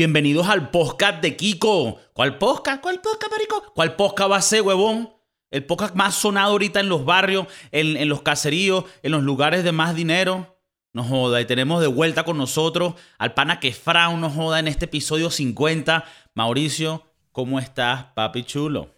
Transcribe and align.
Bienvenidos 0.00 0.46
al 0.48 0.68
podcast 0.68 1.22
de 1.22 1.36
Kiko. 1.36 1.98
¿Cuál 2.12 2.36
podcast? 2.36 2.82
¿Cuál 2.82 3.00
podcast, 3.00 3.32
marico? 3.32 3.72
¿Cuál 3.74 3.96
podcast 3.96 4.30
va 4.30 4.36
a 4.36 4.42
ser, 4.42 4.60
huevón? 4.60 5.08
El 5.50 5.64
podcast 5.64 5.94
más 5.94 6.14
sonado 6.14 6.52
ahorita 6.52 6.80
en 6.80 6.90
los 6.90 7.06
barrios, 7.06 7.46
en, 7.72 7.96
en 7.96 8.10
los 8.10 8.20
caseríos, 8.20 8.84
en 9.02 9.12
los 9.12 9.22
lugares 9.22 9.64
de 9.64 9.72
más 9.72 9.94
dinero. 9.96 10.58
No 10.92 11.02
joda, 11.02 11.40
y 11.40 11.46
tenemos 11.46 11.80
de 11.80 11.86
vuelta 11.86 12.24
con 12.24 12.36
nosotros 12.36 12.92
al 13.16 13.32
pana 13.32 13.58
que 13.58 13.72
Frau 13.72 14.18
nos 14.18 14.34
joda 14.34 14.58
en 14.58 14.68
este 14.68 14.84
episodio 14.84 15.30
50. 15.30 16.04
Mauricio, 16.34 17.02
¿cómo 17.32 17.58
estás, 17.58 18.04
papi 18.14 18.42
chulo? 18.44 18.90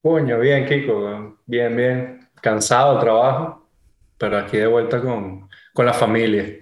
Coño, 0.00 0.38
bien, 0.38 0.64
Kiko. 0.68 1.38
Bien, 1.44 1.76
bien. 1.76 2.28
Cansado 2.40 2.92
del 2.92 3.00
trabajo, 3.00 3.68
pero 4.16 4.38
aquí 4.38 4.58
de 4.58 4.68
vuelta 4.68 5.00
con, 5.02 5.48
con 5.72 5.84
la 5.84 5.92
familia. 5.92 6.54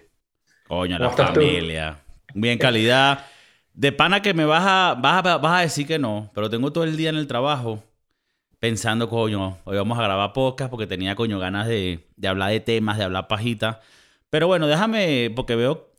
Coño, 0.66 0.96
¿Cómo 0.96 1.04
la 1.04 1.10
estás 1.10 1.34
tú? 1.34 1.40
familia. 1.40 1.98
Bien 2.32 2.56
calidad. 2.56 3.26
De 3.74 3.90
pana 3.92 4.20
que 4.20 4.34
me 4.34 4.44
vas 4.44 4.64
a, 4.66 4.94
vas, 5.00 5.24
a, 5.24 5.38
vas 5.38 5.58
a 5.58 5.62
decir 5.62 5.86
que 5.86 5.98
no, 5.98 6.30
pero 6.34 6.50
tengo 6.50 6.72
todo 6.72 6.84
el 6.84 6.96
día 6.96 7.10
en 7.10 7.16
el 7.16 7.26
trabajo 7.26 7.82
pensando, 8.58 9.08
coño, 9.08 9.58
hoy 9.64 9.76
vamos 9.76 9.98
a 9.98 10.02
grabar 10.02 10.32
podcast 10.32 10.70
porque 10.70 10.86
tenía, 10.86 11.16
coño, 11.16 11.38
ganas 11.38 11.66
de, 11.66 12.06
de 12.16 12.28
hablar 12.28 12.50
de 12.50 12.60
temas, 12.60 12.98
de 12.98 13.04
hablar 13.04 13.28
pajita. 13.28 13.80
Pero 14.30 14.46
bueno, 14.46 14.66
déjame, 14.66 15.32
porque 15.34 15.56
veo, 15.56 15.92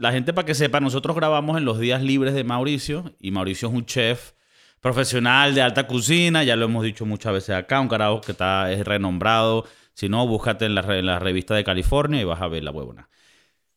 la 0.00 0.12
gente 0.12 0.32
para 0.32 0.44
que 0.44 0.54
sepa, 0.54 0.80
nosotros 0.80 1.16
grabamos 1.16 1.56
en 1.56 1.64
los 1.64 1.78
días 1.78 2.02
libres 2.02 2.34
de 2.34 2.44
Mauricio 2.44 3.14
y 3.20 3.30
Mauricio 3.30 3.68
es 3.68 3.74
un 3.74 3.86
chef 3.86 4.32
profesional 4.80 5.54
de 5.54 5.62
alta 5.62 5.86
cocina, 5.86 6.42
ya 6.42 6.56
lo 6.56 6.64
hemos 6.64 6.82
dicho 6.84 7.06
muchas 7.06 7.32
veces 7.32 7.54
acá, 7.54 7.80
un 7.80 7.88
carajo 7.88 8.20
que 8.20 8.32
está, 8.32 8.72
es 8.72 8.84
renombrado. 8.84 9.66
Si 9.94 10.08
no, 10.08 10.26
búscate 10.26 10.64
en 10.64 10.74
la, 10.74 10.82
en 10.98 11.06
la 11.06 11.18
revista 11.18 11.54
de 11.54 11.64
California 11.64 12.20
y 12.20 12.24
vas 12.24 12.40
a 12.40 12.48
ver 12.48 12.64
la 12.64 12.70
huevona. 12.70 13.08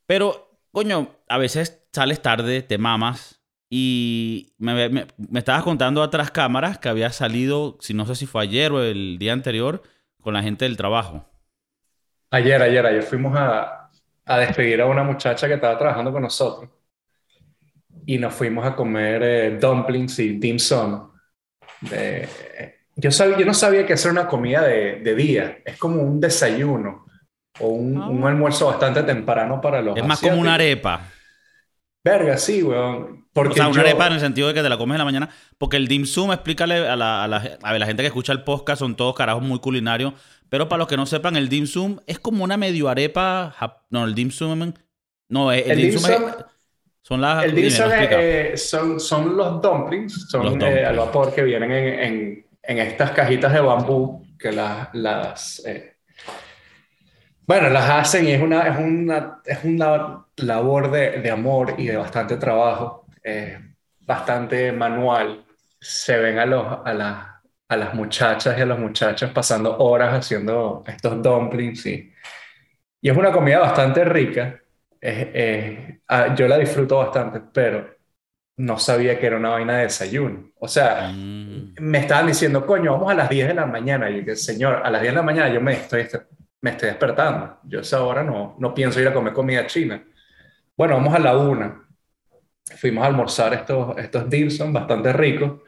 Pero, 0.06 0.58
coño, 0.72 1.16
a 1.28 1.38
veces 1.38 1.86
sales 1.92 2.22
tarde, 2.22 2.62
te 2.62 2.78
mamas. 2.78 3.33
Y 3.76 4.52
me, 4.58 4.88
me- 4.88 5.06
me 5.16 5.38
estabas 5.40 5.64
contando 5.64 6.00
atrás 6.04 6.30
cámaras 6.30 6.78
que 6.78 6.88
había 6.88 7.10
salido, 7.10 7.76
si 7.80 7.92
no 7.92 8.06
sé 8.06 8.14
si 8.14 8.24
fue 8.26 8.42
ayer 8.44 8.70
o 8.70 8.80
el 8.80 9.18
día 9.18 9.32
anterior, 9.32 9.82
con 10.20 10.34
la 10.34 10.42
gente 10.44 10.64
del 10.64 10.76
trabajo. 10.76 11.26
Ayer, 12.30 12.62
ayer, 12.62 12.86
ayer 12.86 13.02
fuimos 13.02 13.34
a, 13.36 13.90
a 14.26 14.38
despedir 14.38 14.80
a 14.80 14.86
una 14.86 15.02
muchacha 15.02 15.48
que 15.48 15.54
estaba 15.54 15.76
trabajando 15.76 16.12
con 16.12 16.22
nosotros. 16.22 16.70
Y 18.06 18.18
nos 18.18 18.34
fuimos 18.34 18.64
a 18.66 18.76
comer 18.76 19.22
eh, 19.22 19.58
dumplings 19.58 20.18
y 20.20 20.38
dim 20.38 20.58
sum. 20.58 21.10
De- 21.80 22.28
yo, 22.96 23.10
sab- 23.10 23.36
yo 23.38 23.44
no 23.46 23.54
sabía 23.54 23.86
que 23.86 23.94
era 23.94 24.10
una 24.10 24.28
comida 24.28 24.62
de, 24.62 25.00
de 25.00 25.14
día. 25.16 25.58
Es 25.64 25.78
como 25.78 26.02
un 26.02 26.20
desayuno 26.20 27.06
o 27.60 27.68
un, 27.68 27.96
Ah. 28.00 28.08
un 28.08 28.24
almuerzo 28.24 28.66
bastante 28.66 29.02
temprano 29.02 29.60
para 29.60 29.82
los 29.82 29.96
Es 29.96 30.04
más 30.06 30.20
como 30.20 30.40
una 30.40 30.54
arepa. 30.54 31.08
Verga, 32.04 32.36
sí, 32.36 32.62
weón. 32.62 33.23
Porque 33.34 33.50
O 33.52 33.54
sea, 33.56 33.66
una 33.68 33.74
yo- 33.74 33.80
arepa 33.82 34.06
en 34.06 34.12
el 34.14 34.20
sentido 34.20 34.48
de 34.48 34.54
que 34.54 34.62
te 34.62 34.68
la 34.70 34.78
comes 34.78 34.94
en 34.94 34.98
la 35.00 35.04
mañana. 35.04 35.28
Porque 35.58 35.76
el 35.76 35.86
dim 35.88 36.06
sum, 36.06 36.32
explícale 36.32 36.88
a 36.88 36.96
la, 36.96 37.24
a 37.24 37.28
la- 37.28 37.58
a 37.62 37.72
ver, 37.72 37.80
la 37.80 37.86
gente 37.86 38.02
que 38.02 38.06
escucha 38.06 38.32
el 38.32 38.42
podcast, 38.44 38.78
son 38.78 38.94
todos 38.96 39.14
carajos 39.14 39.42
muy 39.42 39.58
culinarios. 39.58 40.14
Pero 40.48 40.68
para 40.68 40.78
los 40.78 40.88
que 40.88 40.96
no 40.96 41.04
sepan, 41.04 41.36
el 41.36 41.48
dim 41.50 41.66
sum 41.66 41.98
es 42.06 42.18
como 42.18 42.44
una 42.44 42.56
medio 42.56 42.88
arepa. 42.88 43.54
No, 43.90 44.04
el 44.04 44.14
dim 44.14 44.30
sum. 44.30 44.72
No, 45.28 45.52
el, 45.52 45.68
El 45.70 45.76
dim 45.78 45.90
dim 45.90 45.98
sum 45.98 46.10
es- 46.10 46.20
son 47.02 47.20
las. 47.20 47.44
El 47.44 47.54
dim 47.54 47.70
sum 47.70 47.90
es, 47.90 48.08
eh, 48.12 48.52
son, 48.56 49.00
son 49.00 49.36
los 49.36 49.60
dumplings, 49.60 50.28
son 50.30 50.44
Los 50.44 50.54
eh, 50.54 50.58
dumplings. 50.58 50.88
al 50.88 50.96
vapor 50.96 51.34
que 51.34 51.42
vienen 51.42 51.72
en, 51.72 52.00
en- 52.00 52.46
en 52.62 52.78
estas 52.78 53.10
cajitas 53.10 53.52
de 53.52 53.60
bambú 53.60 54.24
que 54.38 54.52
las, 54.52 54.88
las 54.94 55.62
eh, 55.66 55.96
bueno, 57.46 57.68
las 57.68 57.90
hacen 57.90 58.26
y 58.26 58.30
es 58.32 58.40
una, 58.40 58.68
es 58.68 58.78
una, 58.78 59.38
es 59.44 59.58
una 59.64 60.24
labor 60.36 60.90
de, 60.90 61.20
de 61.20 61.30
amor 61.30 61.74
y 61.76 61.86
de 61.86 61.96
bastante 61.98 62.36
trabajo, 62.38 63.03
eh, 63.24 63.58
bastante 64.00 64.72
manual. 64.72 65.44
Se 65.80 66.18
ven 66.18 66.38
a, 66.38 66.46
los, 66.46 66.66
a, 66.84 66.94
las, 66.94 67.26
a 67.68 67.76
las 67.76 67.94
muchachas 67.94 68.56
y 68.58 68.62
a 68.62 68.66
los 68.66 68.78
muchachos 68.78 69.30
pasando 69.32 69.76
horas 69.78 70.14
haciendo 70.14 70.84
estos 70.86 71.22
dumplings 71.22 71.86
y, 71.86 72.12
y 73.00 73.10
es 73.10 73.16
una 73.16 73.32
comida 73.32 73.60
bastante 73.60 74.04
rica. 74.04 74.60
Eh, 75.00 75.30
eh, 75.34 76.00
ah, 76.08 76.34
yo 76.34 76.48
la 76.48 76.58
disfruto 76.58 76.98
bastante, 76.98 77.40
pero 77.52 77.94
no 78.56 78.78
sabía 78.78 79.18
que 79.18 79.26
era 79.26 79.36
una 79.36 79.50
vaina 79.50 79.76
de 79.78 79.82
desayuno. 79.84 80.50
O 80.58 80.68
sea, 80.68 81.12
Mm. 81.12 81.74
me 81.80 81.98
estaban 81.98 82.26
diciendo, 82.28 82.64
coño, 82.66 82.92
vamos 82.92 83.10
a 83.10 83.14
las 83.14 83.28
10 83.28 83.48
de 83.48 83.54
la 83.54 83.66
mañana. 83.66 84.08
Y 84.10 84.18
yo, 84.20 84.24
que, 84.24 84.36
señor, 84.36 84.82
a 84.84 84.90
las 84.90 85.02
10 85.02 85.12
de 85.12 85.16
la 85.16 85.22
mañana 85.22 85.48
yo 85.52 85.60
me 85.60 85.72
estoy, 85.74 86.06
me 86.62 86.70
estoy 86.70 86.88
despertando. 86.90 87.58
Yo 87.64 87.80
a 87.80 87.82
esa 87.82 88.02
hora 88.04 88.22
no, 88.22 88.56
no 88.58 88.74
pienso 88.74 89.00
ir 89.00 89.08
a 89.08 89.12
comer 89.14 89.32
comida 89.34 89.66
china. 89.66 90.02
Bueno, 90.76 90.94
vamos 90.96 91.14
a 91.14 91.18
la 91.18 91.36
una. 91.36 91.83
Fuimos 92.76 93.04
a 93.04 93.06
almorzar 93.08 93.52
estos, 93.54 93.96
estos 93.98 94.28
dim 94.30 94.50
sum 94.50 94.72
bastante 94.72 95.12
ricos. 95.12 95.60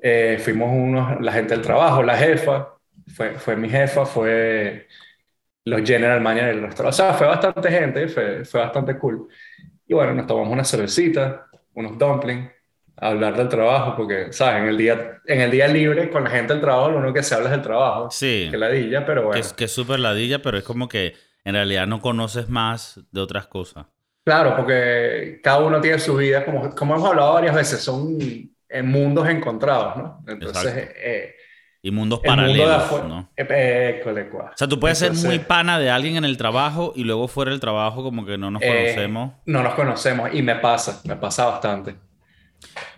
Eh, 0.00 0.38
fuimos 0.42 0.70
unos, 0.72 1.20
la 1.20 1.32
gente 1.32 1.54
del 1.54 1.62
trabajo, 1.62 2.02
la 2.02 2.16
jefa, 2.16 2.68
fue, 3.14 3.32
fue 3.38 3.56
mi 3.56 3.68
jefa, 3.68 4.04
fue 4.06 4.86
los 5.64 5.82
general 5.82 6.20
manager 6.20 6.54
del 6.54 6.62
restaurante. 6.64 6.88
O 7.02 7.04
sea, 7.06 7.14
fue 7.14 7.26
bastante 7.26 7.70
gente, 7.70 8.08
fue, 8.08 8.44
fue 8.44 8.60
bastante 8.60 8.98
cool. 8.98 9.28
Y 9.86 9.94
bueno, 9.94 10.14
nos 10.14 10.26
tomamos 10.26 10.52
una 10.52 10.64
cervecita, 10.64 11.46
unos 11.74 11.98
dumplings, 11.98 12.50
a 12.96 13.08
hablar 13.08 13.36
del 13.36 13.48
trabajo, 13.48 13.94
porque, 13.96 14.32
¿sabes? 14.32 14.62
En 14.62 14.68
el 14.68 14.76
día, 14.76 15.20
en 15.26 15.40
el 15.40 15.50
día 15.52 15.68
libre 15.68 16.10
con 16.10 16.24
la 16.24 16.30
gente 16.30 16.52
del 16.52 16.60
trabajo, 16.60 16.90
lo 16.90 16.98
único 16.98 17.14
que 17.14 17.22
se 17.22 17.34
habla 17.34 17.46
es 17.46 17.52
del 17.52 17.62
trabajo. 17.62 18.10
Sí. 18.10 18.48
Que 18.50 18.56
ladilla, 18.58 19.06
pero 19.06 19.20
Que, 19.22 19.26
bueno. 19.28 19.40
es- 19.40 19.52
que 19.52 19.64
es 19.64 19.72
súper 19.72 20.00
ladilla, 20.00 20.42
pero 20.42 20.58
es 20.58 20.64
como 20.64 20.88
que 20.88 21.14
en 21.44 21.54
realidad 21.54 21.86
no 21.86 22.00
conoces 22.00 22.48
más 22.48 23.00
de 23.12 23.20
otras 23.20 23.46
cosas. 23.46 23.86
Claro, 24.28 24.54
porque 24.56 25.40
cada 25.42 25.60
uno 25.60 25.80
tiene 25.80 25.98
su 25.98 26.14
vida, 26.14 26.44
como, 26.44 26.68
como 26.74 26.96
hemos 26.96 27.08
hablado 27.08 27.32
varias 27.32 27.54
veces, 27.54 27.80
son 27.80 28.18
en 28.68 28.86
mundos 28.86 29.26
encontrados, 29.26 29.96
¿no? 29.96 30.22
Entonces, 30.28 30.90
eh, 30.96 31.34
Y 31.80 31.90
mundos 31.90 32.18
mundo 32.18 32.28
paralelos, 32.28 32.70
afuera. 32.70 33.08
¿no? 33.08 33.30
eh. 33.34 34.02
O 34.30 34.50
sea, 34.54 34.68
tú 34.68 34.78
puedes 34.78 34.98
ser 34.98 35.14
muy 35.14 35.38
pana 35.38 35.78
de 35.78 35.88
alguien 35.88 36.16
en 36.16 36.26
el 36.26 36.36
trabajo 36.36 36.92
y 36.94 37.04
luego 37.04 37.26
fuera 37.26 37.52
del 37.52 37.60
trabajo 37.60 38.02
como 38.02 38.26
que 38.26 38.36
no 38.36 38.50
nos 38.50 38.60
eh, 38.60 38.66
conocemos. 38.66 39.32
no 39.46 39.62
nos 39.62 39.72
conocemos 39.72 40.28
y 40.34 40.42
me 40.42 40.56
pasa, 40.56 41.00
me 41.06 41.16
pasa 41.16 41.46
bastante. 41.46 41.94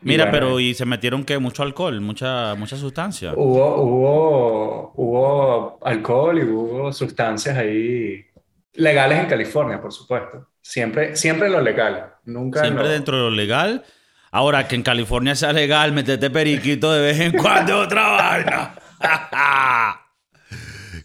Mira, 0.01 0.25
bueno, 0.25 0.37
pero 0.37 0.59
y 0.59 0.75
se 0.75 0.85
metieron 0.85 1.23
que 1.25 1.39
mucho 1.39 1.62
alcohol, 1.62 2.01
mucha, 2.01 2.57
mucha 2.57 2.77
sustancia. 2.77 3.35
Hubo, 3.37 3.77
hubo, 3.85 4.93
hubo 4.97 5.79
alcohol 5.87 6.41
y 6.41 6.43
hubo 6.43 6.93
sustancias 6.93 7.57
ahí 7.57 8.27
legales 8.73 9.21
en 9.21 9.27
California, 9.27 9.81
por 9.81 9.93
supuesto. 9.93 10.50
Siempre, 10.62 11.16
siempre 11.16 11.48
lo 11.48 11.60
legal, 11.60 12.15
nunca 12.25 12.60
Siempre 12.62 12.84
lo- 12.84 12.91
dentro 12.91 13.16
de 13.16 13.22
lo 13.25 13.31
legal. 13.31 13.84
Ahora 14.32 14.69
que 14.69 14.76
en 14.76 14.82
California 14.82 15.34
sea 15.34 15.53
legal, 15.53 15.93
metete 15.93 16.31
periquito 16.31 16.93
de 16.93 17.00
vez 17.03 17.19
en 17.21 17.32
cuando 17.32 17.78
otra 17.81 18.09
vaina. 18.09 18.75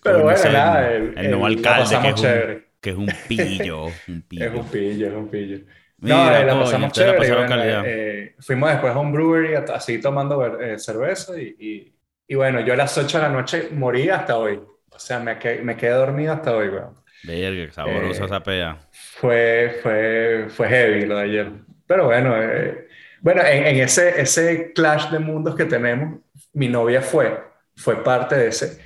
Pero 0.04 0.22
bueno, 0.24 0.38
es 0.38 0.52
nada, 0.52 0.92
el, 0.92 1.04
el- 1.18 1.18
el 1.26 1.32
nuevo 1.32 1.48
el- 1.48 1.62
la 1.62 1.76
alcalde 1.78 2.00
que 2.02 2.10
es, 2.10 2.22
un, 2.22 2.64
que 2.82 2.90
es 2.92 2.96
un 2.96 3.08
pillo, 3.28 3.86
un 4.08 4.22
pillo. 4.28 4.46
Es 4.46 4.54
un 4.54 4.68
pillo, 4.68 5.08
es 5.08 5.14
un 5.14 5.28
pillo. 5.30 5.58
Mira, 5.98 6.16
no, 6.18 6.36
eh, 6.36 6.46
la 6.46 6.52
coño, 6.54 6.64
pasamos 6.66 6.88
la 6.90 6.92
chévere. 7.04 7.18
pasaron 7.18 7.48
bueno, 7.48 7.84
eh, 7.86 8.36
fuimos 8.40 8.70
después 8.70 8.94
a 8.94 9.00
un 9.00 9.12
brewery 9.14 9.56
así 9.74 10.00
tomando 10.00 10.60
eh, 10.62 10.78
cerveza 10.78 11.40
y, 11.40 11.56
y, 11.60 11.96
y 12.28 12.36
bueno, 12.36 12.60
yo 12.60 12.74
a 12.74 12.76
las 12.76 12.96
8 12.98 13.18
de 13.18 13.24
la 13.24 13.30
noche 13.30 13.70
morí 13.72 14.10
hasta 14.10 14.38
hoy. 14.38 14.60
O 14.92 15.00
sea, 15.00 15.20
me, 15.20 15.40
quedé- 15.40 15.62
me 15.64 15.76
quedé 15.76 15.92
dormido 15.92 16.34
hasta 16.34 16.56
hoy, 16.56 16.68
weón. 16.68 16.94
Verga, 17.24 17.66
qué 17.66 17.72
sabrosa 17.72 18.22
Eh, 18.24 18.26
esa 18.26 18.44
pea. 18.44 18.78
Fue, 19.20 19.78
fue, 19.82 20.46
fue 20.50 20.68
heavy 20.68 21.06
lo 21.06 21.18
de 21.18 21.24
ayer. 21.24 21.52
Pero 21.88 22.06
bueno, 22.06 22.36
eh, 22.38 22.88
bueno 23.22 23.42
en, 23.46 23.66
en 23.66 23.78
ese, 23.78 24.20
ese 24.20 24.74
clash 24.74 25.10
de 25.10 25.20
mundos 25.20 25.56
que 25.56 25.66
tenemos, 25.66 26.20
mi 26.54 26.68
novia 26.68 27.02
fue, 27.02 27.38
fue 27.76 28.04
parte 28.04 28.36
de 28.36 28.48
ese. 28.48 28.82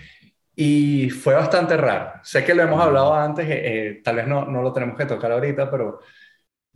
Y 0.56 1.10
fue 1.10 1.34
bastante 1.34 1.78
raro. 1.78 2.14
Sé 2.22 2.44
que 2.44 2.54
lo 2.54 2.62
hemos 2.62 2.80
hablado 2.80 3.14
antes, 3.16 3.48
eh, 3.48 3.62
eh, 3.64 4.02
tal 4.04 4.18
vez 4.18 4.28
no, 4.28 4.46
no 4.46 4.62
lo 4.62 4.72
tenemos 4.72 4.98
que 4.98 5.06
tocar 5.06 5.32
ahorita, 5.32 5.72
pero 5.72 6.00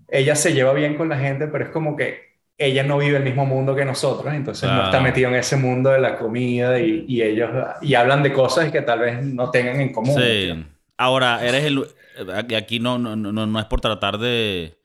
ella 0.08 0.36
se 0.36 0.54
lleva 0.54 0.74
bien 0.74 0.96
con 0.96 1.10
la 1.10 1.18
gente, 1.20 1.48
pero 1.48 1.66
es 1.66 1.70
como 1.70 1.96
que 1.96 2.34
ella 2.58 2.84
no 2.84 2.98
vive 2.98 3.18
el 3.18 3.24
mismo 3.24 3.46
mundo 3.46 3.76
que 3.76 3.86
nosotros, 3.86 4.34
entonces 4.34 4.70
no 4.70 4.86
está 4.86 5.02
metido 5.02 5.30
en 5.30 5.36
ese 5.36 5.58
mundo 5.58 5.90
de 5.90 6.00
la 6.00 6.18
comida 6.18 6.80
y, 6.80 7.06
y 7.08 7.22
ellos 7.22 7.50
y 7.82 7.96
hablan 7.96 8.24
de 8.24 8.32
cosas 8.32 8.72
que 8.72 8.82
tal 8.82 9.00
vez 9.00 9.24
no 9.24 9.52
tengan 9.52 9.82
en 9.82 9.92
común. 9.92 10.16
Sí. 10.20 10.66
Ahora, 10.98 11.46
eres 11.46 11.64
el. 11.66 11.86
aquí- 12.34 12.56
Aquí 12.56 12.80
no, 12.80 12.98
no, 12.98 13.16
no, 13.16 13.32
no 13.46 13.60
es 13.60 13.66
por 13.66 13.82
tratar 13.82 14.18
de, 14.18 14.78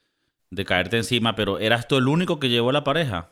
de 0.51 0.65
caerte 0.65 0.97
encima, 0.97 1.35
pero 1.35 1.59
¿eras 1.59 1.87
tú 1.89 1.97
el 1.97 2.09
único 2.09 2.41
que 2.41 2.49
llevó 2.49 2.71
a 2.71 2.73
la 2.75 2.85
pareja? 2.85 3.29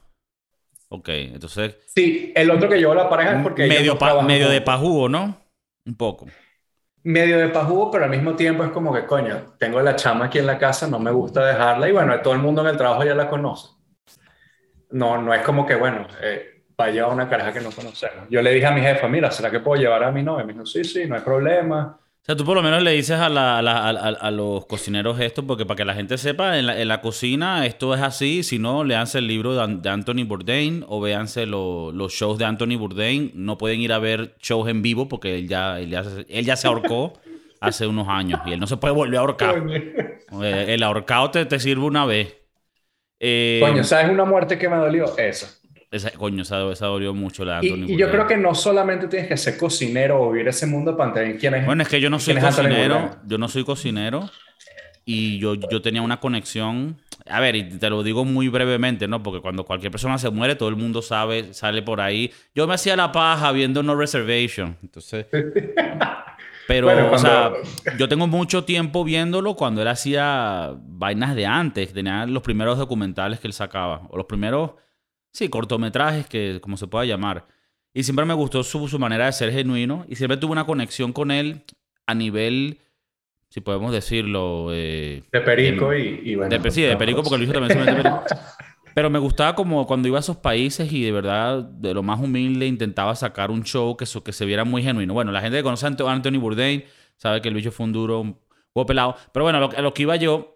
Ok, 0.89 1.09
entonces. 1.09 1.77
Sí, 1.87 2.33
el 2.37 2.51
otro 2.51 2.69
que 2.69 2.79
llevó 2.79 2.95
la 2.95 3.09
pareja 3.09 3.39
es 3.39 3.43
porque 3.43 3.67
medio, 3.67 3.95
no 3.95 3.99
pa- 3.99 4.23
medio 4.23 4.49
de 4.49 4.61
pajugo, 4.61 5.09
¿no? 5.09 5.37
Un 5.85 5.95
poco. 5.97 6.27
medio 7.05 7.39
de 7.39 7.49
pajugo, 7.49 7.91
pero 7.91 8.05
al 8.05 8.11
mismo 8.11 8.35
tiempo 8.37 8.63
es 8.65 8.71
como 8.71 8.93
que, 8.93 9.07
coño, 9.07 9.55
tengo 9.59 9.81
la 9.81 9.97
chama 9.97 10.27
aquí 10.27 10.39
en 10.39 10.47
la 10.47 10.59
casa, 10.59 10.87
no 10.89 10.99
me 10.99 11.11
gusta 11.11 11.45
dejarla 11.47 11.89
y 11.89 11.93
bueno, 11.93 12.21
todo 12.21 12.35
el 12.35 12.41
mundo 12.41 12.61
en 12.63 12.69
el 12.69 12.77
trabajo 12.77 13.05
ya 13.05 13.15
la 13.15 13.29
conoce. 13.29 13.69
No, 14.91 15.21
no 15.21 15.35
es 15.35 15.43
como 15.43 15.67
que, 15.67 15.75
bueno, 15.75 16.07
eh, 16.23 16.65
vaya 16.77 17.05
a 17.05 17.09
una 17.09 17.29
caraja 17.29 17.53
que 17.53 17.61
no 17.61 17.71
conocemos. 17.71 18.29
Yo 18.31 18.41
le 18.43 18.53
dije 18.53 18.67
a 18.67 18.71
mi 18.71 18.81
jefa, 18.81 19.09
mira, 19.09 19.31
¿será 19.31 19.51
que 19.51 19.61
puedo 19.61 19.81
llevar 19.81 20.05
a 20.05 20.13
mi 20.13 20.23
novia? 20.23 20.45
Me 20.45 20.53
dijo, 20.53 20.67
sí, 20.67 20.85
sí, 20.85 21.07
no 21.07 21.17
hay 21.17 21.23
problema. 21.23 21.99
Sea, 22.27 22.37
tú 22.37 22.45
por 22.45 22.57
lo 22.57 22.63
menos 22.63 22.83
le 22.83 22.91
dices 22.93 23.19
a, 23.21 23.29
la- 23.29 23.59
a 23.59 23.63
la- 23.63 23.79
a- 23.89 23.91
a- 23.91 24.31
los 24.33 24.67
cocineros 24.67 25.21
esto, 25.21 25.47
porque 25.47 25.65
para 25.65 25.77
que 25.77 25.85
la 25.85 25.95
gente 25.95 26.19
sepa, 26.19 26.59
en 26.59 26.67
la, 26.67 26.81
en 26.81 26.89
la 26.89 27.01
cocina 27.01 27.65
esto 27.67 27.95
es 27.95 28.03
así. 28.03 28.43
Si 28.43 28.59
no, 28.59 28.83
leanse 28.85 29.19
el 29.19 29.29
libro 29.29 29.55
de, 29.55 29.63
An- 29.63 29.81
de 29.83 29.89
Anthony 29.91 30.25
Bourdain 30.27 30.85
o 30.89 31.01
véanse 31.01 31.47
lo- 31.47 31.93
los 31.93 32.13
shows 32.13 32.39
de 32.39 32.45
Anthony 32.45 32.77
Bourdain. 32.79 33.31
No 33.35 33.57
pueden 33.59 33.81
ir 33.81 33.93
a 33.93 33.99
ver 34.01 34.35
shows 34.41 34.69
en 34.69 34.83
vivo 34.83 35.09
porque 35.09 35.37
él 35.37 35.49
ya, 35.49 35.79
él 35.81 35.91
ya, 35.91 36.03
se- 36.05 36.27
él 36.29 36.45
ya 36.45 36.57
se 36.57 36.67
ahorcó 36.67 37.13
hace 37.61 37.87
unos 37.87 38.09
años 38.09 38.41
y 38.45 38.53
él 38.53 38.61
no 38.61 38.67
se 38.67 38.77
puede 38.77 38.93
volver 38.95 39.19
a 39.19 39.21
ahorcar. 39.21 39.65
Eh, 40.43 40.65
El 40.75 40.83
ahorcado 40.83 41.31
te, 41.31 41.47
te 41.47 41.61
sirve 41.61 41.85
una 41.85 42.05
vez. 42.05 42.37
Eh, 43.21 43.61
Coño, 43.63 43.85
¿sabes 43.85 44.11
una 44.11 44.25
muerte 44.25 44.59
que 44.59 44.69
me 44.69 44.77
dolió? 44.77 45.17
Esa. 45.17 45.49
Esa- 45.91 46.11
coño, 46.13 46.43
esa, 46.43 46.71
esa 46.73 46.87
dolió 46.87 47.15
mucho 47.15 47.45
la 47.45 47.61
de 47.61 47.67
Y, 47.67 47.71
Anthony 47.73 47.91
y 47.93 47.97
yo 47.97 48.11
creo 48.11 48.27
que 48.27 48.37
no 48.37 48.55
solamente 48.55 49.09
tienes 49.09 49.29
que 49.29 49.37
ser 49.37 49.57
cocinero 49.57 50.21
o 50.23 50.33
vivir 50.33 50.49
ese 50.49 50.67
mundo 50.67 50.93
de 50.93 50.97
pantalla. 50.99 51.37
¿Quién 51.39 51.55
es? 51.55 51.67
Bueno, 51.67 51.83
es 51.83 51.89
que 51.89 52.01
yo 52.01 52.11
no 52.11 52.19
soy 52.19 52.35
¿Quién 52.35 52.45
es 52.47 52.59
Anthony 52.59 52.69
cocinero. 52.71 53.11
Yo 53.27 53.39
no 53.39 53.49
soy 53.49 53.65
cocinero. 53.65 54.29
Y 55.09 55.39
yo, 55.39 55.55
yo 55.55 55.81
tenía 55.83 56.03
una 56.03 56.19
conexión. 56.19 57.01
A 57.29 57.39
ver, 57.41 57.55
y 57.57 57.63
te 57.79 57.89
lo 57.91 58.03
digo 58.03 58.25
muy 58.25 58.49
brevemente, 58.49 59.07
¿no? 59.07 59.23
Porque 59.23 59.41
cuando 59.41 59.65
cualquier 59.65 59.93
persona 59.93 60.19
se 60.19 60.31
muere, 60.31 60.57
todo 60.57 60.69
el 60.69 60.75
mundo 60.77 61.01
sabe, 61.03 61.55
sale 61.55 61.83
por 61.83 62.01
ahí. 62.01 62.33
Yo 62.57 62.67
me 62.67 62.75
hacía 62.75 62.97
la 62.97 63.13
paja 63.13 63.53
viendo 63.53 63.83
No 63.85 63.95
Reservation. 63.95 64.77
Entonces. 64.83 65.27
Pero, 66.69 66.89
Bueno, 66.89 67.07
o 67.07 67.11
cuando- 67.11 67.29
sea, 67.29 67.97
yo 67.97 68.09
tengo 68.09 68.27
mucho 68.27 68.65
tiempo 68.65 69.05
viéndolo 69.05 69.55
cuando 69.55 69.83
él 69.83 69.89
hacía 69.89 70.73
vainas 70.83 71.37
de 71.37 71.47
antes. 71.47 71.93
Tenía 71.93 72.27
los 72.27 72.43
primeros 72.43 72.77
documentales 72.77 73.39
que 73.39 73.47
él 73.47 73.53
sacaba. 73.53 74.03
O 74.11 74.17
los 74.17 74.27
primeros, 74.27 74.73
sí, 75.37 75.49
cortometrajes, 75.49 76.27
que 76.27 76.59
como 76.63 76.77
se 76.77 76.87
pueda 76.87 77.05
llamar. 77.05 77.47
Y 77.93 78.03
siempre 78.03 78.25
me 78.25 78.35
gustó 78.35 78.63
su, 78.63 78.89
su 78.89 78.99
manera 78.99 79.27
de 79.27 79.33
ser 79.33 79.53
genuino. 79.53 80.05
Y 80.09 80.17
siempre 80.17 80.37
tuve 80.39 80.53
una 80.53 80.65
conexión 80.67 81.13
con 81.13 81.31
él 81.31 81.63
a 82.07 82.15
nivel, 82.15 82.79
si 83.49 83.61
podemos 83.61 83.93
decirlo, 83.93 84.69
eh, 84.73 85.23
De 85.33 85.41
Perico 85.41 85.95
y, 85.95 86.21
y 86.25 86.35
bueno. 86.37 86.59
de, 86.59 86.71
sí, 86.71 86.83
de 86.83 86.97
Perico, 86.97 87.23
porque 87.23 87.39
Luis 87.39 87.53
también 87.53 87.73
se 87.73 87.79
mete 87.79 87.95
Perico. 88.03 88.23
Pero 88.95 89.11
me 89.11 89.19
gustaba 89.19 89.55
como 89.55 89.87
cuando 89.87 90.09
iba 90.09 90.17
a 90.17 90.21
esos 90.21 90.39
países 90.39 90.91
y 90.91 91.03
de 91.05 91.13
verdad, 91.13 91.63
de 91.63 91.93
lo 91.93 92.03
más 92.03 92.19
humilde, 92.19 92.67
intentaba 92.67 93.15
sacar 93.15 93.51
un 93.51 93.63
show 93.63 93.95
que, 93.95 94.07
so- 94.07 94.25
que 94.25 94.33
se 94.33 94.47
viera 94.47 94.65
muy 94.65 94.83
genuino. 94.83 95.13
Bueno, 95.13 95.33
la 95.33 95.43
gente 95.43 95.59
que 95.59 95.63
conoce 95.63 95.85
a 95.87 95.91
Anthony 95.91 96.39
Bourdain 96.41 96.83
sabe 97.17 97.43
que 97.43 97.49
el 97.49 97.55
bicho 97.55 97.71
fue 97.73 97.85
un 97.85 97.93
duro, 97.93 98.21
un 98.21 98.39
huevo 98.75 98.87
pelado. 98.87 99.17
Pero 99.35 99.45
bueno, 99.45 99.59
a 99.59 99.61
lo, 99.61 99.71
a 99.71 99.83
lo 99.83 99.93
que 99.93 100.03
iba 100.03 100.17
yo, 100.17 100.56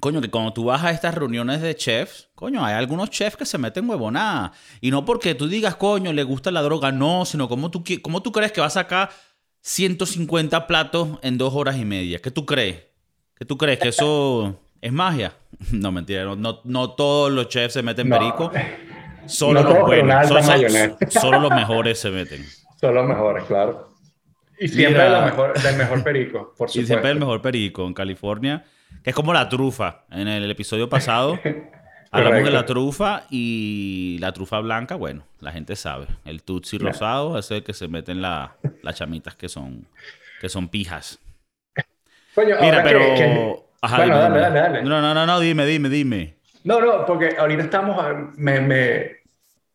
coño, 0.00 0.20
que 0.20 0.30
cuando 0.30 0.52
tú 0.52 0.64
vas 0.64 0.82
a 0.82 0.90
estas 0.90 1.14
reuniones 1.14 1.60
de 1.60 1.74
chefs, 1.76 2.28
coño, 2.34 2.64
hay 2.64 2.74
algunos 2.74 3.10
chefs 3.10 3.36
que 3.36 3.46
se 3.46 3.58
meten 3.58 3.88
huevonada. 3.88 4.52
Y 4.80 4.90
no 4.90 5.04
porque 5.04 5.34
tú 5.34 5.48
digas, 5.48 5.76
coño, 5.76 6.12
le 6.12 6.22
gusta 6.22 6.50
la 6.50 6.62
droga, 6.62 6.90
no, 6.92 7.24
sino 7.24 7.48
como 7.48 7.70
tú, 7.70 7.84
cómo 8.02 8.22
tú 8.22 8.32
crees 8.32 8.52
que 8.52 8.60
va 8.60 8.66
a 8.68 8.70
sacar 8.70 9.10
150 9.60 10.66
platos 10.66 11.08
en 11.22 11.38
dos 11.38 11.54
horas 11.54 11.76
y 11.76 11.84
media. 11.84 12.18
¿Qué 12.20 12.30
tú 12.30 12.44
crees? 12.46 12.82
¿Qué 13.36 13.44
tú 13.44 13.56
crees? 13.56 13.78
¿Que 13.78 13.88
eso 13.88 14.58
es 14.80 14.92
magia? 14.92 15.34
No, 15.70 15.92
mentira. 15.92 16.24
No, 16.24 16.34
no, 16.34 16.60
no 16.64 16.90
todos 16.92 17.30
los 17.30 17.48
chefs 17.48 17.74
se 17.74 17.82
meten 17.82 18.08
No. 18.08 18.18
perico. 18.18 18.50
Solo 19.26 19.62
No 19.62 19.68
los 19.70 19.80
buenos. 19.86 20.26
Solo, 20.26 20.40
solo 21.10 21.38
los 21.40 21.50
mejores 21.52 21.98
se 22.00 22.10
meten. 22.10 22.44
Son 22.80 22.92
los 22.94 23.06
mejores, 23.06 23.44
claro. 23.44 23.90
Y 24.58 24.66
siempre 24.66 25.04
Mira. 25.04 25.20
la 25.20 25.24
mejor, 25.26 25.60
del 25.60 25.76
mejor 25.76 26.02
Perico, 26.02 26.54
por 26.58 26.68
Y 26.68 26.72
supuesto. 26.72 26.86
siempre 26.86 27.10
el 27.10 27.18
mejor 27.20 27.40
perico 27.42 27.86
en 27.86 27.94
California, 27.94 28.64
que 29.02 29.10
es 29.10 29.16
como 29.16 29.32
la 29.32 29.48
trufa. 29.48 30.04
En 30.10 30.28
el 30.28 30.50
episodio 30.50 30.88
pasado 30.88 31.38
hablamos 32.10 32.44
de 32.44 32.50
la 32.50 32.66
trufa 32.66 33.24
y 33.30 34.18
la 34.20 34.32
trufa 34.32 34.60
blanca, 34.60 34.94
bueno, 34.96 35.24
la 35.40 35.52
gente 35.52 35.76
sabe. 35.76 36.06
El 36.24 36.42
tutsi 36.42 36.78
Claro. 36.78 36.92
rosado 36.92 37.38
es 37.38 37.50
el 37.50 37.62
que 37.64 37.72
se 37.74 37.88
meten 37.88 38.22
la- 38.22 38.56
las 38.82 38.96
chamitas 38.96 39.34
que 39.34 39.48
son, 39.48 39.86
que 40.40 40.48
son 40.48 40.68
pijas. 40.68 41.18
Coño, 42.34 42.56
Mira, 42.60 42.82
pero... 42.82 42.98
que- 43.00 43.14
que- 43.14 43.56
Ajá, 43.84 43.96
Bueno, 43.96 44.14
dime, 44.22 44.38
dale, 44.38 44.40
dale, 44.60 44.60
dale. 44.78 44.82
No, 44.88 45.00
no, 45.02 45.12
no, 45.12 45.26
no, 45.26 45.40
dime, 45.40 45.66
dime, 45.66 45.88
dime. 45.88 46.36
No, 46.62 46.80
no, 46.80 47.04
porque 47.04 47.34
ahorita 47.36 47.64
estamos, 47.64 47.98
a- 47.98 48.30
me, 48.36 48.60
me, 48.60 49.10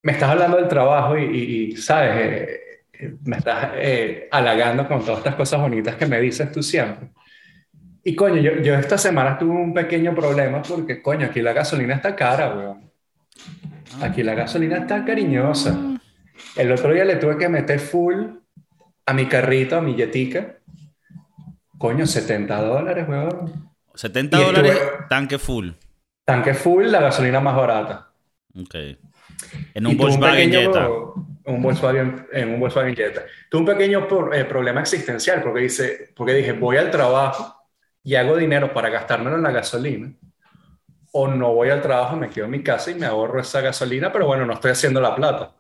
me 0.02 0.12
estás 0.14 0.30
hablando 0.30 0.56
del 0.56 0.70
trabajo 0.70 1.18
y, 1.18 1.24
y- 1.26 1.64
y, 1.74 1.76
¿sabes? 1.76 2.12
Eh, 2.16 2.60
eh, 2.94 3.16
me 3.26 3.36
estás 3.38 3.72
eh, 3.76 4.30
halagando 4.32 4.88
con 4.88 5.02
todas 5.04 5.18
estas 5.18 5.36
cosas 5.36 5.60
bonitas 5.60 5.96
que 5.98 6.06
me 6.06 6.22
dices 6.22 6.50
tú 6.54 6.64
siempre. 6.64 7.10
Y 8.08 8.16
coño, 8.16 8.38
yo, 8.38 8.54
yo 8.62 8.74
esta 8.76 8.98
semana 8.98 9.38
tuve 9.38 9.52
un 9.52 9.74
pequeño 9.74 10.16
problema 10.16 10.62
porque, 10.62 11.02
coño, 11.02 11.26
aquí 11.26 11.42
la 11.42 11.52
gasolina 11.52 11.96
está 11.96 12.16
cara, 12.16 12.56
weón. 12.56 12.90
Aquí 14.02 14.24
la 14.24 14.34
gasolina 14.34 14.78
está 14.78 15.04
cariñosa. 15.04 15.78
El 16.56 16.72
otro 16.72 16.94
día 16.94 17.04
le 17.04 17.18
tuve 17.18 17.38
que 17.38 17.50
meter 17.50 17.80
full 17.82 18.28
a 19.06 19.14
mi 19.14 19.26
carrito, 19.26 19.76
a 19.76 19.82
mi 19.82 19.94
yetica. 19.96 20.56
Coño, 21.78 22.06
70 22.08 22.62
dólares, 22.62 23.06
weón. 23.10 23.72
70 23.94 24.40
Y 24.40 24.44
dólares, 24.46 24.78
tanque 25.10 25.38
full. 25.38 25.72
Tanque 26.24 26.54
full, 26.54 26.86
la 26.86 27.02
gasolina 27.02 27.42
más 27.42 27.58
barata. 27.58 28.10
Ok. 28.58 28.76
En 29.74 29.86
un 29.86 29.98
Volkswagen 29.98 30.50
pequeño- 30.50 30.72
Jetta. 30.74 30.88
Un 31.44 31.62
Volkswagen, 31.62 32.26
en 32.32 32.54
un 32.54 32.60
Volkswagen 32.62 32.96
Jetta. 32.96 33.24
Tuve 33.50 33.60
un 33.60 33.66
pequeño 33.68 34.08
por- 34.08 34.34
eh, 34.34 34.46
problema 34.46 34.80
existencial 34.80 35.42
porque, 35.44 35.60
dice, 35.60 36.14
porque 36.16 36.34
dije, 36.36 36.54
voy 36.54 36.78
al 36.78 36.90
trabajo 36.90 37.56
y 38.08 38.16
hago 38.16 38.38
dinero 38.38 38.74
para 38.74 38.88
gastármelo 38.90 39.36
en 39.36 39.44
la 39.44 39.52
gasolina. 39.52 40.14
O 41.12 41.28
no 41.28 41.54
voy 41.54 41.70
al 41.72 41.82
trabajo, 41.82 42.16
me 42.16 42.30
quedo 42.30 42.46
en 42.46 42.52
mi 42.52 42.64
casa 42.64 42.90
y 42.92 42.96
me 42.96 43.06
ahorro 43.06 43.42
esa 43.42 43.60
gasolina, 43.60 44.14
pero 44.14 44.28
bueno, 44.28 44.46
no 44.46 44.54
estoy 44.54 44.72
haciendo 44.72 45.02
la 45.02 45.14
plata. 45.14 45.52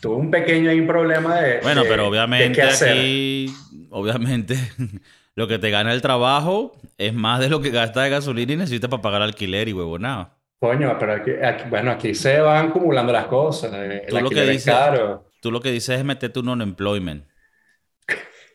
Tuve 0.00 0.14
un 0.14 0.30
pequeño 0.30 0.70
ahí 0.70 0.80
problema 0.82 1.40
de. 1.40 1.58
Bueno, 1.60 1.82
de- 1.82 1.88
pero 1.88 2.06
obviamente 2.06 2.62
aquí, 2.62 3.52
obviamente, 3.90 4.54
lo 5.34 5.48
que 5.48 5.58
te 5.58 5.70
gana 5.70 5.92
el 5.92 6.02
trabajo 6.02 6.76
es 6.98 7.12
más 7.14 7.40
de 7.40 7.48
lo 7.48 7.60
que 7.60 7.70
gastas 7.70 8.04
de 8.04 8.10
gasolina 8.10 8.52
y 8.52 8.56
necesitas 8.56 8.88
para 8.88 9.02
pagar 9.02 9.22
alquiler 9.22 9.68
y 9.68 9.72
huevonada. 9.72 10.36
Coño, 10.60 10.96
pero 11.00 11.14
aquí, 11.14 11.32
aquí- 11.42 11.64
bueno, 11.68 11.90
aquí 11.90 12.14
se 12.14 12.38
van 12.40 12.68
acumulando 12.68 13.12
las 13.12 13.26
cosas. 13.26 13.72
eh, 13.74 14.04
Tú 14.08 14.16
El 14.18 14.22
lo 14.24 14.30
que 14.30 14.42
dices- 14.44 14.72
caro. 14.72 15.24
Tú 15.40 15.50
lo 15.50 15.60
que 15.60 15.72
dices 15.72 15.98
es 15.98 16.04
meterte 16.04 16.38
un 16.38 16.48
unemployment. 16.50 17.24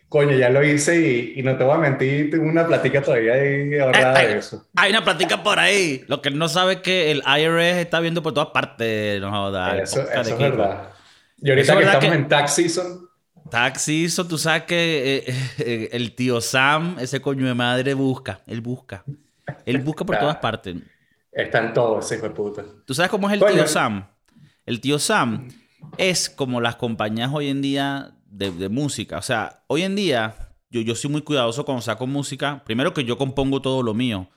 Coño, 0.10 0.38
ya 0.38 0.50
lo 0.50 0.64
hice 0.64 1.00
y, 1.02 1.40
y 1.40 1.44
no 1.44 1.58
te 1.58 1.64
voy 1.64 1.76
a 1.76 1.80
mentir, 1.80 2.30
tengo 2.32 2.46
una 2.46 2.66
platica 2.66 3.02
todavía 3.02 3.34
ahí 3.34 3.78
ahorrada 3.80 4.18
ay. 4.20 4.28
de 4.28 4.38
eso. 4.38 4.66
Hay 4.76 4.92
una 4.92 5.04
plática 5.04 5.44
por 5.44 5.60
ahí. 5.60 6.04
Lo 6.08 6.22
que 6.22 6.30
él 6.30 6.38
no 6.38 6.48
sabe 6.48 6.74
es 6.74 6.80
que 6.82 7.12
el 7.12 7.24
IRS 7.26 7.78
está 7.80 8.00
viendo 8.00 8.22
por 8.24 8.34
todas 8.34 8.50
partes. 8.50 9.20
No 9.20 9.74
Eso, 9.76 10.02
eso 10.02 10.22
es 10.22 10.38
verdad. 10.38 10.90
Y 11.42 11.50
ahorita 11.50 11.74
es 11.74 11.78
que 11.80 11.84
estamos 11.86 12.06
que- 12.06 12.14
en 12.16 12.28
tax 12.28 12.54
season, 12.54 13.06
Taxi, 13.50 14.06
eso 14.06 14.26
tú 14.26 14.38
sabes 14.38 14.64
que 14.64 15.24
eh, 15.28 15.36
eh, 15.60 15.90
el 15.92 16.14
tío 16.16 16.42
Sam, 16.42 16.98
ese 17.00 17.22
coño 17.22 17.46
de 17.46 17.54
madre, 17.54 17.94
busca. 17.94 18.42
Él 18.48 18.62
busca. 18.62 19.04
Él 19.66 19.80
busca 19.80 20.04
por 20.06 20.16
Ah. 20.16 20.20
todas 20.20 20.38
partes. 20.38 20.78
están 21.32 21.74
todos, 21.74 22.12
hijo 22.12 22.24
de 22.24 22.30
puta. 22.32 22.64
¿Tú 22.86 22.94
sabes 22.94 23.12
cómo 23.12 23.28
es 23.28 23.34
el 23.36 23.40
Coño. 23.40 23.54
tío 23.54 23.68
Sam? 23.68 24.08
El 24.66 24.82
tío 24.82 24.98
Sam 24.98 25.50
es 25.98 26.30
como 26.30 26.60
las 26.60 26.76
compañías 26.78 27.30
hoy 27.32 27.50
en 27.50 27.62
día 27.62 28.15
de, 28.36 28.52
de 28.52 28.70
música. 28.70 29.18
O 29.18 29.22
sea, 29.22 29.64
hoy 29.68 29.84
en 29.84 29.96
día 29.96 30.36
yo, 30.70 30.82
yo 30.82 30.96
soy 30.96 31.10
muy 31.10 31.22
cuidadoso 31.22 31.66
cuando 31.66 31.82
saco 31.82 32.06
música. 32.06 32.64
Primero 32.66 32.94
que 32.94 33.04
yo 33.04 33.18
compongo 33.18 33.62
todo 33.62 33.82
lo 33.82 33.94
mío, 33.94 34.30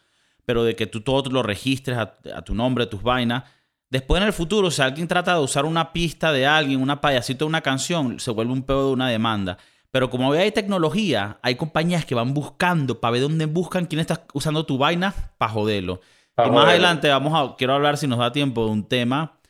pero 0.44 0.64
de 0.64 0.76
que 0.76 0.86
tú 0.86 1.00
todo 1.00 1.30
lo 1.30 1.42
registres 1.42 1.98
a, 1.98 2.14
a 2.34 2.42
tu 2.42 2.54
nombre, 2.54 2.86
tus 2.86 3.02
vainas. 3.02 3.44
Después 3.90 4.20
en 4.20 4.26
el 4.26 4.32
futuro, 4.32 4.70
si 4.70 4.82
alguien 4.82 5.08
trata 5.08 5.34
de 5.34 5.40
usar 5.40 5.64
una 5.64 5.92
pista 5.92 6.30
de 6.30 6.46
alguien, 6.46 6.80
una 6.80 7.00
payasito 7.00 7.44
de 7.44 7.48
una 7.48 7.62
canción, 7.62 8.20
se 8.20 8.30
vuelve 8.30 8.52
un 8.52 8.62
pedo 8.62 8.88
de 8.88 8.92
una 8.92 9.08
demanda. 9.08 9.58
Pero 9.90 10.10
como 10.10 10.28
hoy 10.28 10.38
hay 10.38 10.52
tecnología, 10.52 11.38
hay 11.42 11.54
compañías 11.54 12.04
que 12.04 12.14
van 12.14 12.34
buscando 12.34 13.00
para 13.00 13.12
ver 13.12 13.22
dónde 13.22 13.46
buscan 13.46 13.86
quién 13.86 14.00
está 14.00 14.26
usando 14.34 14.66
tu 14.66 14.76
vaina 14.76 15.14
para 15.38 15.52
joderlo. 15.52 16.00
Pa' 16.34 16.46
y 16.46 16.50
más 16.50 16.66
adelante 16.66 17.08
vamos 17.08 17.32
a, 17.34 17.56
quiero 17.56 17.74
hablar 17.74 17.96
si 17.96 18.06
nos 18.06 18.18
da 18.18 18.30
tiempo 18.30 18.64
de 18.66 18.70
un 18.70 18.84
tema, 18.84 19.40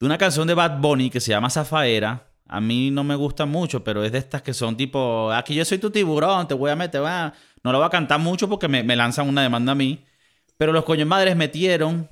de 0.00 0.06
una 0.06 0.18
canción 0.18 0.46
de 0.48 0.54
Bad 0.54 0.80
Bunny 0.80 1.08
que 1.08 1.20
se 1.20 1.30
llama 1.30 1.48
Zafaera. 1.48 2.27
A 2.48 2.60
mí 2.60 2.90
no 2.90 3.04
me 3.04 3.14
gusta 3.14 3.44
mucho, 3.46 3.84
pero 3.84 4.02
es 4.04 4.10
de 4.12 4.18
estas 4.18 4.40
que 4.42 4.54
son 4.54 4.76
tipo, 4.76 5.30
aquí 5.32 5.54
yo 5.54 5.64
soy 5.64 5.78
tu 5.78 5.90
tiburón, 5.90 6.48
te 6.48 6.54
voy 6.54 6.70
a 6.70 6.76
meter, 6.76 7.02
va. 7.02 7.32
No 7.62 7.72
la 7.72 7.78
voy 7.78 7.86
a 7.86 7.90
cantar 7.90 8.18
mucho 8.20 8.48
porque 8.48 8.68
me, 8.68 8.82
me 8.82 8.96
lanzan 8.96 9.28
una 9.28 9.42
demanda 9.42 9.72
a 9.72 9.74
mí. 9.74 10.04
Pero 10.56 10.72
los 10.72 10.84
coños 10.84 11.06
madres 11.06 11.36
metieron 11.36 12.08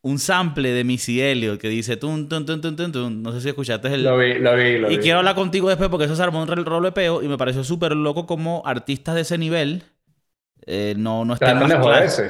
un 0.00 0.18
sample 0.18 0.70
de 0.72 0.84
Missy 0.84 1.20
Elliott 1.20 1.60
que 1.60 1.68
dice 1.68 1.96
tun, 1.96 2.28
tun, 2.28 2.44
tun, 2.46 2.60
tun, 2.60 2.92
tun. 2.92 3.22
No 3.22 3.32
sé 3.32 3.40
si 3.40 3.48
escuchaste 3.48 3.88
el... 3.92 4.02
Lo 4.04 4.18
vi, 4.18 4.34
lo 4.34 4.54
vi, 4.56 4.78
lo 4.78 4.90
Y 4.90 4.96
vi. 4.96 5.02
quiero 5.02 5.18
hablar 5.18 5.34
contigo 5.34 5.68
después 5.68 5.88
porque 5.90 6.04
eso 6.06 6.16
se 6.16 6.22
armó 6.22 6.42
un 6.42 6.48
rolo 6.48 6.82
de 6.86 6.92
peo 6.92 7.22
y 7.22 7.28
me 7.28 7.36
pareció 7.38 7.62
súper 7.64 7.94
loco 7.94 8.26
como 8.26 8.62
artistas 8.66 9.14
de 9.14 9.20
ese 9.22 9.38
nivel 9.38 9.82
eh, 10.66 10.94
no, 10.96 11.24
no 11.26 11.34
estén 11.34 11.58
más 11.58 11.74
claros. 11.74 12.22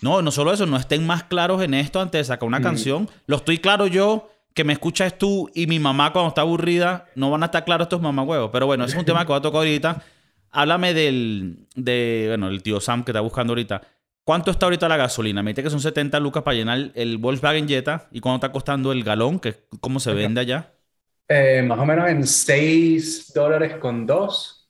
No, 0.00 0.22
no 0.22 0.30
solo 0.30 0.52
eso, 0.52 0.64
no 0.66 0.76
estén 0.76 1.06
más 1.06 1.24
claros 1.24 1.62
en 1.62 1.74
esto 1.74 2.00
antes 2.00 2.20
de 2.20 2.24
sacar 2.24 2.46
una 2.46 2.60
Mm. 2.60 2.62
canción. 2.62 3.10
Lo 3.26 3.36
estoy 3.36 3.58
claro 3.58 3.86
yo, 3.86 4.30
que 4.54 4.64
me 4.64 4.72
escuchas 4.72 5.18
tú 5.18 5.50
y 5.52 5.66
mi 5.66 5.80
mamá 5.80 6.12
cuando 6.12 6.28
está 6.28 6.42
aburrida, 6.42 7.06
no 7.16 7.30
van 7.30 7.42
a 7.42 7.46
estar 7.46 7.64
claros 7.64 7.86
estos 7.86 8.00
mamagüevos. 8.00 8.50
Pero 8.52 8.66
bueno, 8.66 8.84
ese 8.84 8.94
es 8.94 8.98
un 9.00 9.04
tema 9.04 9.22
que 9.22 9.28
voy 9.28 9.38
a 9.38 9.42
tocar 9.42 9.58
ahorita. 9.58 10.02
Háblame 10.52 10.94
del, 10.94 11.66
de, 11.74 12.26
bueno, 12.28 12.48
el 12.48 12.62
tío 12.62 12.80
Sam 12.80 13.04
que 13.04 13.10
está 13.10 13.20
buscando 13.20 13.50
ahorita. 13.50 13.82
¿Cuánto 14.22 14.52
está 14.52 14.66
ahorita 14.66 14.88
la 14.88 14.96
gasolina? 14.96 15.42
Me 15.42 15.50
dice 15.50 15.64
que 15.64 15.70
son 15.70 15.80
70 15.80 16.18
lucas 16.20 16.44
para 16.44 16.56
llenar 16.56 16.92
el 16.94 17.18
Volkswagen 17.18 17.66
Jetta. 17.66 18.08
¿Y 18.12 18.20
cuánto 18.20 18.46
está 18.46 18.52
costando 18.52 18.92
el 18.92 19.02
galón? 19.02 19.40
Que 19.40 19.48
es 19.50 19.58
cómo 19.80 19.98
se 19.98 20.14
vende 20.14 20.40
allá. 20.40 20.72
Eh, 21.28 21.62
más 21.66 21.78
o 21.78 21.84
menos 21.84 22.08
en 22.08 22.24
6 22.24 23.32
dólares 23.34 23.76
con 23.76 24.06
2. 24.06 24.60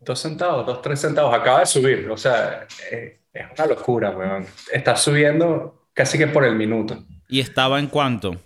Dos 0.00 0.20
centavos, 0.20 0.64
dos, 0.64 0.80
tres 0.80 1.00
centavos. 1.00 1.34
Acaba 1.34 1.60
de 1.60 1.66
subir. 1.66 2.08
O 2.08 2.16
sea, 2.16 2.66
eh, 2.90 3.20
es 3.32 3.46
una 3.56 3.66
locura, 3.66 4.10
weón. 4.10 4.46
Está 4.72 4.96
subiendo 4.96 5.88
casi 5.92 6.16
que 6.16 6.28
por 6.28 6.44
el 6.44 6.54
minuto. 6.54 7.04
¿Y 7.28 7.40
estaba 7.40 7.78
en 7.78 7.88
cuánto? 7.88 8.36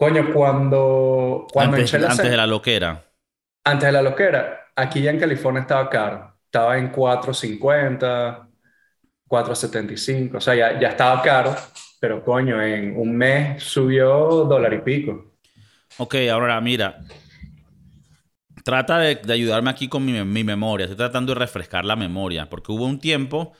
Coño, 0.00 0.22
cuando, 0.32 1.46
cuando 1.52 1.76
antes, 1.76 1.94
antes 2.04 2.30
de 2.30 2.36
la 2.36 2.46
loquera. 2.46 3.04
antes 3.64 3.86
de 3.86 3.92
la 3.92 4.02
loquera, 4.02 4.68
aquí 4.76 5.02
ya 5.02 5.10
en 5.10 5.18
California 5.20 5.60
estaba 5.62 5.88
caro. 5.90 6.36
Estaba 6.46 6.78
en 6.78 6.90
4.50, 6.92 8.48
4.75. 9.28 10.38
O 10.38 10.40
sea, 10.40 10.54
ya, 10.54 10.80
ya 10.80 10.88
estaba 10.90 11.22
caro. 11.22 11.54
Pero 12.00 12.24
coño, 12.24 12.62
en 12.62 12.96
un 12.98 13.16
mes 13.16 13.62
subió 13.62 14.08
dólar 14.46 14.72
y 14.74 14.80
pico. 14.80 15.32
Ok, 15.98 16.14
ahora 16.30 16.60
mira. 16.60 16.98
Trata 18.64 18.98
de, 18.98 19.14
de 19.16 19.32
ayudarme 19.32 19.70
aquí 19.70 19.88
con 19.88 20.04
mi, 20.04 20.12
mi 20.24 20.44
memoria. 20.44 20.84
Estoy 20.84 20.96
tratando 20.98 21.32
de 21.34 21.38
refrescar 21.40 21.84
la 21.84 21.96
memoria. 21.96 22.48
Porque 22.50 22.72
hubo 22.72 22.84
un 22.86 22.98
tiempo 23.00 23.52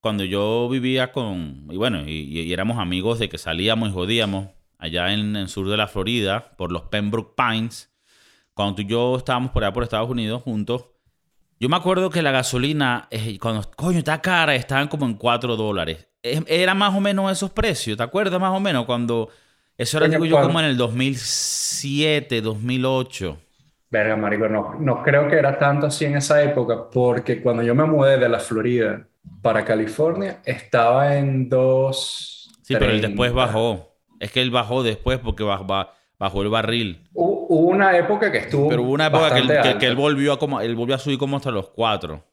cuando 0.00 0.24
yo 0.24 0.68
vivía 0.68 1.12
con. 1.12 1.66
Y 1.70 1.76
bueno, 1.76 2.02
y, 2.06 2.12
y 2.40 2.52
éramos 2.52 2.78
amigos 2.78 3.18
de 3.18 3.28
que 3.28 3.38
salíamos 3.38 3.90
y 3.90 3.92
jodíamos 3.92 4.50
allá 4.84 5.12
en 5.12 5.34
el 5.36 5.48
sur 5.48 5.68
de 5.68 5.76
la 5.76 5.88
Florida, 5.88 6.52
por 6.56 6.70
los 6.70 6.82
Pembroke 6.82 7.34
Pines. 7.36 7.90
Cuando 8.54 8.76
tú 8.76 8.82
y 8.82 8.86
yo 8.86 9.16
estábamos 9.16 9.50
por 9.50 9.64
allá 9.64 9.72
por 9.72 9.82
Estados 9.82 10.08
Unidos 10.08 10.42
juntos. 10.42 10.86
Yo 11.58 11.68
me 11.68 11.76
acuerdo 11.76 12.10
que 12.10 12.22
la 12.22 12.30
gasolina, 12.30 13.08
eh, 13.10 13.38
cuando, 13.38 13.62
coño, 13.76 13.98
está 13.98 14.20
cara, 14.20 14.54
estaban 14.54 14.88
como 14.88 15.06
en 15.06 15.14
4 15.14 15.56
dólares. 15.56 16.06
Eh, 16.22 16.42
Era 16.46 16.74
más 16.74 16.94
o 16.94 17.00
menos 17.00 17.30
esos 17.32 17.50
precios, 17.50 17.96
¿te 17.96 18.02
acuerdas 18.02 18.40
más 18.40 18.54
o 18.54 18.60
menos? 18.60 18.84
Cuando, 18.84 19.30
eso 19.78 19.98
era, 19.98 20.08
digo 20.08 20.24
yo, 20.24 20.40
como 20.40 20.60
en 20.60 20.66
el 20.66 20.76
2007, 20.76 22.40
2008. 22.42 23.38
Verga, 23.90 24.16
marico, 24.16 24.48
no, 24.48 24.74
no 24.80 25.02
creo 25.02 25.28
que 25.28 25.36
era 25.36 25.58
tanto 25.58 25.86
así 25.86 26.04
en 26.04 26.16
esa 26.16 26.42
época, 26.42 26.90
porque 26.90 27.40
cuando 27.40 27.62
yo 27.62 27.74
me 27.74 27.84
mudé 27.84 28.18
de 28.18 28.28
la 28.28 28.40
Florida 28.40 29.06
para 29.40 29.64
California, 29.64 30.40
estaba 30.44 31.16
en 31.16 31.48
dos... 31.48 32.50
Sí, 32.62 32.74
pero 32.74 32.90
él 32.90 33.00
después 33.00 33.32
bajó. 33.32 33.93
Es 34.20 34.30
que 34.32 34.40
él 34.42 34.50
bajó 34.50 34.82
después 34.82 35.18
porque 35.18 35.42
baj- 35.44 35.66
ba- 35.66 35.92
bajó 36.18 36.42
el 36.42 36.48
barril. 36.48 37.08
Hubo 37.12 37.68
una 37.70 37.96
época 37.96 38.30
que 38.32 38.38
estuvo 38.38 38.68
Pero 38.68 38.82
hubo 38.82 38.92
una 38.92 39.06
época 39.06 39.32
que 39.34 39.40
él, 39.40 39.48
bastante 39.48 39.72
que- 39.72 39.78
que 39.78 39.84
él 39.86 39.92
alta. 39.92 40.02
volvió 40.02 40.32
a 40.32 40.38
como, 40.38 40.60
él 40.60 40.74
volvió 40.74 40.94
a 40.94 40.98
subir 40.98 41.18
como 41.18 41.36
hasta 41.36 41.50
los 41.50 41.68
4. 41.70 42.24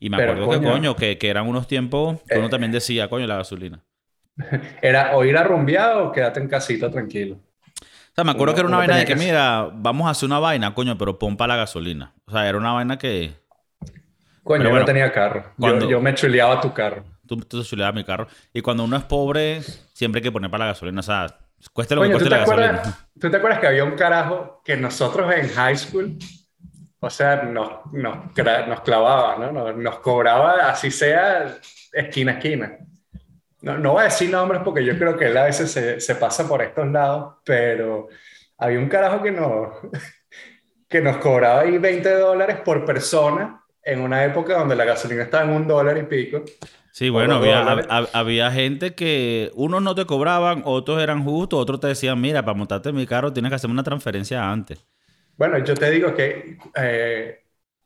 Y 0.00 0.10
me 0.10 0.16
Pero, 0.16 0.32
acuerdo 0.32 0.60
que, 0.60 0.66
coño. 0.70 0.96
que, 0.96 1.18
que 1.18 1.28
eran 1.28 1.48
unos 1.48 1.66
tiempos 1.66 2.22
que 2.28 2.38
uno 2.38 2.46
Eh. 2.46 2.50
también 2.50 2.70
decía, 2.72 3.08
coño, 3.10 3.26
la 3.26 3.36
gasolina. 3.36 3.80
Era 4.82 5.16
o 5.16 5.24
ir 5.24 5.36
a 5.36 5.42
rumbear 5.42 5.96
o 5.98 6.12
quédate 6.12 6.40
en 6.40 6.48
casita 6.48 6.90
tranquilo. 6.90 7.36
O 7.36 8.14
sea, 8.14 8.24
me 8.24 8.30
acuerdo 8.32 8.52
Uno- 8.52 8.54
que 8.54 8.60
era 8.60 8.68
una 8.68 8.76
vaina 8.78 8.96
de 8.96 9.04
que, 9.04 9.14
que- 9.14 9.18
mira, 9.18 9.68
vamos 9.72 10.06
a 10.08 10.10
hacer 10.10 10.26
una 10.28 10.38
vaina, 10.40 10.74
coño, 10.74 10.96
pero 10.98 11.18
pon 11.18 11.36
para 11.36 11.54
la 11.54 11.60
gasolina. 11.60 12.14
O 12.26 12.32
sea, 12.32 12.48
era 12.48 12.58
una 12.58 12.72
vaina 12.72 12.98
que 12.98 13.32
Coño, 14.42 14.60
Pero 14.60 14.64
yo 14.64 14.70
bueno, 14.70 14.80
no 14.80 14.84
tenía 14.86 15.12
carro. 15.12 15.42
Yo, 15.42 15.52
cuando- 15.58 15.88
yo 15.90 16.00
me 16.00 16.14
chuleaba 16.14 16.58
tu 16.60 16.72
carro. 16.72 17.04
Tú, 17.28 17.36
tú 17.36 17.62
chuleabas 17.62 17.94
mi 17.94 18.04
carro. 18.04 18.26
Y 18.52 18.60
cuando 18.60 18.84
uno 18.84 18.96
es 18.96 19.04
pobre, 19.04 19.62
siempre 19.92 20.18
hay 20.18 20.24
que 20.24 20.32
poner 20.32 20.50
para 20.50 20.64
la 20.64 20.72
gasolina. 20.72 21.00
O 21.00 21.02
sea, 21.02 21.26
cueste 21.72 21.94
lo 21.94 22.02
que 22.02 22.08
Coño, 22.08 22.18
¿tú 22.18 22.24
cueste 22.24 22.34
te, 22.34 22.34
la 22.34 22.38
gasolina. 22.40 22.78
acuerdas, 22.80 23.08
¿tú 23.20 23.30
te 23.30 23.36
acuerdas 23.36 23.60
que 23.60 23.66
había 23.68 23.84
un 23.84 23.94
carajo 23.94 24.62
que 24.64 24.76
nosotros 24.76 25.32
en 25.34 25.48
high 25.50 25.76
school, 25.76 26.18
o 27.00 27.10
sea, 27.10 27.42
nos, 27.42 27.92
nos, 27.92 28.16
nos 28.34 28.80
clavaba, 28.80 29.36
¿no? 29.36 29.52
Nos, 29.52 29.76
nos 29.76 29.98
cobraba, 30.00 30.68
así 30.68 30.90
sea, 30.90 31.56
esquina 31.92 32.32
a 32.32 32.34
esquina. 32.36 32.78
No, 33.60 33.76
no 33.78 33.92
voy 33.92 34.02
a 34.02 34.04
decir 34.04 34.30
nombres 34.30 34.62
porque 34.64 34.84
yo 34.84 34.96
creo 34.98 35.16
que 35.16 35.26
él 35.26 35.36
a 35.36 35.44
veces 35.44 35.70
se, 35.70 36.00
se 36.00 36.14
pasa 36.14 36.46
por 36.48 36.62
estos 36.62 36.86
lados, 36.88 37.36
pero 37.44 38.08
había 38.56 38.78
un 38.78 38.88
carajo 38.88 39.22
que 39.22 39.30
nos, 39.30 39.68
que 40.88 41.00
nos 41.00 41.18
cobraba 41.18 41.60
ahí 41.60 41.78
20 41.78 42.14
dólares 42.14 42.58
por 42.64 42.84
persona 42.84 43.62
en 43.82 44.00
una 44.00 44.24
época 44.24 44.58
donde 44.58 44.76
la 44.76 44.84
gasolina 44.84 45.22
estaba 45.22 45.44
en 45.44 45.50
un 45.50 45.66
dólar 45.66 45.96
y 45.98 46.02
pico. 46.02 46.42
Sí, 46.98 47.10
bueno, 47.10 47.36
había, 47.36 47.62
dólares. 47.64 47.86
hab- 47.88 48.10
había 48.12 48.50
gente 48.50 48.94
que 48.94 49.50
unos 49.54 49.82
no 49.82 49.94
te 49.94 50.04
cobraban, 50.06 50.62
otros 50.64 51.00
eran 51.00 51.22
justos, 51.24 51.60
otros 51.60 51.78
te 51.80 51.86
decían, 51.88 52.20
mira, 52.20 52.44
para 52.44 52.58
montarte 52.58 52.88
en 52.90 52.96
mi 52.96 53.06
carro 53.06 53.32
tienes 53.32 53.50
que 53.50 53.54
hacerme 53.56 53.74
una 53.74 53.84
transferencia 53.84 54.50
antes. 54.50 54.84
Bueno, 55.36 55.58
yo 55.58 55.74
te 55.76 55.90
digo 55.90 56.14
que 56.14 56.58
eh, 56.76 57.44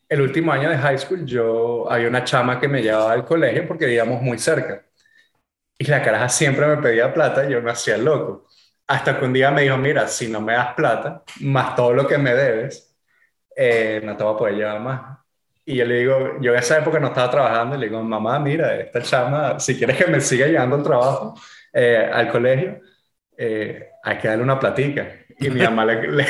el 0.08 0.20
último 0.22 0.52
año 0.52 0.70
de 0.70 0.78
high 0.78 0.98
school 0.98 1.26
yo 1.26 1.90
había 1.90 2.08
una 2.08 2.24
chama 2.24 2.58
que 2.60 2.68
me 2.68 2.82
llevaba 2.82 3.12
al 3.12 3.24
colegio 3.24 3.66
porque 3.68 3.86
vivíamos 3.86 4.22
muy 4.22 4.38
cerca. 4.38 4.84
Y 5.78 5.86
la 5.86 6.02
caraja 6.02 6.28
siempre 6.28 6.66
me 6.66 6.78
pedía 6.82 7.12
plata 7.14 7.46
y 7.48 7.52
yo 7.52 7.62
me 7.62 7.72
hacía 7.72 7.98
loco. 7.98 8.46
Hasta 8.86 9.18
que 9.18 9.24
un 9.26 9.32
día 9.34 9.50
me 9.50 9.62
dijo, 9.62 9.76
mira, 9.78 10.08
si 10.08 10.28
no 10.28 10.40
me 10.40 10.54
das 10.54 10.74
plata, 10.74 11.24
más 11.42 11.76
todo 11.76 11.92
lo 11.94 12.06
que 12.08 12.18
me 12.18 12.34
debes, 12.34 12.96
eh, 13.56 14.00
no 14.04 14.16
te 14.16 14.24
voy 14.24 14.34
a 14.34 14.38
poder 14.38 14.56
llevar 14.56 14.80
más. 14.80 15.18
Y 15.64 15.76
yo 15.76 15.84
le 15.84 15.94
digo, 16.00 16.40
yo 16.40 16.52
en 16.52 16.58
esa 16.58 16.78
época 16.78 16.98
no 17.00 17.08
estaba 17.08 17.30
trabajando, 17.30 17.76
y 17.76 17.78
le 17.80 17.86
digo, 17.88 18.02
mamá, 18.02 18.38
mira, 18.40 18.76
esta 18.76 19.00
chama, 19.02 19.60
si 19.60 19.76
quieres 19.78 19.96
que 19.96 20.06
me 20.08 20.20
siga 20.20 20.46
llevando 20.46 20.76
al 20.76 20.82
trabajo, 20.82 21.34
eh, 21.72 22.10
al 22.12 22.28
colegio, 22.30 22.80
eh, 23.36 23.90
hay 24.02 24.18
que 24.18 24.28
darle 24.28 24.44
una 24.44 24.58
platica. 24.60 25.08
Y 25.38 25.50
mi 25.50 25.62
mamá 25.62 25.84
le, 25.86 26.08
le- 26.12 26.26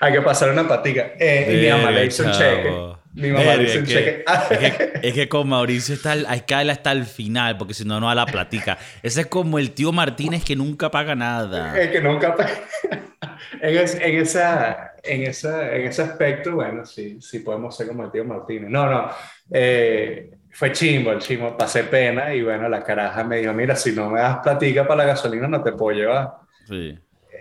hay 0.00 0.12
que 0.12 0.22
pasarle 0.22 0.54
una 0.54 0.66
platica. 0.68 1.12
Eh, 1.18 1.50
y 1.54 1.56
mi 1.58 1.68
mamá 1.68 1.90
le 1.90 2.06
hizo 2.06 2.22
un 2.24 2.30
cheque. 2.30 2.90
Mi 3.12 3.28
mamá 3.30 3.44
Verga, 3.44 3.60
un 3.62 3.66
es 3.66 3.72
que- 3.78 3.84
cheque. 3.86 4.24
Es 4.50 4.58
que, 4.58 5.00
es 5.08 5.14
que 5.14 5.28
con 5.28 5.48
Mauricio 5.48 5.94
está, 5.94 6.12
hay 6.28 6.42
que 6.42 6.54
darle 6.54 6.72
hasta 6.72 6.92
el 6.92 7.04
final, 7.06 7.56
porque 7.58 7.74
si 7.74 7.84
no, 7.84 7.98
no 7.98 8.06
da 8.06 8.14
la 8.14 8.26
platica. 8.26 8.78
Ese 9.02 9.22
es 9.22 9.26
como 9.26 9.58
el 9.58 9.72
tío 9.72 9.90
Martínez 9.92 10.44
que 10.44 10.54
nunca 10.54 10.90
paga 10.90 11.14
nada. 11.16 11.76
Es 11.80 11.90
que 11.90 12.00
nunca. 12.00 12.36
en, 13.60 13.76
es- 13.78 13.94
en 14.00 14.16
esa, 14.20 14.92
en, 15.02 15.22
esa, 15.24 15.74
en 15.74 15.86
ese 15.88 16.02
aspecto, 16.02 16.52
bueno, 16.52 16.86
sí, 16.86 17.18
sí 17.20 17.40
podemos 17.40 17.76
ser 17.76 17.88
como 17.88 18.04
el 18.04 18.12
tío 18.12 18.24
Martínez. 18.24 18.70
No, 18.70 18.88
no. 18.88 19.10
eh, 19.52 20.30
fue 20.52 20.72
chimbo, 20.72 21.12
el 21.12 21.18
chimbo. 21.18 21.56
Pasé 21.56 21.84
pena 21.84 22.34
y 22.34 22.42
bueno, 22.42 22.68
la 22.68 22.82
caraja 22.82 23.24
me 23.24 23.38
dijo: 23.38 23.52
Mira, 23.52 23.74
si 23.76 23.92
no 23.92 24.08
me 24.10 24.20
das 24.20 24.38
platica 24.38 24.86
para 24.86 24.98
la 25.04 25.10
gasolina, 25.12 25.48
no 25.48 25.62
te 25.62 25.72
puedo 25.72 25.96
llevar. 25.98 26.30
Sí. 26.68 26.96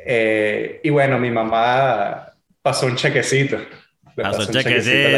Eh, 0.05 0.79
y 0.83 0.89
bueno, 0.89 1.19
mi 1.19 1.29
mamá 1.29 2.25
pasó 2.61 2.85
un 2.87 2.95
chequecito. 2.95 3.57
Pasó 4.23 4.37
un 4.39 4.45
chequecito 4.63 5.17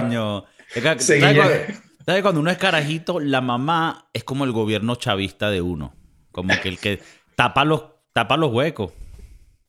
coño. 0.00 0.44
Es 0.74 0.82
que- 0.82 0.98
¿sabes, 1.20 1.36
cuando, 1.36 1.54
sabes 2.04 2.22
cuando 2.22 2.40
uno 2.40 2.50
es 2.50 2.58
carajito, 2.58 3.20
la 3.20 3.40
mamá 3.40 4.08
es 4.12 4.24
como 4.24 4.44
el 4.44 4.52
gobierno 4.52 4.96
chavista 4.96 5.50
de 5.50 5.60
uno? 5.60 5.94
Como 6.32 6.60
que 6.60 6.68
el 6.68 6.78
que 6.78 7.00
tapa 7.34 7.64
los, 7.64 7.84
tapa 8.12 8.36
los 8.36 8.52
huecos. 8.52 8.92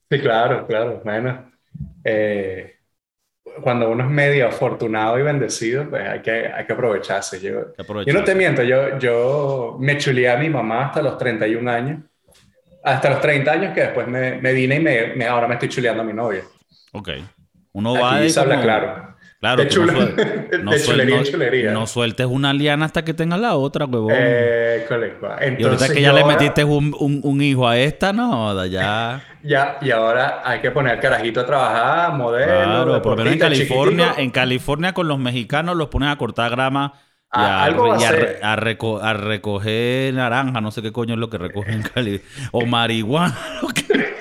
Sí, 0.09 0.19
claro, 0.19 0.65
claro. 0.67 1.01
Bueno, 1.03 1.51
eh, 2.03 2.75
cuando 3.61 3.89
uno 3.89 4.03
es 4.03 4.09
medio 4.09 4.47
afortunado 4.47 5.17
y 5.19 5.23
bendecido, 5.23 5.89
pues 5.89 6.07
hay 6.07 6.21
que, 6.21 6.47
hay 6.47 6.65
que 6.65 6.73
aprovecharse. 6.73 7.39
Yo, 7.41 7.73
no 8.13 8.23
te 8.23 8.35
miento, 8.35 8.63
yo, 8.63 8.97
yo 8.99 9.77
me 9.79 9.97
chuleé 9.97 10.29
a 10.29 10.37
mi 10.37 10.49
mamá 10.49 10.85
hasta 10.87 11.01
los 11.01 11.17
31 11.17 11.67
años. 11.67 11.99
Hasta 12.83 13.09
los 13.09 13.19
30 13.21 13.51
años 13.51 13.73
que 13.73 13.81
después 13.81 14.07
me, 14.07 14.39
me 14.39 14.53
vine 14.53 14.75
y 14.75 14.79
me, 14.79 15.07
me- 15.15 15.25
ahora 15.27 15.47
me 15.47 15.55
estoy 15.55 15.67
chuleando 15.69 16.03
a 16.03 16.05
mi 16.05 16.13
novia. 16.13 16.43
Ok. 16.93 17.09
Uno 17.77 17.93
va 17.93 18.15
Aquí 18.15 18.23
de 18.23 18.29
se 18.31 18.39
habla 18.39 18.61
claro. 18.61 19.07
Claro, 19.39 19.63
De 19.63 19.65
no, 19.69 19.71
suel- 19.71 20.63
no 20.63 20.71
de 20.71 20.77
suel- 20.79 20.85
chulería 20.85 21.17
no- 21.17 21.23
chulería. 21.23 21.71
no 21.71 21.85
sueltes 21.87 22.25
una 22.25 22.53
liana 22.53 22.85
hasta 22.85 23.05
que 23.05 23.13
tengas 23.13 23.39
la 23.39 23.55
otra, 23.55 23.85
huevón. 23.85 24.11
Eh, 24.15 24.83
colegua. 24.89 25.37
y 25.39 25.43
ahorita 25.43 25.45
Entonces 25.61 25.91
que 25.91 26.01
ya 26.01 26.11
le 26.11 26.23
metiste 26.25 26.63
un, 26.63 26.95
un- 26.99 27.21
un 27.23 27.41
hijo 27.43 27.67
a 27.67 27.77
esta, 27.77 28.11
no, 28.13 28.65
ya. 28.65 29.21
Ya, 29.43 29.77
y 29.81 29.91
ahora 29.91 30.41
hay 30.43 30.59
que 30.59 30.71
poner 30.71 30.99
carajito 30.99 31.39
a 31.41 31.45
trabajar, 31.45 32.13
modelo, 32.13 32.45
Claro, 32.47 33.01
por 33.01 33.11
lo 33.11 33.17
menos 33.17 33.33
en 33.33 33.39
California, 33.39 34.13
en 34.17 34.29
California 34.31 34.93
con 34.93 35.07
los 35.07 35.19
mexicanos 35.19 35.77
los 35.77 35.87
ponen 35.89 36.09
a 36.09 36.17
cortar 36.17 36.49
grama 36.51 36.93
y 36.95 36.99
Ah, 37.31 37.59
a, 37.61 37.63
algo 37.65 37.87
va 37.89 37.95
a 37.95 38.01
y 38.01 38.03
a 38.03 38.09
ser. 38.09 38.19
re- 38.19 38.39
a 38.41 38.55
reco- 38.57 38.99
a 39.01 39.13
recoger 39.13 40.13
naranja, 40.15 40.59
no 40.61 40.71
sé 40.71 40.81
qué 40.81 40.91
coño 40.91 41.13
es 41.13 41.19
lo 41.19 41.29
que 41.29 41.37
recogen 41.37 41.75
en 41.75 41.81
Cali. 41.83 42.21
O 42.51 42.65
marihuana. 42.65 43.37
lo 43.61 43.67
que- 43.69 44.15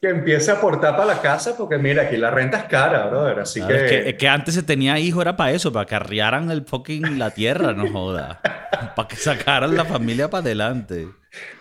Que 0.00 0.08
empiece 0.10 0.50
a 0.50 0.54
aportar 0.54 0.94
para 0.96 1.06
la 1.14 1.20
casa, 1.22 1.56
porque 1.56 1.78
mira, 1.78 2.02
aquí 2.04 2.16
la 2.16 2.30
renta 2.30 2.58
es 2.58 2.64
cara, 2.64 3.06
brother. 3.08 3.40
Así 3.40 3.60
Claro, 3.60 3.66
que, 3.66 3.76
es, 3.78 3.84
que, 3.86 4.08
es 4.10 4.14
que 4.16 4.28
antes 4.28 4.54
se 4.54 4.62
tenía 4.62 4.98
hijos, 4.98 5.22
era 5.22 5.36
para 5.36 5.52
eso, 5.52 5.72
para 5.72 5.86
que 5.86 5.94
arriaran 5.94 6.50
el 6.50 6.64
fucking 6.66 7.18
la 7.18 7.32
tierra, 7.32 7.72
no 7.72 7.86
joda. 7.88 8.40
para 8.94 9.08
que 9.08 9.16
sacaran 9.16 9.74
la 9.76 9.86
familia 9.86 10.28
para 10.30 10.42
adelante. 10.42 11.16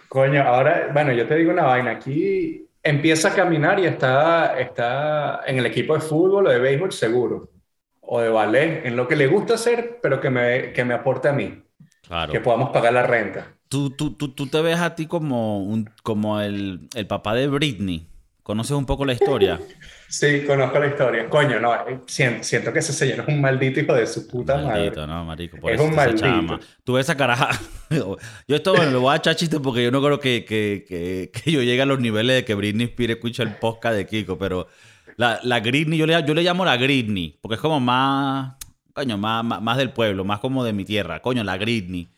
coño, 0.07 0.41
ahora, 0.43 0.89
bueno, 0.93 1.11
yo 1.13 1.27
te 1.27 1.35
digo 1.35 1.51
una 1.51 1.63
vaina. 1.63 1.91
Aquí 1.91 2.69
empieza 2.83 3.29
a 3.29 3.33
caminar 3.35 3.79
y 3.79 3.85
está, 3.85 4.57
está 4.59 5.41
en 5.45 5.57
el 5.59 5.65
equipo 5.65 5.93
de 5.95 6.01
fútbol 6.01 6.47
o 6.47 6.49
de 6.49 6.59
béisbol 6.59 6.91
seguro. 6.91 7.51
O 8.01 8.21
de 8.21 8.29
ballet, 8.29 8.85
en 8.85 8.95
lo 8.95 9.07
que 9.07 9.15
le 9.15 9.27
gusta 9.27 9.55
hacer, 9.55 9.99
pero 10.01 10.19
que 10.21 10.29
me, 10.29 10.73
que 10.73 10.85
me 10.85 10.93
aporte 10.93 11.27
a 11.29 11.33
mí. 11.33 11.63
Claro. 12.07 12.31
Que 12.31 12.39
podamos 12.41 12.69
pagar 12.71 12.93
la 12.93 13.03
renta. 13.03 13.57
Tú, 13.67 13.89
tú, 13.91 14.15
tú, 14.15 14.29
tú 14.33 14.47
te 14.49 14.61
ves 14.61 14.79
a 14.79 14.95
ti 14.95 15.07
como, 15.07 15.63
un, 15.63 15.89
como 16.03 16.39
el, 16.41 16.87
el 16.95 17.07
papá 17.07 17.33
de 17.33 17.47
Britney. 17.47 18.07
¿Conoces 18.45 18.73
un 18.77 18.85
poco 18.85 19.05
la 19.05 19.13
historia? 19.13 19.59
Sí, 20.07 20.43
conozco 20.45 20.77
la 20.77 20.85
historia. 20.85 21.27
Coño, 21.31 21.59
no, 21.59 21.73
eh, 21.73 21.99
siento, 22.05 22.43
siento 22.43 22.71
que 22.71 22.77
ese 22.77 22.93
señor 22.93 23.21
es 23.21 23.27
un 23.27 23.41
maldito 23.41 23.79
hijo 23.79 23.95
de 23.95 24.05
su 24.05 24.27
puta 24.27 24.57
Maldito, 24.57 24.99
madre. 25.01 25.07
¿no, 25.07 25.25
marico? 25.25 25.57
Por 25.57 25.71
Es 25.71 25.79
eso 25.81 25.89
un 25.89 25.95
maldito. 25.95 26.21
chama. 26.21 26.59
Tú 26.83 26.93
ves 26.93 27.07
esa 27.07 27.17
caraja. 27.17 27.49
Yo 27.89 28.17
esto, 28.55 28.75
bueno, 28.75 28.91
le 28.91 28.97
voy 28.97 29.11
a 29.13 29.17
echar 29.17 29.35
chiste 29.35 29.59
porque 29.59 29.83
yo 29.83 29.89
no 29.89 29.99
creo 29.99 30.19
que, 30.19 30.45
que, 30.45 30.85
que, 30.87 31.31
que 31.33 31.51
yo 31.51 31.63
llegue 31.63 31.81
a 31.81 31.85
los 31.87 31.99
niveles 31.99 32.35
de 32.35 32.45
que 32.45 32.53
Britney 32.53 32.85
Spears 32.85 33.15
escucha 33.15 33.41
el 33.41 33.55
podcast 33.55 33.95
de 33.95 34.05
Kiko, 34.05 34.37
pero 34.37 34.67
La, 35.17 35.39
la 35.41 35.59
Gridney, 35.59 35.97
yo 35.97 36.05
le, 36.05 36.13
yo 36.25 36.35
le 36.35 36.43
llamo 36.43 36.65
la 36.65 36.77
Gridney, 36.77 37.39
porque 37.41 37.55
es 37.55 37.61
como 37.61 37.79
más, 37.79 38.57
coño, 38.93 39.17
más, 39.17 39.43
más, 39.43 39.59
más 39.61 39.77
del 39.77 39.89
pueblo, 39.91 40.23
más 40.23 40.39
como 40.39 40.63
de 40.63 40.71
mi 40.73 40.85
tierra. 40.85 41.19
Coño, 41.21 41.43
la 41.43 41.57
Gridney. 41.57 42.09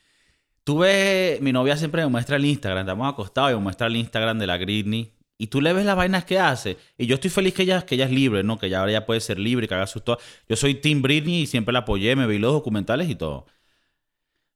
Tú 0.66 0.80
ves, 0.80 1.40
mi 1.42 1.54
novia 1.54 1.78
siempre 1.78 2.02
me 2.02 2.10
muestra 2.10 2.36
el 2.36 2.44
Instagram, 2.46 2.82
estamos 2.82 3.08
acostados 3.14 3.52
y 3.52 3.56
me 3.56 3.62
muestra 3.62 3.88
el 3.88 3.96
Instagram 3.96 4.40
de 4.40 4.48
la 4.48 4.58
Gridney. 4.58 5.14
Y 5.40 5.48
tú 5.48 5.62
le 5.62 5.72
ves 5.74 5.86
las 5.86 5.96
vainas 5.96 6.26
que 6.26 6.40
hace. 6.40 6.78
Y 6.98 7.06
yo 7.06 7.16
estoy 7.16 7.30
feliz 7.30 7.54
que 7.54 7.62
ella, 7.64 7.86
que 7.86 7.96
ella 7.96 8.06
es 8.06 8.12
libre, 8.12 8.44
¿no? 8.44 8.58
Que 8.58 8.66
ella 8.68 8.80
ahora 8.80 8.92
ya 8.92 9.06
puede 9.06 9.20
ser 9.22 9.38
libre, 9.38 9.68
que 9.68 9.76
haga 9.76 9.86
sus. 9.86 10.02
Yo 10.50 10.56
soy 10.56 10.76
Team 10.76 11.02
Britney 11.04 11.42
y 11.44 11.48
siempre 11.48 11.74
la 11.74 11.80
apoyé, 11.80 12.16
me 12.16 12.26
vi 12.26 12.40
los 12.40 12.54
documentales 12.54 13.08
y 13.10 13.16
todo. 13.16 13.46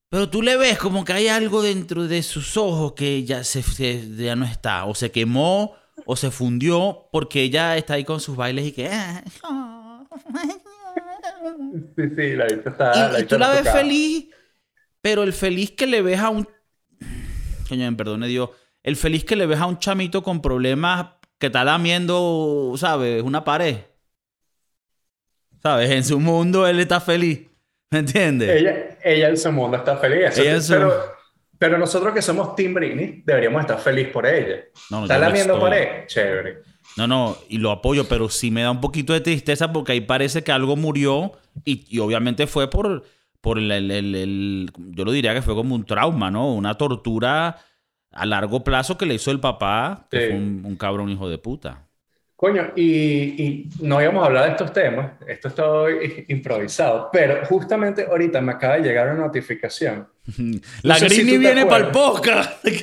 Pero 0.10 0.30
tú 0.30 0.42
le 0.42 0.58
ves 0.58 0.78
como 0.80 1.06
que 1.06 1.14
hay 1.14 1.28
algo 1.28 1.62
dentro 1.62 2.08
de 2.08 2.24
sus 2.24 2.58
ojos 2.58 2.94
que 2.94 3.24
ya, 3.24 3.44
se, 3.44 3.62
se- 3.64 4.16
ya 4.18 4.36
no 4.36 4.46
está. 4.46 4.86
O 4.86 4.96
se 4.96 5.12
quemó 5.12 5.76
o 6.06 6.16
se 6.16 6.32
fundió 6.32 7.08
porque 7.12 7.44
ella 7.44 7.78
está 7.78 7.94
ahí 7.94 8.04
con 8.04 8.20
sus 8.20 8.36
bailes 8.36 8.66
y 8.66 8.72
que... 8.72 8.90
"Ah, 8.92 9.24
Sí, 11.96 12.04
sí, 12.16 12.36
la 12.36 12.46
vista 12.46 12.70
está. 12.72 12.92
y, 12.96 13.10
vista 13.22 13.28
tú 13.28 13.38
la 13.40 13.50
ves 13.50 13.60
tocada. 13.60 13.78
feliz, 13.80 14.26
pero 15.02 15.24
el 15.24 15.34
feliz 15.34 15.72
que 15.72 15.88
le 15.88 16.02
ves 16.02 16.20
a 16.20 16.30
un... 16.30 16.48
Coño, 17.70 17.90
me 17.90 17.96
perdone 17.98 18.28
Dios. 18.28 18.50
El 18.84 18.96
feliz 18.96 19.24
que 19.26 19.36
le 19.36 19.46
ves 19.46 19.60
a 19.60 19.66
un 19.68 19.78
chamito 19.80 20.24
con 20.24 20.42
problemas 20.42 21.08
que 21.38 21.48
está 21.48 21.64
lamiendo, 21.64 22.74
¿sabes? 22.78 23.22
Una 23.24 23.44
pared. 23.44 23.78
¿Sabes? 25.62 25.90
En 25.92 26.04
su 26.04 26.20
mundo 26.20 26.68
él 26.68 26.80
está 26.80 27.00
feliz. 27.00 27.42
¿Me 27.92 28.00
entiendes? 28.00 28.50
Ella, 28.50 28.98
ella 29.04 29.30
en 29.30 29.38
su 29.38 29.52
mundo 29.52 29.78
está 29.78 29.98
feliz. 29.98 30.38
Ella 30.38 30.62
su- 30.62 30.74
pero, 30.74 30.94
pero 31.60 31.78
nosotros 31.78 32.14
que 32.14 32.22
somos 32.22 32.56
Team 32.56 32.74
Britney 32.74 33.22
deberíamos 33.26 33.62
estar 33.62 33.80
feliz 33.80 34.08
por 34.08 34.26
ella. 34.26 34.62
No, 34.90 35.00
no, 35.00 35.04
¿Está 35.04 35.18
lamiendo 35.20 35.54
estoy. 35.56 35.70
pared? 35.70 36.08
Chévere. 36.08 36.58
No, 36.98 37.08
no, 37.08 37.38
y 37.50 37.58
lo 37.58 37.72
apoyo, 37.72 38.08
pero 38.08 38.30
sí 38.30 38.50
me 38.50 38.64
da 38.64 38.72
un 38.72 38.82
poquito 38.82 39.14
de 39.14 39.22
tristeza 39.22 39.72
porque 39.72 39.92
ahí 39.94 40.02
parece 40.02 40.44
que 40.44 40.52
algo 40.52 40.76
murió 40.76 41.34
y, 41.64 41.86
y 41.96 42.00
obviamente 42.00 42.48
fue 42.48 42.70
por, 42.70 43.04
por 43.40 43.60
el, 43.60 43.72
el- 43.72 43.92
el- 43.92 44.16
el- 44.16 44.72
Yo 44.78 45.06
lo 45.06 45.12
diría 45.12 45.34
que 45.34 45.42
fue 45.42 45.54
como 45.54 45.76
un 45.76 45.86
trauma, 45.86 46.32
¿no? 46.32 46.54
Una 46.54 46.76
tortura 46.76 47.58
a 48.12 48.26
largo 48.26 48.64
plazo 48.64 48.98
que 48.98 49.06
le 49.06 49.14
hizo 49.16 49.32
el 49.32 49.40
papá, 49.40 50.08
que 50.12 50.20
Sí. 50.20 50.28
fue 50.28 50.36
un, 50.38 50.62
un 50.66 50.76
cabrón 50.76 51.10
hijo 51.10 51.30
de 51.30 51.38
puta. 51.38 51.88
Coño, 52.36 52.72
y, 52.76 52.84
y 53.44 53.70
no 53.82 54.02
íbamos 54.02 54.24
a 54.24 54.26
hablar 54.26 54.46
de 54.46 54.52
estos 54.52 54.74
temas, 54.74 55.12
esto 55.28 55.48
está 55.50 55.68
hoy 55.70 56.26
improvisado, 56.28 57.10
pero 57.14 57.46
justamente 57.46 58.06
ahorita 58.10 58.42
me 58.42 58.54
acaba 58.54 58.78
de 58.78 58.82
llegar 58.82 59.10
una 59.14 59.26
notificación. 59.28 60.08
La 60.82 60.96
sé 60.96 61.08
si 61.10 61.22
Grini 61.22 61.38
viene 61.38 61.66
para 61.68 61.86
el 61.86 61.92
podcast. 61.92 62.64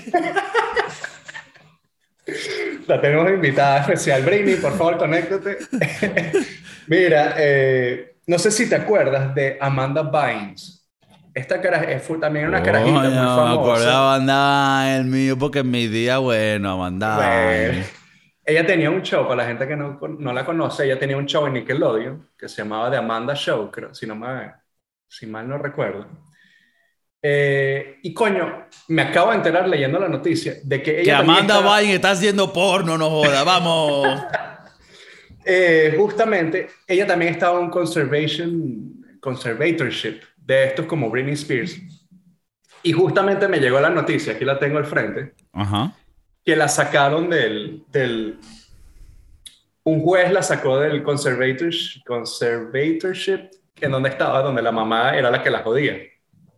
La 2.86 3.00
tenemos 3.00 3.30
invitada 3.30 3.80
especial. 3.80 4.22
Britney, 4.22 4.56
por 4.56 4.76
favor, 4.76 4.98
conéctate. 4.98 5.58
Mira, 6.86 7.34
eh, 7.38 8.16
no 8.26 8.38
sé 8.38 8.50
si 8.50 8.68
te 8.68 8.76
acuerdas 8.76 9.34
de 9.34 9.56
Amanda 9.60 10.02
Bynes. 10.02 10.77
Esta 11.38 11.60
cara 11.60 11.84
es 11.84 12.02
fue 12.02 12.18
también 12.18 12.48
una 12.48 12.62
carajita 12.62 12.90
muy 12.98 13.08
Coño, 13.08 13.10
Me 13.20 13.26
famosa. 13.26 13.60
acordaba, 13.60 14.14
andaba 14.16 14.96
el 14.96 15.04
mío 15.04 15.38
porque 15.38 15.60
en 15.60 15.70
mi 15.70 15.86
día, 15.86 16.18
bueno, 16.18 16.84
andaba. 16.84 17.16
Bueno, 17.44 17.84
ella 18.44 18.66
tenía 18.66 18.90
un 18.90 19.02
show, 19.02 19.22
para 19.24 19.42
la 19.42 19.48
gente 19.48 19.68
que 19.68 19.76
no, 19.76 19.98
no 20.18 20.32
la 20.32 20.44
conoce, 20.44 20.84
ella 20.84 20.98
tenía 20.98 21.16
un 21.16 21.26
show 21.26 21.46
en 21.46 21.52
Nickelodeon 21.52 22.30
que 22.36 22.48
se 22.48 22.62
llamaba 22.62 22.90
The 22.90 22.96
Amanda 22.96 23.34
Show, 23.34 23.70
creo, 23.70 23.94
si, 23.94 24.06
no 24.06 24.16
me, 24.16 24.50
si 25.06 25.26
mal 25.26 25.46
no 25.48 25.58
recuerdo. 25.58 26.06
Eh, 27.20 27.98
y 28.02 28.14
coño, 28.14 28.66
me 28.88 29.02
acabo 29.02 29.30
de 29.30 29.36
enterar 29.38 29.68
leyendo 29.68 29.98
la 29.98 30.08
noticia 30.08 30.54
de 30.62 30.82
que 30.82 31.00
ella 31.00 31.16
Que 31.18 31.22
Amanda 31.22 31.54
estaba- 31.56 31.80
Vine 31.80 31.94
está 31.94 32.10
haciendo 32.12 32.52
porno, 32.52 32.96
no 32.98 33.10
joda, 33.10 33.44
vamos. 33.44 34.06
Eh, 35.50 35.94
justamente, 35.96 36.68
ella 36.86 37.06
también 37.06 37.32
estaba 37.32 37.58
en 37.58 37.70
conservation, 37.70 39.18
conservatorship 39.18 40.20
de 40.48 40.64
estos 40.64 40.86
como 40.86 41.10
Britney 41.10 41.34
Spears. 41.34 41.78
Y 42.82 42.92
justamente 42.92 43.46
me 43.48 43.60
llegó 43.60 43.78
la 43.80 43.90
noticia, 43.90 44.32
aquí 44.32 44.46
la 44.46 44.58
tengo 44.58 44.78
al 44.78 44.86
frente, 44.86 45.34
Ajá. 45.52 45.92
que 46.44 46.56
la 46.56 46.68
sacaron 46.68 47.28
del, 47.28 47.84
del... 47.92 48.38
Un 49.84 50.00
juez 50.00 50.32
la 50.32 50.42
sacó 50.42 50.78
del 50.78 51.02
conservatorship, 51.02 52.02
conservatorship 52.06 53.50
en 53.80 53.90
donde 53.90 54.08
estaba, 54.08 54.42
donde 54.42 54.62
la 54.62 54.72
mamá 54.72 55.16
era 55.16 55.30
la 55.30 55.42
que 55.42 55.50
la 55.50 55.62
jodía. 55.62 55.98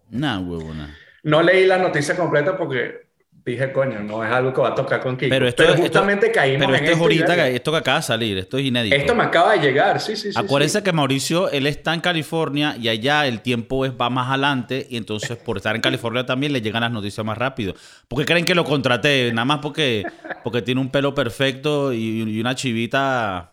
Nah, 0.08 0.38
huevona. 0.38 0.96
No 1.22 1.42
leí 1.42 1.66
la 1.66 1.78
noticia 1.78 2.16
completa 2.16 2.56
porque 2.56 3.08
dije, 3.44 3.72
coño, 3.72 4.00
no 4.00 4.24
es 4.24 4.30
algo 4.30 4.52
que 4.52 4.60
va 4.60 4.68
a 4.68 4.74
tocar 4.74 5.00
con 5.00 5.16
Kiko. 5.16 5.30
Pero 5.30 5.48
esto, 5.48 5.62
esto- 5.62 5.76
justamente 5.82 6.30
caímos 6.30 6.66
pero 6.66 6.70
en 6.70 6.74
esto 6.76 6.86
es 6.86 6.92
esto 6.92 7.02
ahorita, 7.04 7.36
que- 7.36 7.56
esto 7.56 7.70
que 7.72 7.78
acaba 7.78 7.96
de 7.98 8.02
salir, 8.02 8.38
esto 8.38 8.58
es 8.58 8.64
inédito. 8.64 8.94
Esto 8.96 9.14
me 9.14 9.22
acaba 9.24 9.52
de 9.52 9.58
llegar, 9.60 10.00
sí, 10.00 10.16
sí, 10.16 10.32
sí. 10.32 10.38
Acuérdense 10.38 10.78
sí. 10.78 10.84
que 10.84 10.92
Mauricio, 10.92 11.50
él 11.50 11.66
está 11.66 11.94
en 11.94 12.00
California 12.00 12.76
y 12.80 12.88
allá 12.88 13.26
el 13.26 13.40
tiempo 13.40 13.84
es, 13.86 13.92
va 13.92 14.10
más 14.10 14.28
adelante 14.28 14.86
y 14.90 14.96
entonces 14.96 15.36
por 15.38 15.56
estar 15.56 15.74
en 15.74 15.82
California 15.82 16.26
también 16.26 16.52
le 16.52 16.60
llegan 16.60 16.82
las 16.82 16.92
noticias 16.92 17.24
más 17.24 17.38
rápido. 17.38 17.74
¿Por 18.08 18.18
qué 18.20 18.24
creen 18.26 18.44
que 18.44 18.54
lo 18.54 18.64
contraté? 18.64 19.30
Nada 19.32 19.44
más 19.44 19.58
porque, 19.60 20.04
porque 20.44 20.62
tiene 20.62 20.80
un 20.80 20.90
pelo 20.90 21.14
perfecto 21.14 21.92
y, 21.92 22.22
y 22.22 22.40
una 22.40 22.54
chivita, 22.54 23.50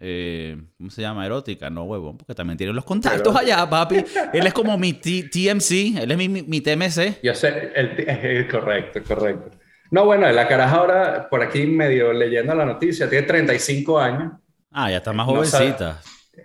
eh, 0.00 0.56
¿cómo 0.78 0.90
se 0.90 1.02
llama? 1.02 1.24
Erótica, 1.26 1.68
no 1.70 1.84
huevón, 1.84 2.16
porque 2.16 2.34
también 2.34 2.56
tiene 2.56 2.72
los 2.72 2.84
contactos 2.84 3.36
allá, 3.36 3.68
papi. 3.68 4.04
Él 4.32 4.46
es 4.46 4.52
como 4.54 4.76
mi 4.78 4.94
T- 4.94 5.24
TMC, 5.30 6.02
él 6.02 6.10
es 6.10 6.16
mi, 6.16 6.28
mi, 6.28 6.42
mi 6.42 6.60
TMC. 6.60 7.20
Yo 7.22 7.34
sé, 7.34 7.70
el, 7.74 7.94
eh, 7.98 8.48
correcto, 8.50 9.00
correcto. 9.06 9.50
No, 9.90 10.04
bueno, 10.04 10.30
la 10.30 10.46
caraja 10.48 10.76
ahora, 10.76 11.28
por 11.28 11.42
aquí 11.42 11.66
medio 11.66 12.12
leyendo 12.12 12.54
la 12.54 12.64
noticia, 12.64 13.10
tiene 13.10 13.26
35 13.26 13.98
años. 13.98 14.32
Ah, 14.70 14.90
ya 14.90 14.98
está 14.98 15.12
más 15.12 15.26
No 15.26 15.44
sabe- 15.44 15.64
jovencita. 15.72 16.00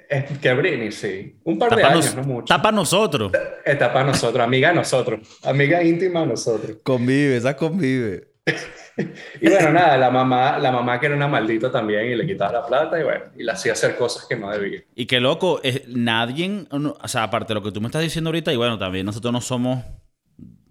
Es 0.09 0.37
que 0.39 0.53
Britney, 0.53 0.91
sí. 0.91 1.37
Un 1.43 1.57
par 1.57 1.69
de 1.69 1.75
Está 1.77 1.87
para 1.87 1.99
años, 1.99 2.15
no 2.15 2.23
mucho. 2.23 2.43
Está 2.45 2.61
para 2.61 2.75
nosotros. 2.75 3.31
Está 3.63 3.93
para 3.93 4.05
nosotros, 4.07 4.43
amiga 4.43 4.69
de 4.69 4.75
nosotros. 4.75 5.19
Amiga 5.43 5.81
íntima 5.83 6.21
de 6.21 6.27
nosotros. 6.27 6.77
Convive, 6.83 7.37
esa 7.37 7.55
convive. 7.55 8.27
Y 9.41 9.49
bueno, 9.49 9.71
nada, 9.71 9.97
la 9.97 10.09
mamá, 10.09 10.57
la 10.59 10.71
mamá 10.71 10.99
que 10.99 11.07
era 11.07 11.15
una 11.15 11.27
maldita 11.27 11.71
también 11.71 12.05
y 12.11 12.15
le 12.15 12.25
quitaba 12.25 12.51
la 12.53 12.65
plata 12.65 12.99
y 12.99 13.03
bueno, 13.03 13.25
y 13.35 13.43
le 13.43 13.51
hacía 13.51 13.73
hacer 13.73 13.95
cosas 13.95 14.25
que 14.27 14.35
no 14.35 14.49
debía. 14.49 14.81
Y 14.95 15.05
qué 15.07 15.19
loco, 15.19 15.59
es, 15.63 15.87
nadie, 15.89 16.67
o 16.71 17.07
sea, 17.07 17.23
aparte 17.23 17.49
de 17.53 17.55
lo 17.59 17.63
que 17.63 17.71
tú 17.71 17.81
me 17.81 17.87
estás 17.87 18.01
diciendo 18.01 18.29
ahorita, 18.29 18.53
y 18.53 18.55
bueno, 18.55 18.77
también 18.77 19.05
nosotros 19.05 19.33
no 19.33 19.41
somos, 19.41 19.83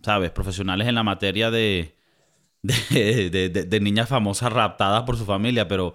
¿sabes?, 0.03 0.31
profesionales 0.31 0.89
en 0.89 0.95
la 0.95 1.03
materia 1.03 1.51
de, 1.51 1.97
de, 2.63 3.31
de- 3.31 3.49
de- 3.51 3.65
de 3.65 3.81
niñas 3.81 4.09
famosas 4.09 4.53
raptadas 4.53 5.05
por 5.05 5.17
su 5.17 5.25
familia, 5.27 5.69
pero 5.69 5.95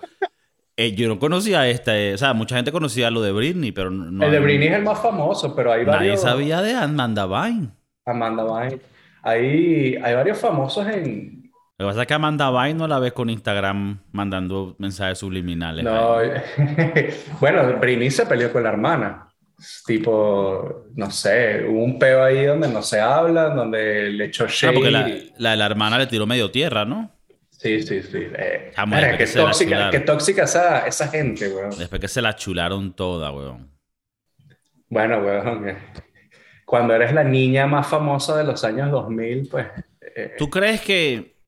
eh, 0.78 0.94
yo 0.96 1.08
no 1.10 1.20
conocía 1.20 1.68
esta, 1.70 2.00
eh, 2.00 2.16
o 2.16 2.18
sea, 2.18 2.34
mucha 2.34 2.56
gente 2.58 2.72
conocía 2.72 3.12
lo 3.12 3.22
de 3.22 3.32
Britney, 3.34 3.72
pero 3.74 3.92
no... 3.92 4.26
el 4.26 4.32
de 4.32 4.40
Britney 4.40 4.68
es 4.70 4.76
el 4.76 4.84
más 4.84 5.02
famoso, 5.02 5.56
pero 5.56 5.72
hay 5.74 5.86
Nadie 5.86 6.16
varios... 6.16 6.22
sabía 6.22 6.62
de 6.62 6.74
Amanda 6.76 7.26
Vine. 7.28 7.72
Amanda 8.06 8.44
Bynes. 8.44 8.82
Hay, 9.22 9.96
hay 9.98 10.16
varios 10.16 10.40
famosos 10.40 10.88
en... 10.88 11.39
Lo 11.80 11.86
que 11.86 11.90
pasa 11.92 12.02
es 12.02 12.08
que 12.08 12.14
Amanda 12.14 12.52
Vine 12.52 12.74
no 12.76 12.88
la 12.88 13.00
ves 13.00 13.14
con 13.14 13.30
Instagram 13.30 14.00
mandando 14.12 14.76
mensajes 14.80 15.18
subliminales. 15.18 15.84
No, 15.86 16.18
bueno, 17.40 17.80
Britney 17.80 18.12
se 18.12 18.26
peleó 18.26 18.52
con 18.52 18.64
la 18.64 18.70
hermana. 18.70 19.26
Tipo, 19.86 20.86
no 20.96 21.10
sé, 21.12 21.66
hubo 21.68 21.84
un 21.84 21.98
peo 22.00 22.24
ahí 22.24 22.46
donde 22.46 22.68
no 22.70 22.82
se 22.82 23.00
habla, 23.00 23.50
donde 23.50 24.10
le 24.10 24.26
echó 24.26 24.46
Ah, 24.46 24.48
shade. 24.50 24.74
porque 24.74 24.92
la, 24.92 25.10
la 25.38 25.52
de 25.52 25.58
la 25.58 25.66
hermana 25.66 25.98
le 25.98 26.08
tiró 26.08 26.26
medio 26.26 26.52
tierra, 26.52 26.86
¿no? 26.86 27.12
Sí, 27.50 27.82
sí, 27.82 28.02
sí. 28.04 28.28
Eh, 28.38 28.72
qué, 28.74 29.18
que 29.18 29.26
tóxica, 29.28 29.90
qué 29.92 30.00
tóxica 30.02 30.44
esa, 30.44 30.86
esa 30.88 31.08
gente, 31.10 31.50
weón. 31.50 31.72
Después 31.78 32.00
que 32.00 32.08
se 32.08 32.22
la 32.22 32.36
chularon 32.36 32.94
toda, 32.94 33.32
weón. 33.32 33.70
Bueno, 34.90 35.20
weón. 35.20 35.68
eh, 35.68 35.78
Cuando 36.66 36.94
eres 36.94 37.14
la 37.14 37.24
niña 37.24 37.68
más 37.68 37.88
famosa 37.88 38.38
de 38.38 38.46
los 38.46 38.64
años 38.64 38.92
2000, 38.92 39.48
pues... 39.50 39.68
eh, 40.16 40.36
¿Tú 40.38 40.50
crees 40.50 40.80
que 40.82 41.39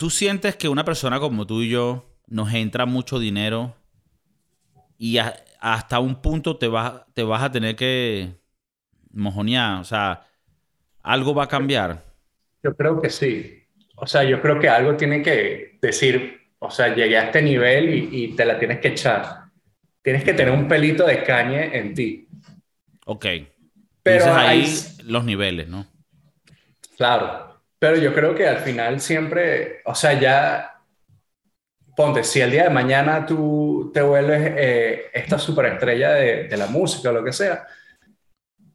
tú 0.00 0.10
sientes 0.10 0.56
que 0.56 0.68
una 0.68 0.84
persona 0.84 1.20
como 1.20 1.46
tú 1.46 1.62
y 1.62 1.68
yo 1.70 2.06
nos 2.26 2.52
entra 2.54 2.86
mucho 2.86 3.20
dinero 3.20 3.76
y 4.98 5.18
a- 5.18 5.34
hasta 5.60 6.00
un 6.00 6.16
punto 6.20 6.56
te 6.56 6.68
vas, 6.68 7.02
te 7.14 7.22
vas 7.22 7.42
a 7.42 7.52
tener 7.52 7.76
que 7.76 8.34
mojonear? 9.12 9.80
O 9.80 9.84
sea, 9.84 10.26
algo 11.02 11.34
va 11.34 11.44
a 11.44 11.48
cambiar. 11.48 12.04
Yo 12.62 12.74
creo 12.76 13.00
que 13.00 13.10
sí. 13.10 13.62
O 13.96 14.06
sea, 14.06 14.24
yo 14.24 14.40
creo 14.40 14.58
que 14.58 14.68
algo 14.68 14.96
tiene 14.96 15.22
que 15.22 15.78
decir, 15.80 16.40
o 16.58 16.70
sea, 16.70 16.94
llegué 16.94 17.18
a 17.18 17.24
este 17.24 17.42
nivel 17.42 17.88
y, 17.94 18.24
y 18.24 18.36
te 18.36 18.44
la 18.44 18.58
tienes 18.58 18.80
que 18.80 18.88
echar. 18.88 19.44
Tienes 20.02 20.24
que 20.24 20.34
tener 20.34 20.52
un 20.54 20.68
pelito 20.68 21.06
de 21.06 21.22
caña 21.24 21.64
en 21.64 21.94
ti. 21.94 22.28
Ok. 23.06 23.26
Pero 24.02 24.26
ahí 24.34 24.64
hay- 24.64 24.96
los 25.04 25.24
niveles, 25.24 25.68
¿no? 25.68 25.86
Claro. 26.96 27.49
Pero 27.80 27.96
yo 27.96 28.14
creo 28.14 28.34
que 28.34 28.46
al 28.46 28.58
final 28.58 29.00
siempre, 29.00 29.80
o 29.86 29.94
sea, 29.94 30.12
ya, 30.12 30.80
ponte, 31.96 32.22
si 32.22 32.40
el 32.40 32.52
día 32.52 32.64
de 32.64 32.70
mañana 32.70 33.26
tú 33.26 33.90
te 33.92 34.02
vuelves 34.02 34.52
eh, 34.56 35.06
esta 35.12 35.38
superestrella 35.38 36.12
de, 36.12 36.44
de 36.44 36.56
la 36.58 36.66
música 36.66 37.08
o 37.08 37.12
lo 37.12 37.24
que 37.24 37.32
sea, 37.32 37.66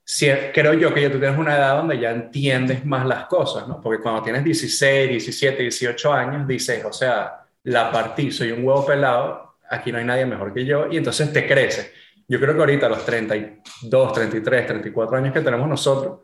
si, 0.04 0.28
creo 0.54 0.74
yo 0.74 0.94
que 0.94 1.02
ya 1.02 1.12
tú 1.12 1.20
tienes 1.20 1.38
una 1.38 1.56
edad 1.56 1.78
donde 1.78 2.00
ya 2.00 2.12
entiendes 2.12 2.84
más 2.84 3.06
las 3.06 3.26
cosas, 3.26 3.68
¿no? 3.68 3.82
Porque 3.82 4.02
cuando 4.02 4.22
tienes 4.24 4.44
16, 4.44 5.10
17, 5.10 5.62
18 5.64 6.14
años, 6.14 6.48
dices, 6.48 6.84
o 6.86 6.94
sea, 6.94 7.46
la 7.64 7.92
partí, 7.92 8.32
soy 8.32 8.52
un 8.52 8.64
huevo 8.64 8.86
pelado, 8.86 9.58
aquí 9.70 9.92
no 9.92 10.00
hay 10.00 10.06
nadie 10.06 10.26
mejor 10.26 10.54
que 10.54 10.66
yo, 10.66 10.88
y 10.92 10.98
entonces 10.98 11.32
te 11.34 11.48
crece. 11.48 11.92
Yo 12.28 12.40
creo 12.40 12.56
que 12.56 12.60
ahorita 12.60 12.88
a 12.88 12.90
los 12.90 13.06
32, 13.06 14.14
33, 14.14 14.68
34 14.68 15.18
años 15.18 15.34
que 15.34 15.42
tenemos 15.42 15.68
nosotros, 15.68 16.20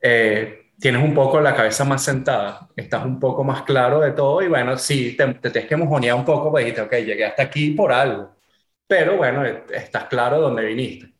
eh, 0.00 0.65
tienes 0.78 1.02
un 1.02 1.14
poco 1.14 1.40
la 1.40 1.54
cabeza 1.54 1.84
más 1.84 2.04
sentada, 2.04 2.68
estás 2.76 3.04
un 3.04 3.18
poco 3.18 3.44
más 3.44 3.62
claro 3.62 4.00
de 4.00 4.12
todo 4.12 4.42
y 4.42 4.48
bueno, 4.48 4.76
sí, 4.76 5.16
te, 5.16 5.26
te 5.34 5.50
tienes 5.50 5.68
que 5.68 5.76
mojonear 5.76 6.16
un 6.16 6.24
poco, 6.24 6.50
pues 6.50 6.64
dijiste, 6.64 6.82
ok, 6.82 6.92
llegué 7.04 7.24
hasta 7.24 7.44
aquí 7.44 7.70
por 7.70 7.92
algo, 7.92 8.34
pero 8.86 9.16
bueno, 9.16 9.44
estás 9.44 10.04
claro 10.04 10.36
de 10.36 10.42
dónde 10.42 10.64
viniste. 10.66 11.12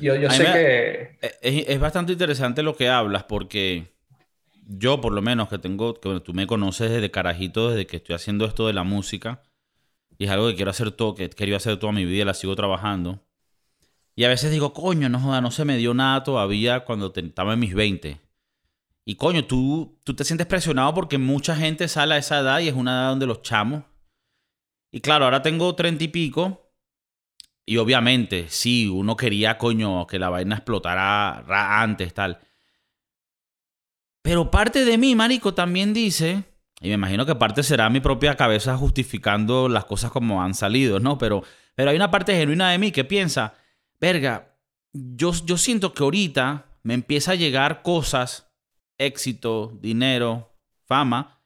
Yo, 0.00 0.14
yo 0.14 0.30
sé 0.30 0.44
que... 0.44 1.18
Es, 1.20 1.68
es, 1.68 1.80
bastante 1.80 2.12
interesante 2.12 2.62
lo 2.62 2.76
que 2.76 2.88
hablas 2.88 3.24
porque 3.24 3.92
yo 4.66 5.00
por 5.00 5.12
lo 5.12 5.22
menos 5.22 5.48
que 5.48 5.58
tengo, 5.58 5.94
que 5.94 6.20
tú 6.20 6.32
me 6.32 6.46
conoces 6.46 6.90
desde 6.90 7.10
carajito, 7.10 7.70
desde 7.70 7.86
que 7.86 7.98
estoy 7.98 8.14
haciendo 8.14 8.46
esto 8.46 8.66
de 8.66 8.72
la 8.72 8.84
música, 8.84 9.42
y 10.18 10.24
es 10.24 10.30
algo 10.30 10.48
que 10.48 10.56
quiero 10.56 10.70
hacer 10.70 10.90
todo, 10.92 11.14
que 11.14 11.28
quería 11.30 11.56
hacer 11.56 11.78
toda 11.78 11.92
mi 11.92 12.04
vida 12.04 12.22
y 12.22 12.24
la 12.24 12.34
sigo 12.34 12.54
trabajando. 12.54 13.24
Y 14.14 14.24
a 14.24 14.28
veces 14.28 14.50
digo, 14.50 14.72
coño, 14.72 15.08
no 15.08 15.18
joda, 15.18 15.40
no 15.40 15.50
se 15.50 15.64
me 15.64 15.76
dio 15.76 15.94
nada 15.94 16.22
todavía 16.22 16.80
cuando 16.80 17.12
estaba 17.14 17.54
en 17.54 17.60
mis 17.60 17.74
20. 17.74 18.20
Y 19.04 19.16
coño, 19.16 19.44
tú, 19.44 19.98
tú 20.04 20.14
te 20.14 20.24
sientes 20.24 20.46
presionado 20.46 20.94
porque 20.94 21.18
mucha 21.18 21.56
gente 21.56 21.88
sale 21.88 22.14
a 22.14 22.18
esa 22.18 22.38
edad 22.38 22.60
y 22.60 22.68
es 22.68 22.74
una 22.74 22.92
edad 22.92 23.08
donde 23.10 23.26
los 23.26 23.42
chamos. 23.42 23.84
Y 24.92 25.00
claro, 25.00 25.24
ahora 25.24 25.42
tengo 25.42 25.74
30 25.74 26.04
y 26.04 26.08
pico. 26.08 26.72
Y 27.64 27.76
obviamente, 27.78 28.46
sí, 28.48 28.88
uno 28.88 29.16
quería, 29.16 29.58
coño, 29.58 30.06
que 30.06 30.18
la 30.18 30.28
vaina 30.28 30.56
explotara 30.56 31.82
antes, 31.82 32.12
tal. 32.12 32.40
Pero 34.22 34.50
parte 34.50 34.84
de 34.84 34.98
mí, 34.98 35.14
marico, 35.14 35.54
también 35.54 35.92
dice, 35.92 36.44
y 36.80 36.88
me 36.88 36.94
imagino 36.94 37.26
que 37.26 37.34
parte 37.34 37.62
será 37.62 37.88
mi 37.90 38.00
propia 38.00 38.36
cabeza 38.36 38.76
justificando 38.76 39.68
las 39.68 39.84
cosas 39.84 40.10
como 40.10 40.42
han 40.42 40.54
salido, 40.54 41.00
¿no? 41.00 41.18
Pero, 41.18 41.42
pero 41.74 41.90
hay 41.90 41.96
una 41.96 42.10
parte 42.10 42.34
genuina 42.36 42.70
de 42.70 42.78
mí 42.78 42.90
que 42.90 43.04
piensa, 43.04 43.54
verga, 44.00 44.56
yo, 44.92 45.32
yo 45.44 45.56
siento 45.56 45.92
que 45.92 46.02
ahorita 46.02 46.66
me 46.82 46.94
empieza 46.94 47.32
a 47.32 47.36
llegar 47.36 47.82
cosas, 47.82 48.51
éxito, 48.98 49.78
dinero, 49.80 50.54
fama. 50.84 51.40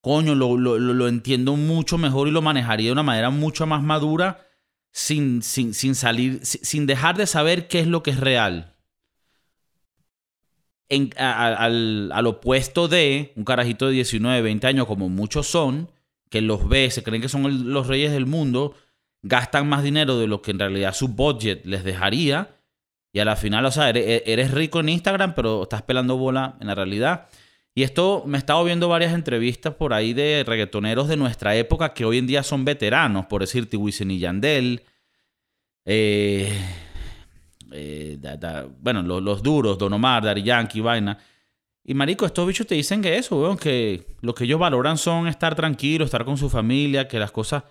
Coño, 0.00 0.34
lo, 0.34 0.56
lo, 0.56 0.78
lo 0.78 1.08
entiendo 1.08 1.56
mucho 1.56 1.96
mejor 1.98 2.28
y 2.28 2.32
lo 2.32 2.42
manejaría 2.42 2.86
de 2.88 2.92
una 2.92 3.04
manera 3.04 3.30
mucho 3.30 3.66
más 3.66 3.82
madura 3.82 4.46
sin, 4.90 5.42
sin, 5.42 5.74
sin 5.74 5.94
salir, 5.94 6.44
sin 6.44 6.86
dejar 6.86 7.16
de 7.16 7.26
saber 7.26 7.68
qué 7.68 7.80
es 7.80 7.86
lo 7.86 8.02
que 8.02 8.10
es 8.10 8.18
real 8.18 8.72
al, 11.16 12.26
opuesto 12.26 12.88
de 12.88 13.32
un 13.36 13.44
carajito 13.44 13.86
de 13.86 13.94
19, 13.94 14.42
20 14.42 14.66
años, 14.66 14.86
como 14.86 15.08
muchos 15.08 15.46
son, 15.46 15.90
que 16.28 16.40
los 16.40 16.68
ve, 16.68 16.90
se 16.90 17.02
creen 17.02 17.22
que 17.22 17.28
son 17.28 17.72
los 17.72 17.86
reyes 17.86 18.12
del 18.12 18.26
mundo, 18.26 18.74
gastan 19.22 19.68
más 19.68 19.82
dinero 19.82 20.18
de 20.18 20.26
lo 20.26 20.42
que 20.42 20.50
en 20.50 20.58
realidad 20.58 20.94
su 20.94 21.08
budget 21.08 21.64
les 21.64 21.84
dejaría. 21.84 22.56
Y 23.12 23.20
a 23.20 23.24
la 23.24 23.36
final, 23.36 23.64
o 23.66 23.70
sea, 23.70 23.90
eres, 23.90 24.22
eres 24.26 24.50
rico 24.52 24.80
en 24.80 24.88
Instagram, 24.88 25.34
pero 25.34 25.64
estás 25.64 25.82
pelando 25.82 26.16
bola 26.16 26.56
en 26.60 26.66
la 26.68 26.74
realidad. 26.74 27.28
Y 27.74 27.82
esto 27.84 28.24
me 28.26 28.36
he 28.36 28.40
estado 28.40 28.62
viendo 28.64 28.88
varias 28.88 29.14
entrevistas 29.14 29.74
por 29.74 29.94
ahí 29.94 30.12
de 30.12 30.44
reggaetoneros 30.46 31.08
de 31.08 31.16
nuestra 31.16 31.56
época 31.56 31.94
que 31.94 32.04
hoy 32.04 32.18
en 32.18 32.26
día 32.26 32.42
son 32.42 32.64
veteranos, 32.64 33.26
por 33.26 33.40
decirte 33.40 33.78
Wisin 33.78 34.10
y 34.10 34.18
Yandel. 34.18 34.82
Eh, 35.86 36.52
eh, 37.72 38.18
bueno, 38.80 39.02
los, 39.02 39.42
duros, 39.42 39.78
Don 39.78 39.92
Omar, 39.94 40.22
Daddy 40.22 40.42
Yankee, 40.42 40.80
vaina. 40.80 41.18
Y 41.82 41.94
marico, 41.94 42.26
estos 42.26 42.46
bichos 42.46 42.66
te 42.66 42.74
dicen 42.74 43.00
que 43.00 43.16
eso, 43.16 43.56
que 43.56 44.06
lo 44.20 44.34
que 44.34 44.44
ellos 44.44 44.60
valoran 44.60 44.98
son 44.98 45.26
estar 45.26 45.54
tranquilos, 45.54 46.06
estar 46.06 46.24
con 46.24 46.36
su 46.36 46.48
familia, 46.50 47.08
que 47.08 47.18
las 47.18 47.32
cosas... 47.32 47.64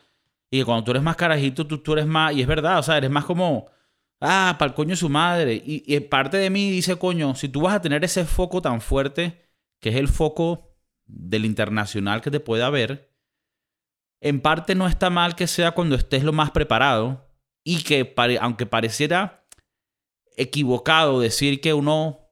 Y 0.53 0.59
que 0.59 0.65
cuando 0.65 0.83
tú 0.83 0.91
eres 0.91 1.03
más 1.03 1.15
carajito, 1.15 1.65
tú, 1.65 1.77
tú 1.77 1.93
eres 1.93 2.07
más... 2.07 2.33
Y 2.33 2.41
es 2.41 2.47
verdad, 2.47 2.79
o 2.79 2.83
sea, 2.83 2.97
eres 2.97 3.11
más 3.11 3.25
como... 3.25 3.67
Ah, 4.21 4.55
para 4.57 4.69
el 4.69 4.75
coño 4.75 4.95
su 4.95 5.09
madre. 5.09 5.55
Y, 5.55 5.83
y 5.85 5.99
parte 5.99 6.37
de 6.37 6.49
mí 6.49 6.71
dice, 6.71 6.95
coño, 6.97 7.35
si 7.35 7.49
tú 7.49 7.61
vas 7.61 7.75
a 7.75 7.81
tener 7.81 8.03
ese 8.05 8.23
foco 8.25 8.61
tan 8.61 8.79
fuerte, 8.79 9.41
que 9.79 9.89
es 9.89 9.95
el 9.95 10.07
foco 10.07 10.69
del 11.05 11.43
internacional 11.43 12.21
que 12.21 12.31
te 12.31 12.39
puede 12.39 12.63
haber, 12.63 13.11
en 14.21 14.39
parte 14.39 14.75
no 14.75 14.87
está 14.87 15.09
mal 15.09 15.35
que 15.35 15.47
sea 15.47 15.71
cuando 15.71 15.95
estés 15.95 16.23
lo 16.23 16.31
más 16.31 16.51
preparado 16.51 17.27
y 17.63 17.83
que 17.83 18.13
aunque 18.39 18.65
pareciera 18.65 19.45
equivocado 20.37 21.19
decir 21.19 21.59
que 21.59 21.73
uno 21.73 22.29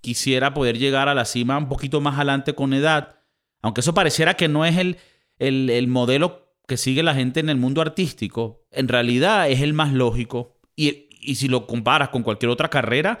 quisiera 0.00 0.54
poder 0.54 0.78
llegar 0.78 1.08
a 1.08 1.14
la 1.14 1.24
cima 1.24 1.58
un 1.58 1.68
poquito 1.68 2.00
más 2.00 2.16
adelante 2.16 2.54
con 2.54 2.72
edad, 2.72 3.20
aunque 3.62 3.80
eso 3.80 3.94
pareciera 3.94 4.34
que 4.34 4.48
no 4.48 4.64
es 4.64 4.76
el, 4.76 4.98
el, 5.38 5.88
modelo 5.88 6.54
que 6.68 6.76
sigue 6.76 7.02
la 7.02 7.14
gente 7.14 7.40
en 7.40 7.48
el 7.48 7.56
mundo 7.56 7.80
artístico, 7.80 8.66
en 8.70 8.88
realidad 8.88 9.50
es 9.50 9.62
el 9.62 9.72
más 9.72 9.92
lógico. 9.92 10.60
Y, 10.76 11.05
y 11.20 11.36
si 11.36 11.48
lo 11.48 11.66
comparas 11.66 12.10
con 12.10 12.22
cualquier 12.22 12.50
otra 12.50 12.68
carrera, 12.68 13.20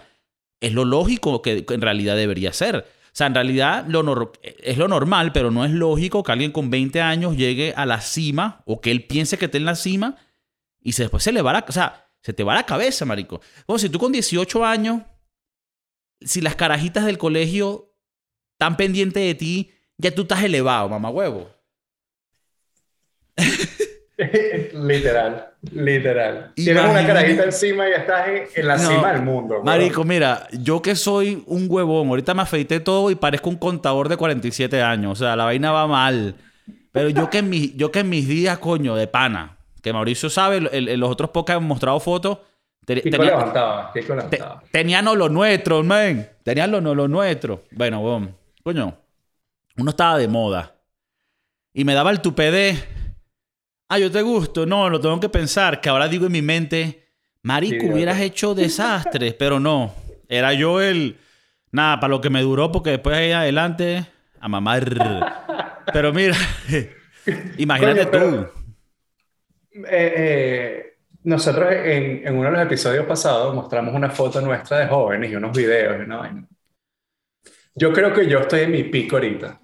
es 0.60 0.72
lo 0.72 0.84
lógico 0.84 1.42
que 1.42 1.64
en 1.68 1.80
realidad 1.80 2.16
debería 2.16 2.52
ser. 2.52 2.86
O 3.16 3.18
sea, 3.18 3.28
en 3.28 3.34
realidad 3.34 3.86
es 4.42 4.76
lo 4.76 4.88
normal, 4.88 5.32
pero 5.32 5.50
no 5.50 5.64
es 5.64 5.70
lógico 5.70 6.22
que 6.22 6.32
alguien 6.32 6.52
con 6.52 6.68
20 6.68 7.00
años 7.00 7.34
llegue 7.34 7.72
a 7.74 7.86
la 7.86 8.02
cima 8.02 8.62
o 8.66 8.82
que 8.82 8.90
él 8.90 9.06
piense 9.06 9.38
que 9.38 9.46
está 9.46 9.56
en 9.56 9.64
la 9.64 9.74
cima 9.74 10.16
y 10.82 10.92
se, 10.92 11.04
después 11.04 11.22
se 11.22 11.32
le 11.32 11.40
va 11.40 11.54
la... 11.54 11.64
O 11.66 11.72
sea, 11.72 12.10
se 12.20 12.34
te 12.34 12.44
va 12.44 12.54
la 12.54 12.66
cabeza, 12.66 13.06
marico. 13.06 13.40
Como 13.64 13.78
si 13.78 13.88
tú 13.88 13.98
con 13.98 14.12
18 14.12 14.64
años, 14.66 15.00
si 16.20 16.42
las 16.42 16.56
carajitas 16.56 17.06
del 17.06 17.16
colegio 17.16 17.94
están 18.52 18.76
pendientes 18.76 19.22
de 19.22 19.34
ti, 19.34 19.72
ya 19.96 20.14
tú 20.14 20.22
estás 20.22 20.42
elevado, 20.42 20.90
mamá 20.90 21.08
huevo. 21.08 21.50
literal, 24.72 25.50
literal. 25.72 26.52
Tienes 26.54 26.84
una 26.84 27.06
carajita 27.06 27.44
encima 27.44 27.86
y 27.86 27.90
ya 27.90 27.96
estás 27.98 28.26
en, 28.54 28.66
la 28.66 28.78
cima 28.78 29.12
del 29.12 29.22
mundo. 29.22 29.62
Marico, 29.62 30.04
mira, 30.04 30.48
yo 30.52 30.80
que 30.80 30.94
soy 30.96 31.42
un 31.46 31.66
huevón, 31.68 32.08
ahorita 32.08 32.32
me 32.32 32.42
afeité 32.42 32.80
todo 32.80 33.10
y 33.10 33.14
parezco 33.14 33.50
un 33.50 33.56
contador 33.56 34.08
de 34.08 34.16
47 34.16 34.80
años. 34.82 35.12
O 35.12 35.14
sea, 35.16 35.36
la 35.36 35.44
vaina 35.44 35.70
va 35.70 35.86
mal. 35.86 36.34
Pero 36.92 37.10
yo 37.10 37.28
que 37.28 37.38
en, 37.38 37.52
yo 37.76 37.92
que 37.92 38.00
en 38.00 38.08
mis 38.08 38.26
días, 38.26 38.58
coño, 38.58 38.96
de 38.96 39.06
pana, 39.06 39.58
que 39.82 39.92
Mauricio 39.92 40.30
sabe, 40.30 40.66
en 40.72 40.98
los 40.98 41.10
otros 41.10 41.28
podcasts 41.28 41.60
han 41.60 41.68
mostrado 41.68 42.00
fotos. 42.00 42.38
tenían 44.72 45.04
lo 45.04 45.28
nuestro, 45.28 45.84
man. 45.84 46.26
Tenían 46.42 46.70
lo, 46.70 46.80
lo 46.80 47.06
nuestro. 47.06 47.64
Bueno, 47.72 48.00
bueno, 48.00 48.30
coño, 48.62 48.96
uno 49.76 49.90
estaba 49.90 50.16
de 50.16 50.26
moda. 50.26 50.74
Y 51.74 51.84
me 51.84 51.92
daba 51.92 52.10
el 52.10 52.22
tupé 52.22 52.50
ah, 53.88 53.98
yo 53.98 54.10
te 54.10 54.22
gusto. 54.22 54.66
No, 54.66 54.88
lo 54.90 55.00
tengo 55.00 55.18
que 55.20 55.28
pensar. 55.28 55.80
Que 55.80 55.88
ahora 55.88 56.08
digo 56.08 56.26
en 56.26 56.32
mi 56.32 56.42
mente, 56.42 57.08
marico, 57.42 57.86
hubieras 57.86 58.20
hecho 58.20 58.54
desastres, 58.54 59.34
pero 59.34 59.60
no. 59.60 59.94
Era 60.28 60.52
yo 60.52 60.80
el... 60.80 61.18
Nada, 61.72 62.00
para 62.00 62.10
lo 62.10 62.20
que 62.20 62.30
me 62.30 62.42
duró, 62.42 62.72
porque 62.72 62.90
después 62.90 63.16
ahí 63.16 63.32
adelante, 63.32 64.06
a 64.40 64.48
mamar. 64.48 65.84
pero 65.92 66.12
mira, 66.12 66.36
imagínate 67.58 68.06
tú. 68.06 68.46
Eh, 69.84 70.14
eh, 70.16 70.96
nosotros 71.24 71.68
en, 71.70 72.34
uno 72.34 72.44
de 72.44 72.52
los 72.52 72.62
episodios 72.62 73.04
pasados 73.04 73.54
mostramos 73.54 73.94
una 73.94 74.08
foto 74.10 74.40
nuestra 74.40 74.78
de 74.78 74.86
jóvenes 74.86 75.30
y 75.30 75.36
unos 75.36 75.54
videos. 75.54 76.06
Yo 77.74 77.92
creo 77.92 78.14
que 78.14 78.28
yo 78.28 78.38
estoy 78.38 78.60
en 78.60 78.70
mi 78.70 78.84
pico 78.84 79.16
ahorita. 79.16 79.60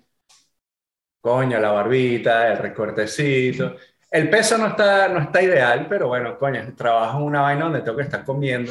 Coño, 1.21 1.61
la 1.61 1.71
barbita, 1.71 2.53
el 2.53 2.59
recortecito. 2.59 3.77
El 4.13 4.29
peso 4.29 4.59
no 4.59 4.69
está, 4.69 5.09
no 5.09 5.21
está 5.21 5.43
ideal, 5.43 5.87
pero 5.89 6.09
bueno, 6.09 6.39
coño, 6.39 6.75
trabajo 6.77 7.19
en 7.19 7.25
una 7.25 7.41
vaina 7.41 7.65
donde 7.65 7.81
tengo 7.81 7.97
que 7.97 8.03
estar 8.03 8.25
comiendo 8.25 8.71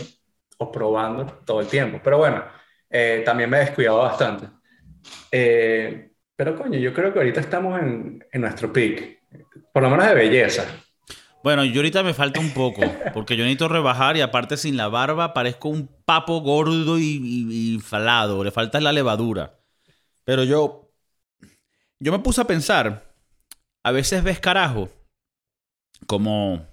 o 0.57 0.71
probando 0.71 1.25
todo 1.43 1.61
el 1.61 1.67
tiempo. 1.67 1.99
Pero 2.03 2.19
bueno, 2.19 2.43
eh, 2.89 3.23
también 3.25 3.49
me 3.49 3.57
he 3.57 3.61
descuidado 3.61 3.97
bastante. 3.97 4.47
pero 5.31 6.55
coño, 6.55 6.77
yo 6.77 6.93
creo 6.93 7.11
que 7.11 7.19
ahorita 7.19 7.39
estamos 7.39 7.81
en, 7.81 8.23
en 8.31 8.41
nuestro 8.41 8.71
pick, 8.71 9.19
por 9.73 9.81
lo 9.81 9.89
menos 9.89 10.05
de 10.05 10.13
belleza. 10.13 10.63
Bueno, 11.43 11.65
yo 11.65 11.79
ahorita 11.79 12.03
me 12.03 12.13
falta 12.13 12.39
un 12.39 12.51
poco, 12.51 12.81
porque 13.15 13.35
yo 13.35 13.43
necesito 13.43 13.67
rebajar 13.67 14.15
y 14.15 14.21
aparte 14.21 14.57
sin 14.57 14.77
la 14.77 14.89
barba 14.89 15.33
parezco 15.33 15.69
un 15.69 15.87
papo 16.05 16.41
gordo 16.41 16.99
y, 16.99 17.73
inflado, 17.73 18.43
le 18.43 18.51
falta 18.51 18.79
la 18.79 18.91
levadura. 18.91 19.57
Pero 20.23 20.43
yo, 20.43 20.91
yo 21.99 22.11
me 22.11 22.19
puse 22.19 22.41
a 22.41 22.45
pensar, 22.45 23.11
a 23.83 23.91
veces 23.91 24.23
ves 24.23 24.39
carajo 24.39 24.89
como 26.07 26.67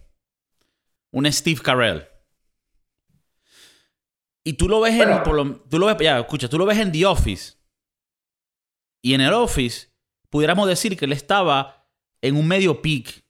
un 1.11 1.33
Steve 1.33 1.61
Carell. 1.61 2.07
Y 4.45 4.55
tú 4.55 4.69
lo 4.69 4.81
ves 4.81 4.95
en, 4.95 5.23
tú 5.23 5.79
lo 5.79 5.87
ves, 5.87 5.97
ya, 6.01 6.19
escucha, 6.19 6.49
tú 6.49 6.59
lo 6.59 6.67
ves 6.67 6.79
en 6.79 6.93
The 6.93 7.07
Office. 7.07 7.55
Y 9.03 9.15
en 9.15 9.21
el 9.21 9.33
Office, 9.33 9.89
pudiéramos 10.31 10.67
decir 10.69 10.97
que 10.97 11.05
él 11.05 11.13
estaba 11.13 11.87
en 12.21 12.37
un 12.37 12.49
medio 12.49 12.83
peak 12.83 13.25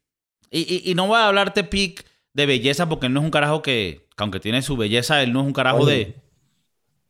y, 0.50 0.94
no 0.94 1.06
voy 1.06 1.18
a 1.18 1.26
hablarte, 1.26 1.64
Pic, 1.64 2.04
de 2.32 2.46
belleza 2.46 2.88
porque 2.88 3.06
él 3.06 3.12
no 3.12 3.20
es 3.20 3.24
un 3.24 3.30
carajo 3.30 3.62
que, 3.62 4.08
aunque 4.16 4.40
tiene 4.40 4.62
su 4.62 4.76
belleza, 4.76 5.22
él 5.22 5.32
no 5.32 5.40
es 5.40 5.46
un 5.46 5.52
carajo 5.52 5.84
de... 5.84 6.16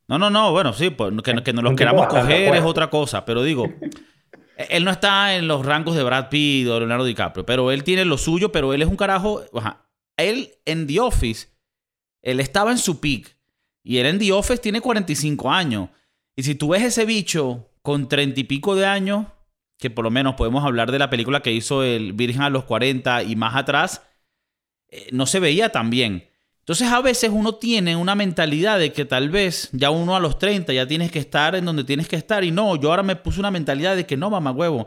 No, 0.08 0.18
no, 0.18 0.30
no, 0.30 0.52
bueno, 0.52 0.72
sí, 0.72 0.90
pues, 0.90 1.12
que, 1.22 1.42
que 1.42 1.52
nos 1.52 1.62
los 1.62 1.74
queramos 1.74 2.06
coger 2.06 2.54
es 2.54 2.64
otra 2.64 2.88
cosa, 2.88 3.24
pero 3.24 3.42
digo, 3.42 3.66
Él 4.58 4.84
no 4.84 4.90
está 4.90 5.36
en 5.36 5.46
los 5.46 5.64
rangos 5.64 5.94
de 5.94 6.02
Brad 6.02 6.30
Pitt 6.30 6.66
o 6.66 6.80
Leonardo 6.80 7.04
DiCaprio, 7.04 7.46
pero 7.46 7.70
él 7.70 7.84
tiene 7.84 8.04
lo 8.04 8.18
suyo, 8.18 8.50
pero 8.50 8.74
él 8.74 8.82
es 8.82 8.88
un 8.88 8.96
carajo. 8.96 9.42
Ajá. 9.54 9.86
Él 10.16 10.50
en 10.64 10.88
The 10.88 10.98
Office, 10.98 11.48
él 12.22 12.40
estaba 12.40 12.72
en 12.72 12.78
su 12.78 13.00
peak. 13.00 13.36
Y 13.84 13.98
él 13.98 14.06
en 14.06 14.18
The 14.18 14.32
Office 14.32 14.60
tiene 14.60 14.80
45 14.80 15.50
años. 15.50 15.90
Y 16.34 16.42
si 16.42 16.56
tú 16.56 16.70
ves 16.70 16.82
ese 16.82 17.04
bicho 17.04 17.70
con 17.82 18.08
30 18.08 18.40
y 18.40 18.44
pico 18.44 18.74
de 18.74 18.84
años, 18.84 19.26
que 19.78 19.90
por 19.90 20.04
lo 20.04 20.10
menos 20.10 20.34
podemos 20.34 20.64
hablar 20.64 20.90
de 20.90 20.98
la 20.98 21.08
película 21.08 21.40
que 21.40 21.52
hizo 21.52 21.84
el 21.84 22.12
Virgen 22.12 22.42
a 22.42 22.50
los 22.50 22.64
40 22.64 23.22
y 23.22 23.36
más 23.36 23.54
atrás, 23.54 24.02
eh, 24.88 25.08
no 25.12 25.26
se 25.26 25.38
veía 25.38 25.70
tan 25.70 25.88
bien. 25.88 26.27
Entonces 26.68 26.88
a 26.88 27.00
veces 27.00 27.30
uno 27.32 27.54
tiene 27.54 27.96
una 27.96 28.14
mentalidad 28.14 28.78
de 28.78 28.92
que 28.92 29.06
tal 29.06 29.30
vez 29.30 29.70
ya 29.72 29.88
uno 29.88 30.14
a 30.14 30.20
los 30.20 30.38
30 30.38 30.74
ya 30.74 30.86
tienes 30.86 31.10
que 31.10 31.18
estar 31.18 31.54
en 31.54 31.64
donde 31.64 31.82
tienes 31.82 32.06
que 32.08 32.16
estar 32.16 32.44
y 32.44 32.50
no, 32.50 32.76
yo 32.76 32.90
ahora 32.90 33.02
me 33.02 33.16
puse 33.16 33.40
una 33.40 33.50
mentalidad 33.50 33.96
de 33.96 34.04
que 34.04 34.18
no, 34.18 34.28
mamá 34.28 34.50
huevo, 34.50 34.86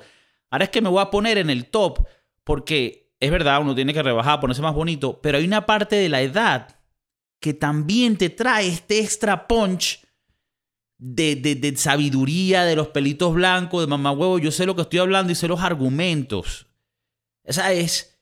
ahora 0.51 0.65
es 0.65 0.69
que 0.69 0.79
me 0.79 0.89
voy 0.89 1.01
a 1.01 1.09
poner 1.09 1.39
en 1.39 1.49
el 1.49 1.65
top 1.65 2.05
porque 2.43 3.15
es 3.19 3.31
verdad, 3.31 3.63
uno 3.63 3.73
tiene 3.73 3.95
que 3.95 4.03
rebajar, 4.03 4.39
ponerse 4.39 4.61
más 4.61 4.75
bonito, 4.75 5.19
pero 5.23 5.39
hay 5.39 5.43
una 5.43 5.65
parte 5.65 5.95
de 5.95 6.07
la 6.07 6.21
edad 6.21 6.67
que 7.39 7.55
también 7.55 8.15
te 8.15 8.29
trae 8.29 8.67
este 8.67 8.99
extra 8.99 9.47
punch 9.47 10.05
de, 10.99 11.35
de, 11.35 11.77
sabiduría, 11.77 12.63
de 12.63 12.75
los 12.75 12.89
pelitos 12.89 13.33
blancos, 13.33 13.81
de 13.81 13.87
mamá 13.87 14.11
huevo, 14.11 14.37
yo 14.37 14.51
sé 14.51 14.67
lo 14.67 14.75
que 14.75 14.83
estoy 14.83 14.99
hablando 14.99 15.31
y 15.31 15.35
sé 15.35 15.47
los 15.47 15.61
argumentos. 15.61 16.67
Esa 17.43 17.71
es, 17.71 18.19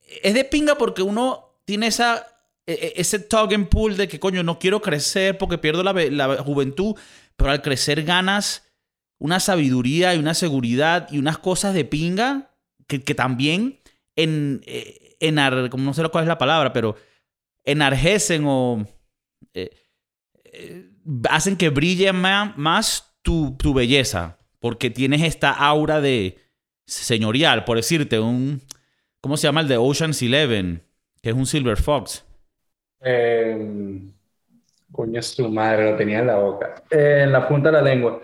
es 0.00 0.32
de 0.32 0.44
pinga 0.44 0.76
porque 0.76 1.02
uno 1.02 1.60
tiene 1.66 1.88
esa 1.88 2.31
ese 2.66 3.18
tug 3.18 3.52
and 3.54 3.68
pull 3.68 3.96
de 3.96 4.06
que, 4.06 4.20
coño, 4.20 4.42
no 4.42 4.58
quiero 4.58 4.80
crecer 4.80 5.36
porque 5.36 5.58
pierdo 5.58 5.82
la, 5.82 5.92
la 5.92 6.36
juventud, 6.42 6.94
pero 7.36 7.50
al 7.50 7.62
crecer 7.62 8.04
ganas 8.04 8.72
una 9.18 9.38
sabiduría 9.38 10.14
y 10.14 10.18
una 10.18 10.34
seguridad 10.34 11.08
y 11.10 11.18
unas 11.18 11.38
cosas 11.38 11.74
de 11.74 11.84
pinga 11.84 12.50
que, 12.88 13.02
que 13.02 13.14
también 13.14 13.78
en, 14.16 14.62
eh, 14.66 15.16
en, 15.20 15.68
como 15.68 15.84
no 15.84 15.94
sé 15.94 16.02
cuál 16.08 16.24
es 16.24 16.28
la 16.28 16.38
palabra, 16.38 16.72
pero 16.72 16.96
enarjecen 17.64 18.42
o 18.46 18.84
eh, 19.54 19.70
eh, 20.44 20.90
hacen 21.30 21.56
que 21.56 21.68
brille 21.68 22.12
más, 22.12 22.56
más 22.58 23.14
tu, 23.22 23.56
tu, 23.56 23.72
belleza, 23.72 24.38
porque 24.58 24.90
tienes 24.90 25.22
esta 25.22 25.52
aura 25.52 26.00
de 26.00 26.38
señorial, 26.86 27.64
por 27.64 27.76
decirte, 27.76 28.18
un, 28.18 28.60
¿cómo 29.20 29.36
se 29.36 29.46
llama 29.46 29.60
el 29.60 29.68
de 29.68 29.76
Ocean's 29.76 30.20
Eleven? 30.20 30.82
Que 31.22 31.30
es 31.30 31.36
un 31.36 31.46
Silver 31.46 31.80
Fox. 31.80 32.24
Eh, 33.04 34.00
coño, 34.90 35.18
es 35.18 35.34
tu 35.34 35.48
madre, 35.48 35.90
lo 35.90 35.96
tenía 35.96 36.20
en 36.20 36.26
la 36.26 36.36
boca. 36.36 36.74
Eh, 36.90 37.22
en 37.24 37.32
la 37.32 37.46
punta 37.46 37.70
de 37.70 37.76
la 37.76 37.82
lengua. 37.82 38.20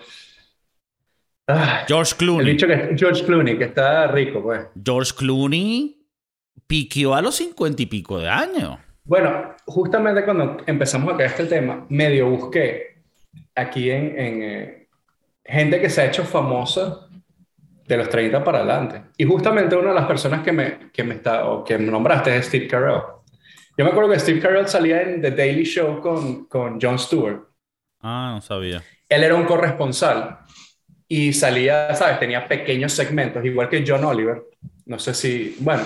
Ah, 1.47 1.85
George 1.87 2.15
Clooney. 2.17 2.41
El 2.41 2.57
dicho 2.57 2.67
que 2.67 2.95
George 2.97 3.25
Clooney, 3.25 3.57
que 3.57 3.65
está 3.65 4.07
rico, 4.09 4.43
pues. 4.43 4.67
George 4.85 5.13
Clooney 5.17 6.07
piquió 6.67 7.15
a 7.15 7.23
los 7.23 7.37
cincuenta 7.37 7.83
y 7.83 7.87
pico 7.87 8.19
de 8.19 8.29
años. 8.29 8.79
Bueno, 9.05 9.55
justamente 9.67 10.25
cuando 10.25 10.59
empezamos 10.67 11.13
a 11.13 11.17
crear 11.17 11.31
este 11.31 11.47
tema, 11.47 11.87
medio 11.89 12.29
busqué 12.29 12.99
aquí 13.55 13.91
en, 13.91 14.19
en 14.19 14.43
eh, 14.43 14.89
gente 15.45 15.81
que 15.81 15.89
se 15.89 16.03
ha 16.03 16.07
hecho 16.07 16.25
famosa 16.25 17.09
de 17.87 17.97
los 17.97 18.11
30 18.11 18.45
para 18.45 18.59
adelante. 18.59 19.03
Y 19.17 19.25
justamente 19.25 19.75
una 19.75 19.89
de 19.89 19.95
las 19.95 20.07
personas 20.07 20.43
que 20.43 20.53
me, 20.53 20.91
que 20.93 21.03
me 21.03 21.15
está, 21.15 21.47
o 21.49 21.65
que 21.65 21.79
me 21.79 21.91
nombraste 21.91 22.37
es 22.37 22.47
Steve 22.47 22.69
Carell. 22.69 23.01
Yo 23.79 23.85
me 23.85 23.93
acuerdo 23.93 24.11
que 24.11 24.19
Steve 24.19 24.41
Carell 24.41 24.67
salía 24.67 25.03
en 25.03 25.23
The 25.23 25.31
Daily 25.31 25.63
Show 25.63 26.01
con, 26.01 26.47
con 26.47 26.81
Jon 26.81 26.99
Stewart. 26.99 27.45
Ah, 28.01 28.33
no 28.35 28.41
sabía. 28.41 28.83
Él 29.09 29.23
era 29.23 29.37
un 29.37 29.45
corresponsal 29.45 30.41
y 31.07 31.33
salía, 31.33 31.95
¿sabes? 31.95 32.19
Tenía 32.19 32.49
pequeños 32.49 32.93
segmentos, 32.93 33.45
igual 33.45 33.69
que 33.69 33.85
John 33.87 34.05
Oliver. 34.05 34.43
No 34.87 34.99
sé 34.99 35.15
si, 35.15 35.57
bueno. 35.61 35.85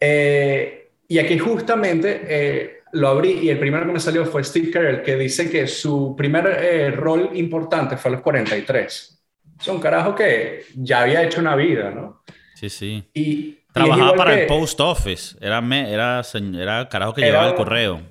Eh, 0.00 0.90
y 1.06 1.20
aquí 1.20 1.38
justamente 1.38 2.22
eh, 2.26 2.80
lo 2.90 3.06
abrí 3.06 3.38
y 3.40 3.50
el 3.50 3.60
primero 3.60 3.86
que 3.86 3.92
me 3.92 4.00
salió 4.00 4.26
fue 4.26 4.42
Steve 4.42 4.72
Carell, 4.72 5.02
que 5.02 5.14
dice 5.14 5.48
que 5.48 5.68
su 5.68 6.16
primer 6.16 6.44
eh, 6.48 6.90
rol 6.90 7.30
importante 7.34 7.96
fue 7.96 8.08
a 8.10 8.12
los 8.14 8.22
43. 8.22 9.22
Es 9.60 9.68
un 9.68 9.78
carajo 9.78 10.12
que 10.16 10.64
ya 10.74 11.02
había 11.02 11.22
hecho 11.22 11.38
una 11.38 11.54
vida, 11.54 11.92
¿no? 11.92 12.24
Sí, 12.56 12.68
sí. 12.68 13.04
Y, 13.14 13.58
Trabajaba 13.72 14.14
para 14.14 14.40
el 14.40 14.46
post 14.46 14.80
office. 14.80 15.36
Era, 15.40 15.58
era, 15.86 16.22
era 16.54 16.88
carajo 16.88 17.14
que 17.14 17.22
llevaba 17.22 17.48
el 17.48 17.54
correo. 17.54 18.02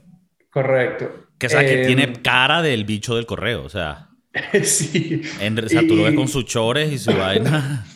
Correcto. 0.50 1.28
Que, 1.38 1.48
o 1.48 1.50
que 1.50 1.84
tiene 1.86 2.04
em, 2.04 2.16
cara 2.16 2.62
del 2.62 2.84
bicho 2.86 3.16
del 3.16 3.26
correo, 3.26 3.64
o 3.64 3.70
sea. 3.70 4.10
sí. 4.64 5.22
En, 5.40 5.58
o 5.58 5.68
sea, 5.68 5.82
tú 5.82 5.96
lo 5.96 6.04
ves 6.04 6.14
con 6.16 6.28
sus 6.28 6.46
chores 6.46 6.92
y 6.92 6.98
su 6.98 7.14
vaina. 7.14 7.86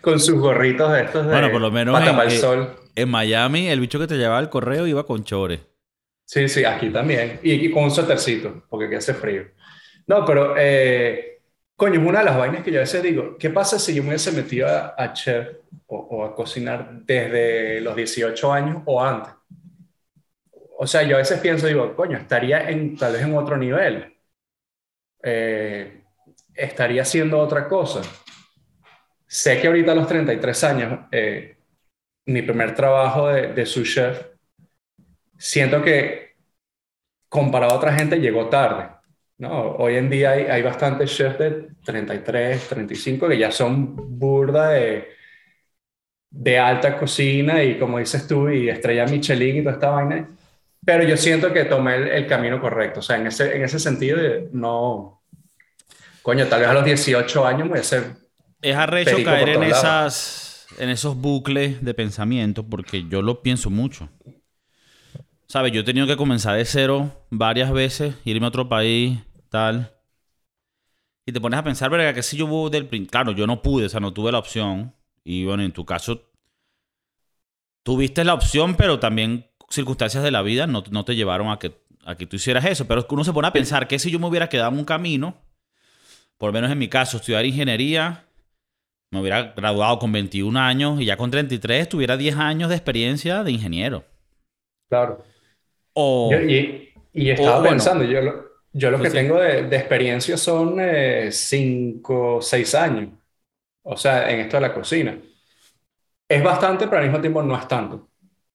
Con 0.00 0.18
sus 0.18 0.34
gorritos 0.34 0.92
de 0.92 1.02
estos 1.02 1.26
de 1.26 1.32
Bueno, 1.32 1.50
por 1.52 1.60
lo 1.60 1.70
menos 1.70 2.00
en, 2.00 2.18
el 2.18 2.30
sol. 2.32 2.76
en 2.96 3.08
Miami, 3.08 3.68
el 3.68 3.78
bicho 3.78 4.00
que 4.00 4.08
te 4.08 4.16
llevaba 4.16 4.40
el 4.40 4.48
correo 4.48 4.86
iba 4.86 5.04
con 5.06 5.22
chores. 5.22 5.60
Sí, 6.24 6.48
sí, 6.48 6.64
aquí 6.64 6.90
también. 6.90 7.38
Y, 7.42 7.70
con 7.70 7.84
un 7.84 7.90
suétercito, 7.90 8.64
porque 8.68 8.86
aquí 8.86 8.94
hace 8.96 9.14
frío. 9.14 9.44
No, 10.08 10.24
pero 10.24 10.54
eh, 10.58 11.31
Coño, 11.76 12.00
es 12.00 12.06
una 12.06 12.20
de 12.20 12.24
las 12.26 12.36
vainas 12.36 12.62
que 12.62 12.70
yo 12.70 12.78
a 12.78 12.82
veces 12.82 13.02
digo, 13.02 13.36
¿qué 13.38 13.50
pasa 13.50 13.78
si 13.78 13.94
yo 13.94 14.02
me 14.02 14.10
hubiese 14.10 14.30
metido 14.32 14.68
a, 14.68 15.12
chef 15.12 15.48
o, 15.86 16.24
a 16.24 16.34
cocinar 16.34 17.02
desde 17.04 17.80
los 17.80 17.96
18 17.96 18.52
años 18.52 18.82
o 18.84 19.02
antes? 19.02 19.32
O 20.78 20.86
sea, 20.86 21.02
yo 21.02 21.16
a 21.16 21.18
veces 21.18 21.40
pienso, 21.40 21.66
digo, 21.66 21.94
coño, 21.96 22.18
estaría 22.18 22.68
en, 22.70 22.96
tal 22.96 23.12
vez 23.12 23.22
en 23.22 23.36
otro 23.36 23.56
nivel. 23.56 24.16
Eh, 25.22 26.04
estaría 26.54 27.02
haciendo 27.02 27.38
otra 27.38 27.68
cosa. 27.68 28.02
Sé 29.26 29.60
que 29.60 29.68
ahorita 29.68 29.92
a 29.92 29.94
los 29.94 30.06
33 30.06 30.64
años, 30.64 31.00
eh, 31.10 31.56
mi 32.26 32.42
primer 32.42 32.74
trabajo 32.74 33.28
de, 33.28 33.52
de 33.54 33.64
chef, 33.64 34.26
siento 35.38 35.82
que 35.82 36.36
comparado 37.28 37.72
a 37.72 37.76
otra 37.76 37.92
gente 37.92 38.20
llegó 38.20 38.48
tarde 38.48 39.01
no, 39.42 39.72
hoy 39.72 39.96
en 39.96 40.08
día 40.08 40.30
hay, 40.30 40.44
hay 40.44 40.62
bastantes 40.62 41.12
chefs 41.12 41.36
de 41.36 41.66
33, 41.84 42.68
35 42.68 43.28
que 43.28 43.36
ya 43.36 43.50
son 43.50 44.16
burda 44.16 44.68
de, 44.68 45.08
de 46.30 46.58
alta 46.60 46.96
cocina 46.96 47.60
y 47.64 47.76
como 47.76 47.98
dices 47.98 48.28
tú, 48.28 48.48
y 48.48 48.68
estrella 48.68 49.04
Michelin 49.04 49.56
y 49.56 49.62
toda 49.62 49.74
esta 49.74 49.90
vaina. 49.90 50.28
Pero 50.84 51.02
yo 51.02 51.16
siento 51.16 51.52
que 51.52 51.64
tomé 51.64 52.16
el, 52.16 52.28
camino 52.28 52.60
correcto. 52.60 53.00
O 53.00 53.02
sea, 53.02 53.16
en 53.16 53.26
ese, 53.26 53.56
en 53.56 53.64
ese 53.64 53.80
sentido, 53.80 54.16
no. 54.52 55.24
Coño, 56.22 56.46
tal 56.46 56.60
vez 56.60 56.68
a 56.68 56.74
los 56.74 56.84
18 56.84 57.44
años 57.44 57.68
voy 57.68 57.80
a 57.80 57.82
ser. 57.82 58.12
Es 58.60 58.76
arrecho 58.76 59.24
caer 59.24 59.48
en, 59.48 59.64
esas, 59.64 60.68
en 60.78 60.88
esos 60.88 61.16
bucles 61.16 61.84
de 61.84 61.94
pensamiento 61.94 62.62
porque 62.64 63.08
yo 63.08 63.22
lo 63.22 63.42
pienso 63.42 63.70
mucho. 63.70 64.08
¿Sabes? 65.48 65.72
Yo 65.72 65.80
he 65.80 65.84
tenido 65.84 66.06
que 66.06 66.16
comenzar 66.16 66.56
de 66.56 66.64
cero 66.64 67.10
varias 67.28 67.72
veces, 67.72 68.14
irme 68.24 68.46
a 68.46 68.48
otro 68.48 68.68
país, 68.68 69.18
tal. 69.52 69.94
Y 71.24 71.32
te 71.32 71.40
pones 71.40 71.60
a 71.60 71.64
pensar, 71.64 71.90
verga, 71.90 72.12
que 72.12 72.22
si 72.22 72.36
yo 72.36 72.68
del... 72.68 72.88
Claro, 73.08 73.30
yo 73.30 73.46
no 73.46 73.62
pude, 73.62 73.86
o 73.86 73.88
sea, 73.88 74.00
no 74.00 74.12
tuve 74.12 74.32
la 74.32 74.38
opción. 74.38 74.94
Y 75.22 75.44
bueno, 75.44 75.62
en 75.62 75.70
tu 75.70 75.84
caso, 75.84 76.32
tuviste 77.84 78.24
la 78.24 78.34
opción, 78.34 78.74
pero 78.74 78.98
también 78.98 79.46
circunstancias 79.68 80.24
de 80.24 80.32
la 80.32 80.42
vida 80.42 80.66
no, 80.66 80.82
no 80.90 81.04
te 81.04 81.14
llevaron 81.14 81.50
a 81.50 81.58
que, 81.58 81.80
a 82.04 82.16
que 82.16 82.26
tú 82.26 82.36
hicieras 82.36 82.64
eso. 82.64 82.88
Pero 82.88 83.06
uno 83.08 83.22
se 83.22 83.32
pone 83.32 83.46
a 83.46 83.52
pensar 83.52 83.86
que 83.86 84.00
si 84.00 84.10
yo 84.10 84.18
me 84.18 84.26
hubiera 84.26 84.48
quedado 84.48 84.72
en 84.72 84.78
un 84.78 84.84
camino, 84.84 85.36
por 86.38 86.48
lo 86.48 86.54
menos 86.54 86.72
en 86.72 86.78
mi 86.78 86.88
caso, 86.88 87.18
estudiar 87.18 87.46
ingeniería, 87.46 88.24
me 89.12 89.20
hubiera 89.20 89.52
graduado 89.52 90.00
con 90.00 90.10
21 90.10 90.58
años 90.58 91.00
y 91.00 91.04
ya 91.04 91.16
con 91.16 91.30
33 91.30 91.88
tuviera 91.88 92.16
10 92.16 92.36
años 92.36 92.68
de 92.68 92.74
experiencia 92.74 93.44
de 93.44 93.52
ingeniero. 93.52 94.04
Claro. 94.88 95.22
O, 95.92 96.32
y, 96.34 96.94
y, 97.12 97.30
estaba 97.30 97.62
pensando, 97.62 98.04
yo 98.04 98.22
lo, 98.22 98.51
yo 98.72 98.90
lo 98.90 99.00
que 99.00 99.10
tengo 99.10 99.38
de, 99.38 99.76
experiencia 99.76 100.36
son 100.36 100.76
5, 101.30 102.38
eh, 102.38 102.42
6 102.42 102.74
años. 102.74 103.10
O 103.82 103.96
sea, 103.96 104.30
en 104.30 104.40
esto 104.40 104.56
de 104.56 104.60
la 104.60 104.74
cocina. 104.74 105.18
Es 106.28 106.42
bastante, 106.42 106.86
pero 106.86 106.98
al 106.98 107.04
mismo 107.04 107.20
tiempo 107.20 107.42
no 107.42 107.58
es 107.58 107.68
tanto. 107.68 108.08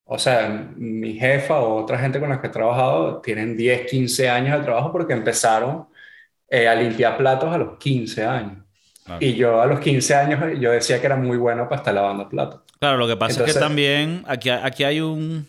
O 0.05 0.17
sea, 0.17 0.71
mi 0.75 1.13
jefa 1.13 1.59
o 1.59 1.83
otra 1.83 1.99
gente 1.99 2.19
con 2.19 2.29
la 2.29 2.39
que 2.39 2.47
he 2.47 2.49
trabajado 2.49 3.21
tienen 3.21 3.55
10, 3.55 3.89
15 3.89 4.29
años 4.29 4.57
de 4.57 4.63
trabajo 4.63 4.91
porque 4.91 5.13
empezaron 5.13 5.87
eh, 6.49 6.67
a 6.67 6.73
limpiar 6.73 7.17
platos 7.17 7.53
a 7.53 7.57
los 7.57 7.77
15 7.77 8.25
años. 8.25 8.63
Y 9.19 9.35
yo 9.35 9.61
a 9.61 9.65
los 9.65 9.79
15 9.79 10.15
años 10.15 10.59
yo 10.59 10.71
decía 10.71 10.99
que 10.99 11.05
era 11.05 11.15
muy 11.15 11.37
bueno 11.37 11.69
para 11.69 11.77
estar 11.77 11.93
lavando 11.93 12.27
platos. 12.27 12.61
Claro, 12.79 12.97
lo 12.97 13.07
que 13.07 13.15
pasa 13.15 13.45
es 13.45 13.53
que 13.53 13.59
también 13.59 14.23
aquí, 14.27 14.49
aquí 14.49 14.83
hay 14.83 14.99
un, 14.99 15.47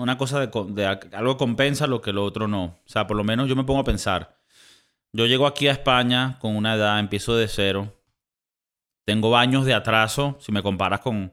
una 0.00 0.16
cosa 0.16 0.46
de, 0.46 0.98
algo 1.12 1.36
compensa 1.36 1.86
lo 1.86 2.00
que 2.00 2.12
lo 2.12 2.24
otro 2.24 2.48
no. 2.48 2.64
O 2.64 2.88
sea, 2.88 3.06
por 3.06 3.16
lo 3.16 3.24
menos 3.24 3.48
yo 3.48 3.56
me 3.56 3.64
pongo 3.64 3.80
a 3.80 3.84
pensar. 3.84 4.38
Yo 5.12 5.26
llego 5.26 5.46
aquí 5.46 5.68
a 5.68 5.72
España 5.72 6.38
con 6.40 6.56
una 6.56 6.74
edad, 6.74 6.98
empiezo 6.98 7.36
de 7.36 7.48
cero. 7.48 7.94
Tengo 9.04 9.36
años 9.36 9.66
de 9.66 9.74
atraso 9.74 10.36
si 10.40 10.52
me 10.52 10.62
comparas 10.62 11.00
con 11.00 11.32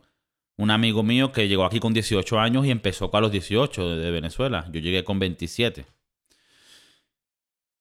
un 0.58 0.71
amigo 0.71 1.03
mío 1.03 1.32
que 1.32 1.47
llegó 1.47 1.63
aquí 1.65 1.80
con 1.80 1.93
18 1.93 2.39
años 2.39 2.65
y 2.65 2.71
empezó 2.71 3.10
a 3.15 3.21
los 3.21 3.32
18 3.32 3.97
de, 3.97 4.12
Venezuela. 4.12 4.65
Yo 4.71 4.80
llegué 4.80 5.03
con 5.03 5.19
27. 5.19 5.86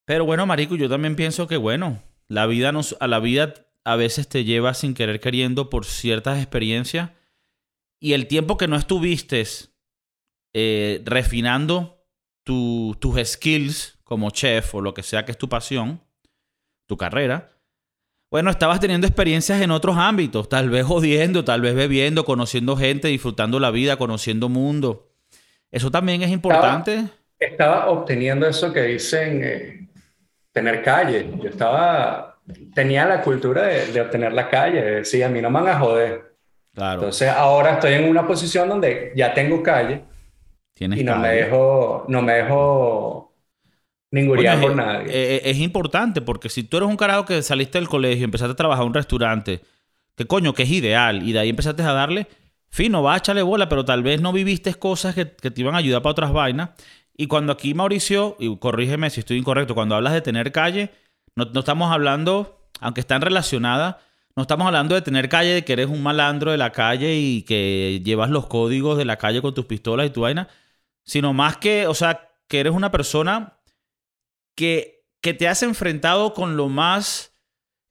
Pero 0.04 0.24
bueno, 0.24 0.46
marico, 0.46 0.76
yo 0.76 0.88
también 0.88 1.16
pienso 1.16 1.48
que 1.48 1.56
bueno, 1.56 2.02
la 2.28 2.46
vida 2.46 2.72
nos, 2.72 2.96
a 3.00 3.08
la 3.08 3.18
vida 3.18 3.54
a 3.84 3.96
veces 3.96 4.28
te 4.28 4.44
lleva 4.44 4.74
sin 4.74 4.94
querer 4.94 5.20
queriendo 5.20 5.70
por 5.70 5.84
ciertas 5.84 6.38
experiencias 6.38 7.10
y 7.98 8.12
el 8.12 8.26
tiempo 8.26 8.56
que 8.56 8.68
no 8.68 8.76
estuviste 8.76 9.44
eh, 10.58 11.02
refinando 11.04 12.02
tus 12.42 13.20
skills 13.24 13.98
como 14.04 14.30
chef 14.30 14.74
o 14.74 14.80
lo 14.80 14.94
que 14.94 15.02
sea 15.02 15.26
que 15.26 15.32
es 15.32 15.36
tu 15.36 15.50
pasión, 15.50 16.00
tu 16.86 16.96
carrera, 16.96 17.50
bueno, 18.30 18.48
estabas 18.48 18.80
teniendo 18.80 19.06
experiencias 19.06 19.60
en 19.60 19.70
otros 19.70 19.98
ámbitos, 19.98 20.48
tal 20.48 20.70
vez 20.70 20.86
jodiendo, 20.86 21.44
tal 21.44 21.60
vez 21.60 21.74
bebiendo, 21.74 22.24
conociendo 22.24 22.74
gente, 22.74 23.08
disfrutando 23.08 23.60
la 23.60 23.70
vida, 23.70 23.98
conociendo 23.98 24.48
mundo. 24.48 25.12
Eso 25.70 25.90
también 25.90 26.22
es 26.22 26.30
importante. 26.30 27.04
Estaba, 27.38 27.90
obteniendo 27.90 28.46
eso 28.46 28.72
que 28.72 28.80
dicen 28.80 29.42
eh, 29.44 29.88
tener 30.52 30.82
calle. 30.82 31.28
Yo 31.42 31.50
estaba, 31.50 32.38
tenía 32.74 33.04
la 33.04 33.20
cultura 33.20 33.64
de, 33.64 34.00
obtener 34.00 34.32
la 34.32 34.48
calle, 34.48 34.80
decía, 34.80 35.26
a 35.26 35.28
mí 35.28 35.42
no 35.42 35.50
me 35.50 35.60
van 35.60 35.68
a 35.68 35.78
joder. 35.78 36.34
Claro. 36.72 37.00
Entonces 37.00 37.28
ahora 37.28 37.74
estoy 37.74 37.92
en 37.92 38.08
una 38.08 38.26
posición 38.26 38.70
donde 38.70 39.12
ya 39.14 39.34
tengo 39.34 39.62
calle 39.62 40.15
y 40.78 41.04
no 41.04 41.16
me 41.16 41.28
dejo, 41.28 42.04
no 42.08 42.22
me 42.22 42.32
dejo 42.34 43.26
Ninguna 44.10 44.60
por 44.60 44.76
nadie. 44.76 45.08
Eh, 45.10 45.40
es, 45.44 45.58
importante 45.58 46.20
porque 46.20 46.48
si 46.48 46.62
tú 46.62 46.76
eres 46.76 46.88
un 46.88 46.96
carajo 46.96 47.24
que 47.24 47.42
saliste 47.42 47.78
del 47.78 47.88
colegio, 47.88 48.24
empezaste 48.24 48.52
a 48.52 48.56
trabajar 48.56 48.82
en 48.82 48.88
un 48.88 48.94
restaurante, 48.94 49.60
que 50.14 50.26
coño, 50.26 50.54
que 50.54 50.62
es 50.62 50.70
ideal, 50.70 51.26
y 51.26 51.32
de 51.32 51.40
ahí 51.40 51.48
empezaste 51.48 51.82
a 51.82 51.92
darle, 51.92 52.28
fino, 52.68 53.02
va 53.02 53.14
a 53.14 53.18
echarle 53.18 53.42
bola, 53.42 53.68
pero 53.68 53.84
tal 53.84 54.02
vez 54.02 54.20
no 54.20 54.32
viviste 54.32 54.72
cosas 54.74 55.14
que, 55.14 55.24
te 55.24 55.60
iban 55.60 55.74
a 55.74 55.78
ayudar 55.78 56.02
para 56.02 56.12
otras 56.12 56.32
vainas. 56.32 56.70
Y 57.16 57.26
cuando 57.26 57.52
aquí 57.52 57.74
Mauricio, 57.74 58.36
y 58.38 58.56
corrígeme 58.58 59.10
si 59.10 59.20
estoy 59.20 59.38
incorrecto, 59.38 59.74
cuando 59.74 59.96
hablas 59.96 60.12
de 60.12 60.20
tener 60.20 60.52
calle, 60.52 60.90
no, 61.34 61.46
no 61.46 61.60
estamos 61.60 61.90
hablando, 61.90 62.68
aunque 62.80 63.00
están 63.00 63.22
relacionadas, 63.22 63.96
no 64.36 64.42
estamos 64.42 64.66
hablando 64.66 64.94
de 64.94 65.02
tener 65.02 65.28
calle, 65.28 65.54
de 65.54 65.64
que 65.64 65.72
eres 65.72 65.86
un 65.88 66.02
malandro 66.02 66.52
de 66.52 66.58
la 66.58 66.70
calle 66.70 67.16
y 67.16 67.42
que 67.42 68.02
llevas 68.04 68.30
los 68.30 68.46
códigos 68.46 68.98
de 68.98 69.06
la 69.06 69.16
calle 69.16 69.42
con 69.42 69.54
tus 69.54 69.64
pistolas 69.64 70.06
y 70.06 70.10
tu 70.10 70.20
vaina, 70.20 70.48
sino 71.06 71.32
más 71.32 71.56
que, 71.56 71.86
o 71.86 71.94
sea, 71.94 72.28
que 72.48 72.60
eres 72.60 72.74
una 72.74 72.90
persona 72.90 73.58
que, 74.54 75.04
que 75.22 75.32
te 75.32 75.48
has 75.48 75.62
enfrentado 75.62 76.34
con 76.34 76.56
lo 76.56 76.68
más 76.68 77.32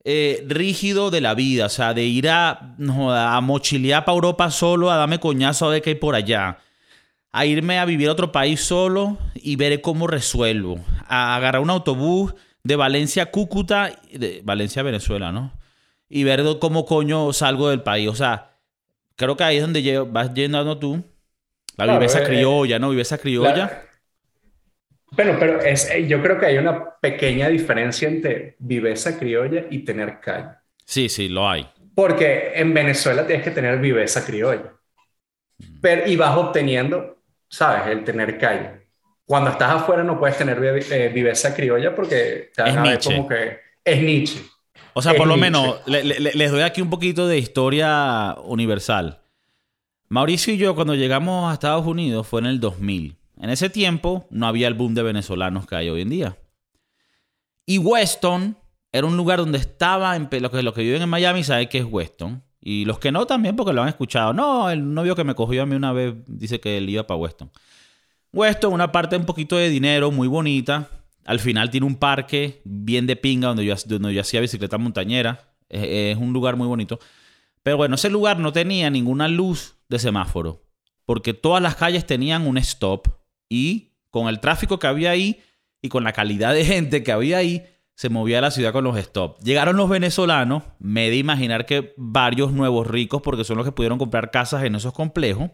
eh, 0.04 0.46
rígido 0.48 1.10
de 1.10 1.22
la 1.22 1.34
vida. 1.34 1.66
O 1.66 1.70
sea, 1.70 1.94
de 1.94 2.04
ir 2.04 2.30
a, 2.30 2.76
a 2.78 3.42
mochilear 3.42 4.06
para 4.06 4.16
Europa 4.16 4.52
solo, 4.52 4.92
a 4.92 4.98
darme 4.98 5.20
coñazo 5.20 5.66
a 5.66 5.70
ver 5.70 5.82
qué 5.82 5.92
hay 5.92 5.96
por 5.96 6.14
allá. 6.14 6.60
A 7.32 7.46
irme 7.46 7.80
a 7.80 7.86
vivir 7.86 8.10
a 8.10 8.12
otro 8.12 8.32
país 8.32 8.62
solo 8.62 9.18
y 9.34 9.56
ver 9.56 9.82
cómo 9.82 10.08
resuelvo. 10.08 10.80
A 11.08 11.36
agarrar 11.36 11.62
un 11.62 11.70
autobús 11.70 12.36
de 12.64 12.76
Valencia 12.76 13.24
a 13.24 13.32
Cúcuta, 13.32 13.92
de 14.12 14.42
Valencia 14.44 14.82
a 14.82 14.86
Venezuela, 14.86 15.32
¿no? 15.32 15.54
Y 16.08 16.24
ver 16.24 16.44
cómo 16.60 16.86
coño 16.86 17.34
salgo 17.34 17.70
del 17.70 17.82
país. 17.82 18.10
O 18.10 18.16
sea, 18.16 18.58
creo 19.16 19.36
que 19.36 19.44
ahí 19.44 19.58
es 19.58 19.62
donde 19.64 20.00
vas 20.00 20.34
yendo 20.34 20.78
tú. 20.78 21.04
La 21.78 21.94
viveza 21.94 22.20
eh, 22.20 22.24
criolla, 22.24 22.80
¿no? 22.80 22.90
Viveza 22.90 23.18
criolla. 23.18 23.84
Bueno, 25.12 25.38
pero 25.40 25.62
es, 25.62 25.90
eh, 25.90 26.08
yo 26.08 26.22
creo 26.22 26.40
que 26.40 26.48
hay 26.48 26.58
una 26.58 26.96
pequeña 27.00 27.48
diferencia 27.48 28.08
entre 28.08 28.56
viveza 28.60 29.18
criolla 29.18 29.66
y 29.70 29.80
tener 29.80 30.20
calle. 30.20 30.50
Sí, 30.86 31.10
sí, 31.10 31.30
lo 31.30 31.50
hay. 31.50 31.68
Porque 31.94 32.52
en 32.56 32.74
Venezuela 32.74 33.26
tienes 33.26 33.44
que 33.44 33.52
tener 33.52 33.80
viveza 33.80 34.26
criolla. 34.26 34.74
Pero, 35.82 36.06
y 36.08 36.16
vas 36.18 36.36
obteniendo, 36.38 37.18
¿sabes? 37.48 37.88
El 37.88 38.04
tener 38.04 38.38
calle. 38.38 38.86
Cuando 39.26 39.50
estás 39.50 39.72
afuera 39.72 40.04
no 40.04 40.20
puedes 40.20 40.38
tener 40.38 40.62
eh, 40.92 41.10
viveza 41.10 41.56
criolla 41.56 41.96
porque 41.96 42.52
te 42.54 42.62
van 42.62 42.88
a 42.88 43.00
como 43.00 43.28
que 43.28 43.60
es 43.84 44.02
Nietzsche. 44.02 44.42
O 44.94 45.02
sea, 45.02 45.14
por 45.14 45.28
lo 45.28 45.36
menos 45.36 45.82
les 45.88 46.52
doy 46.52 46.62
aquí 46.62 46.82
un 46.82 46.90
poquito 46.90 47.28
de 47.28 47.38
historia 47.38 48.36
universal. 48.44 49.22
Mauricio 50.16 50.54
y 50.54 50.58
yo 50.58 50.76
cuando 50.76 50.96
llegamos 50.96 51.52
a 51.52 51.54
Estados 51.56 51.86
Unidos 51.86 52.26
fue 52.26 52.40
en 52.40 52.46
el 52.46 52.62
2000. 52.62 53.18
En 53.42 53.50
ese 53.50 53.70
tiempo 53.70 54.26
no 54.30 54.48
había 54.48 54.70
el 54.70 54.74
boom 54.74 54.94
de 54.94 55.04
venezolanos 55.04 55.68
que 55.68 55.76
hay 55.76 55.90
hoy 55.90 56.00
en 56.00 56.10
día. 56.10 56.38
Y 57.66 57.80
Weston 57.80 58.58
era 58.94 59.06
un 59.06 59.18
lugar 59.18 59.40
donde 59.40 59.58
estaba, 59.58 60.16
en, 60.16 60.30
los, 60.40 60.52
que, 60.52 60.64
los 60.64 60.74
que 60.74 60.84
viven 60.84 61.02
en 61.02 61.10
Miami 61.10 61.44
saben 61.44 61.68
que 61.68 61.80
es 61.80 61.86
Weston. 61.86 62.42
Y 62.62 62.86
los 62.86 62.98
que 62.98 63.12
no 63.12 63.28
también 63.28 63.58
porque 63.58 63.74
lo 63.74 63.82
han 63.82 63.90
escuchado. 63.90 64.32
No, 64.32 64.70
el 64.70 64.94
novio 64.94 65.18
que 65.18 65.26
me 65.26 65.36
cogió 65.36 65.64
a 65.64 65.66
mí 65.66 65.76
una 65.76 65.92
vez 65.92 66.16
dice 66.28 66.62
que 66.62 66.78
él 66.78 66.90
iba 66.90 67.06
para 67.06 67.18
Weston. 67.18 67.52
Weston, 68.32 68.72
una 68.72 68.94
parte 68.94 69.18
un 69.18 69.26
poquito 69.26 69.58
de 69.58 69.68
dinero, 69.68 70.12
muy 70.12 70.30
bonita. 70.30 70.88
Al 71.26 71.42
final 71.42 71.70
tiene 71.72 71.88
un 71.88 71.98
parque 71.98 72.62
bien 72.64 73.06
de 73.06 73.18
pinga 73.18 73.50
donde 73.50 73.66
yo, 73.66 74.22
hacía 74.22 74.40
bicicleta 74.40 74.78
montañera. 74.78 75.52
Es, 75.68 75.84
es 76.16 76.18
un 76.18 76.32
lugar 76.32 76.56
muy 76.56 76.68
bonito. 76.68 77.02
Pero 77.64 77.76
bueno, 77.76 77.96
ese 77.96 78.10
lugar 78.10 78.40
no 78.40 78.54
tenía 78.54 78.90
ninguna 78.90 79.28
luz 79.28 79.75
de 79.90 80.00
semáforo. 80.00 80.64
Porque 81.06 81.34
todas 81.34 81.62
las 81.62 81.76
calles 81.76 82.06
tenían 82.06 82.48
un 82.48 82.58
stop 82.58 83.08
y 83.50 83.94
con 84.10 84.28
el 84.28 84.40
tráfico 84.40 84.80
que 84.80 84.88
había 84.88 85.12
ahí 85.12 85.42
y 85.82 85.90
con 85.90 86.04
la 86.04 86.14
calidad 86.14 86.54
de 86.54 86.66
gente 86.66 87.04
que 87.04 87.12
había 87.12 87.38
ahí, 87.38 87.64
se 87.96 88.10
movía 88.10 88.42
la 88.42 88.52
ciudad 88.52 88.74
con 88.74 88.84
los 88.84 88.98
stops. 88.98 89.44
Llegaron 89.44 89.78
los 89.78 89.90
venezolanos, 89.90 90.64
me 90.80 91.10
de 91.10 91.16
imaginar 91.16 91.66
que 91.66 91.94
varios 91.98 92.52
nuevos 92.52 92.88
ricos, 92.88 93.22
porque 93.22 93.44
son 93.44 93.58
los 93.58 93.66
que 93.66 93.72
pudieron 93.72 93.98
comprar 93.98 94.32
casas 94.32 94.64
en 94.64 94.76
esos 94.76 94.94
complejos, 94.94 95.52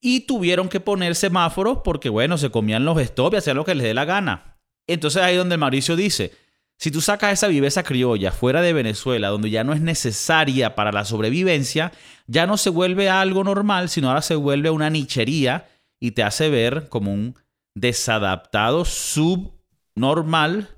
y 0.00 0.20
tuvieron 0.20 0.68
que 0.68 0.80
poner 0.80 1.14
semáforos 1.14 1.78
porque, 1.84 2.08
bueno, 2.08 2.38
se 2.38 2.50
comían 2.50 2.84
los 2.84 3.02
stops 3.02 3.34
y 3.34 3.36
hacían 3.38 3.56
lo 3.56 3.64
que 3.64 3.74
les 3.74 3.84
dé 3.84 3.94
la 3.94 4.04
gana. 4.04 4.58
Entonces 4.86 5.22
ahí 5.22 5.36
donde 5.36 5.56
Mauricio 5.56 5.96
dice, 5.96 6.32
si 6.80 6.90
tú 6.90 7.02
sacas 7.02 7.34
esa 7.34 7.46
viveza 7.46 7.82
criolla 7.82 8.32
fuera 8.32 8.62
de 8.62 8.72
Venezuela, 8.72 9.28
donde 9.28 9.50
ya 9.50 9.64
no 9.64 9.74
es 9.74 9.82
necesaria 9.82 10.74
para 10.74 10.92
la 10.92 11.04
sobrevivencia, 11.04 11.92
ya 12.26 12.46
no 12.46 12.56
se 12.56 12.70
vuelve 12.70 13.10
algo 13.10 13.44
normal, 13.44 13.90
sino 13.90 14.08
ahora 14.08 14.22
se 14.22 14.34
vuelve 14.34 14.70
una 14.70 14.88
nichería 14.88 15.68
y 16.00 16.12
te 16.12 16.22
hace 16.22 16.48
ver 16.48 16.88
como 16.88 17.12
un 17.12 17.34
desadaptado 17.74 18.86
subnormal 18.86 20.68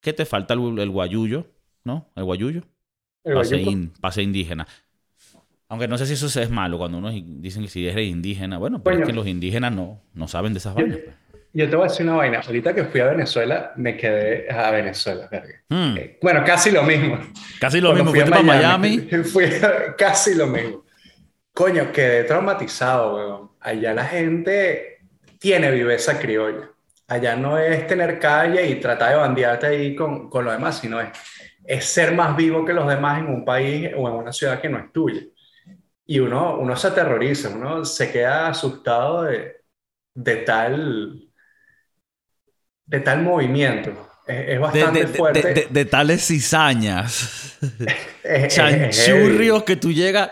que 0.00 0.12
te 0.12 0.26
falta 0.26 0.54
el, 0.54 0.90
guayuyo, 0.90 1.46
¿no? 1.84 2.10
El 2.16 2.24
guayuyo. 2.24 2.62
pase, 4.00 4.22
indígena. 4.22 4.66
Aunque 5.68 5.86
no 5.86 5.98
sé 5.98 6.06
si 6.06 6.14
eso 6.14 6.40
es 6.40 6.50
malo 6.50 6.78
cuando 6.78 6.98
uno 6.98 7.12
dicen 7.12 7.62
que 7.62 7.68
si 7.68 7.86
eres 7.86 8.08
indígena. 8.08 8.58
Bueno, 8.58 8.82
pero 8.82 8.98
es 8.98 9.06
que 9.06 9.12
los 9.12 9.28
indígenas 9.28 9.72
no, 9.72 10.02
no 10.14 10.26
saben 10.26 10.52
de 10.52 10.58
esas 10.58 10.74
vainas. 10.74 10.98
Pues. 10.98 11.29
Yo 11.52 11.68
te 11.68 11.74
voy 11.74 11.86
a 11.86 11.88
decir 11.88 12.06
una 12.06 12.16
vaina. 12.16 12.40
Ahorita 12.40 12.74
que 12.74 12.84
fui 12.84 13.00
a 13.00 13.06
Venezuela, 13.06 13.72
me 13.76 13.96
quedé 13.96 14.50
a 14.50 14.70
Venezuela. 14.70 15.28
Hmm. 15.68 15.96
Eh, 15.96 16.18
bueno, 16.22 16.44
casi 16.44 16.70
lo 16.70 16.82
mismo. 16.84 17.18
Casi 17.58 17.80
lo 17.80 17.92
mismo. 17.92 18.10
Fui 18.10 18.20
a 18.20 18.26
Miami. 18.26 18.98
Fui 19.32 19.50
casi 19.98 20.34
lo 20.34 20.46
mismo. 20.46 20.84
Coño, 21.52 21.90
quedé 21.92 22.24
traumatizado, 22.24 23.16
weón. 23.16 23.50
Allá 23.60 23.92
la 23.92 24.04
gente 24.04 25.00
tiene 25.38 25.70
viveza 25.70 26.18
criolla. 26.18 26.70
Allá 27.08 27.34
no 27.34 27.58
es 27.58 27.86
tener 27.88 28.20
calle 28.20 28.64
y 28.68 28.76
tratar 28.76 29.10
de 29.10 29.16
bandearte 29.16 29.66
ahí 29.66 29.96
con, 29.96 30.30
con 30.30 30.44
lo 30.44 30.52
demás, 30.52 30.78
sino 30.78 31.00
es, 31.00 31.08
es 31.64 31.84
ser 31.84 32.14
más 32.14 32.36
vivo 32.36 32.64
que 32.64 32.72
los 32.72 32.86
demás 32.86 33.18
en 33.18 33.26
un 33.26 33.44
país 33.44 33.90
o 33.96 34.08
en 34.08 34.14
una 34.14 34.32
ciudad 34.32 34.60
que 34.60 34.68
no 34.68 34.78
es 34.78 34.92
tuya. 34.92 35.22
Y 36.06 36.20
uno, 36.20 36.58
uno 36.58 36.76
se 36.76 36.88
aterroriza, 36.88 37.48
uno 37.48 37.84
se 37.84 38.12
queda 38.12 38.48
asustado 38.48 39.24
de, 39.24 39.56
de 40.14 40.36
tal 40.36 41.29
de 42.90 43.00
tal 43.00 43.22
movimiento. 43.22 43.92
Es, 44.26 44.60
bastante 44.60 45.06
fuerte. 45.06 45.68
De, 45.70 45.84
tales 45.84 46.26
cizañas. 46.26 47.58
Chanchurrios 48.48 49.62
que 49.62 49.76
tú 49.76 49.92
llegas. 49.92 50.30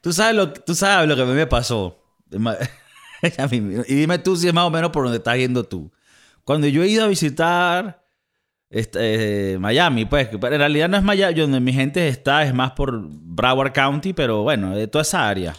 Tú 0.00 0.12
sabes 0.12 0.34
lo, 0.34 0.52
tú 0.52 0.74
sabes 0.74 1.08
lo 1.08 1.16
que 1.16 1.22
a 1.22 1.24
mí 1.26 1.32
me 1.32 1.46
pasó. 1.46 2.02
y 2.30 3.94
dime 3.94 4.18
tú 4.18 4.36
si 4.36 4.48
es 4.48 4.54
más 4.54 4.64
o 4.64 4.70
menos 4.70 4.90
por 4.90 5.04
donde 5.04 5.18
estás 5.18 5.36
yendo 5.36 5.64
tú. 5.64 5.92
Cuando 6.44 6.68
yo 6.68 6.82
he 6.82 6.88
ido 6.88 7.04
a 7.04 7.08
visitar 7.08 8.04
este, 8.70 9.54
eh, 9.54 9.58
Miami, 9.58 10.04
pues, 10.04 10.28
en 10.32 10.40
realidad 10.40 10.88
no 10.88 10.96
es 10.96 11.02
Miami, 11.02 11.34
donde 11.34 11.60
mi 11.60 11.72
gente 11.72 12.06
está, 12.08 12.44
es 12.44 12.54
más 12.54 12.72
por 12.72 13.00
Broward 13.00 13.72
County, 13.72 14.12
pero 14.12 14.42
bueno, 14.42 14.76
de 14.76 14.86
toda 14.86 15.02
esa 15.02 15.28
área. 15.28 15.54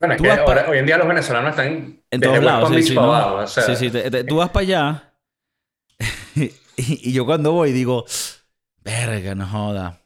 Bueno, 0.00 0.14
es 0.14 0.20
que 0.20 0.70
hoy 0.70 0.78
en 0.78 0.86
día 0.86 0.96
los 0.96 1.08
venezolanos 1.08 1.50
están 1.50 2.00
en 2.10 2.20
todos 2.20 2.42
lados. 2.42 2.70
Sí, 3.52 3.62
sí, 3.66 3.76
sí, 3.76 3.90
sí 3.90 4.24
tú 4.28 4.36
vas 4.36 4.50
para 4.50 4.62
allá 4.62 5.12
y, 6.76 7.12
yo 7.12 7.26
cuando 7.26 7.52
voy 7.52 7.72
digo, 7.72 8.04
verga, 8.84 9.34
no 9.34 9.46
joda. 9.46 10.00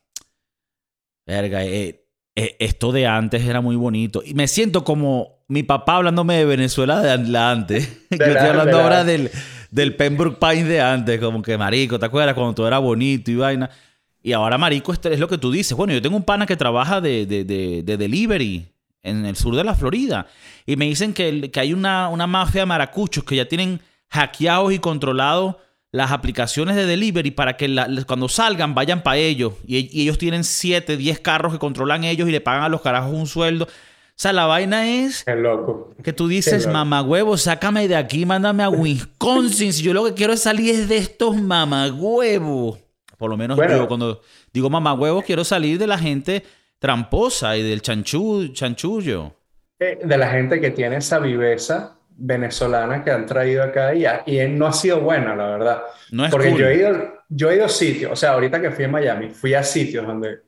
Verga, 1.27 1.65
eh, 1.65 2.07
eh, 2.35 2.57
esto 2.59 2.93
de 2.93 3.07
antes 3.07 3.45
era 3.45 3.61
muy 3.61 3.77
bonito. 3.77 4.23
Y 4.25 4.35
me 4.35 4.49
siento 4.49 4.83
como 4.83 5.45
mi 5.49 5.63
papá 5.63 5.97
hablándome 5.97 6.39
de 6.39 6.47
Venezuela 6.47 7.01
de 7.01 7.39
antes. 7.39 8.07
yo 8.11 8.25
estoy 8.25 8.49
hablando 8.49 8.81
ahora 8.81 9.05
del, 9.05 9.31
del 9.71 9.95
Pembroke 9.95 10.39
Pines 10.41 10.69
de 10.69 10.81
antes, 10.81 11.21
como 11.21 11.43
que 11.43 11.59
marico, 11.59 11.99
¿te 11.99 12.07
acuerdas 12.07 12.35
cuando 12.35 12.55
todo 12.55 12.67
era 12.67 12.79
bonito 12.79 13.31
y 13.31 13.37
vaina? 13.37 13.69
Y 14.23 14.33
ahora, 14.33 14.57
marico, 14.57 14.93
es 14.93 15.21
lo 15.21 15.29
que 15.29 15.37
tú 15.37 15.53
dices. 15.53 15.77
Bueno, 15.77 15.93
yo 15.93 16.01
tengo 16.01 16.17
un 16.17 16.23
pana 16.23 16.47
que 16.47 16.57
trabaja 16.57 17.01
de, 17.01 17.27
de, 17.27 17.45
de, 17.45 17.83
de 17.83 17.97
delivery 17.97 18.72
en 19.03 19.27
el 19.27 19.37
sur 19.37 19.57
de 19.57 19.65
la 19.65 19.75
Florida. 19.75 20.27
Y 20.67 20.77
me 20.77 20.87
dicen 20.87 21.13
que, 21.13 21.51
que 21.51 21.61
hay 21.61 21.73
una, 21.73 22.09
una 22.09 22.27
mafia 22.27 22.63
de 22.63 22.67
maracuchos 22.67 23.25
que 23.25 23.37
ya 23.37 23.47
tienen 23.47 23.81
hackeados 24.09 24.73
y 24.73 24.79
controlados 24.79 25.57
las 25.93 26.11
aplicaciones 26.11 26.75
de 26.75 26.87
delivery 26.87 27.31
para 27.31 27.57
que 27.57 27.69
cuando 28.07 28.29
salgan 28.29 28.75
vayan 28.75 29.03
para 29.03 29.19
ellos. 29.19 29.53
Y, 29.67 30.01
ellos 30.03 30.19
tienen 30.19 30.43
7, 30.43 30.97
10 30.97 31.21
carros 31.21 31.53
que 31.53 31.59
controlan 31.59 32.03
ellos 32.05 32.29
y 32.29 32.33
le 32.33 32.41
pagan 32.41 32.65
a 32.65 32.69
los 32.69 32.81
carajos 32.81 33.13
un 33.13 33.27
sueldo. 33.27 33.67
O 33.67 34.15
sea, 34.23 34.33
la 34.33 34.47
vaina 34.47 34.89
es 34.89 35.25
Qué 35.25 35.35
loco. 35.35 35.95
que 36.03 36.13
tú 36.13 36.29
dices, 36.29 36.67
mamagüevos, 36.67 37.43
sácame 37.43 37.89
de 37.89 37.97
aquí, 37.97 38.25
mándame 38.25 38.63
a 38.63 38.71
Wisconsin. 38.71 39.73
si 39.73 39.83
yo 39.83 39.93
lo 39.93 40.05
que 40.05 40.15
quiero 40.15 40.33
es 40.33 40.43
salir 40.43 40.75
es 40.75 40.89
de 40.89 40.97
estos 40.97 41.37
mamagüevos. 41.37 42.79
Por 43.19 43.31
lo 43.31 43.37
menos 43.37 43.59
yo 43.59 43.87
cuando 43.87 44.21
digo 44.53 44.71
mamagüevos 44.71 45.25
quiero 45.25 45.45
salir 45.45 45.79
de 45.79 45.87
la 45.87 45.99
gente 45.99 46.45
tramposa 46.83 47.57
y 47.57 47.63
del 47.63 47.81
chanchu, 47.81 48.49
chanchullo. 48.49 49.37
Eh, 49.79 50.01
de 50.03 50.19
la 50.19 50.29
gente 50.29 50.61
que 50.61 50.73
tiene 50.73 50.97
esa 50.97 51.21
viveza 51.21 51.97
venezolana 52.09 53.05
que 53.05 53.13
han 53.13 53.25
traído 53.25 53.63
acá 53.63 53.95
y, 53.95 54.05
y 54.27 54.49
no 54.49 54.67
ha 54.67 54.73
sido 54.73 55.01
buena, 55.01 55.37
la 55.37 55.47
verdad. 55.47 55.83
No 56.11 56.25
es 56.25 56.33
Porque 56.33 56.53
yo, 56.53 56.67
he 56.67 56.79
ido, 56.79 57.23
yo 57.29 57.53
he 57.53 57.55
ido 57.55 57.67
a 57.67 57.69
sitios, 57.69 58.11
o 58.11 58.17
sea, 58.17 58.33
ahorita 58.33 58.61
que 58.61 58.73
fui 58.73 58.85
a 58.85 58.89
Miami, 58.89 59.31
fui 59.31 59.55
a 59.55 59.63
sitios 59.63 60.05
donde 60.05 60.41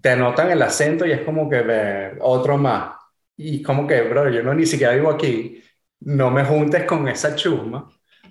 te 0.00 0.08
anotan 0.08 0.50
el 0.50 0.62
acento 0.62 1.04
y 1.04 1.12
es 1.12 1.20
como 1.20 1.46
que 1.48 1.60
ver 1.60 2.16
otro 2.22 2.56
más. 2.56 2.94
Y 3.36 3.62
como 3.62 3.86
que, 3.86 4.00
bro, 4.00 4.30
yo 4.30 4.42
no 4.42 4.54
ni 4.54 4.64
siquiera 4.64 4.94
vivo 4.94 5.10
aquí, 5.10 5.62
no 6.00 6.30
me 6.30 6.42
juntes 6.44 6.84
con 6.84 7.06
esa 7.06 7.36
chusma. 7.36 7.86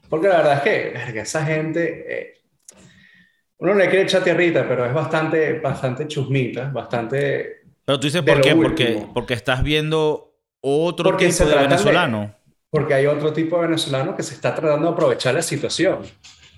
Porque 0.10 0.28
la 0.28 0.38
verdad 0.38 0.68
es 0.68 1.14
que, 1.14 1.20
esa 1.20 1.46
gente, 1.46 2.06
eh, 2.08 2.41
uno 3.62 3.74
le 3.74 3.88
quiere 3.88 4.04
echar 4.04 4.24
tierrita, 4.24 4.68
pero 4.68 4.86
es 4.86 4.94
bastante, 4.94 5.60
bastante 5.60 6.08
chusmita, 6.08 6.70
bastante... 6.70 7.62
Pero 7.86 8.00
tú 8.00 8.08
dices, 8.08 8.22
¿por 8.22 8.42
qué? 8.42 8.56
Porque, 8.56 9.08
porque 9.14 9.34
estás 9.34 9.64
viendo 9.64 10.36
otro 10.62 11.18
tipo 11.18 11.46
de 11.46 11.56
venezolano 11.56 12.36
porque 12.72 12.94
hay 12.94 13.06
otro 13.06 13.34
tipo 13.34 13.58
de 13.58 13.68
venezolano 13.68 14.16
que 14.16 14.24
se 14.24 14.34
está 14.34 14.56
tratando 14.56 14.88
de 14.88 14.94
aprovechar 14.94 15.34
la 15.34 15.42
situación. 15.42 16.00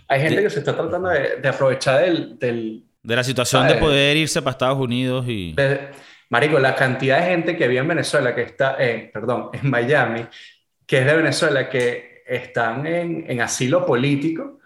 Hay 0.08 0.22
gente 0.22 0.44
que 0.44 0.50
se 0.50 0.60
está 0.60 0.76
tratando 0.76 1.10
de, 1.10 1.48
aprovechar 1.48 2.02
del, 2.02 2.86
De 3.02 3.16
la 3.16 3.24
situación 3.24 3.68
de 3.68 3.76
poder 3.76 4.16
irse 4.16 4.42
para 4.42 4.52
Estados 4.52 4.78
Unidos 4.78 5.26
y... 5.28 5.56
marico, 6.30 6.60
la 6.60 6.76
cantidad 6.76 7.20
de 7.20 7.26
gente 7.26 7.58
que 7.58 7.68
vive 7.68 7.82
en 7.82 7.88
Venezuela, 7.88 8.36
que 8.36 8.44
está, 8.44 8.78
en, 8.78 9.12
perdón, 9.12 9.50
en 9.54 9.68
Miami, 9.68 10.28
que 10.86 11.00
es 11.00 11.06
de 11.06 11.16
Venezuela, 11.16 11.68
que 11.68 12.22
están 12.28 12.86
en, 12.86 13.26
en 13.28 13.42
asilo 13.42 13.84
político 13.84 14.60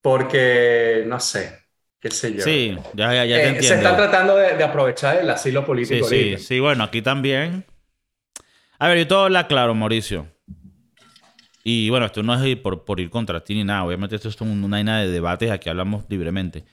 porque, 0.00 1.04
no 1.06 1.20
sé, 1.20 1.63
qué 2.04 2.10
sé 2.10 2.34
yo. 2.34 2.44
Sí, 2.44 2.76
ya, 2.92 3.14
ya, 3.14 3.24
ya 3.24 3.36
te 3.36 3.46
entiendo. 3.48 3.68
Se 3.68 3.74
están 3.76 3.96
tratando 3.96 4.36
de, 4.36 4.58
de, 4.58 4.64
aprovechar 4.64 5.16
el 5.16 5.30
asilo 5.30 5.64
político. 5.64 6.06
Sí, 6.06 6.36
sí, 6.36 6.44
sí, 6.44 6.60
bueno, 6.60 6.84
aquí 6.84 7.00
también. 7.00 7.64
A 8.78 8.88
ver, 8.88 8.98
yo 8.98 9.08
todo 9.08 9.30
la 9.30 9.46
claro, 9.46 9.74
Mauricio. 9.74 10.26
Y 11.62 11.88
bueno, 11.88 12.04
esto 12.04 12.22
no 12.22 12.34
es 12.34 12.56
por, 12.56 12.84
por 12.84 13.00
ir 13.00 13.08
contra 13.08 13.42
ti 13.42 13.54
ni 13.54 13.64
nada. 13.64 13.84
Obviamente 13.84 14.16
esto 14.16 14.28
es 14.28 14.38
una 14.42 14.68
vaina 14.68 15.00
de 15.00 15.10
debates, 15.10 15.50
aquí 15.50 15.70
hablamos 15.70 16.04
libremente. 16.10 16.66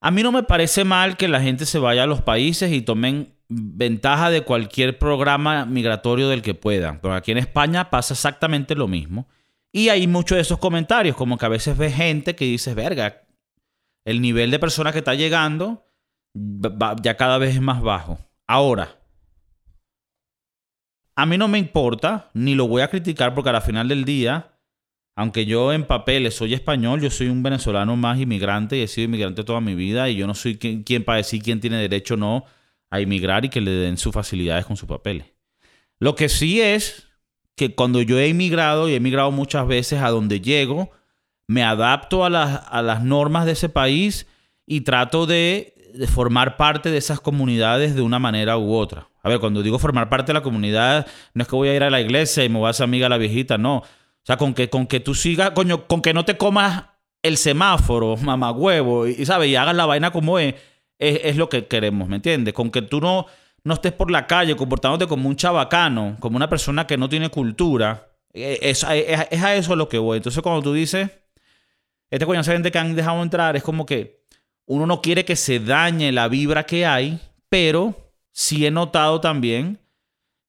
A 0.00 0.10
mí 0.10 0.22
no 0.22 0.32
me 0.32 0.44
parece 0.44 0.84
mal 0.84 1.18
que 1.18 1.28
la 1.28 1.42
gente 1.42 1.66
se 1.66 1.78
vaya 1.78 2.04
a 2.04 2.06
los 2.06 2.22
países 2.22 2.72
y 2.72 2.80
tomen 2.80 3.34
ventaja 3.48 4.30
de 4.30 4.40
cualquier 4.40 4.98
programa 4.98 5.66
migratorio 5.66 6.30
del 6.30 6.40
que 6.40 6.54
puedan. 6.54 7.00
Pero 7.02 7.12
aquí 7.12 7.32
en 7.32 7.38
España 7.38 7.90
pasa 7.90 8.14
exactamente 8.14 8.74
lo 8.74 8.88
mismo. 8.88 9.28
Y 9.72 9.90
hay 9.90 10.06
muchos 10.06 10.36
de 10.36 10.42
esos 10.42 10.58
comentarios, 10.58 11.14
como 11.14 11.36
que 11.36 11.44
a 11.44 11.50
veces 11.50 11.76
ves 11.76 11.94
gente 11.94 12.34
que 12.34 12.46
dices, 12.46 12.74
verga, 12.74 13.23
el 14.04 14.20
nivel 14.20 14.50
de 14.50 14.58
personas 14.58 14.92
que 14.92 14.98
está 15.00 15.14
llegando 15.14 15.86
ya 17.02 17.16
cada 17.16 17.38
vez 17.38 17.54
es 17.54 17.60
más 17.60 17.80
bajo. 17.80 18.18
Ahora, 18.46 18.98
a 21.16 21.26
mí 21.26 21.38
no 21.38 21.48
me 21.48 21.58
importa, 21.58 22.30
ni 22.34 22.54
lo 22.54 22.66
voy 22.66 22.82
a 22.82 22.88
criticar 22.88 23.34
porque 23.34 23.50
al 23.50 23.62
final 23.62 23.88
del 23.88 24.04
día, 24.04 24.58
aunque 25.16 25.46
yo 25.46 25.72
en 25.72 25.84
papeles 25.84 26.34
soy 26.34 26.54
español, 26.54 27.00
yo 27.00 27.10
soy 27.10 27.28
un 27.28 27.42
venezolano 27.42 27.96
más 27.96 28.18
inmigrante 28.18 28.76
y 28.76 28.82
he 28.82 28.88
sido 28.88 29.06
inmigrante 29.06 29.44
toda 29.44 29.60
mi 29.60 29.74
vida 29.74 30.08
y 30.10 30.16
yo 30.16 30.26
no 30.26 30.34
soy 30.34 30.56
quien, 30.58 31.04
para 31.04 31.18
decir 31.18 31.42
quién 31.42 31.60
tiene 31.60 31.78
derecho 31.78 32.14
o 32.14 32.16
no 32.16 32.44
a 32.90 33.00
inmigrar 33.00 33.44
y 33.44 33.48
que 33.48 33.60
le 33.60 33.70
den 33.70 33.96
sus 33.96 34.12
facilidades 34.12 34.66
con 34.66 34.76
sus 34.76 34.88
papeles. 34.88 35.26
Lo 36.00 36.16
que 36.16 36.28
sí 36.28 36.60
es 36.60 37.06
que 37.56 37.74
cuando 37.74 38.02
yo 38.02 38.18
he 38.18 38.28
inmigrado 38.28 38.88
y 38.88 38.92
he 38.92 38.96
emigrado 38.96 39.30
muchas 39.30 39.66
veces 39.68 40.02
a 40.02 40.10
donde 40.10 40.40
llego, 40.40 40.90
me 41.46 41.62
adapto 41.62 42.24
a 42.24 42.30
las, 42.30 42.62
a 42.68 42.82
las 42.82 43.02
normas 43.02 43.46
de 43.46 43.52
ese 43.52 43.68
país 43.68 44.26
y 44.66 44.82
trato 44.82 45.26
de, 45.26 45.74
de 45.94 46.06
formar 46.06 46.56
parte 46.56 46.90
de 46.90 46.98
esas 46.98 47.20
comunidades 47.20 47.94
de 47.94 48.02
una 48.02 48.18
manera 48.18 48.58
u 48.58 48.74
otra. 48.74 49.08
A 49.22 49.28
ver, 49.28 49.40
cuando 49.40 49.62
digo 49.62 49.78
formar 49.78 50.08
parte 50.08 50.28
de 50.28 50.34
la 50.34 50.42
comunidad, 50.42 51.06
no 51.32 51.42
es 51.42 51.48
que 51.48 51.56
voy 51.56 51.68
a 51.68 51.74
ir 51.74 51.82
a 51.82 51.90
la 51.90 52.00
iglesia 52.00 52.44
y 52.44 52.48
me 52.48 52.58
voy 52.58 52.66
a 52.66 52.70
hacer 52.70 52.84
amiga 52.84 53.06
a 53.06 53.08
la 53.08 53.16
viejita, 53.16 53.56
no. 53.56 53.78
O 53.78 54.26
sea, 54.26 54.36
con 54.36 54.54
que, 54.54 54.68
con 54.68 54.86
que 54.86 55.00
tú 55.00 55.14
sigas, 55.14 55.50
coño, 55.50 55.86
con 55.86 56.02
que 56.02 56.12
no 56.12 56.24
te 56.24 56.36
comas 56.36 56.84
el 57.22 57.36
semáforo, 57.36 58.16
mamá 58.22 58.50
huevo, 58.52 59.06
y, 59.06 59.24
¿sabes? 59.24 59.48
Y 59.48 59.56
hagas 59.56 59.74
la 59.74 59.86
vaina 59.86 60.10
como 60.10 60.38
es, 60.38 60.54
es, 60.98 61.36
lo 61.36 61.48
que 61.48 61.66
queremos, 61.66 62.08
¿me 62.08 62.16
entiendes? 62.16 62.54
Con 62.54 62.70
que 62.70 62.82
tú 62.82 63.00
no, 63.00 63.26
no 63.62 63.74
estés 63.74 63.92
por 63.92 64.10
la 64.10 64.26
calle 64.26 64.56
comportándote 64.56 65.06
como 65.06 65.28
un 65.28 65.36
chabacano, 65.36 66.16
como 66.20 66.36
una 66.36 66.48
persona 66.48 66.86
que 66.86 66.96
no 66.96 67.08
tiene 67.08 67.28
cultura. 67.30 68.08
Eh, 68.32 68.58
es, 68.62 68.84
es, 68.84 69.42
a 69.42 69.54
eso 69.54 69.76
lo 69.76 69.88
que 69.88 69.98
voy. 69.98 70.18
Entonces, 70.18 70.42
cuando 70.42 70.62
tú 70.62 70.72
dices, 70.72 71.10
este 72.14 72.38
esa 72.38 72.52
gente 72.52 72.70
que 72.70 72.78
han 72.78 72.94
dejado 72.94 73.22
entrar, 73.22 73.56
es 73.56 73.62
como 73.62 73.86
que 73.86 74.24
uno 74.66 74.86
no 74.86 75.02
quiere 75.02 75.24
que 75.24 75.36
se 75.36 75.60
dañe 75.60 76.12
la 76.12 76.28
vibra 76.28 76.64
que 76.64 76.86
hay, 76.86 77.20
pero 77.48 78.12
sí 78.32 78.66
he 78.66 78.70
notado 78.70 79.20
también, 79.20 79.80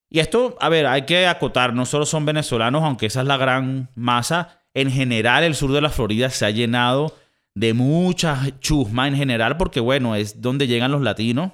y 0.10 0.20
esto, 0.20 0.56
a 0.62 0.70
ver, 0.70 0.86
hay 0.86 1.02
que 1.04 1.28
acotar, 1.28 1.74
no 1.74 1.86
solo 1.86 2.06
son 2.06 2.26
venezolanos, 2.26 2.84
aunque 2.84 3.08
esa 3.08 3.22
es 3.22 3.28
la 3.28 3.38
gran 3.38 3.90
masa, 3.96 4.62
en 4.74 4.92
general 4.92 5.44
el 5.44 5.56
sur 5.56 5.72
de 5.72 5.82
la 5.82 5.90
Florida 5.90 6.30
se 6.30 6.46
ha 6.46 6.52
llenado 6.52 7.16
de 7.56 7.74
mucha 7.74 8.42
chusma 8.60 9.08
en 9.08 9.16
general, 9.16 9.58
porque 9.58 9.80
bueno, 9.80 10.16
es 10.16 10.42
donde 10.42 10.68
llegan 10.68 10.92
los 10.92 11.02
latinos. 11.02 11.52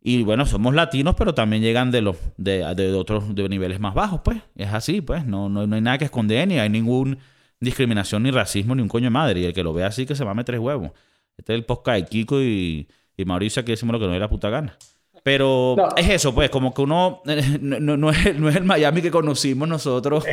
Y 0.00 0.22
bueno, 0.22 0.46
somos 0.46 0.72
latinos, 0.72 1.16
pero 1.18 1.34
también 1.34 1.62
llegan 1.62 1.90
de 1.90 2.00
los 2.00 2.16
de, 2.36 2.64
otros 2.96 3.34
de 3.34 3.48
niveles 3.48 3.80
más 3.80 3.92
bajos, 3.92 4.20
pues. 4.24 4.40
Es 4.54 4.72
así, 4.72 5.00
pues. 5.00 5.26
No, 5.26 5.48
no, 5.48 5.62
hay 5.62 5.80
nada 5.80 5.98
que 5.98 6.04
esconder, 6.04 6.46
ni 6.46 6.60
hay 6.60 6.68
ninguna 6.68 7.18
discriminación, 7.60 8.22
ni 8.22 8.30
racismo, 8.30 8.74
ni 8.74 8.82
un 8.82 8.88
coño 8.88 9.04
de 9.04 9.10
madre. 9.10 9.40
Y 9.40 9.44
el 9.46 9.52
que 9.52 9.62
lo 9.62 9.72
vea 9.72 9.88
así, 9.88 10.06
que 10.06 10.14
se 10.14 10.24
mame 10.24 10.44
tres 10.44 10.60
huevos. 10.60 10.92
Este 11.36 11.52
es 11.52 11.58
el 11.58 11.64
podcast 11.64 12.00
de 12.00 12.06
Kiko 12.06 12.40
y, 12.40 12.88
y 13.16 13.24
Mauricio, 13.24 13.60
aquí 13.60 13.72
decimos 13.72 13.92
lo 13.92 14.00
que 14.00 14.06
no 14.06 14.14
es 14.14 14.20
la 14.20 14.28
puta 14.28 14.50
gana. 14.50 14.76
Pero 15.26 15.74
es 15.96 16.08
eso, 16.08 16.32
pues, 16.32 16.50
como 16.50 16.72
que 16.72 16.82
uno 16.82 17.20
no, 17.60 18.10
es, 18.10 18.26
el 18.26 18.64
Miami 18.64 19.02
que 19.02 19.10
conocimos 19.10 19.68
nosotros. 19.68 20.24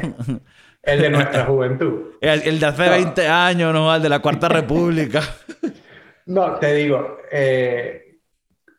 El 0.84 1.02
de 1.02 1.10
nuestra 1.10 1.46
juventud. 1.48 2.12
El, 2.22 2.60
de 2.60 2.66
hace 2.66 2.90
20 2.90 3.28
años, 3.28 3.74
¿no? 3.74 3.94
El 3.96 4.04
de 4.04 4.10
la 4.10 4.20
Cuarta 4.20 4.50
República. 4.50 5.22
No, 6.26 6.56
te 6.56 6.74
digo, 6.74 7.18
eh, 7.34 8.20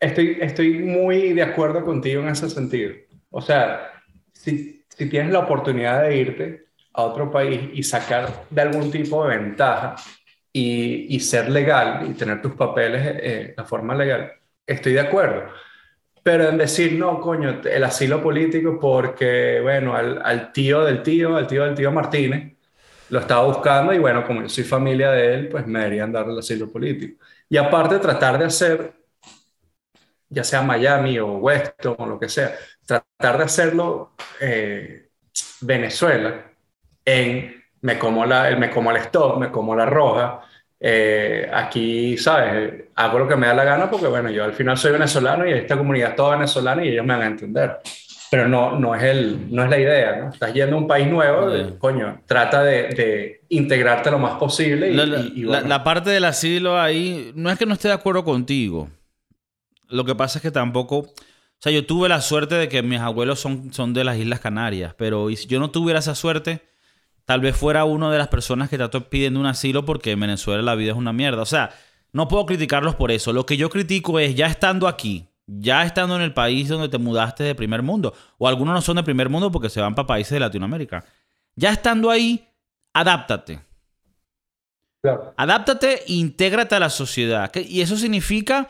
estoy, 0.00 0.38
estoy 0.40 0.78
muy 0.78 1.34
de 1.34 1.42
acuerdo 1.42 1.84
contigo 1.84 2.22
en 2.22 2.28
ese 2.28 2.48
sentido. 2.48 2.94
O 3.28 3.42
sea, 3.42 4.02
si, 4.32 4.82
si 4.88 5.10
tienes 5.10 5.30
la 5.30 5.40
oportunidad 5.40 6.04
de 6.04 6.16
irte 6.16 6.64
a 6.94 7.02
otro 7.02 7.30
país 7.30 7.70
y 7.74 7.82
sacar 7.82 8.46
de 8.50 8.62
algún 8.62 8.90
tipo 8.90 9.26
de 9.26 9.36
ventaja 9.36 9.96
y, 10.52 11.14
y 11.14 11.20
ser 11.20 11.50
legal 11.50 12.06
y 12.08 12.14
tener 12.14 12.40
tus 12.40 12.54
papeles 12.54 13.02
eh, 13.04 13.54
de 13.56 13.64
forma 13.64 13.94
legal, 13.94 14.32
estoy 14.66 14.94
de 14.94 15.00
acuerdo 15.00 15.44
pero 16.24 16.48
en 16.48 16.56
decir, 16.58 16.94
no, 16.94 17.20
coño, 17.20 17.60
el 17.64 17.84
asilo 17.84 18.22
político 18.22 18.78
porque, 18.80 19.60
bueno, 19.62 19.94
al, 19.94 20.52
tío 20.52 20.82
del 20.84 21.02
tío, 21.02 21.36
al 21.36 21.46
tío 21.46 21.64
del 21.64 21.74
tío 21.74 21.92
Martínez, 21.92 22.56
lo 23.10 23.20
estaba 23.20 23.44
buscando 23.44 23.92
y 23.92 23.98
bueno, 23.98 24.26
como 24.26 24.40
yo 24.42 24.48
soy 24.48 24.64
familia 24.64 25.10
de 25.10 25.34
él, 25.34 25.48
pues 25.50 25.66
me 25.66 25.80
deberían 25.80 26.12
dar 26.12 26.26
el 26.28 26.38
asilo 26.38 26.72
político. 26.72 27.22
Y 27.48 27.58
aparte 27.58 27.98
tratar 27.98 28.38
de 28.38 28.46
hacer, 28.46 28.94
ya 30.30 30.44
sea 30.44 30.62
Miami 30.62 31.18
o 31.18 31.36
Weston 31.36 31.96
o 31.98 32.06
lo 32.06 32.18
que 32.18 32.30
sea, 32.30 32.54
tratar 32.86 33.38
de 33.38 33.44
hacerlo 33.44 34.14
eh, 34.40 35.10
Venezuela 35.60 36.53
en 37.04 37.64
me 37.84 37.98
como, 37.98 38.24
la, 38.24 38.56
me 38.56 38.70
como 38.70 38.90
el 38.90 38.96
stop, 38.96 39.38
me 39.38 39.50
como 39.50 39.76
la 39.76 39.84
roja, 39.84 40.40
eh, 40.80 41.50
aquí, 41.52 42.16
¿sabes? 42.16 42.84
Hago 42.94 43.18
lo 43.18 43.28
que 43.28 43.36
me 43.36 43.46
da 43.46 43.52
la 43.52 43.64
gana 43.64 43.90
porque, 43.90 44.06
bueno, 44.06 44.30
yo 44.30 44.42
al 44.42 44.54
final 44.54 44.78
soy 44.78 44.92
venezolano 44.92 45.46
y 45.46 45.52
esta 45.52 45.76
comunidad 45.76 46.10
es 46.10 46.16
toda 46.16 46.36
venezolana 46.36 46.82
y 46.82 46.88
ellos 46.88 47.04
me 47.04 47.12
van 47.12 47.22
a 47.22 47.26
entender. 47.26 47.78
Pero 48.30 48.48
no, 48.48 48.78
no, 48.78 48.94
es, 48.94 49.02
el, 49.02 49.54
no 49.54 49.64
es 49.64 49.70
la 49.70 49.78
idea, 49.78 50.16
¿no? 50.16 50.30
Estás 50.30 50.54
yendo 50.54 50.76
a 50.76 50.78
un 50.78 50.88
país 50.88 51.06
nuevo, 51.06 51.78
coño, 51.78 52.22
trata 52.26 52.64
de, 52.64 52.88
de, 52.88 53.40
integrarte 53.50 54.10
lo 54.10 54.18
más 54.18 54.38
posible. 54.38 54.90
Y, 54.90 55.42
la, 55.44 55.60
la, 55.60 55.84
parte 55.84 56.08
del 56.08 56.24
asilo 56.24 56.80
ahí, 56.80 57.32
no 57.34 57.50
es 57.50 57.58
que 57.58 57.66
no 57.66 57.74
esté 57.74 57.88
de 57.88 57.94
acuerdo 57.94 58.24
contigo. 58.24 58.88
Lo 59.88 60.06
que 60.06 60.14
pasa 60.14 60.38
es 60.38 60.42
que 60.42 60.50
tampoco... 60.50 60.98
O 60.98 61.12
sea, 61.60 61.70
yo 61.70 61.86
tuve 61.86 62.08
la 62.08 62.20
suerte 62.20 62.56
de 62.56 62.68
que 62.68 62.82
mis 62.82 63.00
abuelos 63.00 63.40
son, 63.40 63.72
son 63.72 63.94
de 63.94 64.04
las 64.04 64.16
Islas 64.16 64.40
Canarias, 64.40 64.94
pero 64.98 65.28
si 65.30 65.46
yo 65.46 65.60
no 65.60 65.70
tuviera 65.70 65.98
esa 65.98 66.14
suerte 66.14 66.73
tal 67.24 67.40
vez 67.40 67.56
fuera 67.56 67.84
una 67.84 68.10
de 68.10 68.18
las 68.18 68.28
personas 68.28 68.68
que 68.68 68.76
está 68.76 68.90
pidiendo 69.00 69.40
un 69.40 69.46
asilo 69.46 69.84
porque 69.84 70.12
en 70.12 70.20
Venezuela 70.20 70.62
la 70.62 70.74
vida 70.74 70.92
es 70.92 70.96
una 70.96 71.12
mierda. 71.12 71.42
O 71.42 71.46
sea, 71.46 71.70
no 72.12 72.28
puedo 72.28 72.46
criticarlos 72.46 72.94
por 72.94 73.10
eso. 73.10 73.32
Lo 73.32 73.46
que 73.46 73.56
yo 73.56 73.70
critico 73.70 74.18
es 74.18 74.34
ya 74.34 74.46
estando 74.46 74.86
aquí, 74.86 75.28
ya 75.46 75.84
estando 75.84 76.16
en 76.16 76.22
el 76.22 76.32
país 76.32 76.68
donde 76.68 76.88
te 76.88 76.98
mudaste 76.98 77.44
de 77.44 77.54
primer 77.54 77.82
mundo, 77.82 78.14
o 78.38 78.46
algunos 78.48 78.74
no 78.74 78.80
son 78.80 78.96
de 78.96 79.02
primer 79.02 79.28
mundo 79.28 79.50
porque 79.50 79.68
se 79.68 79.80
van 79.80 79.94
para 79.94 80.06
países 80.06 80.32
de 80.32 80.40
Latinoamérica. 80.40 81.04
Ya 81.56 81.70
estando 81.72 82.10
ahí, 82.10 82.46
adáptate. 82.92 83.60
Claro. 85.02 85.34
Adáptate 85.36 86.04
e 86.06 86.14
intégrate 86.14 86.74
a 86.74 86.80
la 86.80 86.90
sociedad. 86.90 87.52
Y 87.54 87.80
eso 87.80 87.96
significa, 87.96 88.68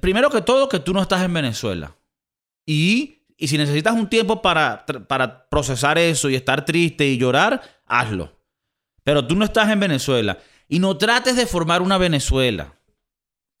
primero 0.00 0.30
que 0.30 0.40
todo, 0.40 0.68
que 0.68 0.78
tú 0.78 0.92
no 0.92 1.02
estás 1.02 1.22
en 1.22 1.34
Venezuela. 1.34 1.96
Y, 2.64 3.15
y 3.36 3.48
si 3.48 3.58
necesitas 3.58 3.94
un 3.94 4.08
tiempo 4.08 4.40
para, 4.40 4.86
para 5.06 5.48
procesar 5.48 5.98
eso 5.98 6.30
y 6.30 6.34
estar 6.34 6.64
triste 6.64 7.06
y 7.06 7.18
llorar, 7.18 7.60
hazlo. 7.84 8.32
Pero 9.04 9.26
tú 9.26 9.34
no 9.36 9.44
estás 9.44 9.68
en 9.70 9.78
Venezuela. 9.78 10.38
Y 10.68 10.78
no 10.78 10.96
trates 10.96 11.36
de 11.36 11.46
formar 11.46 11.82
una 11.82 11.98
Venezuela. 11.98 12.74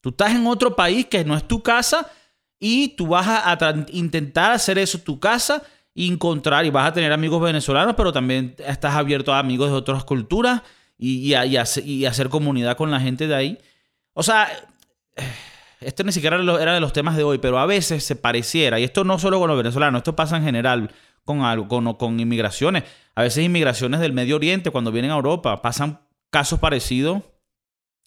Tú 0.00 0.10
estás 0.10 0.34
en 0.34 0.46
otro 0.46 0.74
país 0.74 1.06
que 1.06 1.24
no 1.24 1.36
es 1.36 1.46
tu 1.46 1.62
casa 1.62 2.10
y 2.58 2.88
tú 2.96 3.08
vas 3.08 3.26
a, 3.28 3.58
intentar 3.90 4.52
hacer 4.52 4.78
eso 4.78 4.98
tu 4.98 5.20
casa 5.20 5.62
y 5.94 6.10
encontrar 6.10 6.64
y 6.64 6.70
vas 6.70 6.88
a 6.88 6.92
tener 6.92 7.12
amigos 7.12 7.40
venezolanos, 7.40 7.94
pero 7.96 8.12
también 8.12 8.54
estás 8.58 8.94
abierto 8.94 9.32
a 9.32 9.38
amigos 9.38 9.70
de 9.70 9.76
otras 9.76 10.04
culturas 10.04 10.62
y, 10.98 11.34
a- 11.34 11.44
y 11.44 12.04
hacer 12.06 12.28
comunidad 12.28 12.76
con 12.76 12.90
la 12.90 13.00
gente 13.00 13.26
de 13.26 13.34
ahí. 13.34 13.58
O 14.14 14.22
sea, 14.22 14.48
esto 15.80 16.04
ni 16.04 16.12
siquiera 16.12 16.36
era 16.60 16.74
de 16.74 16.80
los 16.80 16.92
temas 16.92 17.16
de 17.16 17.24
hoy, 17.24 17.38
pero 17.38 17.58
a 17.58 17.66
veces 17.66 18.04
se 18.04 18.16
pareciera, 18.16 18.80
y 18.80 18.84
esto 18.84 19.04
no 19.04 19.18
solo 19.18 19.38
con 19.38 19.48
los 19.48 19.56
venezolanos, 19.56 20.00
esto 20.00 20.16
pasa 20.16 20.36
en 20.36 20.44
general 20.44 20.90
con, 21.24 21.42
algo, 21.42 21.68
con, 21.68 21.92
con 21.94 22.18
inmigraciones. 22.20 22.84
A 23.14 23.22
veces 23.22 23.44
inmigraciones 23.44 24.00
del 24.00 24.12
Medio 24.12 24.36
Oriente, 24.36 24.70
cuando 24.70 24.92
vienen 24.92 25.10
a 25.10 25.14
Europa, 25.14 25.60
pasan 25.62 26.00
casos 26.30 26.58
parecidos 26.58 27.22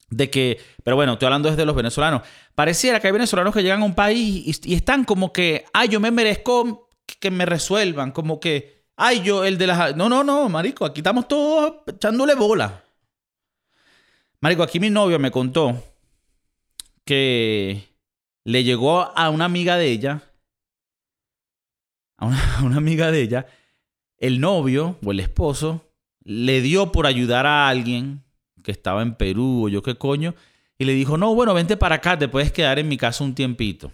de 0.10 0.30
que, 0.30 0.60
pero 0.84 0.96
bueno, 0.96 1.14
estoy 1.14 1.28
hablando 1.28 1.50
desde 1.50 1.66
los 1.66 1.76
venezolanos, 1.76 2.24
pareciera 2.56 3.00
que 3.00 3.08
hay 3.08 3.14
venezolanos 3.14 3.54
que 3.54 3.62
llegan 3.62 3.82
a 3.82 3.86
un 3.86 3.94
país 3.94 4.64
y, 4.64 4.72
y 4.72 4.76
están 4.76 5.04
como 5.04 5.32
que, 5.32 5.66
ay, 5.74 5.90
yo 5.90 6.00
me 6.00 6.12
merezco 6.12 6.90
que 7.20 7.32
me 7.32 7.46
resuelvan, 7.46 8.12
como 8.12 8.40
que, 8.40 8.86
ay, 8.96 9.22
yo, 9.22 9.44
el 9.44 9.58
de 9.58 9.68
las... 9.68 9.96
No, 9.96 10.10
no, 10.10 10.24
no, 10.24 10.50
marico, 10.50 10.86
aquí 10.86 11.02
estamos 11.02 11.28
todos 11.28 11.84
echándole 11.88 12.36
bola. 12.36 12.84
Marico, 14.42 14.64
aquí 14.64 14.80
mi 14.80 14.90
novio 14.90 15.20
me 15.20 15.32
contó 15.32 15.84
que 17.10 17.90
le 18.46 18.64
llegó 18.64 19.02
a 19.18 19.32
una 19.32 19.46
amiga 19.46 19.78
de 19.78 19.88
ella, 19.88 20.22
a 22.18 22.28
una, 22.28 22.58
a 22.60 22.64
una 22.64 22.78
amiga 22.78 23.10
de 23.10 23.22
ella, 23.24 23.48
el 24.20 24.40
novio 24.40 25.00
o 25.04 25.12
el 25.12 25.20
esposo 25.20 25.90
le 26.24 26.62
dio 26.62 26.92
por 26.92 27.08
ayudar 27.08 27.48
a 27.48 27.68
alguien 27.68 28.24
que 28.64 28.70
estaba 28.72 29.02
en 29.02 29.16
Perú 29.16 29.66
o 29.66 29.70
yo 29.70 29.82
qué 29.82 29.96
coño, 29.96 30.36
y 30.78 30.86
le 30.86 30.94
dijo, 30.94 31.18
no, 31.18 31.34
bueno, 31.34 31.56
vente 31.56 31.78
para 31.78 31.96
acá, 31.96 32.16
te 32.20 32.28
puedes 32.28 32.52
quedar 32.52 32.78
en 32.78 32.88
mi 32.88 32.96
casa 32.96 33.24
un 33.24 33.34
tiempito. 33.34 33.92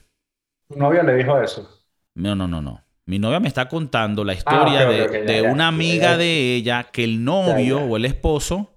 Tu 0.67 0.77
novia 0.77 1.03
le 1.03 1.15
dijo 1.15 1.39
eso. 1.39 1.69
No, 2.15 2.35
no, 2.35 2.49
no, 2.49 2.61
no. 2.61 2.83
Mi 3.05 3.17
novia 3.17 3.39
me 3.39 3.47
está 3.47 3.69
contando 3.69 4.25
la 4.25 4.33
historia 4.33 4.81
Ah, 4.81 4.89
ok, 4.89 4.89
de, 4.89 5.01
ok, 5.03 5.07
ok, 5.07 5.13
ya, 5.13 5.21
de 5.25 5.41
ya, 5.43 5.51
una 5.53 5.67
amiga 5.69 6.11
ya. 6.11 6.17
de 6.17 6.55
ella 6.55 6.83
que 6.91 7.05
el 7.05 7.23
novio 7.23 7.79
o 7.79 7.95
el 7.95 8.03
esposo 8.03 8.73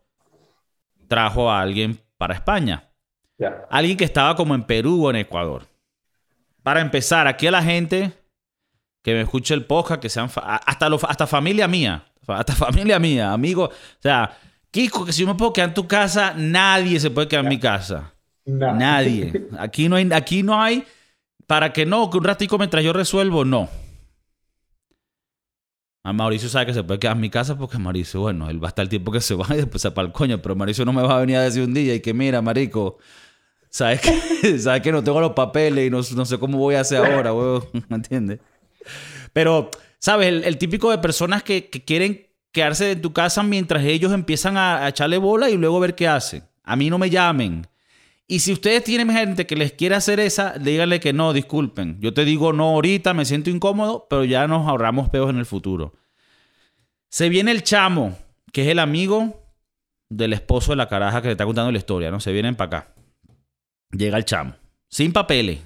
trajo 1.09 1.51
a 1.51 1.61
alguien 1.61 1.99
para 2.17 2.35
España. 2.35 2.88
Alguien 3.71 3.97
que 3.97 4.05
estaba 4.05 4.35
como 4.35 4.55
en 4.55 4.65
Perú 4.65 5.07
o 5.07 5.11
en 5.11 5.17
Ecuador. 5.17 5.67
Para 6.63 6.81
empezar, 6.81 7.27
aquí 7.27 7.47
a 7.47 7.51
la 7.51 7.63
gente 7.63 8.13
que 9.03 9.15
me 9.15 9.23
escuche 9.23 9.55
el 9.55 9.65
podcast, 9.65 10.01
que 10.01 10.09
sean 10.09 10.29
hasta, 10.37 10.87
hasta 10.87 11.27
familia 11.27 11.69
mía, 11.69 12.05
hasta 12.27 12.53
familia 12.55 12.99
mía, 12.99 13.33
amigos. 13.33 13.71
O 13.71 14.03
sea, 14.03 14.37
Kiko, 14.71 15.05
que 15.05 15.13
si 15.13 15.23
yo 15.23 15.29
me 15.29 15.35
puedo 15.35 15.53
quedar 15.53 15.71
en 15.71 15.75
tu 15.75 15.87
casa, 15.87 16.35
nadie 16.37 17.01
se 17.01 17.11
puede 17.11 17.29
quedar 17.29 17.45
en 17.45 17.49
mi 17.49 17.59
casa. 17.59 18.13
No. 18.45 18.75
Nadie. 18.75 19.47
Aquí 19.59 19.89
no 19.89 19.97
hay, 19.97 20.09
aquí 20.13 20.43
no 20.43 20.61
hay 20.61 20.87
para 21.47 21.73
que 21.73 21.87
no, 21.87 22.11
que 22.11 22.19
un 22.19 22.25
ratico 22.25 22.59
mientras 22.59 22.85
yo 22.85 22.93
resuelvo, 22.93 23.45
no. 23.45 23.69
A 26.05 26.13
Mauricio 26.13 26.49
sabe 26.49 26.67
que 26.67 26.75
se 26.75 26.83
puede 26.83 27.01
quedar 27.01 27.17
en 27.17 27.21
mi 27.21 27.31
casa 27.31 27.57
porque 27.59 27.79
Mauricio, 27.79 28.21
bueno, 28.21 28.49
él 28.49 28.63
va 28.63 28.69
a 28.69 28.71
estar 28.71 28.83
el 28.83 28.89
tiempo 28.89 29.11
que 29.13 29.21
se 29.21 29.35
va 29.35 29.47
y 29.51 29.57
después 29.57 29.83
se 29.83 29.91
para 29.91 30.07
el 30.07 30.13
coño, 30.13 30.41
pero 30.41 30.55
Mauricio 30.55 30.85
no 30.85 30.93
me 30.93 31.03
va 31.03 31.17
a 31.17 31.21
venir 31.21 31.37
a 31.37 31.43
decir 31.43 31.63
un 31.63 31.75
día 31.75 31.95
y 31.95 32.01
que 32.01 32.15
mira, 32.15 32.41
marico, 32.41 32.99
sabes 33.71 34.01
que, 34.01 34.59
sabes 34.59 34.83
que 34.83 34.93
no 34.93 35.03
tengo 35.03 35.21
los 35.21 35.33
papeles 35.33 35.87
y 35.87 35.91
no, 35.91 35.99
no 35.99 36.25
sé 36.25 36.39
cómo 36.39 36.59
voy 36.59 36.75
a 36.75 36.81
hacer 36.81 36.99
ahora, 37.05 37.33
huevón, 37.33 37.65
¿me 37.89 37.97
entiendes? 37.97 38.41
Pero, 39.33 39.71
¿sabes? 39.99 40.29
El, 40.29 40.45
el 40.45 40.59
típico 40.59 40.91
de 40.91 40.99
personas 40.99 41.43
que, 41.43 41.69
que 41.69 41.85
quieren 41.85 42.27
quedarse 42.53 42.93
en 42.93 43.03
tu 43.03 43.13
casa 43.13 43.43
mientras 43.43 43.85
ellos 43.85 44.13
empiezan 44.13 44.57
a, 44.57 44.85
a 44.85 44.89
echarle 44.89 45.19
bola 45.19 45.51
y 45.51 45.57
luego 45.57 45.81
ver 45.81 45.95
qué 45.95 46.09
hacen. 46.09 46.45
A 46.65 46.77
mí 46.77 46.91
no 46.91 46.99
me 46.99 47.11
llamen. 47.11 47.67
Y 48.31 48.41
si 48.41 48.53
ustedes 48.53 48.85
tienen 48.85 49.11
gente 49.11 49.47
que 49.47 49.57
les 49.57 49.73
quiere 49.73 49.95
hacer 49.95 50.21
esa, 50.21 50.59
díganle 50.59 51.01
que 51.01 51.15
no, 51.15 51.33
disculpen. 51.33 51.97
Yo 52.01 52.13
te 52.13 52.27
digo 52.27 52.53
no 52.53 52.69
ahorita, 52.69 53.15
me 53.15 53.25
siento 53.25 53.49
incómodo, 53.49 54.07
pero 54.11 54.23
ya 54.25 54.47
nos 54.47 54.69
ahorramos 54.69 55.09
peos 55.09 55.31
en 55.31 55.39
el 55.39 55.47
futuro. 55.47 55.95
Se 57.09 57.31
viene 57.31 57.53
el 57.53 57.63
chamo, 57.63 58.19
que 58.53 58.63
es 58.63 58.69
el 58.69 58.81
amigo 58.81 59.43
del 60.11 60.35
esposo 60.35 60.73
de 60.73 60.77
la 60.77 60.89
caraja 60.89 61.23
que 61.23 61.29
le 61.29 61.33
está 61.33 61.47
contando 61.47 61.73
la 61.73 61.79
historia, 61.79 62.11
¿no? 62.11 62.21
Se 62.21 62.33
vienen 62.33 62.55
para 62.55 62.79
acá. 62.79 62.95
Llega 63.91 64.17
el 64.19 64.25
chamo, 64.25 64.55
sin 64.89 65.13
papeles. 65.13 65.61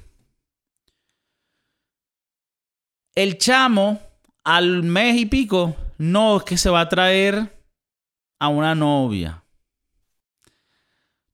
El 3.14 3.36
chamo, 3.38 4.00
al 4.44 4.82
mes 4.82 5.16
y 5.20 5.26
pico, 5.26 5.76
no 5.98 6.38
es 6.38 6.42
que 6.44 6.56
se 6.56 6.70
va 6.70 6.80
a 6.80 6.88
traer 6.88 7.58
a 8.40 8.48
una 8.48 8.74
novia. 8.74 9.42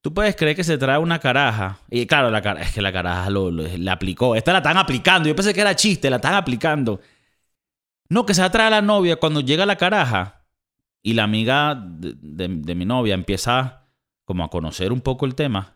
Tú 0.01 0.13
puedes 0.13 0.35
creer 0.35 0.55
que 0.55 0.63
se 0.63 0.77
trae 0.77 0.97
una 0.97 1.19
caraja. 1.19 1.79
Y 1.89 2.05
claro, 2.05 2.31
la 2.31 2.41
cara, 2.41 2.61
es 2.61 2.73
que 2.73 2.81
la 2.81 2.91
caraja 2.91 3.29
lo, 3.29 3.51
lo- 3.51 3.63
la 3.77 3.93
aplicó. 3.93 4.35
Esta 4.35 4.51
la 4.53 4.59
están 4.59 4.77
aplicando. 4.77 5.27
Yo 5.27 5.35
pensé 5.35 5.53
que 5.53 5.61
era 5.61 5.75
chiste, 5.75 6.09
la 6.09 6.17
están 6.17 6.35
aplicando. 6.35 7.01
No, 8.09 8.25
que 8.25 8.33
se 8.33 8.41
va 8.41 8.47
a 8.47 8.51
traer 8.51 8.67
a 8.73 8.77
la 8.77 8.81
novia 8.81 9.17
cuando 9.17 9.41
llega 9.41 9.65
la 9.65 9.75
caraja. 9.75 10.45
Y 11.01 11.13
la 11.13 11.23
amiga 11.23 11.75
de, 11.75 12.13
de- 12.17 12.47
de 12.61 12.75
mi 12.75 12.85
novia 12.85 13.13
empieza 13.13 13.87
como 14.25 14.43
a 14.43 14.49
conocer 14.49 14.91
un 14.91 15.01
poco 15.01 15.25
el 15.25 15.35
tema. 15.35 15.75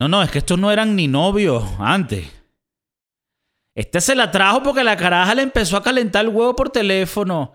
No, 0.00 0.08
no, 0.08 0.22
es 0.22 0.30
que 0.30 0.38
estos 0.38 0.58
no 0.58 0.70
eran 0.70 0.96
ni 0.96 1.06
novios 1.08 1.64
antes. 1.78 2.28
Este 3.74 4.00
se 4.00 4.14
la 4.14 4.30
trajo 4.30 4.62
porque 4.62 4.84
la 4.84 4.96
caraja 4.96 5.34
le 5.34 5.42
empezó 5.42 5.76
a 5.76 5.82
calentar 5.82 6.24
el 6.24 6.30
huevo 6.30 6.54
por 6.54 6.70
teléfono. 6.70 7.52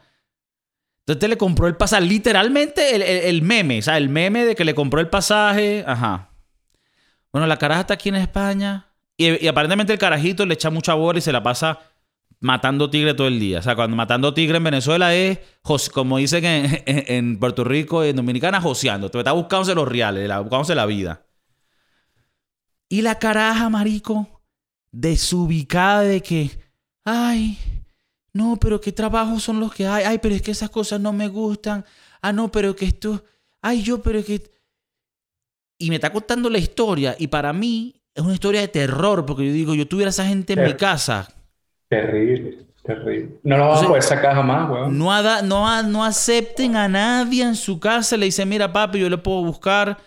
Entonces 1.06 1.30
le 1.30 1.38
compró 1.38 1.68
el 1.68 1.76
pasaje, 1.76 2.06
literalmente 2.06 2.96
el, 2.96 3.02
el- 3.02 3.42
meme, 3.42 3.80
o 3.80 3.82
sea, 3.82 3.98
el 3.98 4.10
meme 4.10 4.46
de 4.46 4.56
que 4.56 4.64
le 4.66 4.76
compró 4.76 5.00
el 5.00 5.08
pasaje, 5.08 5.84
ajá. 5.88 6.30
Bueno, 7.32 7.48
la 7.48 7.58
caraja 7.58 7.82
está 7.82 7.94
aquí 7.96 8.10
en 8.10 8.16
España 8.16 8.88
y, 9.18 9.48
aparentemente 9.48 9.94
el 9.94 10.00
carajito 10.00 10.46
le 10.46 10.54
echa 10.54 10.70
mucha 10.70 10.94
bola 10.94 11.20
y 11.20 11.22
se 11.22 11.32
la 11.32 11.42
pasa 11.42 11.80
matando 12.42 12.90
tigre 12.90 13.14
todo 13.16 13.28
el 13.28 13.40
día. 13.40 13.60
O 13.60 13.62
sea, 13.62 13.76
cuando 13.76 13.96
matando 13.96 14.34
tigre 14.34 14.58
en 14.58 14.64
Venezuela 14.64 15.16
es, 15.16 15.40
como 15.94 16.18
dicen 16.18 16.46
en, 16.46 16.84
en- 16.86 17.40
Puerto 17.40 17.64
Rico 17.64 18.06
y 18.06 18.10
en 18.10 18.16
Dominicana, 18.16 18.62
joseando. 18.62 19.08
Está 19.12 19.32
buscándose 19.32 19.74
los 19.74 19.88
reales, 19.88 20.30
buscándose 20.40 20.76
la 20.76 20.86
vida. 20.86 21.24
Y 22.90 23.02
la 23.04 23.20
caraja, 23.20 23.70
marico, 23.70 24.42
desubicada 24.92 26.02
de 26.02 26.22
que, 26.22 26.50
ay, 27.06 27.58
no, 28.34 28.58
pero 28.58 28.82
qué 28.82 28.92
trabajos 28.92 29.44
son 29.44 29.60
los 29.60 29.74
que 29.74 29.88
hay. 29.88 30.04
Ay, 30.06 30.18
pero 30.20 30.36
es 30.36 30.42
que 30.42 30.52
esas 30.52 30.70
cosas 30.70 31.00
no 31.00 31.14
me 31.14 31.28
gustan. 31.28 31.86
Ah, 32.22 32.34
no, 32.34 32.52
pero 32.52 32.76
que 32.76 32.86
esto, 32.86 33.24
ay, 33.62 33.84
yo, 33.84 34.02
pero 34.02 34.24
que... 34.24 34.52
Y 35.78 35.90
me 35.90 35.96
está 35.96 36.12
contando 36.12 36.50
la 36.50 36.58
historia 36.58 37.16
y 37.18 37.28
para 37.28 37.54
mí 37.54 37.96
es 38.14 38.24
una 38.24 38.34
historia 38.34 38.60
de 38.62 38.68
terror 38.68 39.26
porque 39.26 39.46
yo 39.48 39.54
digo, 39.54 39.74
yo 39.76 39.88
tuviera 39.88 40.10
esa 40.10 40.26
gente 40.26 40.54
en 40.54 40.64
mi 40.64 40.74
casa. 40.74 41.28
Terrible, 41.88 42.66
terrible. 42.84 43.40
No 43.44 43.56
lo 43.58 43.68
vamos 43.70 43.84
a 43.84 43.88
poder 43.88 44.04
sacar 44.04 44.36
jamás, 44.36 44.70
weón. 44.70 44.98
No, 44.98 45.12
ada- 45.14 45.42
no, 45.42 45.68
a- 45.68 45.84
no 45.84 46.04
acepten 46.04 46.76
a 46.76 46.88
nadie 46.90 47.44
en 47.44 47.56
su 47.56 47.80
casa. 47.80 48.18
Le 48.18 48.26
dicen, 48.26 48.50
mira, 48.50 48.72
papi, 48.74 49.00
yo 49.00 49.10
le 49.10 49.18
puedo 49.18 49.42
buscar 49.44 49.98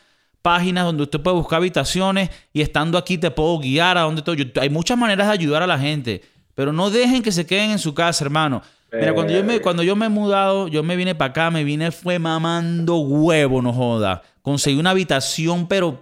páginas 0.43 0.85
donde 0.85 1.05
usted 1.05 1.21
puede 1.21 1.37
buscar 1.37 1.59
habitaciones 1.59 2.31
y 2.53 2.61
estando 2.61 2.99
aquí 2.99 3.17
te 3.17 3.31
puedo 3.31 3.59
guiar 3.59 3.97
a 3.97 4.03
donde 4.03 4.23
todo. 4.23 4.35
Yo- 4.35 4.45
hay 4.61 4.69
muchas 4.69 4.99
maneras 4.99 5.29
de 5.29 5.33
ayudar 5.33 5.63
a 5.63 5.67
la 5.67 5.79
gente, 5.79 6.21
pero 6.55 6.73
no 6.73 6.91
dejen 6.91 7.23
que 7.23 7.33
se 7.33 7.47
queden 7.47 7.71
en 7.71 7.79
su 7.79 7.95
casa, 7.95 8.25
hermano. 8.25 8.61
Mira, 8.93 9.15
cuando 9.15 9.33
yo 9.33 9.43
me, 9.43 9.61
cuando 9.61 9.83
yo 9.83 9.97
me 9.97 10.07
he 10.07 10.09
mudado, 10.11 10.69
yo 10.69 10.83
me 10.83 10.97
vine 10.97 11.15
para 11.15 11.31
acá, 11.31 11.51
me 11.51 11.65
vine 11.65 11.91
fue 11.93 12.19
mamando 12.19 12.97
huevo, 12.99 13.63
no 13.63 13.73
joda. 13.73 14.21
Conseguí 14.43 14.79
una 14.79 14.91
habitación, 14.91 15.67
pero 15.67 15.99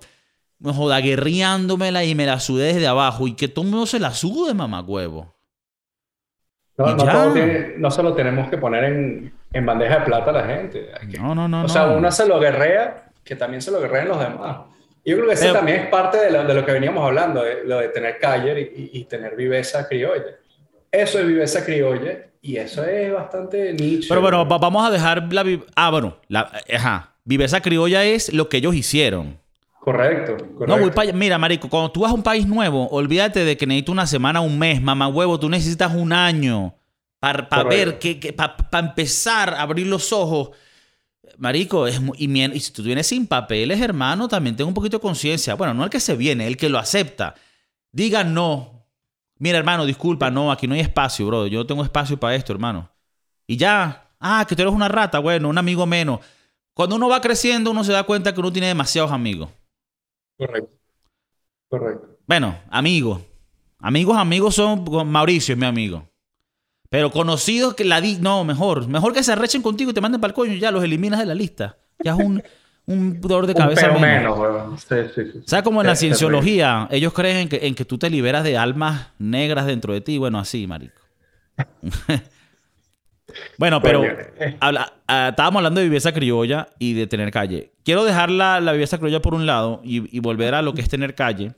no 0.59 0.73
joda, 0.75 0.99
guerriándomela 1.01 2.03
y 2.05 2.17
me 2.17 2.27
la 2.27 2.41
sudé 2.41 2.73
desde 2.75 2.89
abajo. 2.89 3.29
Y 3.29 3.35
que 3.35 3.47
todo 3.47 3.65
el 3.65 3.71
mundo 3.71 3.87
se 3.87 4.01
la 4.01 4.13
sude, 4.13 4.55
mamá 4.55 4.81
huevo. 4.81 5.33
No, 6.77 6.87
no, 6.97 7.05
ya. 7.05 7.13
todo 7.13 7.33
tiene- 7.33 7.75
no 7.77 7.91
se 7.91 8.03
lo 8.03 8.15
tenemos 8.15 8.49
que 8.49 8.57
poner 8.57 8.85
en, 8.85 9.33
en 9.53 9.67
bandeja 9.67 9.99
de 10.01 10.07
plata 10.07 10.31
a 10.31 10.33
la 10.33 10.45
gente. 10.47 10.89
Que- 11.11 11.19
No, 11.19 11.35
no, 11.35 11.47
no. 11.47 11.65
o 11.65 11.69
sea, 11.69 11.87
no. 11.87 11.99
uno 11.99 12.11
se 12.11 12.27
lo 12.27 12.41
guerrea, 12.41 13.10
que 13.31 13.37
también 13.37 13.63
se 13.63 13.71
lo 13.71 13.81
guerreen 13.81 14.09
los 14.09 14.19
demás. 14.19 14.57
Yo 15.05 15.15
creo 15.17 15.29
que 15.29 15.35
eso 15.35 15.53
también 15.53 15.83
es 15.83 15.87
parte 15.89 16.19
de 16.19 16.33
lo, 16.33 16.45
de 16.45 16.53
lo 16.53 16.67
que 16.67 16.73
veníamos 16.73 17.05
hablando, 17.07 17.45
de, 17.45 17.63
lo 17.65 17.79
de 17.79 17.89
tener 17.91 18.19
calle 18.19 18.73
y, 18.77 18.91
y- 18.99 19.05
tener 19.05 19.37
viveza 19.37 19.87
criolla. 19.89 20.35
Eso 20.91 21.21
es 21.21 21.27
viveza 21.29 21.65
criolla 21.65 22.27
y 22.43 22.57
eso 22.57 22.83
es 22.85 23.13
bastante 23.13 23.73
nicho. 23.73 24.07
Pero 24.09 24.21
bueno, 24.21 24.47
va- 24.49 24.59
vamos 24.59 24.85
a 24.85 24.91
dejar 24.91 25.33
la... 25.33 25.45
Ah, 25.77 25.91
bueno, 25.91 26.17
la, 26.27 26.51
ajá. 26.75 27.15
Viveza 27.25 27.61
criolla 27.61 28.03
es 28.05 28.33
lo 28.33 28.49
que 28.49 28.57
ellos 28.57 28.75
hicieron. 28.75 29.39
Correcto, 29.79 30.37
correcto. 30.57 30.67
No, 30.67 30.79
voy. 30.79 31.13
Mira, 31.13 31.39
marico, 31.39 31.69
cuando 31.71 31.93
tú 31.93 32.01
vas 32.01 32.11
a 32.11 32.15
un 32.15 32.25
país 32.25 32.47
nuevo, 32.49 32.89
olvídate 32.89 33.45
de 33.45 33.57
que 33.57 33.67
necesitas 33.67 33.93
una 33.93 34.07
semana, 34.09 34.41
un 34.41 34.59
mes, 34.59 34.83
mamá 34.83 35.07
huevo. 35.07 35.39
Tú 35.39 35.49
necesitas 35.49 35.95
un 35.95 36.13
año 36.13 36.75
para 37.21 37.49
Correcto. 37.49 37.69
ver, 37.69 37.99
que, 38.01 38.33
para 38.33 38.57
empezar 38.87 39.55
a 39.55 39.63
abrir 39.63 39.87
los 39.87 40.13
ojos. 40.13 40.51
Marico, 41.41 41.87
es 41.87 42.01
y, 42.19 42.43
y, 42.43 42.61
si 42.61 42.73
tú 42.73 42.83
vienes 42.83 43.07
sin 43.09 43.27
papeles, 43.27 43.81
hermano, 43.81 44.29
también 44.29 44.55
tengo 44.55 44.69
un 44.69 44.75
poquito 44.75 44.99
de 44.99 45.03
conciencia. 45.03 45.55
Bueno, 45.55 45.75
no 45.75 45.85
el 45.85 45.91
que 45.91 45.99
se 45.99 46.15
viene, 46.15 46.47
el 46.47 46.57
que 46.57 46.69
lo 46.69 46.79
acepta. 46.79 47.35
Diga 47.91 48.23
no. 48.23 48.85
Mira, 49.39 49.59
hermano, 49.59 49.87
disculpa, 49.87 50.31
no, 50.31 50.53
aquí 50.53 50.67
no 50.67 50.75
hay 50.75 50.81
espacio, 50.81 51.27
bro. 51.27 51.47
Yo 51.47 51.61
no 51.61 51.67
tengo 51.67 51.83
espacio 51.83 52.21
para 52.21 52.37
esto, 52.37 52.53
hermano. 52.53 52.91
Y 53.47 53.57
ya. 53.57 54.07
Ah, 54.21 54.45
que 54.47 54.55
tú 54.55 54.61
eres 54.61 54.75
una 54.75 54.89
rata, 54.89 55.19
bueno, 55.19 55.49
un 55.49 55.57
amigo 55.57 55.87
menos. 55.87 56.21
Cuando 56.75 56.97
uno 56.97 57.09
va 57.09 57.23
creciendo, 57.23 57.71
uno 57.71 57.83
se 57.85 57.93
da 57.93 58.03
cuenta 58.03 58.35
que 58.35 58.41
uno 58.41 58.53
tiene 58.53 58.69
demasiados 58.69 59.11
amigos. 59.11 59.49
Correcto. 60.37 60.71
Correcto. 61.71 62.19
Bueno, 62.27 62.59
amigos. 62.69 63.23
Amigos, 63.79 64.19
amigos 64.19 64.55
son. 64.55 64.85
Mauricio 65.11 65.55
es 65.55 65.59
mi 65.59 65.65
amigo. 65.65 66.10
Pero 66.91 67.13
conocidos 67.13 67.75
que 67.75 67.85
la 67.85 68.01
di. 68.01 68.19
No, 68.21 68.45
mejor. 68.45 68.89
Mejor 68.89 69.15
que 69.15 69.23
se 69.23 69.33
arrechen 69.33 69.63
contigo 69.63 69.93
y 69.93 69.95
te 69.95 70.01
manden 70.01 70.21
para 70.21 70.31
el 70.31 70.35
coño 70.35 70.53
y 70.53 70.59
ya 70.59 70.73
los 70.73 70.83
eliminas 70.83 71.21
de 71.21 71.27
la 71.27 71.35
lista. 71.35 71.79
Ya 72.03 72.13
es 72.13 72.19
un, 72.19 72.43
un 72.87 73.21
dolor 73.21 73.47
de 73.47 73.55
cabeza. 73.55 73.93
Un 73.93 74.01
menos, 74.01 74.37
menos 74.37 74.83
sí, 74.83 74.97
sí, 75.15 75.31
sí. 75.33 75.43
¿Sabes 75.47 75.63
como 75.63 75.81
en 75.81 75.87
la 75.87 75.95
cienciología? 75.95 76.89
Ellos 76.91 77.13
creen 77.13 77.49
que, 77.49 77.61
en 77.63 77.77
que 77.77 77.85
tú 77.85 77.97
te 77.97 78.11
liberas 78.11 78.43
de 78.43 78.59
almas 78.59 79.07
negras 79.19 79.67
dentro 79.67 79.93
de 79.93 80.01
ti. 80.01 80.19
Bueno, 80.19 80.41
así, 80.41 80.67
marico. 80.67 81.01
bueno, 83.57 83.81
pero 83.81 84.03
eh. 84.05 84.57
Ah, 84.61 85.29
estábamos 85.29 85.61
hablando 85.61 85.81
de 85.81 85.87
viveza 85.87 86.11
criolla 86.11 86.71
y 86.81 86.95
de 86.95 87.07
tener 87.07 87.31
calle. 87.31 87.71
Quiero 87.85 88.05
dejar 88.05 88.31
la, 88.33 88.61
la 88.61 88.73
viveza 88.73 88.99
criolla 88.99 89.23
por 89.23 89.35
un 89.35 89.47
lado 89.47 89.81
y, 89.85 90.17
y 90.17 90.19
volver 90.19 90.57
a 90.57 90.63
lo 90.63 90.75
que 90.75 90.81
es 90.81 90.89
tener 90.89 91.15
calle. 91.15 91.53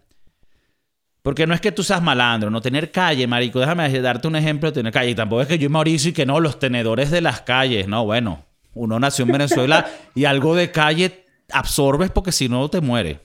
Porque 1.23 1.47
no 1.47 1.55
es 1.55 1.61
que 1.61 1.70
tú 1.70 1.85
seas 1.85 2.03
malandro, 2.03 2.51
no 2.51 2.61
tener 2.61 2.91
calle, 2.91 3.27
marico. 3.29 3.61
Déjame 3.61 3.89
darte 4.01 4.27
un 4.27 4.35
ejemplo 4.35 4.70
de 4.70 4.75
tener 4.75 4.93
calle. 4.93 5.11
Y 5.11 5.14
tampoco 5.14 5.43
es 5.43 5.49
que 5.49 5.59
yo 5.59 5.66
y 5.66 5.68
Mauricio 5.68 6.11
y 6.11 6.12
que 6.12 6.27
no, 6.27 6.41
los 6.41 6.59
tenedores 6.59 7.11
de 7.11 7.20
las 7.20 7.43
calles. 7.43 7.87
No, 7.87 8.05
bueno. 8.05 8.45
Uno 8.75 8.99
nació 8.99 9.25
en 9.25 9.33
Venezuela 9.33 9.89
y 10.14 10.25
algo 10.25 10.55
de 10.55 10.73
calle 10.73 11.25
absorbes 11.53 12.11
porque 12.11 12.33
si 12.33 12.49
no 12.49 12.68
te 12.68 12.81
muere. 12.81 13.20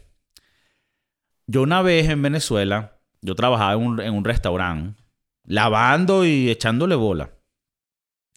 Yo 1.47 1.61
una 1.61 1.81
vez 1.81 2.09
en 2.09 2.21
Venezuela, 2.21 2.99
yo 3.21 3.33
trabajaba 3.33 3.73
en 3.73 3.79
un, 3.79 4.01
en 4.01 4.13
un 4.13 4.25
restaurante, 4.25 5.01
lavando 5.45 6.25
y 6.25 6.49
echándole 6.49 6.95
bola. 6.95 7.31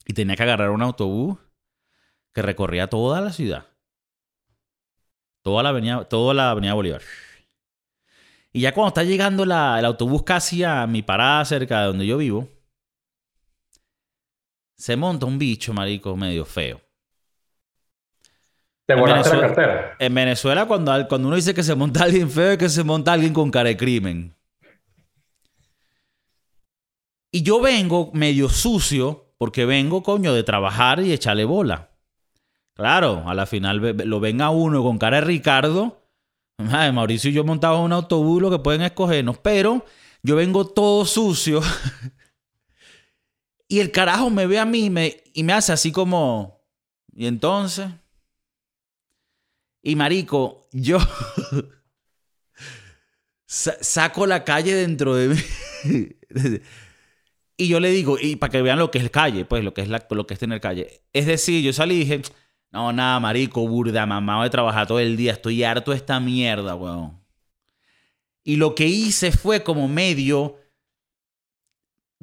Y 0.06 0.14
tenía 0.14 0.36
que 0.36 0.44
agarrar 0.44 0.70
un 0.70 0.82
autobús 0.82 1.38
que 2.32 2.42
recorría 2.42 2.86
toda 2.86 3.20
la 3.20 3.32
ciudad. 3.32 3.66
Toda 5.42 5.62
la 5.62 5.70
avenida, 5.70 6.04
toda 6.04 6.34
la 6.34 6.50
avenida 6.50 6.74
Bolívar. 6.74 7.02
Y 8.53 8.62
ya 8.62 8.72
cuando 8.74 8.88
está 8.88 9.05
llegando 9.05 9.44
el 9.44 9.53
autobús 9.53 10.24
casi 10.24 10.64
a 10.64 10.86
mi 10.86 11.03
parada 11.03 11.44
cerca 11.44 11.80
de 11.80 11.86
donde 11.86 12.07
yo 12.07 12.18
vivo, 12.18 12.48
se 14.76 14.96
monta 14.96 15.26
un 15.26 15.38
bicho, 15.38 15.72
marico, 15.72 16.16
medio 16.16 16.44
feo. 16.44 16.80
¿Te 18.86 18.94
volaste 18.94 19.36
la 19.36 19.42
cartera? 19.42 19.96
En 20.01 20.14
Venezuela, 20.14 20.66
cuando, 20.66 21.07
cuando 21.07 21.28
uno 21.28 21.36
dice 21.36 21.55
que 21.55 21.62
se 21.62 21.76
monta 21.76 22.03
alguien 22.05 22.28
feo, 22.28 22.53
es 22.53 22.59
que 22.59 22.68
se 22.68 22.82
monta 22.82 23.12
alguien 23.12 23.32
con 23.32 23.51
cara 23.51 23.68
de 23.68 23.76
crimen. 23.76 24.34
Y 27.30 27.42
yo 27.42 27.61
vengo 27.61 28.11
medio 28.12 28.48
sucio, 28.48 29.32
porque 29.38 29.64
vengo, 29.64 30.03
coño, 30.03 30.34
de 30.34 30.42
trabajar 30.42 30.98
y 30.98 31.12
echarle 31.12 31.44
bola. 31.44 31.90
Claro, 32.74 33.22
a 33.26 33.34
la 33.34 33.46
final 33.46 33.78
lo 33.78 34.18
venga 34.18 34.51
uno 34.51 34.82
con 34.82 34.98
cara 34.98 35.20
de 35.20 35.26
Ricardo 35.26 35.99
Mauricio 36.61 37.30
y 37.30 37.34
yo 37.34 37.44
montaba 37.44 37.80
un 37.80 37.92
autobús, 37.92 38.42
lo 38.42 38.50
que 38.50 38.58
pueden 38.58 38.82
escogernos, 38.82 39.38
pero 39.38 39.84
yo 40.22 40.36
vengo 40.36 40.66
todo 40.66 41.04
sucio. 41.04 41.61
y 43.68 43.80
el 43.80 43.90
carajo 43.90 44.30
me 44.30 44.46
ve 44.46 44.58
a 44.58 44.64
mí 44.64 44.90
y 45.34 45.42
me 45.42 45.52
hace 45.52 45.72
así 45.72 45.92
como. 45.92 46.61
¿Y 47.12 47.26
entonces? 47.26 47.88
Y 49.82 49.96
marico, 49.96 50.68
yo 50.72 50.98
saco 53.46 54.26
la 54.26 54.44
calle 54.44 54.74
dentro 54.74 55.14
de 55.14 55.28
mí. 55.28 55.40
y 57.56 57.68
yo 57.68 57.80
le 57.80 57.90
digo, 57.90 58.18
y 58.20 58.36
para 58.36 58.50
que 58.50 58.62
vean 58.62 58.78
lo 58.78 58.90
que 58.90 58.98
es 58.98 59.11
calle, 59.11 59.44
pues 59.44 59.64
lo 59.64 59.72
que 59.72 59.82
es, 59.82 59.88
lo 59.88 60.26
que 60.26 60.34
es 60.34 60.40
tener 60.40 60.61
calle. 60.61 61.02
Es 61.12 61.26
decir, 61.26 61.62
yo 61.62 61.72
salí 61.72 61.94
y 61.94 62.00
dije, 62.00 62.22
no, 62.72 62.92
nada, 62.92 63.18
marico, 63.18 63.66
burda, 63.66 64.06
mamá, 64.06 64.42
de 64.44 64.50
trabajar 64.50 64.86
todo 64.86 65.00
el 65.00 65.16
día. 65.16 65.32
Estoy 65.32 65.64
harto 65.64 65.90
de 65.90 65.96
esta 65.96 66.20
mierda, 66.20 66.74
weón. 66.76 67.20
Y 68.44 68.56
lo 68.56 68.74
que 68.74 68.86
hice 68.86 69.32
fue 69.32 69.62
como 69.62 69.88
medio. 69.88 70.56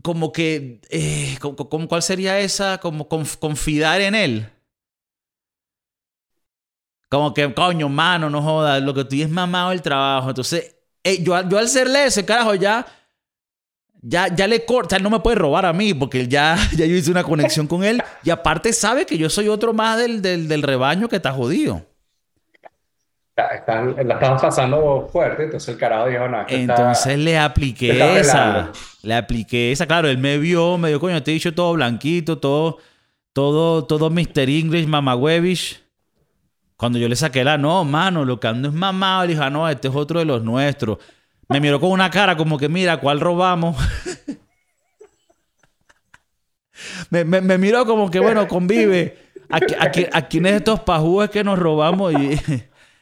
Como 0.01 0.31
que. 0.31 0.81
Eh, 0.89 1.37
como, 1.41 1.87
¿Cuál 1.87 2.01
sería 2.01 2.39
esa? 2.39 2.77
Como 2.79 3.07
confiar 3.09 4.01
en 4.01 4.15
él. 4.15 4.49
Como 7.09 7.33
que, 7.33 7.53
coño, 7.53 7.89
mano, 7.89 8.29
no 8.29 8.41
jodas. 8.41 8.81
Lo 8.81 8.93
que 8.93 9.03
tú 9.03 9.15
es 9.17 9.29
mamado 9.29 9.71
el 9.73 9.81
trabajo. 9.81 10.29
Entonces, 10.29 10.77
eh, 11.03 11.21
yo, 11.23 11.47
yo 11.49 11.57
al 11.57 11.67
serle 11.67 12.05
ese, 12.05 12.25
carajo, 12.25 12.55
ya 12.55 12.85
ya, 14.09 14.33
ya 14.33 14.47
le 14.47 14.63
corta, 14.63 14.95
él 14.95 15.03
no 15.03 15.09
me 15.09 15.19
puede 15.19 15.35
robar 15.35 15.65
a 15.65 15.73
mí 15.73 15.93
porque 15.93 16.27
ya, 16.27 16.55
ya 16.77 16.85
yo 16.85 16.95
hice 16.95 17.11
una 17.11 17.23
conexión 17.23 17.67
con 17.67 17.83
él 17.83 18.01
y 18.23 18.29
aparte 18.29 18.71
sabe 18.71 19.05
que 19.05 19.17
yo 19.17 19.29
soy 19.29 19.49
otro 19.49 19.73
más 19.73 19.97
del, 19.97 20.21
del, 20.21 20.63
rebaño 20.63 21.09
que 21.09 21.17
está 21.17 21.33
jodido. 21.33 21.85
la 23.35 24.13
estaban 24.13 24.39
pasando 24.39 25.09
fuerte, 25.11 25.43
entonces 25.43 25.69
el 25.69 25.77
carajo 25.77 26.07
dijo, 26.07 26.27
no, 26.27 26.45
Entonces 26.47 27.17
le 27.17 27.37
apliqué 27.37 28.19
esa, 28.19 28.71
le 29.03 29.13
apliqué 29.13 29.73
esa, 29.73 29.85
claro, 29.85 30.07
él 30.07 30.17
me 30.17 30.37
vio, 30.37 30.77
me 30.77 30.87
dio, 30.87 31.01
coño, 31.01 31.21
te 31.21 31.31
he 31.31 31.33
dicho 31.33 31.53
todo 31.53 31.73
blanquito, 31.73 32.37
todo, 32.37 32.77
todo, 33.33 33.83
todo 33.83 34.09
Mr. 34.09 34.49
English, 34.49 34.87
Webish. 34.87 35.83
Cuando 36.77 36.99
yo 36.99 37.09
le 37.09 37.15
saqué 37.15 37.43
la, 37.43 37.57
no, 37.57 37.83
mano, 37.83 38.23
lo 38.23 38.39
que 38.39 38.47
ando 38.47 38.69
es 38.69 38.73
mamado, 38.73 39.23
le 39.23 39.29
dije, 39.29 39.43
ah, 39.43 39.49
no, 39.49 39.67
este 39.67 39.87
es 39.87 39.95
otro 39.95 40.19
de 40.19 40.25
los 40.25 40.43
nuestros. 40.43 40.99
Me 41.49 41.61
miró 41.61 41.79
con 41.79 41.91
una 41.91 42.09
cara 42.09 42.35
como 42.35 42.57
que, 42.57 42.67
mira, 42.67 42.99
¿cuál 42.99 43.19
robamos? 43.19 43.77
me, 47.09 47.23
me, 47.23 47.57
miró 47.57 47.85
como 47.85 48.11
que, 48.11 48.19
bueno, 48.19 48.47
convive. 48.47 49.17
¿A, 49.49 50.23
quién 50.27 50.45
es 50.45 50.53
estos 50.53 50.81
pajúes 50.81 51.29
que 51.29 51.43
nos 51.43 51.57
robamos? 51.57 52.13
Y, 52.13 52.39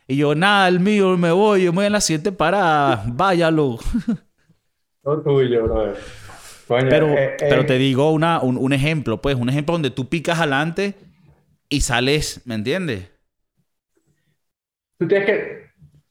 y, 0.07 0.17
yo, 0.17 0.35
nada, 0.35 0.67
el 0.67 0.79
mío, 0.79 1.17
me 1.17 1.31
voy, 1.31 1.63
yo 1.63 1.71
me 1.71 1.77
voy 1.77 1.85
en 1.87 1.93
la 1.93 2.01
siguiente 2.01 2.31
parada. 2.31 3.03
Váyalo. 3.07 3.79
No 5.03 5.21
tuyo, 5.21 5.63
bro. 5.63 5.93
pero, 6.67 7.07
eh, 7.09 7.37
pero 7.37 7.61
eh. 7.61 7.65
te 7.65 7.77
digo 7.77 8.11
una, 8.11 8.41
un, 8.41 8.57
un, 8.57 8.73
ejemplo, 8.73 9.21
pues, 9.21 9.35
un 9.35 9.49
ejemplo 9.49 9.73
donde 9.73 9.91
tú 9.91 10.09
picas 10.09 10.39
adelante 10.39 10.95
y 11.69 11.81
sales, 11.81 12.41
¿me 12.45 12.55
entiendes? 12.55 13.09
Tú 14.97 15.07
tienes 15.07 15.27
que, 15.27 15.64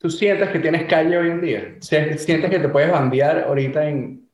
¿Tú 0.04 0.10
sientes 0.10 0.50
que 0.50 0.58
tienes 0.58 0.84
calle 0.84 1.16
hoy 1.16 1.30
en 1.30 1.40
día? 1.40 1.76
¿Sientes 1.80 2.26
que 2.26 2.58
te 2.58 2.68
puedes 2.68 2.92
bandear 2.92 3.44
ahorita 3.48 3.88
en, 3.88 4.28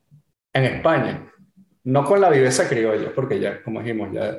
en 0.51 0.63
España? 0.65 1.31
No 1.85 2.03
con 2.03 2.19
la 2.19 2.29
viveza 2.29 2.67
criolla, 2.67 3.13
porque 3.15 3.39
ya, 3.39 3.63
como 3.63 3.79
dijimos, 3.79 4.09
ya... 4.11 4.37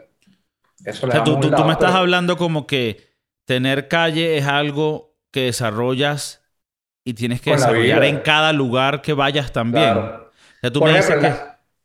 Eso 0.85 1.07
le 1.07 1.12
o 1.12 1.16
sea, 1.16 1.24
tú, 1.24 1.41
tú, 1.41 1.64
me 1.64 1.72
estás 1.72 1.95
hablando 1.95 2.37
como 2.37 2.66
que 2.66 3.14
tener 3.47 3.89
calle 3.89 4.37
es 4.37 4.47
algo 4.47 5.16
que 5.30 5.45
desarrollas 5.45 6.45
y 7.03 7.14
tienes 7.14 7.41
que 7.41 7.53
desarrollar 7.53 8.05
en 8.05 8.18
cada 8.18 8.53
lugar 8.53 9.01
que 9.01 9.14
vayas 9.14 9.53
también. 9.53 9.97
O 9.97 10.30
sea, 10.61 10.70
tú 10.70 10.85
me 10.85 10.93
dices 10.93 11.16
que, 11.16 11.33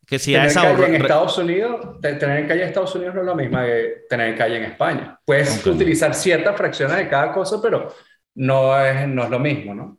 que, 0.05 0.19
si 0.19 0.33
tener 0.33 0.53
calle 0.53 0.85
en 0.87 0.95
Estados 0.95 1.37
Unidos, 1.37 2.01
tener 2.01 2.45
calle 2.49 2.63
en 2.63 2.67
Estados 2.67 2.93
Unidos 2.95 3.15
no 3.15 3.21
es 3.21 3.27
lo 3.27 3.35
mismo 3.35 3.59
que 3.61 4.03
tener 4.09 4.37
calle 4.37 4.57
en 4.57 4.63
España. 4.65 5.17
Puedes 5.23 5.65
utilizar 5.65 6.13
ciertas 6.13 6.57
fracciones 6.57 6.97
de 6.97 7.07
cada 7.07 7.31
cosa, 7.31 7.61
pero 7.61 7.95
no 8.37 8.79
es, 8.79 9.07
no 9.07 9.23
es 9.23 9.29
lo 9.31 9.39
mismo, 9.39 9.73
¿no? 9.73 9.97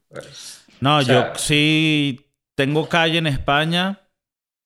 no, 0.80 1.02
yo 1.02 1.32
sí 1.34 2.30
tengo 2.54 2.88
calle 2.88 3.18
en 3.18 3.26
España 3.26 4.00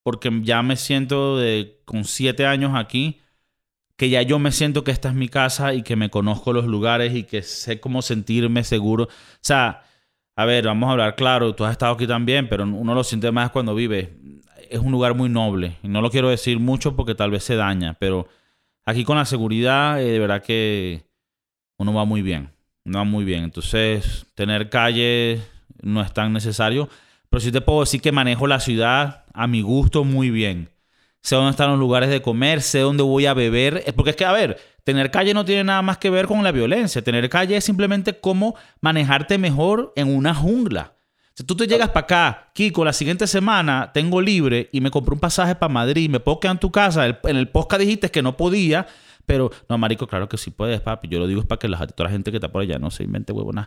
porque 0.02 0.30
ya 0.42 0.62
me 0.62 0.76
siento 0.76 1.38
de, 1.38 1.80
con 1.86 2.04
siete 2.04 2.44
años 2.44 2.72
aquí, 2.74 3.20
que 3.96 4.10
ya 4.10 4.20
yo 4.20 4.38
me 4.38 4.52
siento 4.52 4.84
que 4.84 4.90
esta 4.90 5.08
es 5.08 5.14
mi 5.14 5.28
casa 5.28 5.72
y 5.72 5.82
que 5.82 5.96
me 5.96 6.10
conozco 6.10 6.52
los 6.52 6.66
lugares 6.66 7.14
y 7.14 7.22
que 7.22 7.42
sé 7.42 7.80
cómo 7.80 8.02
sentirme 8.02 8.62
seguro. 8.62 9.04
O 9.04 9.08
sea, 9.40 9.84
a 10.36 10.44
ver, 10.44 10.66
vamos 10.66 10.88
a 10.88 10.92
hablar 10.92 11.14
claro, 11.14 11.54
tú 11.54 11.64
has 11.64 11.72
estado 11.72 11.94
aquí 11.94 12.06
también, 12.06 12.48
pero 12.50 12.64
uno 12.64 12.94
lo 12.94 13.04
siente 13.04 13.32
más 13.32 13.50
cuando 13.52 13.74
vive. 13.74 14.18
Es 14.68 14.80
un 14.80 14.92
lugar 14.92 15.14
muy 15.14 15.30
noble 15.30 15.78
y 15.82 15.88
no 15.88 16.02
lo 16.02 16.10
quiero 16.10 16.28
decir 16.28 16.58
mucho 16.58 16.94
porque 16.94 17.14
tal 17.14 17.30
vez 17.30 17.44
se 17.44 17.56
daña, 17.56 17.94
pero 17.94 18.28
aquí 18.84 19.04
con 19.04 19.16
la 19.16 19.24
seguridad, 19.24 20.02
eh, 20.02 20.10
de 20.10 20.18
verdad 20.18 20.42
que 20.42 21.04
uno 21.78 21.94
va 21.94 22.04
muy 22.04 22.20
bien 22.20 22.50
no 22.84 23.04
muy 23.04 23.24
bien. 23.24 23.44
Entonces, 23.44 24.26
tener 24.34 24.68
calle 24.68 25.40
no 25.82 26.00
es 26.00 26.12
tan 26.12 26.32
necesario. 26.32 26.88
Pero 27.28 27.40
sí 27.40 27.50
te 27.50 27.60
puedo 27.60 27.80
decir 27.80 28.00
que 28.02 28.12
manejo 28.12 28.46
la 28.46 28.60
ciudad 28.60 29.24
a 29.32 29.46
mi 29.46 29.62
gusto 29.62 30.04
muy 30.04 30.30
bien. 30.30 30.70
Sé 31.22 31.36
dónde 31.36 31.52
están 31.52 31.70
los 31.70 31.78
lugares 31.78 32.10
de 32.10 32.20
comer, 32.20 32.60
sé 32.62 32.80
dónde 32.80 33.02
voy 33.02 33.26
a 33.26 33.34
beber. 33.34 33.84
Porque 33.96 34.10
es 34.10 34.16
que, 34.16 34.24
a 34.24 34.32
ver, 34.32 34.60
tener 34.84 35.10
calle 35.10 35.32
no 35.32 35.44
tiene 35.44 35.64
nada 35.64 35.82
más 35.82 35.98
que 35.98 36.10
ver 36.10 36.26
con 36.26 36.42
la 36.42 36.52
violencia. 36.52 37.02
Tener 37.02 37.28
calle 37.30 37.56
es 37.56 37.64
simplemente 37.64 38.18
cómo 38.18 38.54
manejarte 38.80 39.38
mejor 39.38 39.92
en 39.96 40.14
una 40.14 40.34
jungla. 40.34 40.92
Si 41.34 41.44
tú 41.44 41.56
te 41.56 41.66
llegas 41.66 41.88
para 41.88 42.04
acá, 42.04 42.50
Kiko, 42.52 42.84
la 42.84 42.92
siguiente 42.92 43.26
semana 43.26 43.90
tengo 43.94 44.20
libre 44.20 44.68
y 44.70 44.82
me 44.82 44.90
compré 44.90 45.14
un 45.14 45.20
pasaje 45.20 45.54
para 45.54 45.72
Madrid, 45.72 46.10
me 46.10 46.20
puedo 46.20 46.38
quedar 46.38 46.56
en 46.56 46.60
tu 46.60 46.70
casa. 46.70 47.06
En 47.06 47.36
el 47.36 47.48
podcast 47.48 47.80
dijiste 47.80 48.10
que 48.10 48.20
no 48.20 48.36
podía, 48.36 48.86
Pero, 49.26 49.50
no, 49.68 49.78
marico, 49.78 50.06
claro 50.06 50.28
que 50.28 50.36
sí 50.36 50.50
puedes, 50.50 50.80
papi. 50.80 51.08
Yo 51.08 51.18
lo 51.18 51.26
digo 51.26 51.40
es 51.40 51.46
para 51.46 51.58
que 51.58 51.68
la, 51.68 51.86
toda 51.86 52.08
la 52.08 52.12
gente 52.12 52.30
que 52.30 52.38
está 52.38 52.50
por 52.50 52.62
allá 52.62 52.78
no 52.78 52.90
se 52.90 53.04
invente 53.04 53.32
huevonas. 53.32 53.66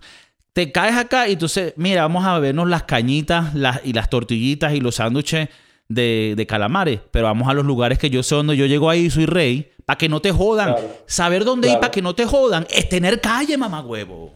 Te 0.54 0.72
caes 0.72 0.96
acá 0.96 1.28
y 1.28 1.34
entonces, 1.34 1.74
mira, 1.76 2.04
vamos 2.04 2.26
a 2.26 2.40
vernos 2.40 2.70
las 2.70 2.84
cañitas 2.84 3.54
las, 3.56 3.82
y 3.86 3.94
las 3.94 4.10
tortillitas 4.10 4.74
y 4.74 4.80
los 4.80 4.96
sándwiches 4.96 5.50
de, 5.90 6.34
de 6.38 6.48
calamares. 6.48 7.00
Pero 7.12 7.26
vamos 7.26 7.48
a 7.50 7.54
los 7.54 7.66
lugares 7.66 8.00
que 8.00 8.10
yo 8.10 8.24
sé 8.24 8.36
donde 8.36 8.56
yo 8.56 8.66
llego 8.66 8.90
ahí 8.90 9.06
y 9.06 9.10
soy 9.10 9.26
rey. 9.26 9.72
Para 9.86 9.98
que 9.98 10.10
no 10.10 10.20
te 10.20 10.32
jodan. 10.32 10.74
Claro. 10.74 10.90
Saber 11.06 11.44
dónde 11.46 11.70
ir 11.70 11.76
para 11.80 11.92
que 11.92 12.02
no 12.02 12.16
te 12.16 12.26
jodan 12.26 12.66
es 12.70 12.90
tener 12.90 13.22
calle, 13.22 13.58
mamá 13.58 13.82
huevo. 13.82 14.34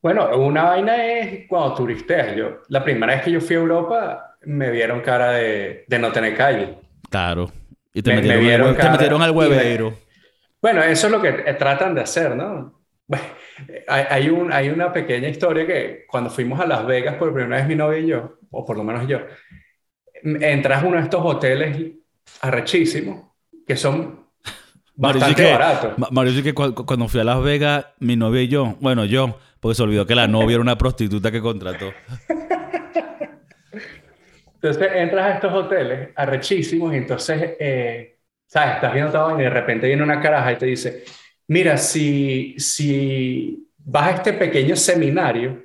Bueno, 0.00 0.28
una 0.38 0.62
vaina 0.62 1.04
es 1.04 1.48
cuando 1.48 1.74
turisteas. 1.74 2.36
Yo, 2.36 2.58
la 2.68 2.84
primera 2.84 3.14
vez 3.14 3.24
que 3.24 3.32
yo 3.32 3.40
fui 3.40 3.56
a 3.56 3.58
Europa, 3.58 4.36
me 4.44 4.70
vieron 4.70 5.00
cara 5.00 5.32
de, 5.32 5.84
de 5.88 5.98
no 5.98 6.12
tener 6.12 6.36
calle. 6.36 6.74
Claro. 7.10 7.50
Y 7.92 8.02
te 8.02 8.10
Me- 8.10 8.16
me 8.16 8.22
metieron, 8.22 8.38
al 8.38 8.44
vieron 8.44 8.76
te 8.76 8.90
metieron 8.90 9.22
al 9.22 9.30
huevero. 9.32 9.94
Bueno, 10.66 10.82
eso 10.82 11.06
es 11.06 11.12
lo 11.12 11.22
que 11.22 11.28
eh, 11.28 11.54
tratan 11.54 11.94
de 11.94 12.00
hacer, 12.00 12.34
¿no? 12.34 12.80
Hay, 13.86 14.28
un, 14.28 14.52
hay 14.52 14.68
una 14.68 14.92
pequeña 14.92 15.28
historia 15.28 15.64
que 15.64 16.06
cuando 16.08 16.28
fuimos 16.28 16.58
a 16.58 16.66
Las 16.66 16.84
Vegas 16.84 17.14
por 17.14 17.32
primera 17.32 17.58
vez 17.58 17.68
mi 17.68 17.76
novia 17.76 18.00
y 18.00 18.08
yo, 18.08 18.38
o 18.50 18.66
por 18.66 18.76
lo 18.76 18.82
menos 18.82 19.06
yo, 19.06 19.20
entras 20.24 20.82
a 20.82 20.86
uno 20.86 20.96
de 20.96 21.04
estos 21.04 21.24
hoteles 21.24 21.92
arrechísimos 22.40 23.28
que 23.64 23.76
son 23.76 24.26
bastante 24.96 25.40
que, 25.40 25.52
baratos. 25.52 25.96
Ma- 25.98 26.08
Mauricio, 26.10 26.42
que 26.42 26.52
cu- 26.52 26.74
cu- 26.74 26.84
cuando 26.84 27.06
fui 27.06 27.20
a 27.20 27.24
Las 27.24 27.40
Vegas, 27.44 27.86
mi 28.00 28.16
novia 28.16 28.42
y 28.42 28.48
yo, 28.48 28.76
bueno, 28.80 29.04
yo, 29.04 29.38
porque 29.60 29.76
se 29.76 29.84
olvidó 29.84 30.04
que 30.04 30.16
la 30.16 30.26
novia 30.26 30.54
era 30.54 30.62
una 30.62 30.76
prostituta 30.76 31.30
que 31.30 31.40
contrató. 31.40 31.92
Entonces 34.54 34.88
entras 34.96 35.26
a 35.26 35.34
estos 35.34 35.52
hoteles 35.52 36.08
arrechísimos 36.16 36.92
y 36.92 36.96
entonces, 36.96 37.54
eh, 37.60 38.15
¿sabes? 38.46 38.76
Estás 38.76 38.92
viendo 38.94 39.12
todo 39.12 39.38
y 39.38 39.42
de 39.44 39.50
repente 39.50 39.86
viene 39.86 40.02
una 40.02 40.20
caraja 40.20 40.52
y 40.52 40.56
te 40.58 40.66
dice, 40.66 41.04
mira, 41.48 41.76
si, 41.78 42.54
si 42.58 43.70
vas 43.78 44.08
a 44.08 44.10
este 44.16 44.32
pequeño 44.34 44.76
seminario, 44.76 45.62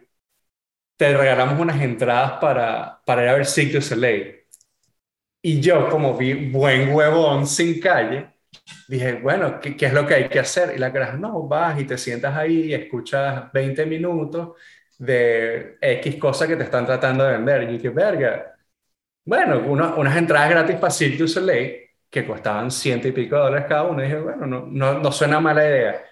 te 0.97 1.15
regalamos 1.17 1.59
unas 1.59 1.82
entradas 1.82 2.34
para, 2.41 3.01
para 3.05 3.23
ir 3.23 3.29
a 3.29 3.34
ver 3.36 3.45
Cirque 3.45 3.75
du 3.75 3.82
Soleil. 3.82 4.36
Y 5.41 5.59
yo, 5.61 5.89
como 5.89 6.15
vi 6.17 6.49
buen 6.51 6.93
huevón 6.93 7.47
sin 7.47 7.79
calle, 7.79 8.29
dije, 8.88 9.13
bueno, 9.21 9.59
¿qué, 9.59 9.75
qué 9.77 9.88
es 9.88 9.93
lo 9.93 10.05
que 10.07 10.15
hay 10.15 10.29
que 10.29 10.39
hacer? 10.39 10.73
Y 10.75 10.79
la 10.79 10.93
caraja, 10.93 11.17
no, 11.17 11.47
vas 11.47 11.79
y 11.79 11.86
te 11.86 11.97
sientas 11.97 12.36
ahí 12.38 12.65
y 12.67 12.73
escuchas 12.73 13.51
20 13.53 13.86
minutos 13.86 14.57
de 14.99 15.77
X 15.82 16.17
cosa 16.17 16.47
que 16.47 16.55
te 16.57 16.63
están 16.63 16.86
tratando 16.86 17.23
de 17.25 17.34
vender. 17.34 17.63
Y 17.63 17.67
dije, 17.73 17.89
verga, 17.89 18.55
bueno, 19.25 19.59
uno- 19.67 19.95
unas 19.97 20.17
entradas 20.17 20.49
gratis 20.51 20.77
para 20.77 20.91
Cirque 20.91 21.17
du 21.19 21.27
Soleil 21.29 21.90
que 22.12 22.28
costaban 22.28 22.70
ciento 22.70 23.07
y 23.07 23.12
pico 23.14 23.36
de 23.38 23.41
dólares 23.41 23.66
cada 23.68 23.84
uno. 23.84 24.01
Y 24.01 24.05
dije, 24.05 24.20
bueno, 24.20 24.45
no, 24.45 24.66
no, 24.68 24.99
no 24.99 25.12
suena 25.12 25.39
mala 25.39 25.66
idea. 25.66 26.03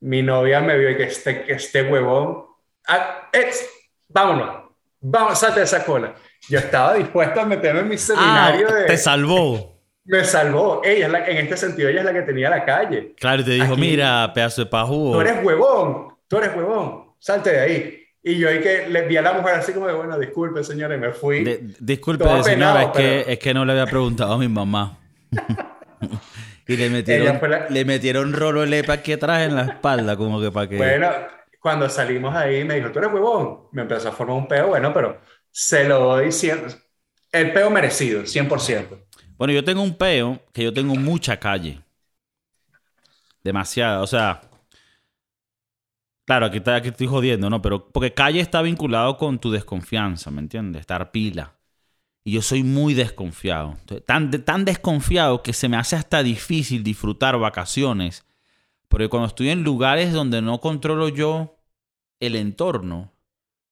Mi 0.00 0.22
novia 0.22 0.60
me 0.60 0.76
vio 0.76 0.90
y 0.90 0.96
que 0.96 1.04
este, 1.04 1.44
que 1.44 1.52
este 1.52 1.82
huevón, 1.84 2.44
ah, 2.88 3.28
es, 3.32 3.68
vámonos, 4.08 4.70
vamos, 5.00 5.38
salte 5.38 5.60
de 5.60 5.64
esa 5.66 5.84
cola. 5.84 6.14
Yo 6.48 6.58
estaba 6.58 6.94
dispuesto 6.94 7.40
a 7.40 7.44
meterme 7.44 7.80
en 7.80 7.88
mi 7.88 7.94
Ah, 7.94 7.98
seminario 7.98 8.68
de... 8.72 8.84
te 8.86 8.96
salvó. 8.96 9.80
Me 10.04 10.24
salvó. 10.24 10.80
Ella 10.82 11.06
es 11.06 11.12
la, 11.12 11.26
en 11.28 11.36
este 11.36 11.56
sentido, 11.56 11.88
ella 11.88 12.00
es 12.00 12.04
la 12.06 12.12
que 12.12 12.22
tenía 12.22 12.50
la 12.50 12.64
calle. 12.64 13.14
Claro, 13.20 13.42
y 13.42 13.44
te 13.44 13.50
dijo, 13.52 13.74
Aquí- 13.74 13.80
mira, 13.80 14.32
pedazo 14.34 14.64
de 14.64 14.70
pajú. 14.70 15.12
Tú 15.12 15.20
eres 15.20 15.44
huevón, 15.44 16.08
tú 16.26 16.38
eres 16.38 16.56
huevón, 16.56 17.12
salte 17.20 17.50
de 17.52 17.60
ahí. 17.60 17.98
Y 18.24 18.38
yo 18.38 18.48
ahí 18.48 18.60
que 18.60 18.88
le 18.88 19.02
vi 19.06 19.16
a 19.16 19.22
la 19.22 19.32
mujer 19.34 19.54
así 19.56 19.72
como 19.72 19.86
de, 19.86 19.92
bueno, 19.92 20.18
disculpe 20.18 20.64
señora, 20.64 20.94
y 20.96 20.98
me 20.98 21.12
fui. 21.12 21.44
De- 21.44 21.60
disculpe, 21.78 22.24
señora, 22.24 22.40
apenado, 22.40 22.78
es, 22.80 22.86
que, 22.86 22.92
pero- 23.20 23.30
es 23.32 23.38
que 23.38 23.54
no 23.54 23.64
le 23.64 23.72
había 23.72 23.86
preguntado 23.86 24.32
a 24.32 24.38
mi 24.38 24.48
mamá. 24.48 24.98
y 26.66 26.76
le 26.76 26.90
metieron, 26.90 27.40
la- 27.48 27.68
le 27.68 27.84
metieron 27.84 28.32
rolo 28.32 28.64
lepa 28.66 28.94
aquí 28.94 29.12
atrás 29.12 29.42
en 29.48 29.56
la 29.56 29.62
espalda, 29.64 30.16
como 30.16 30.40
que 30.40 30.50
para 30.50 30.68
que... 30.68 30.76
Bueno, 30.76 31.08
cuando 31.60 31.88
salimos 31.88 32.34
ahí 32.34 32.64
me 32.64 32.74
dijo, 32.76 32.90
tú 32.90 32.98
eres 32.98 33.12
huevón. 33.12 33.68
Me 33.72 33.82
empezó 33.82 34.08
a 34.08 34.12
formar 34.12 34.36
un 34.36 34.48
peo, 34.48 34.68
bueno, 34.68 34.92
pero 34.92 35.20
se 35.50 35.84
lo 35.88 35.98
doy 36.00 36.32
siempre. 36.32 36.74
El 37.32 37.52
peo 37.52 37.70
merecido, 37.70 38.26
100%. 38.26 39.06
Bueno, 39.36 39.52
yo 39.52 39.62
tengo 39.64 39.82
un 39.82 39.94
peo 39.96 40.40
que 40.54 40.64
yo 40.64 40.72
tengo 40.72 40.94
mucha 40.94 41.38
calle. 41.38 41.80
Demasiada, 43.44 44.00
o 44.02 44.06
sea... 44.06 44.40
Claro, 46.24 46.46
aquí, 46.46 46.58
está, 46.58 46.76
aquí 46.76 46.88
estoy 46.88 47.06
jodiendo, 47.08 47.50
¿no? 47.50 47.60
Pero 47.62 47.88
porque 47.90 48.14
calle 48.14 48.40
está 48.40 48.62
vinculado 48.62 49.16
con 49.16 49.38
tu 49.40 49.50
desconfianza, 49.50 50.30
¿me 50.30 50.40
entiendes? 50.40 50.80
Estar 50.80 51.10
pila. 51.10 51.54
Y 52.24 52.32
yo 52.32 52.42
soy 52.42 52.62
muy 52.62 52.94
desconfiado. 52.94 53.76
Tan, 54.06 54.30
tan 54.44 54.64
desconfiado 54.64 55.42
que 55.42 55.52
se 55.52 55.68
me 55.68 55.76
hace 55.76 55.96
hasta 55.96 56.22
difícil 56.22 56.84
disfrutar 56.84 57.38
vacaciones. 57.38 58.24
Porque 58.88 59.08
cuando 59.08 59.26
estoy 59.26 59.50
en 59.50 59.64
lugares 59.64 60.12
donde 60.12 60.42
no 60.42 60.60
controlo 60.60 61.08
yo 61.08 61.56
el 62.20 62.36
entorno, 62.36 63.12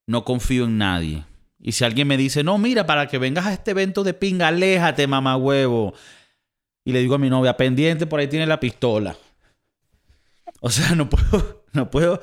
no 0.07 0.25
confío 0.25 0.65
en 0.65 0.79
nadie. 0.79 1.25
Y 1.61 1.73
si 1.73 1.85
alguien 1.85 2.09
me 2.09 2.17
dice, 2.17 2.43
no, 2.43 2.59
mira, 2.59 2.87
para 2.87 3.07
que 3.07 3.19
vengas 3.19 3.47
a 3.47 3.53
este 3.53 3.73
evento 3.73 4.03
de 4.03 4.15
pinga, 4.15 4.49
aléjate, 4.49 5.07
mamá 5.07 5.37
huevo. 5.37 5.95
Y 6.85 6.93
le 6.93 7.01
digo 7.01 7.15
a 7.15 7.19
mi 7.19 7.29
novia, 7.29 7.57
pendiente, 7.57 8.07
por 8.07 8.19
ahí 8.19 8.27
tiene 8.27 8.47
la 8.47 8.59
pistola. 8.59 9.15
O 10.61 10.71
sea, 10.71 10.95
no 10.95 11.09
puedo, 11.09 11.65
no 11.73 11.91
puedo, 11.91 12.21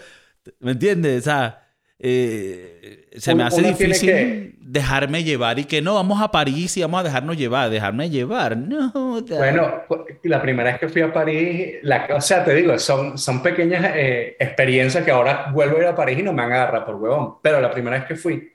¿me 0.60 0.72
entiendes? 0.72 1.22
O 1.22 1.26
sea, 1.26 1.67
eh, 2.00 3.10
se 3.18 3.34
me 3.36 3.44
hace 3.44 3.64
difícil 3.64 4.14
que- 4.14 4.56
dejarme 4.60 5.24
llevar 5.24 5.60
y 5.60 5.66
que 5.66 5.82
no, 5.82 5.96
vamos 5.96 6.22
a 6.22 6.32
París 6.32 6.76
y 6.78 6.82
vamos 6.82 7.00
a 7.02 7.04
dejarnos 7.04 7.38
llevar, 7.38 7.70
dejarme 7.70 8.10
llevar. 8.10 8.58
No, 8.58 8.92
Bueno, 9.36 9.84
la 10.24 10.42
primera 10.42 10.72
vez 10.72 10.80
que 10.80 10.90
fui 10.90 11.02
a 11.02 11.14
París, 11.14 11.76
la, 11.84 12.08
o 12.16 12.22
sea, 12.22 12.44
te 12.44 12.56
digo, 12.56 12.78
son, 12.80 13.18
son 13.20 13.44
pequeñas 13.44 13.86
eh, 13.96 14.36
experiencias 14.40 15.04
que 15.06 15.12
ahora 15.12 15.52
vuelvo 15.54 15.78
a 15.78 15.80
ir 15.82 15.86
a 15.88 15.96
París 15.96 16.18
y 16.20 16.24
no 16.24 16.34
me 16.34 16.42
agarra 16.44 16.84
por 16.84 16.96
huevón. 16.96 17.36
Pero 17.44 17.62
la 17.62 17.70
primera 17.70 17.98
vez 18.00 18.08
que 18.08 18.16
fui, 18.16 18.52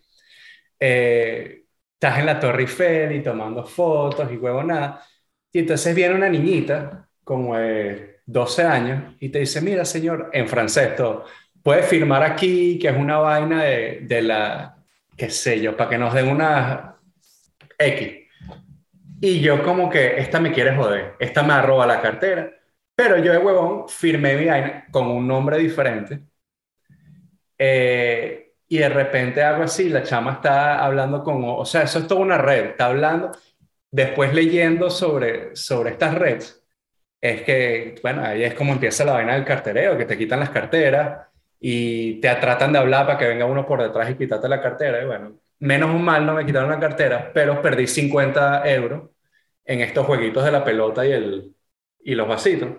eh, 0.81 1.65
estás 1.95 2.19
en 2.21 2.27
la 2.27 2.41
Torre 2.41 2.63
Eiffel 2.63 3.13
y 3.17 3.23
tomando 3.23 3.65
fotos 3.67 4.31
y 4.33 4.37
huevonada. 4.39 5.05
Y 5.53 5.61
entonces 5.61 5.95
viene 5.95 6.15
una 6.17 6.29
niñita, 6.31 7.09
como 7.25 7.57
de 7.57 8.21
12 8.27 8.63
años, 8.65 9.15
y 9.21 9.31
te 9.31 9.41
dice, 9.41 9.61
mira, 9.63 9.85
señor, 9.85 10.31
en 10.33 10.49
francés 10.49 10.97
todo, 10.97 11.27
puede 11.63 11.83
firmar 11.83 12.23
aquí, 12.23 12.79
que 12.79 12.89
es 12.89 12.97
una 12.97 13.19
vaina 13.19 13.65
de, 13.65 14.01
de 14.03 14.23
la, 14.23 14.77
qué 15.17 15.31
sé 15.31 15.61
yo, 15.61 15.77
para 15.77 15.91
que 15.91 15.99
nos 15.99 16.15
den 16.15 16.29
una 16.29 16.97
X. 17.79 18.19
Y 19.21 19.41
yo 19.41 19.63
como 19.63 19.89
que, 19.89 20.19
esta 20.19 20.41
me 20.41 20.53
quiere 20.53 20.75
joder, 20.75 21.15
esta 21.21 21.43
me 21.43 21.53
arroba 21.53 21.87
la 21.87 22.01
cartera. 22.01 22.51
Pero 22.95 23.19
yo 23.19 23.33
de 23.33 23.39
huevón 23.39 23.89
firmé 23.89 24.37
mi 24.37 24.47
vaina 24.47 24.87
con 24.91 25.07
un 25.09 25.27
nombre 25.27 25.59
diferente. 25.59 26.21
Eh, 27.59 28.55
y 28.69 28.79
de 28.79 28.89
repente 28.89 29.43
hago 29.43 29.65
así, 29.65 29.89
la 29.89 30.03
chama 30.03 30.33
está 30.33 30.85
hablando 30.85 31.23
con, 31.23 31.43
o 31.45 31.65
sea, 31.65 31.83
eso 31.83 32.01
es 32.01 32.07
toda 32.09 32.23
una 32.23 32.39
red, 32.39 32.71
está 32.71 32.87
hablando, 32.87 33.33
después 33.91 34.35
leyendo 34.35 34.91
sobre, 34.91 35.55
sobre 35.55 35.91
estas 35.91 36.15
redes, 36.15 36.65
es 37.21 37.43
que, 37.43 37.95
bueno, 38.03 38.25
ahí 38.25 38.43
es 38.45 38.55
como 38.55 38.73
empieza 38.73 39.05
la 39.05 39.13
vaina 39.13 39.35
del 39.35 39.45
cartereo, 39.45 39.97
que 39.97 40.07
te 40.07 40.19
quitan 40.19 40.41
las 40.41 40.51
carteras 40.51 41.29
y 41.63 42.21
te 42.21 42.35
tratan 42.37 42.73
de 42.75 42.81
hablar 42.81 43.07
para 43.07 43.19
que 43.19 43.29
venga 43.29 43.47
uno 43.47 43.67
por 43.67 43.83
detrás 43.83 44.11
y 44.11 44.17
quitarte 44.17 44.49
la 44.49 44.61
cartera. 44.63 45.03
Y 45.03 45.07
bueno, 45.07 45.37
menos 45.61 45.99
mal 46.01 46.27
no 46.27 46.35
me 46.35 46.45
quitaron 46.47 46.71
la 46.71 46.81
cartera, 46.81 47.31
pero 47.35 47.63
perdí 47.63 47.87
50 47.87 48.69
euros 48.71 49.11
en 49.65 49.81
estos 49.81 50.07
jueguitos 50.07 50.45
de 50.45 50.53
la 50.53 50.65
pelota 50.65 51.07
y, 51.07 51.13
el, 51.13 51.55
y 52.05 52.15
los 52.17 52.29
vasitos. 52.29 52.71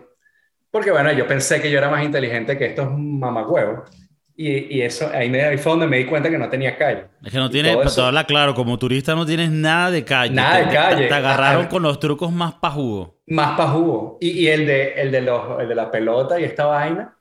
Porque 0.71 0.91
bueno, 0.91 1.11
yo 1.13 1.27
pensé 1.27 1.61
que 1.61 1.71
yo 1.71 1.77
era 1.77 1.89
más 1.89 2.03
inteligente 2.03 2.57
que 2.57 2.65
estos 2.67 2.89
mamagüevos. 2.97 3.89
Y, 4.35 4.77
y 4.77 4.81
eso, 4.81 5.09
ahí, 5.13 5.29
me, 5.29 5.43
ahí 5.43 5.57
fue 5.59 5.73
donde 5.73 5.87
me 5.87 5.97
di 5.97 6.05
cuenta 6.07 6.29
que 6.29 6.39
no 6.39 6.49
tenía 6.49 6.75
calle. 6.77 7.05
Es 7.23 7.31
que 7.31 7.37
no 7.37 7.51
tienes, 7.51 7.75
para 7.75 7.87
eso- 7.87 8.05
hablar 8.05 8.25
claro, 8.25 8.55
como 8.55 8.79
turista 8.79 9.13
no 9.15 9.25
tienes 9.27 9.51
nada 9.51 9.91
de 9.91 10.03
calle. 10.03 10.33
Nada 10.33 10.57
Te- 10.57 10.59
de 10.61 10.65
te- 10.65 10.73
calle. 10.75 11.07
Te, 11.07 11.13
agarraron 11.13 11.61
Ajá. 11.61 11.69
con 11.69 11.83
los 11.83 11.99
trucos 11.99 12.31
más 12.31 12.55
pajudos. 12.55 13.11
Más 13.27 13.55
pa' 13.57 13.69
jugo. 13.69 14.17
Y, 14.19 14.31
y 14.31 14.47
el, 14.47 14.65
de, 14.65 14.93
el, 15.01 15.11
de 15.11 15.21
los, 15.21 15.61
el 15.61 15.67
de 15.69 15.75
la 15.75 15.91
pelota 15.91 16.39
y 16.39 16.43
esta 16.45 16.65
vaina 16.65 17.15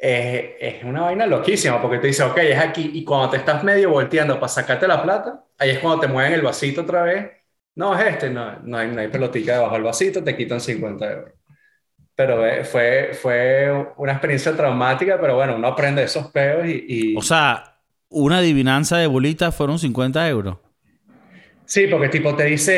eh, 0.00 0.56
es 0.60 0.84
una 0.84 1.02
vaina 1.02 1.26
loquísima 1.26 1.80
porque 1.80 1.98
te 1.98 2.08
dice, 2.08 2.22
ok, 2.22 2.38
es 2.38 2.58
aquí. 2.58 2.90
Y 2.94 3.04
cuando 3.04 3.30
te 3.30 3.38
estás 3.38 3.64
medio 3.64 3.90
volteando 3.90 4.34
para 4.36 4.48
sacarte 4.48 4.86
la 4.88 5.02
plata, 5.02 5.44
ahí 5.58 5.70
es 5.70 5.78
cuando 5.78 6.00
te 6.00 6.08
mueven 6.08 6.32
el 6.34 6.42
vasito 6.42 6.82
otra 6.82 7.02
vez. 7.02 7.30
No, 7.76 7.98
es 7.98 8.06
este, 8.06 8.30
no, 8.30 8.58
no, 8.60 8.78
hay, 8.78 8.88
no 8.88 9.00
hay 9.00 9.08
pelotica 9.08 9.54
debajo 9.54 9.74
del 9.74 9.82
vasito, 9.84 10.22
te 10.24 10.36
quitan 10.36 10.60
50 10.60 11.10
euros. 11.12 11.32
Pero 12.14 12.46
eh, 12.46 12.64
fue, 12.64 13.10
fue 13.20 13.70
una 13.98 14.12
experiencia 14.12 14.56
traumática, 14.56 15.18
pero 15.20 15.36
bueno, 15.36 15.56
uno 15.56 15.68
aprende 15.68 16.00
de 16.02 16.06
esos 16.06 16.28
peos 16.32 16.66
y... 16.66 16.84
y- 16.88 17.16
O 17.16 17.22
sea, 17.22 17.78
una 18.08 18.38
adivinanza 18.38 18.96
de 18.98 19.06
bolita 19.06 19.52
fueron 19.52 19.78
50 19.78 20.28
euros. 20.28 20.56
Sí, 21.64 21.86
porque 21.88 22.08
tipo 22.08 22.34
te 22.36 22.44
dice 22.44 22.72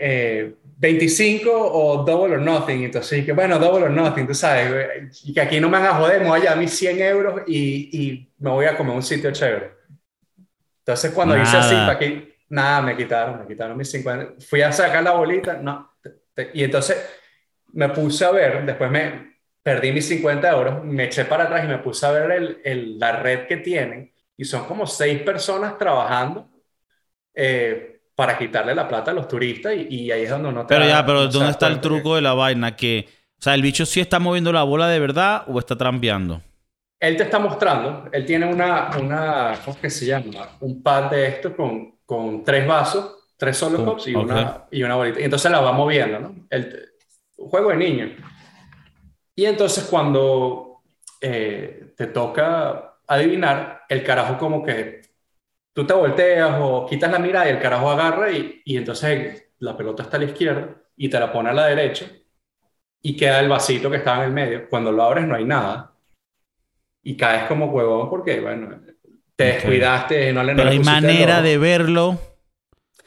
eh, 0.00 0.54
25 0.76 1.50
o 1.52 2.04
double 2.04 2.34
or 2.34 2.40
nothing. 2.40 2.82
Entonces, 2.84 3.24
que 3.24 3.32
bueno, 3.32 3.58
double 3.58 3.84
or 3.84 3.90
nothing, 3.90 4.26
tú 4.26 4.34
sabes. 4.34 4.70
güey, 4.70 5.08
Y 5.24 5.32
que 5.34 5.40
aquí 5.40 5.60
no 5.60 5.68
me 5.68 5.78
van 5.78 5.86
a 5.88 5.94
joder, 5.94 6.20
me 6.22 6.28
voy 6.28 6.38
a 6.38 6.42
llevar 6.42 6.58
mis 6.58 6.72
100 6.76 7.00
euros 7.00 7.42
y, 7.46 7.90
y 7.92 8.32
me 8.38 8.50
voy 8.50 8.66
a 8.66 8.76
comer 8.76 8.94
un 8.94 9.02
sitio 9.02 9.30
chévere. 9.32 9.72
Entonces, 10.80 11.12
cuando 11.12 11.36
hice 11.40 11.56
así, 11.56 11.74
Nada. 11.74 11.86
para 11.86 11.98
que 11.98 12.34
nada, 12.48 12.82
me 12.82 12.96
quitaron, 12.96 13.40
me 13.40 13.46
quitaron 13.46 13.76
mis 13.76 13.90
50. 13.90 14.34
Fui 14.46 14.60
a 14.62 14.70
sacar 14.72 15.02
la 15.02 15.12
bolita, 15.12 15.54
no. 15.54 15.90
y 16.52 16.62
entonces 16.64 16.96
me 17.72 17.88
puse 17.88 18.24
a 18.24 18.30
ver, 18.30 18.64
después 18.66 18.90
me, 18.90 19.34
perdí 19.62 19.92
mis 19.92 20.06
50 20.06 20.50
euros, 20.50 20.84
me 20.84 21.04
eché 21.04 21.24
para 21.24 21.44
atrás 21.44 21.64
y 21.64 21.68
me 21.68 21.78
puse 21.78 22.04
a 22.06 22.10
ver 22.12 22.30
el, 22.32 22.60
el, 22.64 22.98
la 22.98 23.12
red 23.12 23.46
que 23.46 23.56
tienen 23.56 24.12
y 24.36 24.44
son 24.44 24.66
como 24.66 24.86
seis 24.86 25.22
personas 25.22 25.78
trabajando 25.78 26.48
eh, 27.34 27.93
para 28.14 28.38
quitarle 28.38 28.74
la 28.74 28.86
plata 28.86 29.10
a 29.10 29.14
los 29.14 29.28
turistas 29.28 29.74
y, 29.74 29.86
y 29.88 30.10
ahí 30.12 30.22
es 30.22 30.30
donde 30.30 30.52
no 30.52 30.66
te 30.66 30.74
Pero 30.74 30.86
ya, 30.86 31.04
pero 31.04 31.24
no 31.24 31.28
¿dónde 31.28 31.50
está 31.50 31.66
el 31.66 31.80
truco 31.80 32.14
de 32.14 32.22
la 32.22 32.34
vaina? 32.34 32.76
Que, 32.76 33.06
o 33.38 33.42
sea, 33.42 33.54
el 33.54 33.62
bicho 33.62 33.84
sí 33.86 34.00
está 34.00 34.18
moviendo 34.18 34.52
la 34.52 34.62
bola 34.62 34.88
de 34.88 35.00
verdad 35.00 35.44
o 35.46 35.58
está 35.58 35.76
trampeando. 35.76 36.40
Él 37.00 37.16
te 37.16 37.24
está 37.24 37.38
mostrando, 37.38 38.08
él 38.12 38.24
tiene 38.24 38.46
una, 38.46 38.90
una 38.98 39.58
¿cómo 39.64 39.74
es 39.74 39.82
que 39.82 39.90
se 39.90 40.06
llama? 40.06 40.56
Un 40.60 40.82
pad 40.82 41.10
de 41.10 41.26
estos 41.26 41.52
con, 41.54 41.96
con 42.06 42.42
tres 42.44 42.66
vasos, 42.66 43.32
tres 43.36 43.56
solo 43.56 43.84
cups 43.84 44.08
y, 44.08 44.14
una, 44.14 44.64
y 44.70 44.82
una 44.82 44.94
bolita. 44.94 45.20
Y 45.20 45.24
entonces 45.24 45.50
la 45.50 45.60
va 45.60 45.72
moviendo, 45.72 46.20
¿no? 46.20 46.34
El, 46.48 46.92
un 47.36 47.48
juego 47.50 47.70
de 47.70 47.76
niños. 47.76 48.12
Y 49.34 49.44
entonces 49.44 49.84
cuando 49.84 50.80
eh, 51.20 51.92
te 51.96 52.06
toca 52.06 52.94
adivinar, 53.06 53.82
el 53.88 54.02
carajo 54.02 54.38
como 54.38 54.62
que 54.62 55.02
tú 55.74 55.86
te 55.86 55.94
volteas 55.94 56.56
o 56.60 56.86
quitas 56.88 57.12
la 57.12 57.20
mirada 57.20 57.46
y 57.48 57.50
el 57.52 57.60
carajo 57.60 57.90
agarra 57.90 58.32
y, 58.32 58.62
y 58.66 58.78
entonces 58.78 59.48
la 59.60 59.76
pelota 59.76 60.04
está 60.04 60.18
a 60.18 60.20
la 60.20 60.26
izquierda 60.26 60.76
y 60.96 61.10
te 61.10 61.20
la 61.20 61.32
pone 61.32 61.50
a 61.50 61.54
la 61.54 61.66
derecha 61.68 62.06
y 63.02 63.16
queda 63.16 63.40
el 63.40 63.48
vasito 63.48 63.90
que 63.90 63.98
estaba 63.98 64.18
en 64.18 64.24
el 64.30 64.32
medio. 64.34 64.68
Cuando 64.70 64.92
lo 64.92 65.02
abres 65.04 65.26
no 65.26 65.36
hay 65.36 65.44
nada 65.44 65.94
y 67.02 67.16
caes 67.16 67.44
como 67.48 67.66
huevón 67.66 68.08
porque, 68.10 68.40
bueno, 68.40 68.80
te 69.36 69.44
descuidaste, 69.44 70.32
no 70.32 70.42
le 70.42 70.54
no 70.54 70.62
Pero 70.62 70.70
hay 70.70 70.80
manera 70.80 71.42
de 71.42 71.58
verlo. 71.58 72.18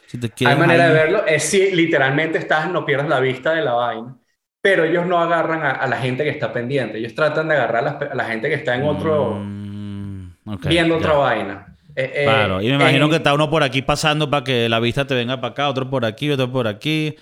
Si 0.06 0.18
te 0.18 0.32
Hay 0.42 0.56
manera 0.56 0.88
ahí. 0.88 0.88
de 0.88 0.94
verlo, 0.94 1.26
es 1.26 1.44
si 1.44 1.70
literalmente 1.72 2.38
estás, 2.38 2.70
no 2.70 2.84
pierdes 2.84 3.08
la 3.08 3.20
vista 3.20 3.52
de 3.52 3.62
la 3.62 3.72
vaina. 3.74 4.18
Pero 4.60 4.84
ellos 4.84 5.06
no 5.06 5.18
agarran 5.20 5.62
a, 5.62 5.70
a 5.72 5.86
la 5.88 5.96
gente 5.98 6.24
que 6.24 6.30
está 6.30 6.52
pendiente. 6.52 6.98
Ellos 6.98 7.14
tratan 7.14 7.48
de 7.48 7.54
agarrar 7.54 7.86
a 7.86 7.90
la, 8.06 8.10
a 8.12 8.14
la 8.14 8.24
gente 8.24 8.48
que 8.48 8.54
está 8.56 8.74
en 8.76 8.84
otro, 8.84 9.58
Mm, 9.68 10.32
ok, 10.46 10.66
viendo 10.66 10.96
ya. 10.96 10.96
otra 10.96 11.14
vaina. 11.14 11.67
Eh, 12.00 12.12
eh, 12.14 12.24
Claro, 12.24 12.62
y 12.62 12.68
me 12.68 12.74
imagino 12.76 13.10
que 13.10 13.16
está 13.16 13.34
uno 13.34 13.50
por 13.50 13.62
aquí 13.64 13.82
pasando 13.82 14.30
para 14.30 14.44
que 14.44 14.68
la 14.68 14.78
vista 14.78 15.04
te 15.04 15.14
venga 15.14 15.40
para 15.40 15.50
acá, 15.50 15.68
otro 15.68 15.90
por 15.90 16.04
aquí, 16.04 16.30
otro 16.30 16.50
por 16.50 16.68
aquí. 16.68 17.16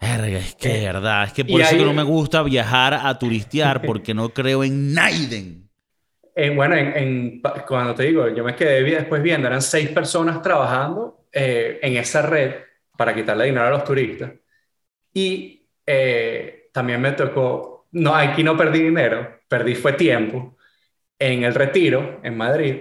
Es 0.00 0.54
que 0.56 0.68
de 0.68 0.82
Eh, 0.82 0.86
verdad, 0.86 1.24
es 1.24 1.32
que 1.34 1.44
por 1.44 1.60
eso 1.60 1.70
ahí- 1.70 1.78
que 1.78 1.84
no 1.84 1.92
me 1.92 2.02
gusta 2.02 2.42
viajar 2.42 2.94
a 2.94 3.18
turistear, 3.18 3.82
porque 3.86 4.14
no 4.14 4.30
creo 4.30 4.64
en 4.64 4.94
Naiden. 4.94 5.68
Bueno, 6.56 6.74
en, 6.74 6.96
en- 6.96 7.42
cuando 7.66 7.94
te 7.94 8.04
digo, 8.04 8.28
yo 8.28 8.42
me 8.42 8.56
quedé 8.56 8.82
después 8.82 9.22
viendo, 9.22 9.46
eran 9.46 9.62
seis 9.62 9.90
personas 9.90 10.42
trabajando 10.42 11.26
eh, 11.32 11.78
en 11.82 11.96
esa 11.96 12.22
red 12.22 12.54
para 12.96 13.14
quitarle 13.14 13.44
dinero 13.44 13.66
a 13.66 13.70
los 13.70 13.84
turistas. 13.84 14.32
Y 15.12 15.68
eh, 15.86 16.68
también 16.72 17.00
me 17.00 17.12
tocó, 17.12 17.86
no, 17.92 18.14
aquí 18.16 18.42
no 18.42 18.56
perdí 18.56 18.80
dinero, 18.82 19.40
perdí 19.48 19.74
fue 19.74 19.92
tiempo. 19.92 20.56
En 21.18 21.44
el 21.44 21.54
retiro, 21.54 22.20
en 22.24 22.36
Madrid, 22.36 22.76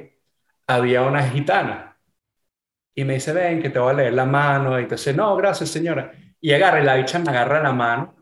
había 0.67 1.01
una 1.03 1.27
gitana. 1.29 1.97
Y 2.95 3.03
me 3.05 3.15
dice, 3.15 3.33
ven, 3.33 3.61
que 3.61 3.69
te 3.69 3.79
voy 3.79 3.91
a 3.91 3.93
leer 3.95 4.13
la 4.13 4.25
mano. 4.25 4.79
Y 4.79 4.83
entonces, 4.83 5.15
no, 5.15 5.35
gracias, 5.35 5.69
señora. 5.69 6.11
Y 6.41 6.53
agarra, 6.53 6.81
y 6.81 6.85
la 6.85 6.95
bicha 6.95 7.19
me 7.19 7.29
agarra 7.31 7.61
la 7.63 7.73
mano 7.73 8.15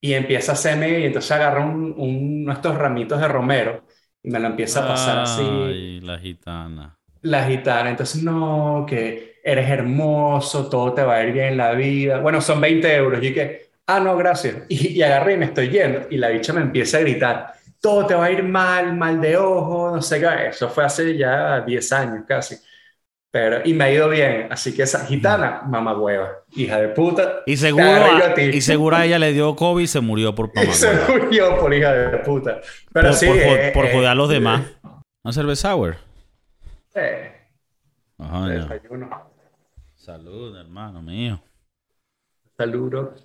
y 0.00 0.12
empieza 0.14 0.52
a 0.52 0.54
hacerme, 0.54 1.00
y 1.00 1.04
entonces 1.06 1.30
agarra 1.32 1.60
un, 1.64 1.94
un, 1.96 2.42
uno 2.44 2.52
de 2.52 2.54
estos 2.54 2.76
ramitos 2.78 3.20
de 3.20 3.28
romero 3.28 3.84
y 4.22 4.30
me 4.30 4.38
lo 4.40 4.46
empieza 4.48 4.80
a 4.80 4.86
pasar 4.86 5.18
así 5.18 5.42
Ay, 5.42 6.00
la 6.00 6.18
gitana. 6.18 6.98
la 7.22 7.44
gitana. 7.46 7.90
Entonces, 7.90 8.22
no, 8.22 8.84
que 8.88 9.40
eres 9.44 9.68
hermoso, 9.70 10.68
todo 10.68 10.94
te 10.94 11.02
va 11.02 11.16
a 11.16 11.24
ir 11.24 11.32
bien 11.32 11.46
en 11.48 11.56
la 11.56 11.72
vida. 11.72 12.20
Bueno, 12.20 12.40
son 12.40 12.60
20 12.60 12.94
euros. 12.94 13.22
Y 13.22 13.32
que, 13.34 13.70
ah, 13.86 14.00
no, 14.00 14.16
gracias. 14.16 14.56
Y, 14.68 14.88
y 14.98 15.02
agarré 15.02 15.34
y 15.34 15.36
me 15.38 15.46
estoy 15.46 15.68
yendo. 15.70 16.06
Y 16.10 16.16
la 16.18 16.28
bicha 16.30 16.52
me 16.52 16.60
empieza 16.60 16.98
a 16.98 17.00
gritar, 17.00 17.54
todo 17.80 18.06
te 18.06 18.14
va 18.14 18.26
a 18.26 18.30
ir 18.32 18.42
mal, 18.42 18.96
mal 18.96 19.20
de 19.20 19.36
ojo, 19.36 19.92
no 19.96 20.02
sé 20.02 20.20
qué. 20.20 20.48
Eso 20.48 20.68
fue 20.68 20.84
hace 20.84 21.16
ya 21.16 21.60
10 21.60 21.92
años 21.92 22.24
casi. 22.26 22.56
Pero, 23.30 23.60
y 23.64 23.74
me 23.74 23.84
ha 23.84 23.92
ido 23.92 24.08
bien. 24.08 24.48
Así 24.50 24.74
que 24.74 24.82
esa 24.84 25.04
gitana, 25.06 25.62
mamá 25.66 25.96
hueva, 25.98 26.44
hija 26.56 26.78
de 26.80 26.88
puta. 26.88 27.42
Y 27.46 27.56
seguro, 27.58 27.84
a, 27.84 28.40
y 28.40 28.60
seguro 28.62 28.96
a 28.96 29.04
ella 29.04 29.18
le 29.18 29.32
dio 29.32 29.54
COVID 29.54 29.84
y 29.84 29.86
se 29.86 30.00
murió 30.00 30.34
por 30.34 30.50
Y 30.54 30.72
se 30.72 30.92
mamá. 30.94 31.08
murió 31.08 31.58
por 31.58 31.72
hija 31.74 31.92
de 31.92 32.18
puta. 32.18 32.60
Pero 32.92 33.08
por, 33.08 33.16
sí. 33.16 33.26
por, 33.26 33.36
eh, 33.36 33.70
por 33.74 33.84
eh, 33.86 33.92
joder 33.92 34.08
a 34.08 34.14
los 34.14 34.28
demás. 34.30 34.62
¿No 35.24 35.32
cerveza 35.32 35.72
sour? 35.72 35.96
eh, 36.94 37.34
Ajá, 38.18 38.46
desayuno. 38.48 39.08
Salud, 39.96 40.56
hermano 40.56 41.02
mío. 41.02 41.40
Saludos. 42.56 43.24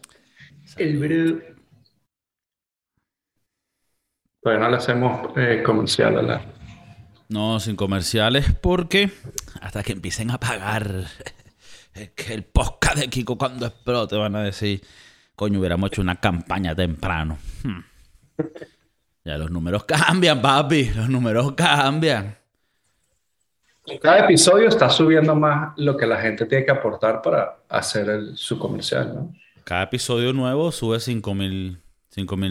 El 0.78 0.98
bro. 0.98 1.53
Todavía 4.44 4.66
no 4.66 4.72
le 4.72 4.78
hacemos 4.78 5.32
eh, 5.38 5.64
comercial 5.66 6.18
a 6.18 6.22
la. 6.22 6.42
No, 7.30 7.60
sin 7.60 7.76
comerciales, 7.76 8.52
porque 8.62 9.10
hasta 9.62 9.82
que 9.84 9.94
empiecen 9.94 10.30
a 10.32 10.40
pagar 10.40 11.06
es 11.94 12.10
que 12.12 12.34
el 12.34 12.44
podcast 12.44 12.98
de 12.98 13.08
Kiko 13.10 13.38
cuando 13.38 13.66
explote 13.66 14.16
van 14.18 14.36
a 14.36 14.44
decir, 14.44 14.82
coño, 15.36 15.60
hubiéramos 15.60 15.88
hecho 15.92 16.02
una 16.02 16.18
campaña 16.18 16.76
temprano. 16.76 17.38
Hmm. 17.64 17.80
Ya 19.26 19.38
los 19.38 19.50
números 19.50 19.86
cambian, 19.86 20.42
papi, 20.42 20.92
los 20.94 21.08
números 21.10 21.54
cambian. 21.54 22.38
Cada 24.02 24.20
episodio 24.26 24.68
está 24.70 24.90
subiendo 24.90 25.36
más 25.36 25.74
lo 25.78 25.98
que 25.98 26.06
la 26.06 26.18
gente 26.22 26.46
tiene 26.46 26.66
que 26.66 26.72
aportar 26.72 27.22
para 27.22 27.58
hacer 27.70 28.10
el- 28.10 28.38
su 28.38 28.58
comercial, 28.58 29.14
¿no? 29.16 29.34
Cada 29.64 29.84
episodio 29.84 30.34
nuevo 30.34 30.72
sube 30.72 31.00
5 31.00 31.34
mil 31.34 31.78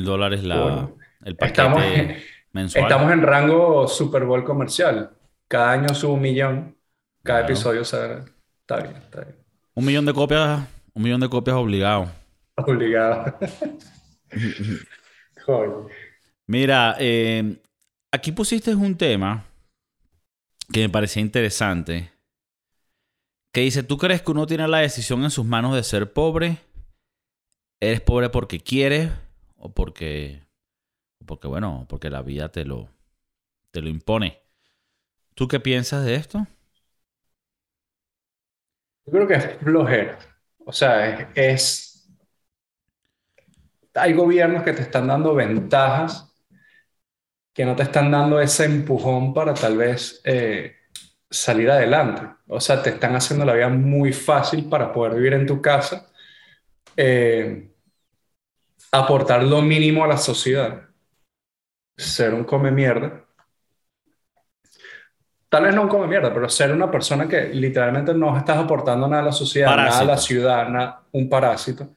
dólares 0.05 0.45
la, 0.45 0.61
Bueno, 0.63 0.97
el 1.25 1.37
estamos 1.41 1.83
en- 1.85 2.17
mensual. 2.53 2.85
Estamos 2.85 3.13
en 3.13 3.23
rango 3.23 3.89
Super 3.89 4.25
Bowl 4.25 4.45
comercial. 4.45 5.11
Cada 5.49 5.73
año 5.73 5.95
sube 5.95 6.13
un 6.13 6.21
millón. 6.23 6.77
Cada 7.23 7.41
Claro. 7.41 7.53
episodio 7.53 7.85
sale. 7.85 8.25
Está 8.61 8.77
bien, 8.83 8.97
está 8.97 9.21
bien. 9.23 9.37
Un 9.75 9.85
millón 9.85 10.07
de 10.07 10.13
copias, 10.13 10.61
un 10.95 11.03
millón 11.03 11.21
de 11.21 11.29
copias 11.29 11.57
obligado. 11.57 12.11
Obligado. 12.57 13.37
Joder. 15.47 15.71
Mira, 16.47 16.97
eh, 16.99 17.61
aquí 18.13 18.33
pusiste 18.33 18.75
un 18.75 18.97
tema 18.97 19.45
que 20.73 20.81
me 20.81 20.89
parecía 20.89 21.23
interesante. 21.23 22.11
Que 23.55 23.63
dice, 23.63 23.83
¿tú 23.83 23.99
crees 23.99 24.23
que 24.23 24.31
uno 24.31 24.47
tiene 24.47 24.67
la 24.69 24.79
decisión 24.79 25.25
en 25.25 25.31
sus 25.31 25.45
manos 25.45 25.75
de 25.75 25.83
ser 25.83 26.13
pobre? 26.13 26.59
¿Eres 27.81 28.01
pobre 28.01 28.31
porque 28.31 28.61
quieres 28.61 29.11
o 29.57 29.71
porque, 29.73 30.43
porque 31.33 31.49
bueno, 31.49 31.87
porque 31.89 32.11
la 32.11 32.21
vida 32.23 32.51
te 32.51 32.65
lo, 32.67 32.91
te 33.73 33.83
lo 33.83 33.89
impone? 33.91 34.41
¿Tú 35.35 35.49
qué 35.49 35.61
piensas 35.61 36.05
de 36.05 36.17
esto? 36.17 36.47
Yo 39.07 39.13
creo 39.13 39.27
que 39.29 39.35
es 39.35 39.57
flojera. 39.59 40.19
O 40.65 40.73
sea, 40.73 41.31
es, 41.35 42.09
Hay 43.95 44.13
gobiernos 44.13 44.65
que 44.65 44.75
te 44.75 44.83
están 44.83 45.07
dando 45.07 45.35
ventajas 45.35 46.31
que 47.53 47.65
no 47.65 47.77
te 47.77 47.83
están 47.85 48.11
dando 48.11 48.41
ese 48.41 48.65
empujón 48.65 49.35
para 49.35 49.55
tal 49.55 49.77
vez 49.77 50.21
eh, 50.25 50.75
salir 51.31 51.71
adelante. 51.71 52.23
O 52.49 52.61
sea, 52.61 52.83
te 52.83 52.91
están 52.91 53.15
haciendo 53.17 53.45
la 53.45 53.55
vida 53.55 53.69
muy 53.69 54.13
fácil 54.13 54.69
para 54.69 54.93
poder 54.93 55.15
vivir 55.15 55.35
en 55.35 55.47
tu 55.47 55.61
casa, 55.61 56.09
eh, 56.97 57.71
aportar 58.93 59.43
lo 59.43 59.61
mínimo 59.63 60.05
a 60.05 60.09
la 60.09 60.17
sociedad, 60.19 60.89
ser 61.97 62.35
un 62.35 62.45
come 62.45 62.71
mierda. 62.71 63.27
Tal 65.49 65.65
vez 65.65 65.75
no 65.75 65.83
un 65.83 65.89
come 65.89 66.07
mierda, 66.07 66.33
pero 66.33 66.49
ser 66.49 66.73
una 66.73 66.91
persona 66.91 67.29
que 67.29 67.49
literalmente 67.49 68.15
no 68.15 68.37
estás 68.37 68.57
aportando 68.59 69.07
nada 69.07 69.23
a 69.23 69.27
la 69.27 69.33
sociedad, 69.33 69.79
nada 69.79 70.01
a 70.01 70.05
la 70.05 70.17
Parásito. 70.17 70.17
ciudad, 70.17 70.69
nada- 70.69 71.05
un 71.13 71.29
parásito. 71.29 71.95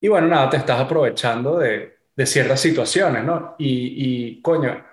Y 0.00 0.08
bueno, 0.08 0.28
nada, 0.28 0.50
te 0.50 0.58
estás 0.58 0.80
aprovechando 0.80 1.58
de, 1.58 1.96
de 2.16 2.26
ciertas 2.26 2.60
situaciones, 2.60 3.24
¿no? 3.24 3.56
Y, 3.58 4.36
y, 4.38 4.42
coño, 4.42 4.84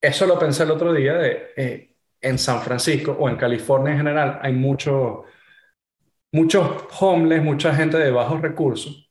eso 0.00 0.26
lo 0.26 0.38
pensé 0.38 0.64
el 0.64 0.72
otro 0.72 0.92
día 0.94 1.14
de, 1.14 1.52
eh, 1.56 1.96
en 2.20 2.38
San 2.38 2.62
Francisco 2.62 3.12
o 3.18 3.28
en 3.28 3.36
California 3.36 3.92
en 3.92 3.98
general, 3.98 4.40
hay 4.42 4.52
mucho, 4.54 5.24
muchos 6.32 6.84
homeless, 7.00 7.42
mucha 7.42 7.74
gente 7.74 7.98
de 7.98 8.10
bajos 8.10 8.40
recursos 8.40 9.10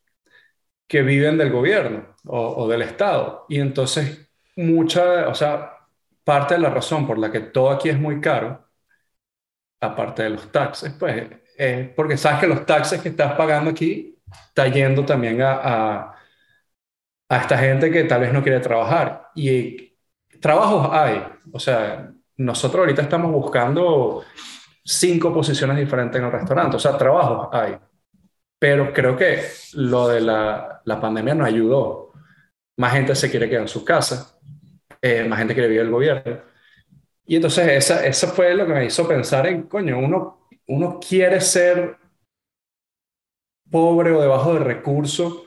que 0.87 1.03
viven 1.03 1.37
del 1.39 1.51
gobierno 1.51 2.15
o, 2.27 2.39
o 2.65 2.69
del 2.69 2.83
Estado. 2.83 3.45
Y 3.49 3.59
entonces, 3.59 4.30
mucha, 4.55 5.27
o 5.29 5.35
sea, 5.35 5.77
parte 6.23 6.55
de 6.55 6.61
la 6.61 6.69
razón 6.69 7.07
por 7.07 7.17
la 7.17 7.31
que 7.31 7.39
todo 7.41 7.71
aquí 7.71 7.89
es 7.89 7.99
muy 7.99 8.21
caro, 8.21 8.67
aparte 9.81 10.23
de 10.23 10.29
los 10.31 10.51
taxes, 10.51 10.93
pues, 10.99 11.27
es 11.57 11.89
porque 11.89 12.17
sabes 12.17 12.39
que 12.39 12.47
los 12.47 12.65
taxes 12.65 13.01
que 13.01 13.09
estás 13.09 13.33
pagando 13.33 13.71
aquí 13.71 14.17
está 14.47 14.67
yendo 14.67 15.05
también 15.05 15.41
a, 15.41 15.53
a, 15.53 16.15
a 17.29 17.37
esta 17.37 17.57
gente 17.57 17.91
que 17.91 18.03
tal 18.05 18.21
vez 18.21 18.33
no 18.33 18.43
quiere 18.43 18.59
trabajar. 18.59 19.29
Y 19.35 19.95
trabajos 20.39 20.89
hay, 20.91 21.23
o 21.51 21.59
sea, 21.59 22.11
nosotros 22.37 22.81
ahorita 22.81 23.03
estamos 23.03 23.31
buscando 23.31 24.23
cinco 24.83 25.33
posiciones 25.33 25.77
diferentes 25.77 26.19
en 26.19 26.25
el 26.25 26.31
restaurante, 26.31 26.77
o 26.77 26.79
sea, 26.79 26.97
trabajos 26.97 27.49
hay. 27.51 27.77
Pero 28.59 28.93
creo 28.93 29.17
que 29.17 29.43
lo 29.73 30.07
de 30.07 30.21
la, 30.21 30.81
la 30.85 30.99
pandemia 31.01 31.35
nos 31.35 31.47
ayudó 31.47 32.11
más 32.77 32.93
gente 32.93 33.15
se 33.15 33.29
quiere 33.29 33.47
quedar 33.47 33.63
en 33.63 33.67
sus 33.67 33.83
casas, 33.83 34.39
eh, 35.01 35.23
más 35.25 35.39
gente 35.39 35.53
quiere 35.53 35.69
vivir 35.69 35.85
el 35.85 35.91
gobierno. 35.91 36.41
Y 37.25 37.35
entonces 37.35 37.67
esa, 37.69 38.05
esa 38.05 38.27
fue 38.27 38.53
lo 38.55 38.65
que 38.67 38.73
me 38.73 38.85
hizo 38.85 39.07
pensar 39.07 39.47
en, 39.47 39.63
coño, 39.63 39.99
uno, 39.99 40.47
uno 40.67 40.99
quiere 40.99 41.41
ser 41.41 41.97
pobre 43.69 44.11
o 44.11 44.21
debajo 44.21 44.53
de 44.53 44.59
recursos 44.59 45.43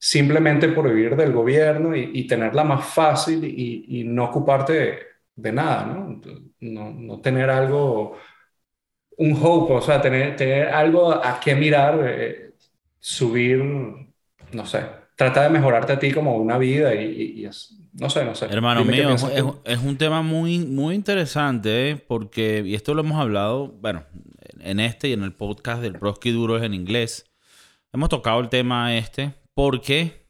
simplemente 0.00 0.68
por 0.68 0.88
vivir 0.88 1.14
del 1.14 1.32
gobierno 1.32 1.94
y, 1.94 2.26
tenerla 2.26 2.64
más 2.64 2.86
fácil 2.86 3.44
y, 3.44 4.04
no 4.04 4.24
ocuparte 4.24 4.98
de, 5.36 5.52
nada, 5.52 5.84
¿no? 5.86 6.20
¿no? 6.60 6.90
¿no? 6.90 7.20
tener 7.20 7.50
algo, 7.50 8.16
un 9.18 9.38
hope, 9.42 9.74
o 9.74 9.80
sea, 9.82 10.00
tener, 10.00 10.36
tener 10.36 10.68
algo 10.68 11.12
a 11.12 11.38
qué 11.40 11.54
mirar, 11.54 12.00
eh, 12.04 12.54
subir, 12.98 13.62
no 14.52 14.66
sé, 14.66 14.86
trata 15.16 15.42
de 15.44 15.50
mejorarte 15.50 15.92
a 15.92 15.98
ti 15.98 16.12
como 16.12 16.36
una 16.36 16.58
vida 16.58 16.94
y, 16.94 17.46
no 17.92 18.10
sé, 18.10 18.24
no 18.24 18.34
sé. 18.34 18.46
Hermano 18.46 18.84
mío, 18.84 19.14
es, 19.64 19.78
un 19.78 19.96
tema 19.96 20.22
muy, 20.22 20.60
muy 20.60 20.94
interesante, 20.94 21.90
¿eh? 21.90 21.96
porque, 21.96 22.62
y 22.64 22.74
esto 22.74 22.94
lo 22.94 23.02
hemos 23.02 23.20
hablado, 23.20 23.68
bueno, 23.68 24.04
en 24.60 24.80
este 24.80 25.08
y 25.08 25.12
en 25.12 25.22
el 25.22 25.32
podcast 25.32 25.82
del 25.82 25.98
Prosky 25.98 26.30
Duro 26.30 26.56
es 26.56 26.62
en 26.62 26.74
inglés, 26.74 27.26
hemos 27.92 28.08
tocado 28.08 28.40
el 28.40 28.48
tema 28.48 28.96
este, 28.96 29.34
porque 29.54 30.26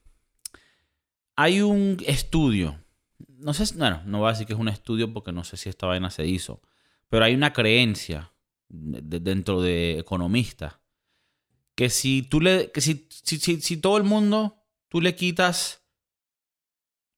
hay 1.36 1.60
un 1.60 1.98
estudio, 2.06 2.78
no 3.18 3.52
sé, 3.52 3.76
bueno, 3.76 4.02
no 4.06 4.18
voy 4.18 4.28
a 4.28 4.32
decir 4.32 4.46
que 4.46 4.54
es 4.54 4.58
un 4.58 4.68
estudio 4.68 5.12
porque 5.12 5.32
no 5.32 5.44
sé 5.44 5.56
si 5.56 5.68
esta 5.68 5.86
vaina 5.86 6.10
se 6.10 6.26
hizo, 6.26 6.62
pero 7.08 7.24
hay 7.24 7.34
una 7.34 7.52
creencia 7.52 8.32
dentro 8.68 9.60
de 9.60 9.98
economistas 9.98 10.78
que 11.74 11.90
si 11.90 12.22
tú 12.22 12.40
le, 12.40 12.70
que 12.70 12.80
si, 12.80 13.08
si, 13.10 13.38
si 13.38 13.76
todo 13.78 13.96
el 13.96 14.04
mundo 14.04 14.62
tú 14.88 15.00
le 15.00 15.14
quitas 15.14 15.79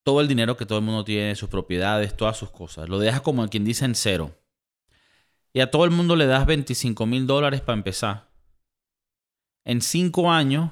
todo 0.03 0.21
el 0.21 0.29
dinero 0.29 0.57
que 0.57 0.67
todo 0.67 0.79
el 0.79 0.85
mundo 0.85 1.05
tiene, 1.05 1.35
sus 1.37 1.49
propiedades, 1.49 2.17
todas 2.17 2.37
sus 2.37 2.51
cosas. 2.51 2.89
Lo 2.89 2.99
dejas 2.99 3.21
como 3.21 3.47
quien 3.49 3.65
dice 3.65 3.85
en 3.85 3.95
cero. 3.95 4.37
Y 5.53 5.61
a 5.61 5.71
todo 5.71 5.85
el 5.85 5.91
mundo 5.91 6.17
le 6.17 6.27
das 6.27 6.47
25 6.47 7.07
mil 7.07 7.27
dólares 7.27 7.61
para 7.61 7.77
empezar. 7.77 8.29
En 9.65 9.81
cinco 9.81 10.31
años, 10.31 10.71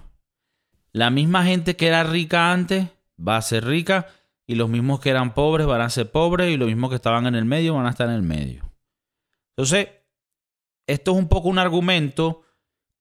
la 0.92 1.10
misma 1.10 1.44
gente 1.44 1.76
que 1.76 1.86
era 1.86 2.02
rica 2.02 2.52
antes 2.52 2.88
va 3.18 3.36
a 3.36 3.42
ser 3.42 3.64
rica 3.64 4.08
y 4.46 4.56
los 4.56 4.68
mismos 4.68 5.00
que 5.00 5.10
eran 5.10 5.34
pobres 5.34 5.66
van 5.66 5.80
a 5.80 5.90
ser 5.90 6.10
pobres 6.10 6.50
y 6.50 6.56
los 6.56 6.66
mismos 6.66 6.90
que 6.90 6.96
estaban 6.96 7.26
en 7.26 7.36
el 7.36 7.44
medio 7.44 7.74
van 7.74 7.86
a 7.86 7.90
estar 7.90 8.08
en 8.08 8.16
el 8.16 8.22
medio. 8.22 8.72
Entonces, 9.50 9.88
esto 10.86 11.12
es 11.12 11.18
un 11.18 11.28
poco 11.28 11.48
un 11.48 11.58
argumento 11.58 12.42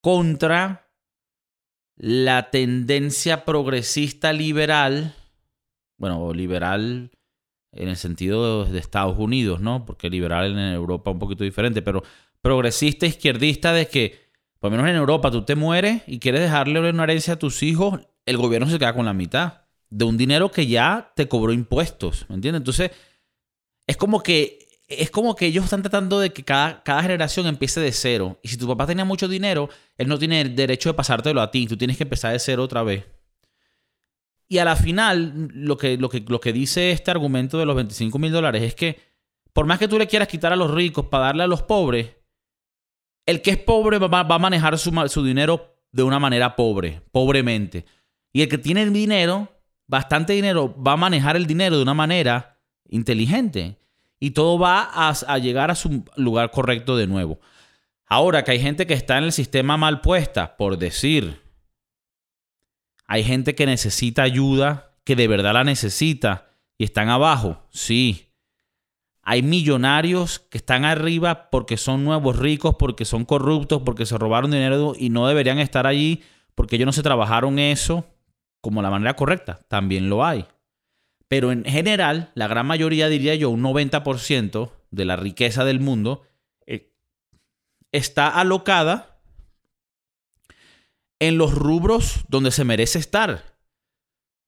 contra 0.02 0.92
la 1.96 2.52
tendencia 2.52 3.46
progresista 3.46 4.32
liberal, 4.32 5.16
bueno, 6.00 6.34
liberal 6.34 7.12
en 7.72 7.90
el 7.90 7.98
sentido 7.98 8.66
de 8.66 8.80
Estados 8.80 9.20
Unidos, 9.20 9.62
¿no? 9.62 9.86
Porque 9.86 10.10
liberal 10.10 10.52
en 10.52 10.58
Europa 10.74 11.12
un 11.12 11.20
poquito 11.20 11.44
diferente, 11.44 11.84
pero 11.84 12.04
progresista 12.42 13.06
izquierdista 13.06 13.74
de 13.74 13.88
que, 13.88 14.32
por 14.60 14.72
lo 14.72 14.78
menos 14.78 14.90
en 14.90 14.96
Europa, 14.96 15.30
tú 15.30 15.44
te 15.44 15.56
mueres 15.56 16.02
y 16.08 16.20
quieres 16.20 16.42
dejarle 16.42 16.80
una 16.90 17.04
herencia 17.04 17.34
a 17.34 17.40
tus 17.40 17.62
hijos, 17.62 18.00
el 18.26 18.38
gobierno 18.38 18.68
se 18.68 18.80
queda 18.80 18.94
con 18.94 19.06
la 19.06 19.14
mitad 19.14 19.66
de 19.90 20.06
un 20.06 20.18
dinero 20.18 20.52
que 20.52 20.68
ya 20.68 21.12
te 21.16 21.28
cobró 21.28 21.54
impuestos, 21.54 22.26
¿me 22.30 22.36
entiendes? 22.36 22.62
Entonces, 22.62 22.92
es 23.86 23.98
como 23.98 24.24
que 24.24 24.68
es 24.88 25.12
como 25.12 25.36
que 25.36 25.46
ellos 25.46 25.66
están 25.66 25.84
tratando 25.84 26.20
de 26.20 26.32
que 26.32 26.44
cada, 26.44 26.82
cada 26.82 27.04
generación 27.04 27.46
empiece 27.46 27.80
de 27.80 27.92
cero. 27.92 28.40
Y 28.42 28.48
si 28.48 28.58
tu 28.58 28.68
papá 28.68 28.88
tenía 28.88 29.06
mucho 29.06 29.28
dinero, 29.28 29.70
él 29.98 30.08
no 30.08 30.18
tiene 30.18 30.42
el 30.42 30.56
derecho 30.56 30.90
de 30.90 30.96
pasártelo 30.96 31.42
a 31.42 31.52
ti. 31.52 31.68
Tú 31.68 31.78
tienes 31.78 31.96
que 31.96 32.04
empezar 32.04 32.34
de 32.34 32.40
cero 32.40 32.64
otra 32.64 32.82
vez. 32.82 33.06
Y 34.50 34.58
a 34.58 34.66
la 34.66 34.76
final, 34.76 35.50
lo 35.54 35.78
que, 35.78 35.98
lo 35.98 36.10
que, 36.10 36.26
lo 36.28 36.42
que 36.42 36.52
dice 36.52 36.92
este 36.92 37.12
argumento 37.12 37.58
de 37.58 37.66
los 37.66 37.76
25 37.76 38.18
mil 38.20 38.32
dólares 38.32 38.64
es 38.64 38.76
que 38.76 39.00
por 39.54 39.66
más 39.66 39.80
que 39.80 39.88
tú 39.88 39.98
le 39.98 40.08
quieras 40.08 40.28
quitar 40.28 40.52
a 40.52 40.56
los 40.56 40.72
ricos 40.72 41.06
para 41.06 41.26
darle 41.26 41.44
a 41.44 41.48
los 41.48 41.62
pobres, 41.62 42.16
el 43.26 43.42
que 43.42 43.52
es 43.52 43.58
pobre 43.58 44.00
va, 44.00 44.20
a 44.22 44.40
manejar 44.40 44.78
su, 44.80 44.92
su 45.08 45.24
dinero 45.24 45.78
de 45.92 46.04
una 46.04 46.20
manera 46.20 46.56
pobre, 46.56 47.02
pobremente. 47.12 47.86
Y 48.34 48.42
el 48.42 48.50
que 48.50 48.58
tiene 48.58 48.90
dinero, 48.90 49.50
bastante 49.88 50.34
dinero, 50.34 50.76
va 50.82 50.94
a 50.94 50.98
manejar 50.98 51.36
el 51.36 51.46
dinero 51.46 51.78
de 51.78 51.84
una 51.84 51.94
manera 51.94 52.60
inteligente 52.90 53.78
y 54.20 54.32
todo 54.32 54.60
va 54.60 54.90
a, 54.92 55.38
llegar 55.38 55.72
a 55.72 55.76
su 55.76 56.04
lugar 56.16 56.52
correcto 56.52 56.98
de 56.98 57.08
nuevo. 57.08 57.40
Ahora 58.06 58.44
que 58.44 58.52
hay 58.52 58.60
gente 58.60 58.88
que 58.88 58.94
está 58.94 59.18
en 59.18 59.26
el 59.26 59.32
sistema 59.32 59.78
mal 59.78 60.02
puesta, 60.02 60.58
por 60.58 60.78
decir, 60.78 61.40
hay 63.12 63.24
gente 63.24 63.56
que 63.56 63.66
necesita 63.66 64.22
ayuda, 64.22 64.94
que 65.04 65.16
de 65.16 65.28
verdad 65.28 65.54
la 65.54 65.64
necesita 65.64 66.52
y 66.78 66.84
están 66.84 67.10
abajo, 67.10 67.66
sí. 67.72 68.36
Hay 69.24 69.42
millonarios 69.42 70.38
que 70.38 70.60
están 70.60 70.86
arriba 70.86 71.50
porque 71.50 71.76
son 71.76 72.06
nuevos 72.06 72.38
ricos, 72.38 72.76
porque 72.78 73.06
son 73.06 73.26
corruptos, 73.26 73.82
porque 73.84 74.06
se 74.06 74.16
robaron 74.20 74.52
dinero 74.52 74.94
y 74.96 75.10
no 75.10 75.28
deberían 75.28 75.58
estar 75.58 75.88
allí 75.88 76.22
porque 76.54 76.76
ellos 76.76 76.86
no 76.86 76.94
se 76.94 77.02
trabajaron 77.02 77.58
eso 77.58 78.06
como 78.62 78.84
la 78.84 78.92
manera 78.92 79.16
correcta. 79.16 79.60
También 79.68 80.08
lo 80.08 80.24
hay. 80.24 80.46
Pero 81.28 81.52
en 81.52 81.66
general, 81.66 82.30
la 82.36 82.48
gran 82.48 82.68
mayoría, 82.68 83.10
diría 83.10 83.34
yo, 83.34 83.50
un 83.50 83.64
90% 83.64 84.72
de 84.92 85.06
la 85.06 85.16
riqueza 85.16 85.66
del 85.66 85.80
mundo 85.80 86.22
eh, 86.68 86.94
está 87.92 88.28
alocada 88.28 89.09
en 91.20 91.38
los 91.38 91.54
rubros 91.54 92.22
donde 92.28 92.52
se 92.52 92.64
merece 92.64 93.00
estar. 93.00 93.58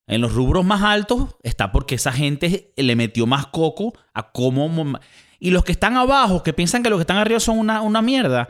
En 0.08 0.22
los 0.22 0.34
rubros 0.34 0.66
más 0.66 0.82
altos 0.82 1.36
está 1.44 1.72
porque 1.72 1.96
esa 1.96 2.12
gente 2.12 2.74
le 2.76 2.96
metió 2.96 3.26
más 3.26 3.48
coco 3.48 3.94
a 4.14 4.32
cómo... 4.32 5.00
Y 5.40 5.52
los 5.52 5.64
que 5.64 5.72
están 5.72 5.98
abajo, 5.98 6.44
que 6.44 6.54
piensan 6.54 6.84
que 6.84 6.90
los 6.90 6.98
que 6.98 7.04
están 7.04 7.18
arriba 7.18 7.40
son 7.40 7.58
una, 7.58 7.82
una 7.82 8.02
mierda, 8.02 8.50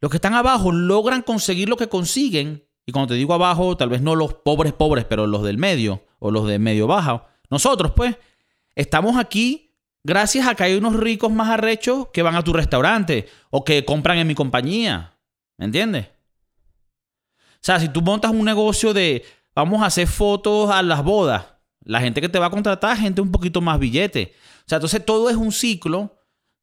los 0.00 0.10
que 0.10 0.18
están 0.18 0.34
abajo 0.34 0.70
logran 0.70 1.22
conseguir 1.22 1.68
lo 1.68 1.76
que 1.76 1.88
consiguen. 1.88 2.64
Y 2.86 2.92
cuando 2.92 3.08
te 3.08 3.14
digo 3.14 3.34
abajo, 3.34 3.76
tal 3.76 3.88
vez 3.88 4.02
no 4.02 4.14
los 4.14 4.34
pobres 4.34 4.72
pobres, 4.72 5.04
pero 5.04 5.26
los 5.26 5.42
del 5.42 5.58
medio 5.58 6.04
o 6.20 6.30
los 6.30 6.46
de 6.46 6.58
medio 6.58 6.86
bajo 6.86 7.24
nosotros, 7.50 7.92
pues, 7.92 8.16
estamos 8.74 9.16
aquí 9.16 9.74
gracias 10.04 10.46
a 10.46 10.54
que 10.54 10.64
hay 10.64 10.74
unos 10.74 10.96
ricos 10.96 11.30
más 11.32 11.48
arrechos 11.48 12.08
que 12.12 12.22
van 12.22 12.36
a 12.36 12.44
tu 12.44 12.52
restaurante 12.52 13.26
o 13.50 13.64
que 13.64 13.84
compran 13.84 14.18
en 14.18 14.26
mi 14.26 14.34
compañía. 14.34 15.18
¿Me 15.56 15.66
entiendes? 15.66 16.08
O 17.60 17.64
sea, 17.68 17.80
si 17.80 17.88
tú 17.88 18.02
montas 18.02 18.30
un 18.30 18.44
negocio 18.44 18.94
de 18.94 19.24
vamos 19.54 19.82
a 19.82 19.86
hacer 19.86 20.06
fotos 20.06 20.70
a 20.70 20.82
las 20.82 21.02
bodas, 21.02 21.46
la 21.80 22.00
gente 22.00 22.20
que 22.20 22.28
te 22.28 22.38
va 22.38 22.46
a 22.46 22.50
contratar 22.50 22.96
gente 22.96 23.20
un 23.20 23.32
poquito 23.32 23.60
más 23.60 23.78
billete. 23.78 24.34
O 24.60 24.68
sea, 24.68 24.76
entonces 24.76 25.04
todo 25.04 25.30
es 25.30 25.36
un 25.36 25.52
ciclo 25.52 26.16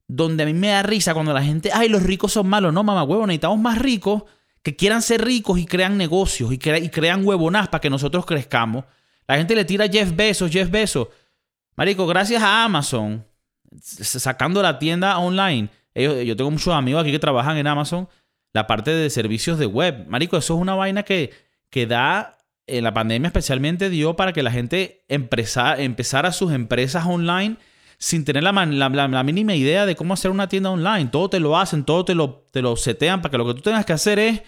donde 0.08 0.44
a 0.44 0.46
mí 0.46 0.54
me 0.54 0.68
da 0.68 0.82
risa 0.82 1.14
cuando 1.14 1.32
la 1.32 1.42
gente, 1.42 1.70
ay, 1.72 1.88
los 1.88 2.02
ricos 2.02 2.32
son 2.32 2.48
malos. 2.48 2.72
No, 2.72 2.82
mamá, 2.82 3.02
huevo, 3.02 3.26
necesitamos 3.26 3.58
más 3.58 3.78
ricos 3.78 4.22
que 4.62 4.76
quieran 4.76 5.02
ser 5.02 5.24
ricos 5.24 5.58
y 5.58 5.66
crean 5.66 5.96
negocios 5.96 6.52
y, 6.52 6.54
y 6.54 6.88
crean 6.88 7.26
huevonas 7.26 7.68
para 7.68 7.80
que 7.80 7.90
nosotros 7.90 8.24
crezcamos. 8.24 8.84
La 9.26 9.36
gente 9.36 9.54
le 9.54 9.64
tira 9.64 9.88
Jeff 9.88 10.14
Bezos, 10.14 10.50
Jeff 10.50 10.70
Bezos. 10.70 11.08
Marico, 11.76 12.06
gracias 12.06 12.42
a 12.42 12.64
Amazon, 12.64 13.26
sacando 13.80 14.62
la 14.62 14.78
tienda 14.78 15.18
online. 15.18 15.68
yo 15.94 16.36
tengo 16.36 16.50
muchos 16.50 16.72
amigos 16.72 17.02
aquí 17.02 17.12
que 17.12 17.18
trabajan 17.18 17.58
en 17.58 17.66
Amazon, 17.66 18.08
la 18.52 18.66
parte 18.66 18.90
de 18.90 19.10
servicios 19.10 19.58
de 19.58 19.66
web. 19.66 20.06
Marico, 20.08 20.36
eso 20.36 20.54
es 20.54 20.60
una 20.60 20.74
vaina 20.74 21.02
que, 21.02 21.32
que 21.70 21.86
da, 21.86 22.38
en 22.66 22.84
la 22.84 22.94
pandemia 22.94 23.28
especialmente 23.28 23.90
dio 23.90 24.16
para 24.16 24.32
que 24.32 24.42
la 24.42 24.50
gente 24.50 25.04
empezara 25.08 26.32
sus 26.32 26.52
empresas 26.52 27.06
online 27.06 27.56
sin 27.98 28.24
tener 28.24 28.42
la, 28.42 29.22
mínima 29.22 29.54
idea 29.54 29.86
de 29.86 29.96
cómo 29.96 30.14
hacer 30.14 30.30
una 30.30 30.48
tienda 30.48 30.70
online. 30.70 31.06
Todo 31.06 31.30
te 31.30 31.40
lo 31.40 31.56
hacen, 31.56 31.84
todo 31.84 32.04
te 32.04 32.14
lo, 32.14 32.44
te 32.50 32.62
lo 32.62 32.76
setean 32.76 33.22
para 33.22 33.30
que 33.30 33.38
lo 33.38 33.46
que 33.46 33.54
tú 33.54 33.62
tengas 33.62 33.86
que 33.86 33.92
hacer 33.92 34.18
es 34.18 34.42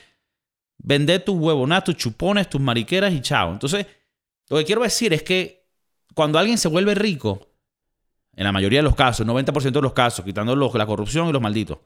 vender 0.79 1.25
tus 1.25 1.37
huevonas, 1.37 1.85
tus 1.85 1.97
chupones, 1.97 2.51
tus 2.51 2.61
mariqueras 2.61 3.13
y 3.13 3.21
chao. 3.21 3.53
Entonces, 3.53 3.87
lo 4.49 4.59
que 4.59 4.65
quiero 4.65 4.83
decir 4.83 5.13
es 5.13 5.23
que 5.23 5.67
cuando 6.15 6.39
alguien 6.39 6.59
se 6.59 6.69
vuelve 6.69 6.95
rico, 6.95 7.49
en 8.35 8.45
la 8.45 8.53
mayoría 8.53 8.81
de 8.81 8.85
los 8.85 8.95
casos, 8.95 9.27
90% 9.27 9.73
de 9.73 9.83
los 9.83 9.93
casos, 9.93 10.25
quitando 10.25 10.55
la 10.55 10.87
corrupción 10.87 11.29
y 11.29 11.33
los 11.33 11.43
malditos, 11.43 11.79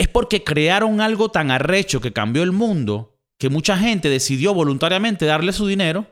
es 0.00 0.08
porque 0.08 0.42
crearon 0.42 1.02
algo 1.02 1.30
tan 1.30 1.50
arrecho 1.50 2.00
que 2.00 2.14
cambió 2.14 2.42
el 2.42 2.52
mundo 2.52 3.18
que 3.38 3.50
mucha 3.50 3.76
gente 3.76 4.08
decidió 4.08 4.54
voluntariamente 4.54 5.26
darle 5.26 5.52
su 5.52 5.66
dinero. 5.66 6.06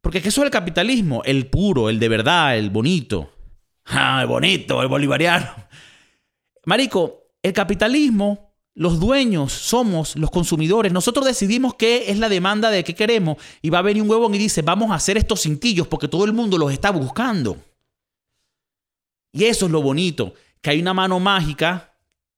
Porque 0.00 0.18
eso 0.18 0.40
es 0.40 0.46
el 0.46 0.50
capitalismo, 0.50 1.22
el 1.26 1.48
puro, 1.48 1.90
el 1.90 1.98
de 1.98 2.08
verdad, 2.08 2.56
el 2.56 2.70
bonito. 2.70 3.30
Ah, 3.84 4.20
el 4.22 4.26
bonito, 4.26 4.80
el 4.80 4.88
bolivariano. 4.88 5.50
Marico, 6.64 7.24
el 7.42 7.52
capitalismo 7.52 8.54
los 8.72 9.00
dueños 9.00 9.52
somos 9.52 10.16
los 10.16 10.30
consumidores. 10.30 10.94
Nosotros 10.94 11.26
decidimos 11.26 11.74
qué 11.74 12.10
es 12.10 12.18
la 12.18 12.30
demanda 12.30 12.70
de 12.70 12.84
qué 12.84 12.94
queremos. 12.94 13.36
Y 13.60 13.68
va 13.68 13.80
a 13.80 13.82
venir 13.82 14.02
un 14.02 14.08
huevón 14.08 14.34
y 14.34 14.38
dice, 14.38 14.62
vamos 14.62 14.92
a 14.92 14.94
hacer 14.94 15.18
estos 15.18 15.42
cintillos 15.42 15.88
porque 15.88 16.08
todo 16.08 16.24
el 16.24 16.32
mundo 16.32 16.56
los 16.56 16.72
está 16.72 16.90
buscando. 16.90 17.58
Y 19.30 19.44
eso 19.44 19.66
es 19.66 19.72
lo 19.72 19.82
bonito, 19.82 20.32
que 20.62 20.70
hay 20.70 20.80
una 20.80 20.94
mano 20.94 21.20
mágica 21.20 21.95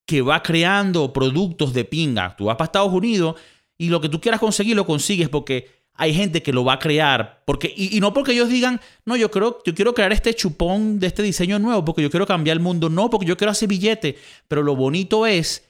que 0.08 0.22
va 0.22 0.42
creando 0.42 1.12
productos 1.12 1.74
de 1.74 1.84
pinga. 1.84 2.34
Tú 2.34 2.46
vas 2.46 2.56
para 2.56 2.64
Estados 2.64 2.90
Unidos 2.90 3.36
y 3.76 3.90
lo 3.90 4.00
que 4.00 4.08
tú 4.08 4.22
quieras 4.22 4.40
conseguir 4.40 4.74
lo 4.74 4.86
consigues 4.86 5.28
porque 5.28 5.68
hay 5.92 6.14
gente 6.14 6.42
que 6.42 6.50
lo 6.50 6.64
va 6.64 6.72
a 6.72 6.78
crear. 6.78 7.42
Porque, 7.44 7.74
y, 7.76 8.00
no 8.00 8.14
porque 8.14 8.32
ellos 8.32 8.48
digan, 8.48 8.80
no, 9.04 9.16
yo, 9.16 9.30
creo, 9.30 9.58
yo 9.66 9.74
quiero 9.74 9.92
crear 9.92 10.10
este 10.12 10.32
chupón 10.32 10.98
de 10.98 11.08
este 11.08 11.22
diseño 11.22 11.58
nuevo, 11.58 11.84
porque 11.84 12.00
yo 12.00 12.10
quiero 12.10 12.26
cambiar 12.26 12.56
el 12.56 12.62
mundo. 12.62 12.88
No, 12.88 13.10
porque 13.10 13.26
yo 13.26 13.36
quiero 13.36 13.50
hacer 13.50 13.68
billete. 13.68 14.16
Pero 14.48 14.62
lo 14.62 14.74
bonito 14.74 15.26
es 15.26 15.68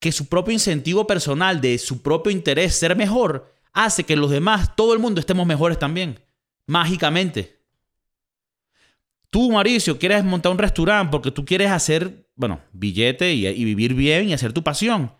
que 0.00 0.10
su 0.10 0.26
propio 0.26 0.52
incentivo 0.52 1.06
personal, 1.06 1.60
de 1.60 1.78
su 1.78 2.02
propio 2.02 2.32
interés 2.32 2.74
ser 2.74 2.96
mejor, 2.96 3.54
hace 3.72 4.02
que 4.02 4.16
los 4.16 4.32
demás, 4.32 4.74
todo 4.74 4.94
el 4.94 4.98
mundo, 4.98 5.20
estemos 5.20 5.46
mejores 5.46 5.78
también. 5.78 6.18
Mágicamente. 6.66 7.55
Tú, 9.30 9.50
Mauricio, 9.50 9.98
quieres 9.98 10.24
montar 10.24 10.52
un 10.52 10.58
restaurante 10.58 11.10
porque 11.10 11.30
tú 11.30 11.44
quieres 11.44 11.70
hacer, 11.70 12.28
bueno, 12.36 12.60
billete 12.72 13.32
y, 13.34 13.64
vivir 13.64 13.94
bien 13.94 14.28
y 14.28 14.32
hacer 14.32 14.52
tu 14.52 14.62
pasión. 14.62 15.12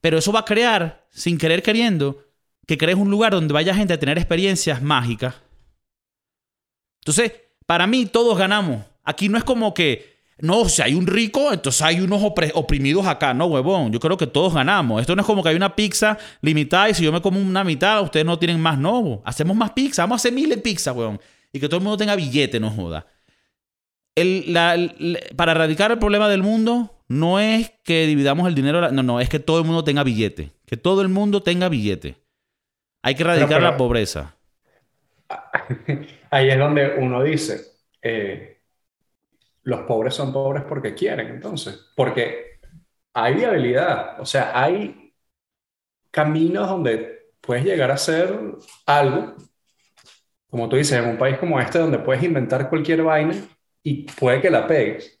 Pero 0.00 0.18
eso 0.18 0.32
va 0.32 0.40
a 0.40 0.44
crear, 0.44 1.06
sin 1.10 1.38
querer 1.38 1.62
queriendo, 1.62 2.24
que 2.66 2.78
crees 2.78 2.98
un 2.98 3.10
lugar 3.10 3.32
donde 3.32 3.54
vaya 3.54 3.74
gente 3.74 3.94
a 3.94 3.98
tener 3.98 4.18
experiencias 4.18 4.82
mágicas. 4.82 5.34
Entonces, 7.00 7.32
para 7.66 7.86
mí 7.86 8.06
todos 8.06 8.36
ganamos. 8.38 8.84
Aquí 9.04 9.28
no 9.28 9.38
es 9.38 9.44
como 9.44 9.74
que, 9.74 10.12
no, 10.38 10.68
si 10.68 10.82
hay 10.82 10.94
un 10.94 11.06
rico, 11.06 11.52
entonces 11.52 11.82
hay 11.82 12.00
unos 12.00 12.22
oprimidos 12.22 13.06
acá. 13.06 13.34
No, 13.34 13.46
huevón, 13.46 13.92
yo 13.92 13.98
creo 13.98 14.16
que 14.16 14.26
todos 14.26 14.54
ganamos. 14.54 15.00
Esto 15.00 15.16
no 15.16 15.22
es 15.22 15.26
como 15.26 15.42
que 15.42 15.48
hay 15.48 15.56
una 15.56 15.74
pizza 15.74 16.18
limitada 16.40 16.90
y 16.90 16.94
si 16.94 17.04
yo 17.04 17.12
me 17.12 17.22
como 17.22 17.40
una 17.40 17.64
mitad, 17.64 18.02
ustedes 18.02 18.26
no 18.26 18.38
tienen 18.38 18.60
más. 18.60 18.78
No, 18.78 19.22
hacemos 19.24 19.56
más 19.56 19.72
pizza, 19.72 20.02
vamos 20.02 20.16
a 20.16 20.20
hacer 20.22 20.32
miles 20.32 20.56
de 20.56 20.62
pizza, 20.62 20.92
huevón. 20.92 21.20
Y 21.52 21.60
que 21.60 21.68
todo 21.68 21.78
el 21.78 21.82
mundo 21.82 21.96
tenga 21.96 22.16
billete, 22.16 22.58
no 22.60 22.70
joda. 22.70 23.06
Para 25.36 25.52
erradicar 25.52 25.90
el 25.90 25.98
problema 25.98 26.28
del 26.28 26.42
mundo, 26.42 27.02
no 27.08 27.40
es 27.40 27.70
que 27.84 28.06
dividamos 28.06 28.46
el 28.46 28.54
dinero, 28.54 28.90
no, 28.90 29.02
no, 29.02 29.20
es 29.20 29.28
que 29.28 29.38
todo 29.38 29.58
el 29.58 29.64
mundo 29.64 29.84
tenga 29.84 30.02
billete. 30.02 30.52
Que 30.66 30.76
todo 30.76 31.02
el 31.02 31.08
mundo 31.08 31.42
tenga 31.42 31.68
billete. 31.68 32.16
Hay 33.02 33.14
que 33.14 33.22
erradicar 33.22 33.62
la 33.62 33.76
pobreza. 33.76 34.36
Ahí 36.30 36.50
es 36.50 36.58
donde 36.58 36.96
uno 36.98 37.22
dice, 37.22 37.60
eh, 38.00 38.60
los 39.64 39.80
pobres 39.80 40.14
son 40.14 40.32
pobres 40.32 40.64
porque 40.68 40.94
quieren, 40.94 41.28
entonces, 41.28 41.90
porque 41.96 42.60
hay 43.14 43.34
viabilidad, 43.34 44.20
o 44.20 44.26
sea, 44.26 44.58
hay 44.58 45.14
caminos 46.10 46.68
donde 46.68 47.30
puedes 47.40 47.64
llegar 47.64 47.90
a 47.90 47.94
hacer 47.94 48.38
algo, 48.86 49.34
como 50.48 50.68
tú 50.68 50.76
dices, 50.76 50.98
en 50.98 51.08
un 51.08 51.18
país 51.18 51.38
como 51.38 51.60
este, 51.60 51.78
donde 51.78 51.98
puedes 51.98 52.22
inventar 52.22 52.68
cualquier 52.68 53.02
vaina 53.02 53.34
y 53.82 54.04
puede 54.04 54.40
que 54.40 54.50
la 54.50 54.66
pegues, 54.66 55.20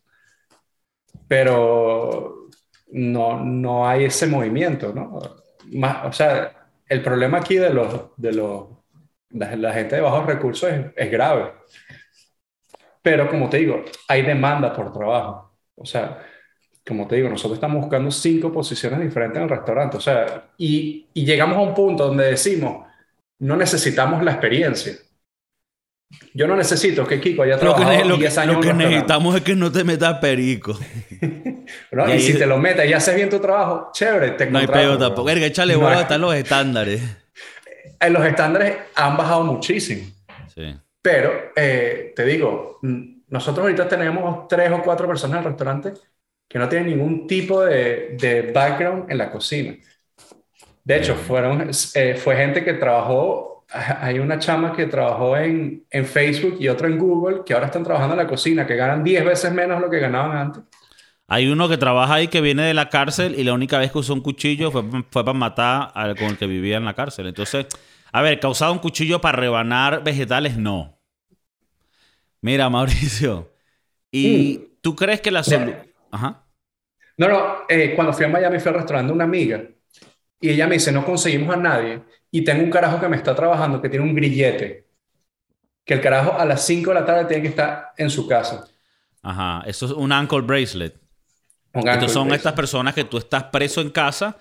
pero 1.26 2.48
no, 2.92 3.44
no 3.44 3.88
hay 3.88 4.04
ese 4.04 4.26
movimiento, 4.26 4.92
¿no? 4.92 5.18
Más, 5.72 6.06
o 6.06 6.12
sea, 6.12 6.68
el 6.88 7.02
problema 7.02 7.38
aquí 7.38 7.56
de, 7.56 7.70
los, 7.70 8.10
de 8.16 8.32
los, 8.32 8.66
la, 9.30 9.72
gente 9.72 9.96
de 9.96 10.02
bajos 10.02 10.26
recursos 10.26 10.70
es, 10.94 11.10
grave. 11.10 11.52
Pero 13.00 13.28
como 13.28 13.48
te 13.48 13.58
digo, 13.58 13.82
hay 14.08 14.22
demanda 14.22 14.72
por 14.72 14.92
trabajo. 14.92 15.56
O 15.74 15.86
sea, 15.86 16.22
como 16.86 17.06
te 17.08 17.16
digo, 17.16 17.28
nosotros 17.28 17.56
estamos 17.56 17.80
buscando 17.80 18.10
cinco 18.10 18.52
posiciones 18.52 19.00
diferentes 19.00 19.38
en 19.38 19.44
el 19.44 19.48
restaurante. 19.48 19.96
O 19.96 20.00
sea, 20.00 20.50
y, 20.58 21.08
y 21.14 21.24
llegamos 21.24 21.56
a 21.56 21.60
un 21.60 21.74
punto 21.74 22.06
donde 22.06 22.26
decimos, 22.26 22.86
no 23.38 23.56
necesitamos 23.56 24.22
la 24.22 24.32
experiencia. 24.32 24.92
Yo 26.34 26.46
no 26.46 26.56
necesito 26.56 27.06
que 27.06 27.20
Kiko 27.20 27.42
haya 27.42 27.58
trabajado 27.58 28.08
lo 28.08 28.14
que, 28.14 28.22
10 28.22 28.38
años. 28.38 28.54
Lo 28.56 28.60
que 28.60 28.72
necesitamos 28.72 29.36
es 29.36 29.42
que 29.42 29.54
no 29.54 29.70
te 29.70 29.84
metas 29.84 30.18
perico. 30.18 30.78
y, 31.20 32.20
si 32.20 32.34
te 32.34 32.46
lo 32.46 32.58
metes 32.58 32.88
y 32.88 32.92
haces 32.92 33.14
bien 33.14 33.28
tu 33.28 33.38
trabajo, 33.38 33.90
chévere, 33.92 34.32
te 34.32 34.50
No 34.50 34.58
hay 34.58 34.66
peor 34.66 34.98
tampoco. 34.98 35.28
Erga, 35.28 35.46
échale 35.46 35.76
no 35.76 35.92
están 35.92 36.20
los 36.20 36.34
estándares. 36.34 37.02
Eh, 38.00 38.10
los 38.10 38.24
estándares 38.24 38.76
han 38.94 39.16
bajado 39.16 39.44
muchísimo. 39.44 40.10
Sí. 40.54 40.74
Pero, 41.00 41.52
eh, 41.56 42.12
te 42.14 42.24
digo, 42.24 42.78
nosotros 43.28 43.64
ahorita 43.64 43.88
tenemos 43.88 44.46
tres 44.48 44.70
o 44.70 44.82
cuatro 44.82 45.08
personas 45.08 45.38
en 45.38 45.44
el 45.44 45.48
restaurante 45.50 45.92
que 46.48 46.58
no 46.58 46.68
tienen 46.68 46.90
ningún 46.90 47.26
tipo 47.26 47.64
de, 47.64 48.16
de 48.18 48.52
background 48.52 49.10
en 49.10 49.18
la 49.18 49.30
cocina. 49.30 49.74
De 50.84 50.96
hecho, 50.96 51.14
fueron, 51.14 51.70
eh, 51.94 52.14
fue 52.14 52.36
gente 52.36 52.64
que 52.64 52.74
trabajó 52.74 53.51
hay 54.00 54.18
una 54.18 54.38
chama 54.38 54.72
que 54.74 54.86
trabajó 54.86 55.36
en, 55.36 55.84
en, 55.90 56.06
Facebook 56.06 56.56
y 56.60 56.68
otra 56.68 56.88
en 56.88 56.98
Google 56.98 57.42
que 57.44 57.54
ahora 57.54 57.66
están 57.66 57.84
trabajando 57.84 58.14
en 58.14 58.18
la 58.18 58.26
cocina, 58.26 58.66
que 58.66 58.76
ganan 58.76 59.02
10 59.02 59.24
veces 59.24 59.52
menos 59.52 59.80
lo 59.80 59.90
que 59.90 59.98
ganaban 59.98 60.36
antes. 60.36 60.62
Hay 61.28 61.48
uno 61.48 61.68
que 61.68 61.78
trabaja 61.78 62.14
ahí 62.14 62.28
que 62.28 62.40
viene 62.40 62.64
de 62.64 62.74
la 62.74 62.90
cárcel 62.90 63.38
y 63.38 63.44
la 63.44 63.54
única 63.54 63.78
vez 63.78 63.90
que 63.90 63.98
usó 63.98 64.12
un 64.12 64.20
cuchillo 64.20 64.70
fue, 64.70 64.82
fue 65.10 65.24
para 65.24 65.32
matar 65.32 65.90
al 65.94 66.14
con 66.16 66.26
el 66.26 66.36
que 66.36 66.46
vivía 66.46 66.76
en 66.76 66.84
la 66.84 66.94
cárcel. 66.94 67.26
Entonces, 67.26 67.66
a 68.12 68.20
ver, 68.20 68.38
causado 68.38 68.72
un 68.72 68.78
cuchillo 68.80 69.20
para 69.20 69.38
rebanar 69.38 70.04
vegetales, 70.04 70.58
no. 70.58 70.98
Mira, 72.42 72.68
Mauricio, 72.68 73.54
¿y 74.10 74.58
mm. 74.58 74.80
tú 74.82 74.94
crees 74.94 75.20
que 75.20 75.30
la 75.30 75.42
solución... 75.42 75.86
Ajá. 76.10 76.44
No, 77.16 77.28
no, 77.28 77.56
eh, 77.68 77.92
cuando 77.94 78.12
fui 78.12 78.24
a 78.24 78.28
Miami 78.28 78.58
fui 78.58 78.68
al 78.68 78.74
restaurante 78.74 79.08
de 79.08 79.14
una 79.14 79.24
amiga 79.24 79.62
y 80.40 80.50
ella 80.50 80.66
me 80.66 80.74
dice, 80.74 80.90
no 80.92 81.04
conseguimos 81.04 81.54
a 81.54 81.58
nadie 81.58 82.02
y 82.34 82.42
tengo 82.42 82.64
un 82.64 82.70
carajo 82.70 82.98
que 82.98 83.08
me 83.08 83.16
está 83.16 83.34
trabajando 83.34 83.80
que 83.80 83.90
tiene 83.90 84.04
un 84.04 84.14
grillete. 84.14 84.86
Que 85.84 85.94
el 85.94 86.00
carajo 86.00 86.36
a 86.38 86.44
las 86.46 86.64
5 86.64 86.90
de 86.90 86.94
la 86.94 87.04
tarde 87.04 87.26
tiene 87.26 87.42
que 87.42 87.48
estar 87.48 87.92
en 87.96 88.08
su 88.08 88.26
casa. 88.26 88.64
Ajá, 89.22 89.62
eso 89.66 89.86
es 89.86 89.92
un 89.92 90.10
ankle 90.10 90.40
bracelet. 90.40 90.98
Estos 91.74 92.12
son 92.12 92.32
estas 92.32 92.54
personas 92.54 92.94
que 92.94 93.04
tú 93.04 93.18
estás 93.18 93.44
preso 93.44 93.82
en 93.82 93.90
casa 93.90 94.38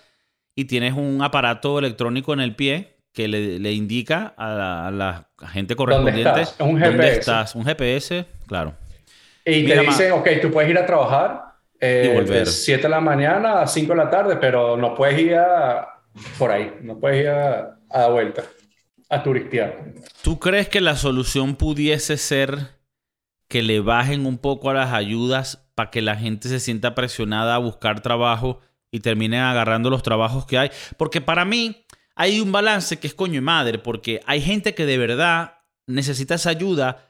y 0.56 0.66
tienes 0.66 0.94
un 0.94 1.22
aparato 1.22 1.80
electrónico 1.80 2.34
en 2.34 2.40
el 2.40 2.56
pie 2.56 2.98
que 3.12 3.28
le, 3.28 3.72
indica 3.74 4.34
a 4.38 4.90
la, 4.90 5.28
gente 5.50 5.76
correspondiente 5.76 6.24
¿Dónde 6.24 6.42
estás? 6.44 6.60
Un 6.62 6.78
GPS. 6.78 6.92
dónde 6.92 7.12
estás. 7.12 7.56
Un 7.56 7.66
GPS, 7.66 8.26
claro. 8.48 8.74
Y 9.44 9.66
te 9.66 9.80
dicen, 9.82 10.12
ok, 10.14 10.30
tú 10.42 10.50
puedes 10.50 10.70
ir 10.70 10.78
a 10.78 10.86
trabajar 10.86 11.56
eh, 11.78 12.24
de 12.26 12.46
7 12.46 12.84
de 12.84 12.90
la 12.90 13.02
mañana 13.02 13.62
a 13.62 13.68
5 13.68 13.92
de 13.92 13.98
la 13.98 14.10
tarde, 14.10 14.38
pero 14.38 14.78
no 14.78 14.96
puedes 14.96 15.20
ir 15.20 15.36
a, 15.36 16.02
por 16.38 16.52
ahí, 16.52 16.74
no 16.82 16.98
puedes 17.00 17.22
ir 17.22 17.30
a, 17.30 17.78
a 17.92 18.00
la 18.00 18.08
vuelta, 18.10 18.44
a 19.10 19.24
turistear. 19.24 19.94
¿Tú 20.22 20.40
crees 20.40 20.70
que 20.70 20.82
la 20.82 20.96
solución 20.96 21.56
pudiese 21.56 22.18
ser 22.18 22.80
que 23.48 23.62
le 23.62 23.82
bajen 23.82 24.26
un 24.26 24.38
poco 24.38 24.70
a 24.70 24.74
las 24.74 24.94
ayudas 24.94 25.68
para 25.76 25.92
que 25.92 26.02
la 26.02 26.16
gente 26.16 26.48
se 26.50 26.60
sienta 26.60 26.96
presionada 26.96 27.56
a 27.56 27.60
buscar 27.60 28.02
trabajo 28.02 28.60
y 28.92 29.00
terminen 29.00 29.42
agarrando 29.42 29.90
los 29.90 30.04
trabajos 30.04 30.46
que 30.46 30.58
hay? 30.58 30.72
Porque 30.98 31.22
para 31.22 31.46
mí 31.46 31.86
hay 32.16 32.40
un 32.40 32.52
balance 32.52 33.00
que 33.00 33.08
es 33.08 33.14
coño 33.14 33.40
y 33.40 33.42
madre, 33.42 33.80
porque 33.80 34.22
hay 34.26 34.42
gente 34.42 34.74
que 34.74 34.86
de 34.86 34.98
verdad 34.98 35.60
necesita 35.88 36.36
esa 36.36 36.50
ayuda 36.50 37.10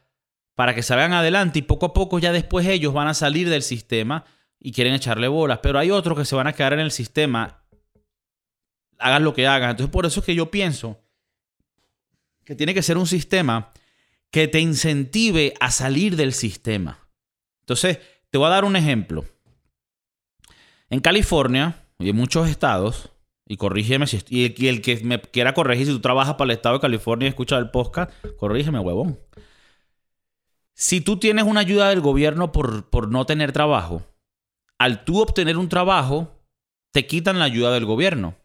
para 0.55 0.75
que 0.75 0.83
salgan 0.83 1.13
adelante 1.13 1.59
y 1.59 1.63
poco 1.63 1.87
a 1.87 1.93
poco 1.93 2.19
ya 2.19 2.31
después 2.31 2.67
ellos 2.67 2.93
van 2.93 3.07
a 3.07 3.13
salir 3.13 3.49
del 3.49 3.61
sistema 3.61 4.25
y 4.59 4.71
quieren 4.71 4.93
echarle 4.93 5.27
bolas, 5.27 5.59
pero 5.61 5.79
hay 5.79 5.91
otros 5.91 6.17
que 6.17 6.25
se 6.25 6.35
van 6.35 6.47
a 6.47 6.53
quedar 6.53 6.73
en 6.73 6.79
el 6.79 6.91
sistema 6.91 7.60
hagan 9.01 9.23
lo 9.23 9.33
que 9.33 9.47
hagan. 9.47 9.71
Entonces, 9.71 9.91
por 9.91 10.05
eso 10.05 10.19
es 10.19 10.25
que 10.25 10.35
yo 10.35 10.51
pienso 10.51 10.99
que 12.45 12.55
tiene 12.55 12.73
que 12.73 12.81
ser 12.81 12.97
un 12.97 13.07
sistema 13.07 13.71
que 14.31 14.47
te 14.47 14.59
incentive 14.59 15.53
a 15.59 15.71
salir 15.71 16.15
del 16.15 16.33
sistema. 16.33 17.07
Entonces, 17.61 17.99
te 18.29 18.37
voy 18.37 18.47
a 18.47 18.51
dar 18.51 18.65
un 18.65 18.75
ejemplo. 18.75 19.25
En 20.89 20.99
California 20.99 21.85
y 21.99 22.09
en 22.09 22.15
muchos 22.15 22.49
estados, 22.49 23.11
y 23.45 23.57
corrígeme 23.57 24.07
si 24.07 24.19
y 24.29 24.67
el 24.67 24.81
que 24.81 25.03
me 25.03 25.21
quiera 25.21 25.53
corregir, 25.53 25.87
si 25.87 25.93
tú 25.93 25.99
trabajas 25.99 26.35
para 26.35 26.45
el 26.45 26.57
estado 26.57 26.75
de 26.75 26.81
California 26.81 27.27
y 27.27 27.29
escuchas 27.29 27.59
el 27.59 27.69
podcast, 27.69 28.11
corrígeme, 28.37 28.79
huevón. 28.79 29.19
Si 30.73 31.01
tú 31.01 31.17
tienes 31.17 31.45
una 31.45 31.59
ayuda 31.59 31.89
del 31.89 32.01
gobierno 32.01 32.51
por, 32.51 32.89
por 32.89 33.09
no 33.09 33.25
tener 33.25 33.51
trabajo, 33.51 34.03
al 34.79 35.03
tú 35.03 35.21
obtener 35.21 35.57
un 35.57 35.69
trabajo, 35.69 36.41
te 36.91 37.05
quitan 37.05 37.39
la 37.39 37.45
ayuda 37.45 37.71
del 37.71 37.85
gobierno. 37.85 38.35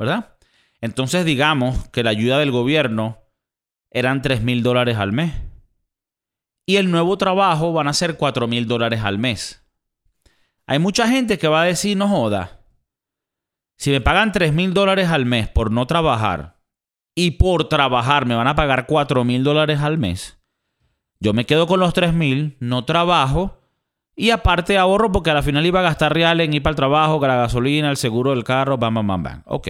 ¿Verdad? 0.00 0.34
Entonces 0.80 1.26
digamos 1.26 1.88
que 1.90 2.02
la 2.02 2.10
ayuda 2.10 2.38
del 2.38 2.50
gobierno 2.50 3.18
eran 3.90 4.22
3 4.22 4.42
mil 4.42 4.62
dólares 4.62 4.96
al 4.96 5.12
mes. 5.12 5.34
Y 6.66 6.76
el 6.76 6.90
nuevo 6.90 7.18
trabajo 7.18 7.74
van 7.74 7.86
a 7.86 7.92
ser 7.92 8.16
4 8.16 8.48
mil 8.48 8.66
dólares 8.66 9.02
al 9.04 9.18
mes. 9.18 9.62
Hay 10.66 10.78
mucha 10.78 11.06
gente 11.06 11.38
que 11.38 11.48
va 11.48 11.62
a 11.62 11.66
decir, 11.66 11.98
no 11.98 12.08
joda, 12.08 12.62
si 13.76 13.90
me 13.90 14.00
pagan 14.00 14.32
3 14.32 14.54
mil 14.54 14.72
dólares 14.72 15.08
al 15.10 15.26
mes 15.26 15.48
por 15.48 15.70
no 15.70 15.86
trabajar 15.86 16.58
y 17.14 17.32
por 17.32 17.68
trabajar 17.68 18.24
me 18.24 18.34
van 18.34 18.46
a 18.46 18.54
pagar 18.54 18.86
4 18.86 19.22
mil 19.24 19.44
dólares 19.44 19.80
al 19.80 19.98
mes, 19.98 20.40
yo 21.18 21.34
me 21.34 21.44
quedo 21.44 21.66
con 21.66 21.78
los 21.78 21.92
3 21.92 22.14
mil, 22.14 22.56
no 22.60 22.86
trabajo 22.86 23.59
y 24.20 24.32
aparte 24.32 24.76
ahorro 24.76 25.10
porque 25.10 25.30
al 25.30 25.42
final 25.42 25.64
iba 25.64 25.80
a 25.80 25.82
gastar 25.82 26.12
real 26.12 26.42
en 26.42 26.52
ir 26.52 26.62
para 26.62 26.72
el 26.72 26.76
trabajo, 26.76 27.26
la 27.26 27.36
gasolina, 27.36 27.90
el 27.90 27.96
seguro 27.96 28.32
del 28.32 28.44
carro, 28.44 28.76
bam, 28.76 28.92
bam, 28.92 29.06
bam, 29.06 29.22
bam. 29.22 29.42
Ok. 29.46 29.68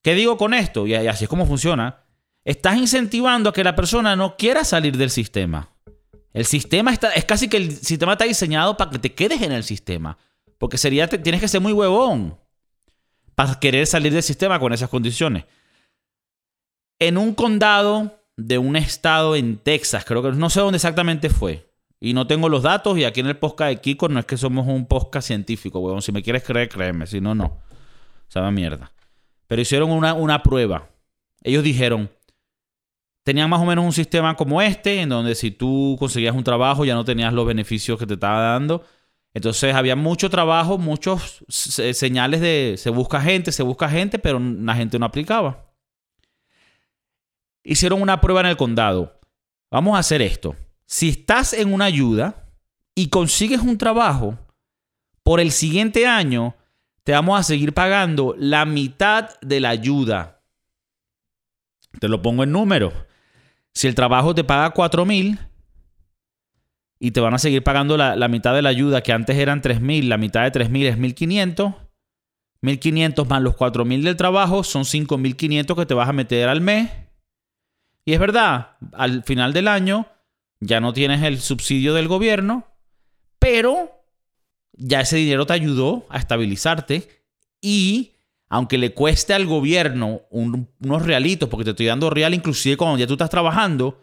¿Qué 0.00 0.14
digo 0.14 0.38
con 0.38 0.54
esto? 0.54 0.86
Y 0.86 0.94
así 0.94 1.24
es 1.24 1.28
como 1.28 1.44
funciona. 1.44 2.02
Estás 2.46 2.78
incentivando 2.78 3.50
a 3.50 3.52
que 3.52 3.62
la 3.62 3.76
persona 3.76 4.16
no 4.16 4.38
quiera 4.38 4.64
salir 4.64 4.96
del 4.96 5.10
sistema. 5.10 5.68
El 6.32 6.46
sistema 6.46 6.94
está, 6.94 7.10
es 7.10 7.26
casi 7.26 7.46
que 7.46 7.58
el 7.58 7.72
sistema 7.72 8.12
está 8.12 8.24
diseñado 8.24 8.74
para 8.78 8.90
que 8.90 8.98
te 8.98 9.12
quedes 9.12 9.42
en 9.42 9.52
el 9.52 9.64
sistema. 9.64 10.16
Porque 10.56 10.78
sería, 10.78 11.06
tienes 11.06 11.42
que 11.42 11.48
ser 11.48 11.60
muy 11.60 11.74
huevón 11.74 12.38
para 13.34 13.60
querer 13.60 13.86
salir 13.86 14.14
del 14.14 14.22
sistema 14.22 14.58
con 14.58 14.72
esas 14.72 14.88
condiciones. 14.88 15.44
en 16.98 17.18
un 17.18 17.34
condado 17.34 18.18
de 18.38 18.56
un 18.56 18.76
estado 18.76 19.36
en 19.36 19.58
Texas, 19.58 20.06
creo 20.06 20.22
que 20.22 20.32
no 20.32 20.48
sé 20.48 20.60
dónde 20.60 20.76
exactamente 20.76 21.28
fue. 21.28 21.65
Y 21.98 22.12
no 22.12 22.26
tengo 22.26 22.48
los 22.48 22.62
datos 22.62 22.98
y 22.98 23.04
aquí 23.04 23.20
en 23.20 23.26
el 23.26 23.38
podcast 23.38 23.70
de 23.70 23.80
Kiko 23.80 24.08
no 24.08 24.20
es 24.20 24.26
que 24.26 24.36
somos 24.36 24.66
un 24.66 24.86
podcast 24.86 25.26
científico, 25.28 25.80
weón. 25.80 26.02
Si 26.02 26.12
me 26.12 26.22
quieres 26.22 26.42
creer, 26.42 26.68
créeme. 26.68 27.06
Si 27.06 27.20
no, 27.20 27.34
no. 27.34 27.58
Sabe 28.28 28.50
mierda. 28.50 28.92
Pero 29.46 29.62
hicieron 29.62 29.90
una, 29.90 30.14
una 30.14 30.42
prueba. 30.42 30.90
Ellos 31.42 31.62
dijeron, 31.62 32.10
tenían 33.22 33.48
más 33.48 33.60
o 33.60 33.64
menos 33.64 33.84
un 33.84 33.92
sistema 33.92 34.36
como 34.36 34.60
este, 34.60 35.00
en 35.00 35.08
donde 35.08 35.34
si 35.34 35.50
tú 35.50 35.96
conseguías 35.98 36.34
un 36.34 36.44
trabajo 36.44 36.84
ya 36.84 36.94
no 36.94 37.04
tenías 37.04 37.32
los 37.32 37.46
beneficios 37.46 37.98
que 37.98 38.06
te 38.06 38.14
estaba 38.14 38.40
dando. 38.40 38.84
Entonces 39.32 39.74
había 39.74 39.96
mucho 39.96 40.30
trabajo, 40.30 40.78
muchos 40.78 41.44
señales 41.48 42.40
de 42.40 42.76
se 42.78 42.90
busca 42.90 43.20
gente, 43.20 43.52
se 43.52 43.62
busca 43.62 43.88
gente, 43.88 44.18
pero 44.18 44.38
la 44.38 44.74
gente 44.74 44.98
no 44.98 45.06
aplicaba. 45.06 45.66
Hicieron 47.62 48.00
una 48.00 48.20
prueba 48.20 48.40
en 48.40 48.46
el 48.46 48.56
condado. 48.56 49.20
Vamos 49.70 49.96
a 49.96 49.98
hacer 49.98 50.22
esto. 50.22 50.56
Si 50.86 51.08
estás 51.08 51.52
en 51.52 51.72
una 51.72 51.86
ayuda 51.86 52.48
y 52.94 53.08
consigues 53.08 53.60
un 53.60 53.76
trabajo, 53.76 54.38
por 55.22 55.40
el 55.40 55.50
siguiente 55.50 56.06
año 56.06 56.54
te 57.02 57.12
vamos 57.12 57.38
a 57.38 57.42
seguir 57.42 57.74
pagando 57.74 58.34
la 58.38 58.64
mitad 58.64 59.30
de 59.40 59.60
la 59.60 59.70
ayuda. 59.70 60.40
Te 62.00 62.08
lo 62.08 62.22
pongo 62.22 62.44
en 62.44 62.52
número. 62.52 62.92
Si 63.74 63.88
el 63.88 63.94
trabajo 63.94 64.34
te 64.34 64.44
paga 64.44 64.70
4 64.70 65.04
mil 65.04 65.38
y 66.98 67.10
te 67.10 67.20
van 67.20 67.34
a 67.34 67.38
seguir 67.38 67.62
pagando 67.62 67.96
la, 67.96 68.28
mitad 68.28 68.54
de 68.54 68.62
la 68.62 68.68
ayuda, 68.68 69.02
que 69.02 69.12
antes 69.12 69.36
eran 69.36 69.62
3 69.62 69.80
mil, 69.80 70.08
la 70.08 70.16
mitad 70.16 70.44
de 70.44 70.50
3 70.50 70.70
mil 70.70 70.86
es 70.86 70.96
1500. 70.96 71.74
1500 72.62 73.28
más 73.28 73.42
los 73.42 73.54
4 73.54 73.84
mil 73.84 74.02
del 74.02 74.16
trabajo 74.16 74.64
son 74.64 74.84
5500 74.84 75.76
que 75.76 75.86
te 75.86 75.94
vas 75.94 76.08
a 76.08 76.12
meter 76.12 76.48
al 76.48 76.60
mes. 76.60 76.90
Y 78.04 78.12
es 78.12 78.20
verdad, 78.20 78.76
al 78.92 79.24
final 79.24 79.52
del 79.52 79.68
año 79.68 80.06
ya 80.60 80.80
no 80.80 80.92
tienes 80.92 81.22
el 81.22 81.40
subsidio 81.40 81.94
del 81.94 82.08
gobierno, 82.08 82.66
pero 83.38 84.02
ya 84.72 85.00
ese 85.00 85.16
dinero 85.16 85.46
te 85.46 85.52
ayudó 85.52 86.06
a 86.08 86.18
estabilizarte 86.18 87.08
y 87.60 88.12
aunque 88.48 88.78
le 88.78 88.94
cueste 88.94 89.34
al 89.34 89.46
gobierno 89.46 90.22
unos 90.30 91.02
realitos, 91.02 91.48
porque 91.48 91.64
te 91.64 91.70
estoy 91.70 91.86
dando 91.86 92.10
real 92.10 92.34
inclusive 92.34 92.76
cuando 92.76 92.98
ya 92.98 93.06
tú 93.06 93.14
estás 93.14 93.30
trabajando, 93.30 94.02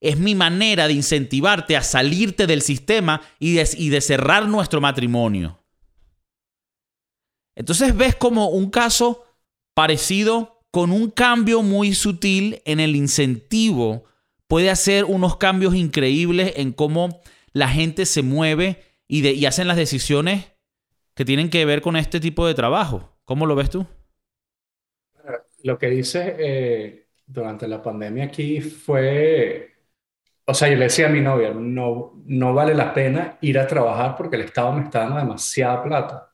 es 0.00 0.18
mi 0.18 0.34
manera 0.34 0.86
de 0.86 0.94
incentivarte 0.94 1.76
a 1.76 1.82
salirte 1.82 2.46
del 2.46 2.60
sistema 2.60 3.22
y 3.38 3.54
de, 3.54 3.68
y 3.78 3.88
de 3.88 4.00
cerrar 4.00 4.48
nuestro 4.48 4.80
matrimonio. 4.80 5.60
Entonces 7.54 7.96
ves 7.96 8.16
como 8.16 8.48
un 8.48 8.68
caso 8.68 9.24
parecido 9.74 10.60
con 10.70 10.90
un 10.90 11.10
cambio 11.10 11.62
muy 11.62 11.94
sutil 11.94 12.60
en 12.64 12.80
el 12.80 12.96
incentivo 12.96 14.04
puede 14.48 14.70
hacer 14.70 15.04
unos 15.04 15.36
cambios 15.36 15.74
increíbles 15.74 16.54
en 16.56 16.72
cómo 16.72 17.20
la 17.52 17.68
gente 17.68 18.06
se 18.06 18.22
mueve 18.22 18.82
y, 19.06 19.46
hacen 19.46 19.68
las 19.68 19.76
decisiones 19.76 20.52
que 21.14 21.24
tienen 21.24 21.50
que 21.50 21.64
ver 21.64 21.80
con 21.80 21.96
este 21.96 22.20
tipo 22.20 22.46
de 22.46 22.54
trabajo. 22.54 23.16
¿Cómo 23.24 23.46
lo 23.46 23.54
ves 23.54 23.70
tú? 23.70 23.86
Lo 25.62 25.78
que 25.78 25.88
dices 25.88 26.34
eh, 26.38 27.06
durante 27.26 27.68
la 27.68 27.82
pandemia 27.82 28.24
aquí 28.24 28.60
fue, 28.60 29.72
o 30.44 30.52
sea, 30.52 30.68
yo 30.68 30.76
le 30.76 30.84
decía 30.84 31.06
a 31.06 31.10
mi 31.10 31.20
novia, 31.20 31.52
no, 31.54 32.22
no 32.26 32.52
vale 32.52 32.74
la 32.74 32.92
pena 32.92 33.38
ir 33.40 33.58
a 33.58 33.66
trabajar 33.66 34.16
porque 34.16 34.36
el 34.36 34.42
Estado 34.42 34.72
me 34.72 34.84
está 34.84 35.00
dando 35.00 35.16
demasiada 35.16 35.82
plata. 35.82 36.30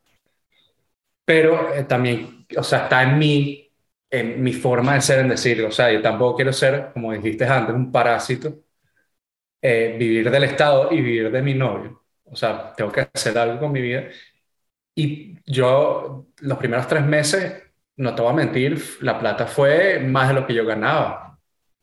Pero 1.25 1.73
eh, 1.75 1.85
también, 1.85 2.47
o 2.57 2.63
sea, 2.63 2.85
está 2.85 3.03
en 3.03 3.19
mí 3.19 3.60
en 4.11 4.43
mi 4.43 4.53
forma 4.53 4.95
de 4.95 5.01
ser, 5.01 5.21
en 5.21 5.29
decirlo. 5.29 5.69
O 5.69 5.73
sea, 5.73 5.93
yo 5.93 6.03
tampoco 6.03 6.37
quiero 6.37 6.53
ser, 6.53 6.91
como 6.93 7.13
dijiste 7.13 7.47
antes, 7.47 7.75
un 7.75 7.93
parásito, 7.93 8.59
eh, 9.63 9.97
vivir 9.99 10.31
del 10.31 10.45
Estado 10.45 10.89
y 10.91 10.97
vivir 10.97 11.31
de 11.31 11.43
mi 11.43 11.55
novio. 11.55 12.03
O 12.25 12.37
sea, 12.37 12.73
tengo 12.77 12.91
que 12.91 13.09
hacer 13.13 13.37
algo 13.39 13.61
con 13.61 13.73
mi 13.73 13.81
vida. 13.81 14.05
Y 14.95 15.37
yo, 15.47 16.27
los 16.41 16.59
primeros 16.59 16.87
tres 16.87 17.05
meses, 17.05 17.63
no 17.97 18.15
te 18.15 18.23
voy 18.23 18.33
a 18.33 18.35
mentir, 18.35 18.83
la 19.01 19.19
plata 19.19 19.47
fue 19.47 20.01
más 20.01 20.29
de 20.29 20.35
lo 20.35 20.47
que 20.47 20.55
yo 20.55 20.65
ganaba. 20.67 21.39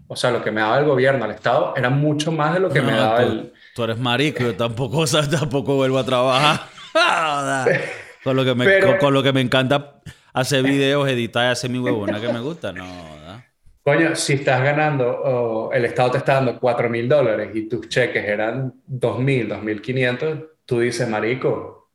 O 0.07 0.15
sea, 0.15 0.31
lo 0.31 0.43
que 0.43 0.51
me 0.51 0.61
daba 0.61 0.79
el 0.79 0.85
gobierno 0.85 1.25
al 1.25 1.31
Estado 1.31 1.73
era 1.75 1.89
mucho 1.89 2.31
más 2.31 2.53
de 2.53 2.59
lo 2.61 2.69
que 2.69 2.81
me 2.81 2.93
daba 2.93 3.23
el... 3.23 3.53
Tú 3.75 3.83
eres 3.83 3.97
marico, 3.97 4.41
yo 4.41 4.55
tampoco, 4.55 4.97
o 4.99 5.07
sea, 5.07 5.29
tampoco 5.29 5.75
vuelvo 5.75 5.97
a 5.97 6.05
trabajar. 6.05 6.61
con, 8.23 8.35
lo 8.35 8.43
que 8.43 8.55
me, 8.55 8.97
con 8.99 9.13
lo 9.13 9.21
que 9.21 9.33
me 9.33 9.41
encanta 9.41 10.01
hacer 10.39 10.63
videos, 10.63 11.07
editar 11.09 11.45
y 11.45 11.51
hacer 11.51 11.69
mi 11.69 11.79
huevona 11.79 12.19
que 12.19 12.31
me 12.31 12.39
gusta. 12.39 12.71
No, 12.71 12.85
¿verdad? 12.85 13.43
Coño, 13.83 14.15
si 14.15 14.33
estás 14.33 14.61
ganando, 14.61 15.71
el 15.73 15.85
Estado 15.85 16.11
te 16.11 16.17
está 16.17 16.33
dando 16.35 16.59
4 16.59 16.89
mil 16.89 17.07
dólares 17.07 17.51
y 17.53 17.69
tus 17.69 17.87
cheques 17.87 18.25
eran 18.25 18.73
2 18.85 19.19
mil, 19.19 19.47
2 19.47 19.63
mil 19.63 19.81
500, 19.81 20.39
tú 20.65 20.81
dices, 20.81 21.07
marico, 21.07 21.89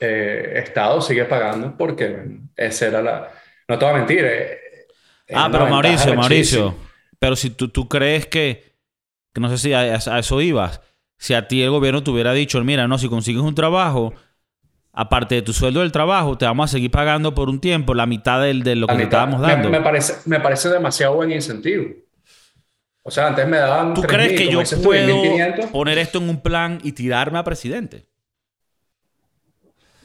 eh, 0.00 0.54
Estado 0.56 1.00
sigue 1.00 1.24
pagando 1.26 1.76
porque 1.76 2.40
esa 2.56 2.86
era 2.86 3.02
la... 3.02 3.30
No 3.68 3.78
te 3.78 3.84
voy 3.84 3.94
a 3.94 3.98
mentir. 3.98 4.24
Eh, 4.24 4.58
ah, 5.32 5.48
pero 5.50 5.66
Mauricio, 5.68 6.14
Mauricio, 6.14 6.74
pero 7.18 7.36
si 7.36 7.50
tú, 7.50 7.68
tú 7.68 7.88
crees 7.88 8.26
que, 8.26 8.74
que, 9.32 9.40
no 9.40 9.48
sé 9.48 9.58
si 9.58 9.72
a, 9.72 9.94
a 9.94 10.18
eso 10.18 10.40
ibas, 10.40 10.80
si 11.18 11.34
a 11.34 11.46
ti 11.46 11.62
el 11.62 11.70
gobierno 11.70 12.02
te 12.02 12.10
hubiera 12.10 12.32
dicho, 12.32 12.62
mira, 12.64 12.88
no, 12.88 12.98
si 12.98 13.08
consigues 13.08 13.42
un 13.42 13.54
trabajo 13.54 14.12
aparte 14.94 15.34
de 15.34 15.42
tu 15.42 15.52
sueldo 15.52 15.80
del 15.80 15.92
trabajo, 15.92 16.38
te 16.38 16.46
vamos 16.46 16.70
a 16.70 16.72
seguir 16.72 16.90
pagando 16.90 17.34
por 17.34 17.48
un 17.48 17.60
tiempo 17.60 17.94
la 17.94 18.06
mitad 18.06 18.40
de, 18.40 18.54
de 18.54 18.76
lo 18.76 18.86
que 18.86 18.94
te 18.94 19.02
estábamos 19.02 19.40
dando. 19.40 19.68
Me, 19.68 19.80
parece, 19.80 20.14
me 20.26 20.40
parece 20.40 20.68
demasiado 20.68 21.16
buen 21.16 21.32
incentivo. 21.32 21.86
O 23.02 23.10
sea, 23.10 23.26
antes 23.26 23.46
me 23.46 23.58
daban. 23.58 23.92
¿Tú 23.92 24.02
crees 24.02 24.38
que 24.38 24.48
yo 24.50 24.62
puedo 24.82 25.20
poner 25.72 25.98
esto 25.98 26.18
en 26.18 26.30
un 26.30 26.40
plan 26.40 26.78
y 26.82 26.92
tirarme 26.92 27.38
a 27.38 27.44
presidente? 27.44 28.06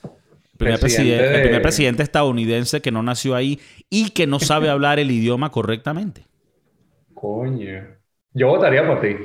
El 0.03 0.57
primer 0.57 0.79
presidente, 0.81 1.35
el 1.35 1.41
primer 1.41 1.61
presidente 1.61 2.03
estadounidense 2.03 2.81
que 2.81 2.91
no 2.91 3.01
nació 3.01 3.35
ahí 3.35 3.61
y 3.89 4.09
que 4.09 4.27
no 4.27 4.39
sabe 4.41 4.69
hablar 4.69 4.99
el 4.99 5.11
idioma 5.11 5.51
correctamente. 5.51 6.25
Coño. 7.13 7.83
Yo 8.33 8.47
votaría 8.47 8.85
por 8.85 8.99
ti. 8.99 9.15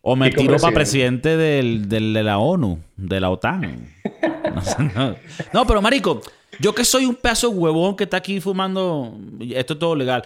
O 0.00 0.16
me 0.16 0.30
tiro 0.30 0.56
para 0.56 0.74
presidente 0.74 1.36
del, 1.36 1.88
de 1.88 2.00
la 2.00 2.38
ONU, 2.38 2.80
de 2.96 3.20
la 3.20 3.30
OTAN. 3.30 3.86
No, 5.52 5.66
pero 5.66 5.82
marico, 5.82 6.20
yo 6.58 6.74
que 6.74 6.84
soy 6.84 7.06
un 7.06 7.14
pedazo 7.14 7.50
huevón 7.50 7.96
que 7.96 8.04
está 8.04 8.18
aquí 8.18 8.40
fumando, 8.40 9.18
esto 9.40 9.72
es 9.74 9.78
todo 9.78 9.96
legal. 9.96 10.24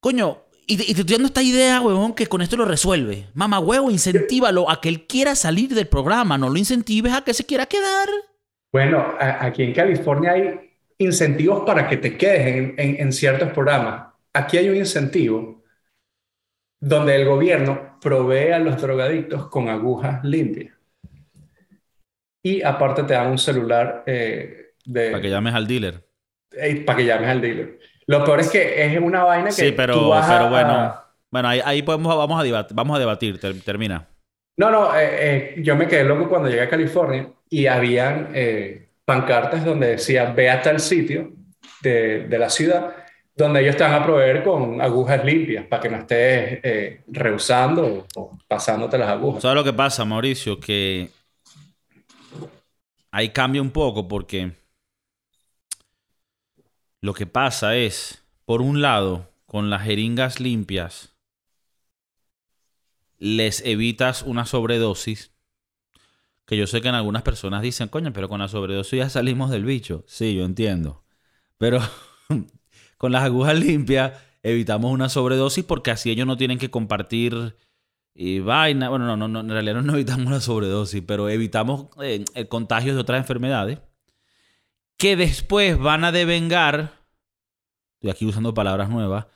Coño, 0.00 0.38
y 0.66 0.76
te, 0.76 0.90
estoy 0.90 1.04
dando 1.04 1.26
esta 1.26 1.42
idea, 1.42 1.80
huevón, 1.80 2.14
que 2.14 2.26
con 2.26 2.42
esto 2.42 2.56
lo 2.56 2.64
resuelve. 2.64 3.26
Mamá, 3.34 3.58
huevo, 3.58 3.90
incentívalo 3.90 4.70
a 4.70 4.80
que 4.80 4.88
él 4.88 5.06
quiera 5.06 5.34
salir 5.34 5.74
del 5.74 5.88
programa, 5.88 6.38
no 6.38 6.48
lo 6.48 6.58
incentives 6.58 7.12
a 7.12 7.22
que 7.22 7.34
se 7.34 7.44
quiera 7.44 7.66
quedar. 7.66 8.08
Bueno, 8.72 9.14
aquí 9.18 9.62
en 9.62 9.72
California 9.72 10.32
hay 10.32 10.72
incentivos 10.98 11.64
para 11.64 11.88
que 11.88 11.96
te 11.96 12.16
quedes 12.16 12.74
en 12.76 13.12
ciertos 13.12 13.52
programas. 13.52 14.12
Aquí 14.32 14.58
hay 14.58 14.68
un 14.68 14.76
incentivo 14.76 15.62
donde 16.80 17.16
el 17.16 17.26
gobierno 17.26 17.98
provee 18.00 18.52
a 18.52 18.58
los 18.58 18.80
drogadictos 18.80 19.48
con 19.48 19.68
agujas 19.68 20.22
limpias. 20.22 20.74
Y 22.44 22.62
aparte 22.62 23.02
te 23.02 23.14
dan 23.14 23.28
un 23.28 23.38
celular 23.38 24.04
eh, 24.06 24.74
de... 24.84 25.10
Para 25.10 25.22
que 25.22 25.30
llames 25.30 25.54
al 25.54 25.66
dealer. 25.66 26.06
Eh, 26.52 26.84
para 26.84 26.98
que 26.98 27.06
llames 27.06 27.28
al 27.28 27.40
dealer. 27.40 27.78
Lo 28.06 28.24
peor 28.24 28.40
es 28.40 28.50
que 28.50 28.84
es 28.84 29.00
una 29.00 29.24
vaina 29.24 29.46
que... 29.46 29.52
Sí, 29.52 29.72
pero, 29.72 30.12
pero 30.28 30.48
bueno. 30.48 30.94
Bueno, 31.30 31.48
ahí, 31.48 31.82
podemos, 31.82 32.16
vamos, 32.16 32.38
a 32.38 32.44
debatir, 32.44 32.76
vamos 32.76 32.94
a 32.96 33.00
debatir. 33.00 33.40
Termina. 33.64 34.06
No, 34.56 34.70
no, 34.70 34.90
eh, 34.96 35.56
yo 35.58 35.74
me 35.74 35.88
quedé 35.88 36.04
loco 36.04 36.28
cuando 36.28 36.48
llegué 36.48 36.62
a 36.62 36.68
California 36.68 37.28
y 37.50 37.66
habían 37.66 38.28
pancartas 39.04 39.64
donde 39.64 39.88
decía 39.88 40.26
ve 40.26 40.48
hasta 40.48 40.70
el 40.70 40.80
sitio 40.80 41.32
de, 41.82 42.28
de 42.28 42.38
la 42.38 42.48
ciudad 42.48 42.94
donde 43.36 43.62
ellos 43.62 43.76
te 43.76 43.82
van 43.82 43.94
a 43.94 44.04
proveer 44.04 44.44
con 44.44 44.80
agujas 44.80 45.24
limpias 45.24 45.66
para 45.66 45.82
que 45.82 45.88
no 45.88 45.98
estés 45.98 46.60
eh, 46.62 47.02
rehusando 47.08 48.06
o, 48.14 48.38
pasándote 48.46 48.96
las 48.96 49.08
agujas. 49.08 49.42
¿Sabes 49.42 49.56
lo 49.56 49.64
que 49.64 49.72
pasa, 49.72 50.04
Mauricio? 50.04 50.60
Que 50.60 51.08
ahí 53.14 53.28
cambia 53.28 53.62
un 53.62 53.70
poco 53.70 54.08
porque 54.08 54.56
lo 57.00 57.14
que 57.14 57.26
pasa 57.26 57.76
es, 57.76 58.24
por 58.44 58.60
un 58.60 58.82
lado, 58.82 59.30
con 59.46 59.70
las 59.70 59.82
jeringas 59.82 60.40
limpias, 60.40 61.14
les 63.18 63.64
evitas 63.64 64.22
una 64.22 64.46
sobredosis. 64.46 65.30
Que 66.44 66.56
yo 66.56 66.66
sé 66.66 66.80
que 66.80 66.88
en 66.88 66.96
algunas 66.96 67.22
personas 67.22 67.62
dicen, 67.62 67.86
coño, 67.86 68.12
pero 68.12 68.28
con 68.28 68.40
la 68.40 68.48
sobredosis 68.48 68.98
ya 68.98 69.08
salimos 69.08 69.48
del 69.50 69.64
bicho. 69.64 70.02
Sí, 70.08 70.34
yo 70.34 70.44
entiendo. 70.44 71.04
Pero 71.56 71.78
con 72.98 73.12
las 73.12 73.22
agujas 73.22 73.56
limpias 73.56 74.20
evitamos 74.42 74.90
una 74.90 75.08
sobredosis 75.08 75.64
porque 75.64 75.92
así 75.92 76.10
ellos 76.10 76.26
no 76.26 76.36
tienen 76.36 76.58
que 76.58 76.72
compartir 76.72 77.56
y 78.14 78.40
vaina. 78.40 78.88
Bueno, 78.88 79.16
no, 79.16 79.28
no, 79.28 79.40
en 79.40 79.48
realidad 79.48 79.82
no 79.82 79.94
evitamos 79.94 80.26
una 80.26 80.40
sobredosis, 80.40 81.02
pero 81.06 81.28
evitamos 81.28 81.88
eh, 82.02 82.24
el 82.34 82.48
contagio 82.48 82.94
de 82.94 83.00
otras 83.00 83.18
enfermedades 83.18 83.78
que 84.96 85.16
después 85.16 85.78
van 85.78 86.04
a 86.04 86.12
devengar, 86.12 87.00
estoy 87.94 88.10
aquí 88.10 88.26
usando 88.26 88.54
palabras 88.54 88.88
nuevas, 88.88 89.26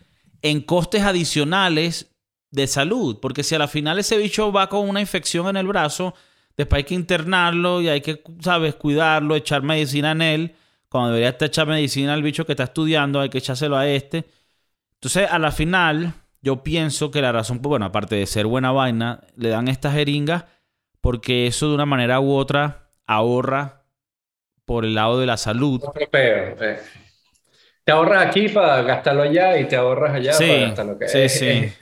en 0.42 0.60
costes 0.60 1.02
adicionales 1.02 2.14
de 2.50 2.66
salud. 2.66 3.18
Porque 3.20 3.42
si 3.42 3.54
a 3.54 3.58
la 3.58 3.68
final 3.68 3.98
ese 3.98 4.16
bicho 4.18 4.52
va 4.52 4.68
con 4.68 4.88
una 4.88 5.00
infección 5.00 5.48
en 5.48 5.56
el 5.56 5.66
brazo, 5.66 6.14
después 6.56 6.78
hay 6.78 6.84
que 6.84 6.94
internarlo 6.94 7.82
y 7.82 7.88
hay 7.88 8.00
que, 8.00 8.22
¿sabes?, 8.40 8.76
cuidarlo, 8.76 9.36
echar 9.36 9.62
medicina 9.62 10.12
en 10.12 10.22
él. 10.22 10.54
Cuando 10.88 11.08
debería 11.10 11.30
estar 11.30 11.48
echar 11.48 11.66
medicina 11.66 12.14
al 12.14 12.22
bicho 12.22 12.46
que 12.46 12.52
está 12.52 12.64
estudiando, 12.64 13.20
hay 13.20 13.28
que 13.28 13.38
echárselo 13.38 13.76
a 13.76 13.86
este. 13.88 14.24
Entonces, 14.94 15.28
a 15.30 15.38
la 15.38 15.52
final, 15.52 16.14
yo 16.40 16.62
pienso 16.62 17.10
que 17.10 17.22
la 17.22 17.32
razón, 17.32 17.58
pues, 17.58 17.70
bueno, 17.70 17.86
aparte 17.86 18.16
de 18.16 18.26
ser 18.26 18.46
buena 18.46 18.72
vaina, 18.72 19.20
le 19.36 19.48
dan 19.48 19.68
estas 19.68 19.94
jeringas 19.94 20.44
porque 21.00 21.46
eso 21.46 21.68
de 21.68 21.74
una 21.74 21.86
manera 21.86 22.20
u 22.20 22.34
otra 22.34 22.90
ahorra 23.06 23.84
por 24.64 24.84
el 24.84 24.94
lado 24.94 25.18
de 25.18 25.26
la 25.26 25.36
salud. 25.36 25.82
Eh. 26.12 26.78
Te 27.84 27.92
ahorras 27.92 28.26
aquí 28.26 28.48
para 28.48 28.82
gastarlo 28.82 29.22
allá 29.22 29.58
y 29.58 29.64
te 29.66 29.76
ahorras 29.76 30.14
allá 30.14 30.32
Sí, 30.34 30.46
para 30.46 30.60
gastarlo 30.60 30.98
que 30.98 31.08
sí, 31.08 31.28
sí. 31.28 31.72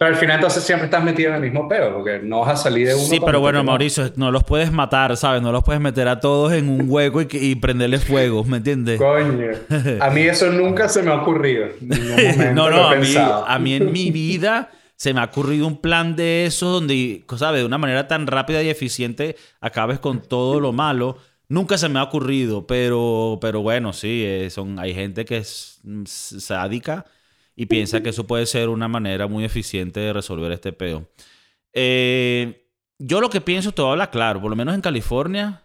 Pero 0.00 0.14
al 0.14 0.16
final 0.16 0.36
entonces 0.36 0.64
siempre 0.64 0.86
estás 0.86 1.04
metido 1.04 1.28
en 1.28 1.34
el 1.34 1.42
mismo 1.42 1.68
peo, 1.68 1.92
porque 1.92 2.20
no 2.22 2.40
vas 2.40 2.52
a 2.52 2.56
salir 2.56 2.88
de 2.88 2.94
uno. 2.94 3.04
Sí, 3.04 3.20
pero 3.22 3.38
bueno. 3.40 3.62
Mauricio, 3.62 4.10
no 4.16 4.30
los 4.30 4.44
puedes 4.44 4.72
matar, 4.72 5.14
¿sabes? 5.18 5.42
No 5.42 5.52
los 5.52 5.62
puedes 5.62 5.78
meter 5.78 6.08
a 6.08 6.20
todos 6.20 6.54
en 6.54 6.70
un 6.70 6.86
hueco 6.88 7.20
y, 7.20 7.28
y 7.30 7.54
prenderles 7.56 8.06
fuego, 8.06 8.42
¿me 8.44 8.56
entiendes? 8.56 8.98
Coño, 8.98 9.50
a 10.00 10.08
mí 10.08 10.22
eso 10.22 10.50
nunca 10.50 10.88
se 10.88 11.02
me 11.02 11.10
ha 11.10 11.16
ocurrido. 11.16 11.66
No, 12.54 12.70
no, 12.70 12.88
a 12.88 12.94
mí, 12.96 13.14
a 13.14 13.58
mí 13.58 13.74
en 13.74 13.92
mi 13.92 14.10
vida 14.10 14.70
se 14.96 15.12
me 15.12 15.20
ha 15.20 15.24
ocurrido 15.24 15.66
un 15.66 15.82
plan 15.82 16.16
de 16.16 16.46
esos 16.46 16.72
donde, 16.72 17.22
¿sabes? 17.36 17.60
De 17.60 17.66
una 17.66 17.76
manera 17.76 18.08
tan 18.08 18.26
rápida 18.26 18.62
y 18.62 18.70
eficiente 18.70 19.36
acabes 19.60 19.98
con 19.98 20.22
todo 20.22 20.60
lo 20.60 20.72
malo. 20.72 21.18
Nunca 21.50 21.76
se 21.76 21.90
me 21.90 21.98
ha 21.98 22.04
ocurrido, 22.04 22.66
pero, 22.66 23.36
pero 23.42 23.60
bueno, 23.60 23.92
sí, 23.92 24.24
eh, 24.24 24.48
son, 24.48 24.78
hay 24.78 24.94
gente 24.94 25.26
que 25.26 25.36
es 25.36 25.80
mm, 25.82 26.04
sádica 26.06 27.04
y 27.60 27.66
piensa 27.66 28.02
que 28.02 28.08
eso 28.08 28.26
puede 28.26 28.46
ser 28.46 28.68
una 28.70 28.88
manera 28.88 29.26
muy 29.26 29.44
eficiente 29.44 30.00
de 30.00 30.12
resolver 30.12 30.50
este 30.52 30.72
peo. 30.72 31.06
Eh, 31.74 32.66
yo 32.98 33.20
lo 33.20 33.28
que 33.30 33.40
pienso, 33.40 33.72
te 33.72 33.82
voy 33.82 33.90
a 33.90 33.92
hablar 33.92 34.10
claro, 34.10 34.40
por 34.40 34.48
lo 34.50 34.56
menos 34.56 34.74
en 34.74 34.80
California, 34.80 35.62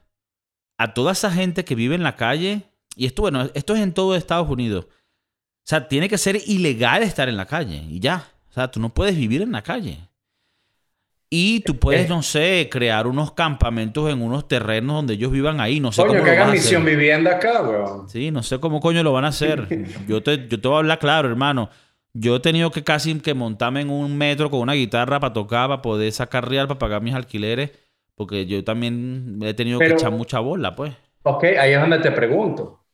a 0.78 0.94
toda 0.94 1.14
esa 1.14 1.32
gente 1.32 1.64
que 1.64 1.76
vive 1.76 1.96
en 1.96 2.04
la 2.04 2.16
calle, 2.16 2.64
y 2.98 3.06
esto, 3.06 3.22
bueno, 3.22 3.50
esto 3.54 3.76
es 3.76 3.82
en 3.82 3.94
todo 3.94 4.16
Estados 4.16 4.50
Unidos. 4.50 4.86
O 4.88 5.68
sea, 5.68 5.88
tiene 5.88 6.10
que 6.10 6.18
ser 6.18 6.38
ilegal 6.48 7.02
estar 7.04 7.30
en 7.30 7.38
la 7.38 7.46
calle 7.46 7.78
y 7.90 8.00
ya. 8.00 8.28
O 8.50 8.54
sea, 8.54 8.70
tú 8.70 8.80
no 8.80 8.94
puedes 8.94 9.16
vivir 9.16 9.42
en 9.42 9.52
la 9.54 9.62
calle. 9.64 10.00
Y 11.30 11.62
tú 11.62 11.78
puedes, 11.78 12.06
Eh. 12.06 12.10
no 12.10 12.22
sé, 12.22 12.70
crear 12.72 13.08
unos 13.08 13.32
campamentos 13.34 14.10
en 14.12 14.22
unos 14.22 14.48
terrenos 14.48 14.96
donde 14.98 15.16
ellos 15.16 15.32
vivan 15.32 15.60
ahí. 15.60 15.80
No 15.80 15.92
sé 15.92 16.02
Coño, 16.04 16.14
cómo 16.14 16.24
que 16.24 16.30
lo 16.30 16.32
hagan 16.34 16.48
van 16.48 16.56
a 16.56 16.60
hacer. 16.60 16.64
misión 16.80 16.86
vivienda 16.86 17.32
acá, 17.36 17.62
weón. 17.64 18.08
Sí, 18.08 18.32
no 18.32 18.44
sé 18.44 18.60
cómo 18.60 18.80
coño 18.80 19.02
lo 19.04 19.12
van 19.12 19.26
a 19.26 19.30
hacer. 19.30 19.68
Yo 20.08 20.22
te, 20.22 20.48
yo 20.48 20.62
te 20.62 20.68
voy 20.68 20.76
a 20.76 20.80
hablar 20.80 21.00
claro, 21.00 21.28
hermano. 21.28 21.70
Yo 22.18 22.38
he 22.38 22.40
tenido 22.40 22.72
que 22.72 22.84
casi 22.84 23.20
que 23.20 23.34
montarme 23.34 23.82
en 23.82 23.90
un 23.90 24.18
metro 24.18 24.50
con 24.50 24.62
una 24.62 24.74
guitarra 24.74 25.20
para 25.20 25.34
tocar, 25.34 25.68
para 25.68 25.82
poder 25.82 26.12
sacar 26.14 26.48
real, 26.48 26.66
para 26.68 26.80
pagar 26.80 27.02
mis 27.02 27.14
alquileres. 27.14 27.72
Porque 28.16 28.46
yo 28.46 28.64
también 28.64 29.40
he 29.44 29.54
tenido 29.54 29.78
Pero- 29.80 29.96
que 29.96 30.02
echar 30.02 30.12
mucha 30.12 30.40
bola, 30.40 30.74
pues. 30.76 30.94
Ok, 31.24 31.44
ahí 31.44 31.74
es 31.74 31.80
donde 31.82 32.00
te 32.00 32.12
pregunto. 32.12 32.86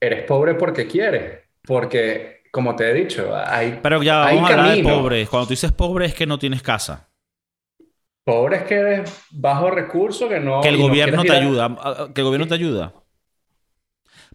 ¿Eres 0.00 0.24
pobre 0.24 0.54
porque 0.54 0.86
quieres? 0.86 1.40
Porque, 1.66 2.42
como 2.52 2.76
te 2.76 2.88
he 2.88 2.94
dicho, 2.94 3.34
hay 3.34 3.80
Pero 3.82 4.02
ya 4.02 4.24
Hay 4.26 4.36
vamos 4.36 4.50
a 4.50 4.54
hablar 4.54 4.76
de 4.76 4.82
pobre. 4.84 5.26
Cuando 5.26 5.46
tú 5.48 5.52
dices 5.54 5.72
pobre 5.72 6.06
es 6.06 6.14
que 6.14 6.26
no 6.26 6.38
tienes 6.38 6.62
casa. 6.62 7.08
pobres 8.24 8.62
que 8.64 8.74
eres 8.74 9.24
bajo 9.30 9.70
recursos 9.70 10.28
que 10.28 10.38
no... 10.38 10.60
que 10.60 10.68
el 10.68 10.76
no 10.78 10.82
gobierno 10.86 11.22
te 11.24 11.32
ayuda. 11.32 11.76
ah, 11.80 12.08
Que 12.14 12.20
el 12.20 12.24
gobierno 12.26 12.46
te 12.46 12.54
ayuda. 12.54 12.92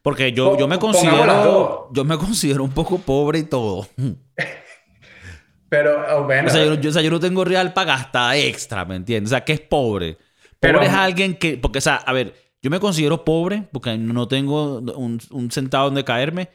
Porque 0.04 0.32
yo, 0.34 0.58
yo 0.60 0.68
me 0.68 0.78
considero. 0.78 1.90
Yo 1.94 2.04
me 2.06 2.18
considero 2.18 2.64
un 2.64 2.72
poco 2.72 3.00
pobre 3.00 3.40
y 3.40 3.44
todo. 3.44 3.88
Pero, 5.70 6.04
oh, 6.18 6.24
bueno, 6.26 6.50
O 6.50 6.52
sea, 6.52 6.64
yo, 6.66 6.76
yo- 6.76 6.90
o 6.92 6.94
sea, 6.94 7.02
yo 7.02 7.10
no 7.10 7.20
tengo 7.20 7.44
real 7.44 7.74
para 7.74 7.94
gastar 7.98 8.36
extra, 8.36 8.86
¿me 8.86 8.96
entiendes? 8.96 9.32
O 9.32 9.34
sea, 9.36 9.44
¿qué 9.44 9.54
es 9.54 9.62
pobre? 9.62 10.14
Pobre 10.14 10.26
Pero- 10.60 10.82
es 10.84 10.90
alguien 10.92 11.36
que. 11.36 11.58
Porque, 11.58 11.80
o 11.80 11.82
sea, 11.82 11.96
a 11.96 12.14
ver, 12.14 12.36
yo 12.62 12.70
me 12.70 12.80
considero 12.80 13.26
pobre 13.26 13.68
porque 13.72 13.98
no 13.98 14.28
tengo 14.28 14.78
un, 14.80 15.20
un 15.32 15.52
centavo 15.52 15.86
donde 15.86 16.04
caerme, 16.04 16.50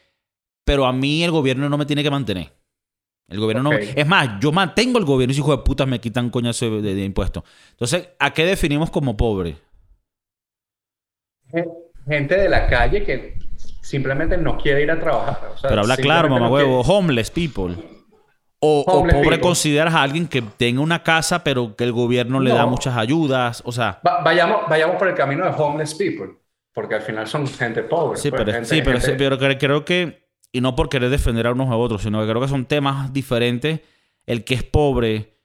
pero 0.64 0.86
a 0.86 0.92
mí 0.92 1.24
el 1.24 1.30
gobierno 1.32 1.68
no 1.68 1.76
me 1.78 1.86
tiene 1.86 2.02
que 2.04 2.10
mantener. 2.10 2.52
El 3.28 3.40
gobierno 3.40 3.64
no. 3.64 3.72
Es 3.72 4.06
más, 4.06 4.38
yo 4.40 4.52
mantengo 4.52 4.98
el 4.98 5.04
gobierno 5.04 5.32
y 5.32 5.34
si 5.34 5.40
hijo 5.40 5.56
de 5.56 5.62
puta 5.64 5.84
me 5.84 6.00
quitan 6.00 6.30
coñazo 6.30 6.66
de, 6.70 6.82
de- 6.82 6.94
de 6.94 7.04
impuestos. 7.04 7.42
Entonces, 7.72 8.10
¿a 8.20 8.32
qué 8.32 8.44
definimos 8.44 8.90
como 8.90 9.16
pobre? 9.16 9.56
Gente 12.08 12.36
de 12.36 12.48
la 12.48 12.66
calle 12.66 13.04
que 13.04 13.38
simplemente 13.82 14.36
no 14.36 14.56
quiere 14.58 14.82
ir 14.82 14.90
a 14.90 14.98
trabajar. 14.98 15.38
o 15.54 15.58
sea, 15.58 15.70
Pero 15.70 15.82
habla 15.82 15.96
claro, 15.96 16.28
mamá 16.28 16.46
no 16.46 16.52
huevo. 16.52 16.82
quiere- 16.82 16.98
Homeless 16.98 17.30
people. 17.30 17.74
O, 18.60 18.84
pobre 18.84 19.14
people. 19.20 19.40
consideras 19.40 19.94
a 19.94 20.02
alguien 20.02 20.26
que 20.26 20.42
tenga 20.42 20.80
una 20.80 21.02
casa, 21.04 21.44
pero 21.44 21.76
que 21.76 21.84
el 21.84 21.92
gobierno 21.92 22.40
le 22.40 22.50
da 22.52 22.66
muchas 22.66 22.96
ayudas. 22.96 23.62
O 23.64 23.70
sea, 23.70 24.00
Va- 24.04 24.20
vayamos, 24.22 24.62
vayamos 24.68 24.96
por 24.96 25.06
el 25.08 25.14
camino 25.14 25.44
de 25.44 25.50
homeless 25.62 25.94
people, 25.94 26.30
porque 26.74 26.96
al 26.96 27.02
final 27.02 27.26
son 27.28 27.46
gente 27.46 27.84
pobre. 27.84 28.18
sí, 28.18 28.30
pues, 28.30 28.42
pero, 28.42 28.52
gente- 28.52 28.68
sí, 28.68 28.82
pero, 28.82 28.98
gente- 28.98 29.12
sí, 29.12 29.16
pero 29.16 29.38
cre- 29.38 29.58
creo 29.60 29.84
que, 29.84 30.26
y 30.50 30.60
no 30.60 30.74
por 30.74 30.88
querer 30.88 31.08
defender 31.08 31.46
a 31.46 31.52
unos 31.52 31.70
a 31.70 31.76
otros, 31.76 32.02
sino 32.02 32.20
que 32.20 32.28
creo 32.28 32.40
que 32.40 32.48
son 32.48 32.64
temas 32.66 33.12
diferentes. 33.12 33.80
El 34.26 34.44
que 34.44 34.54
es 34.54 34.64
pobre 34.64 35.37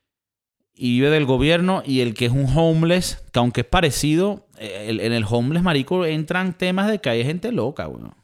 y 0.75 0.91
vive 0.99 1.09
del 1.09 1.25
gobierno 1.25 1.83
y 1.85 2.01
el 2.01 2.13
que 2.13 2.25
es 2.25 2.31
un 2.31 2.47
homeless, 2.57 3.23
que 3.31 3.39
aunque 3.39 3.61
es 3.61 3.67
parecido, 3.67 4.47
eh, 4.57 4.85
el- 4.89 4.99
en 5.01 5.13
el 5.13 5.25
homeless, 5.29 5.63
marico, 5.63 6.05
entran 6.05 6.57
temas 6.57 6.89
de 6.89 6.99
que 6.99 7.09
hay 7.09 7.23
gente 7.25 7.51
loca, 7.51 7.87
weón. 7.87 8.15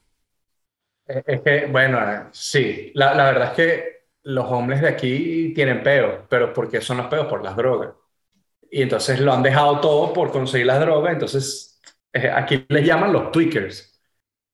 Es 1.06 1.24
es 1.28 1.42
que, 1.42 1.66
bueno, 1.68 2.00
eh, 2.12 2.24
sí, 2.32 2.92
la, 2.96 3.14
la 3.16 3.26
verdad 3.26 3.48
es 3.50 3.54
que 3.54 3.90
los 4.24 4.46
hombres 4.52 4.82
de 4.82 4.88
aquí 4.90 5.54
tienen 5.56 5.82
peos, 5.84 6.26
pero 6.30 6.54
¿por 6.54 6.70
qué 6.70 6.82
son 6.82 6.98
los 6.98 7.08
peos? 7.08 7.28
Por 7.28 7.44
las 7.44 7.56
drogas. 7.56 7.94
Y 8.72 8.84
entonces 8.84 9.20
lo 9.22 9.34
han 9.34 9.44
dejado 9.44 9.80
todo 9.82 10.14
por 10.14 10.32
conseguir 10.32 10.68
las 10.68 10.80
drogas, 10.82 11.14
entonces 11.14 11.82
eh, 12.14 12.30
aquí 12.32 12.66
les 12.70 12.86
llaman 12.88 13.14
los 13.14 13.32
tweakers. 13.32 14.02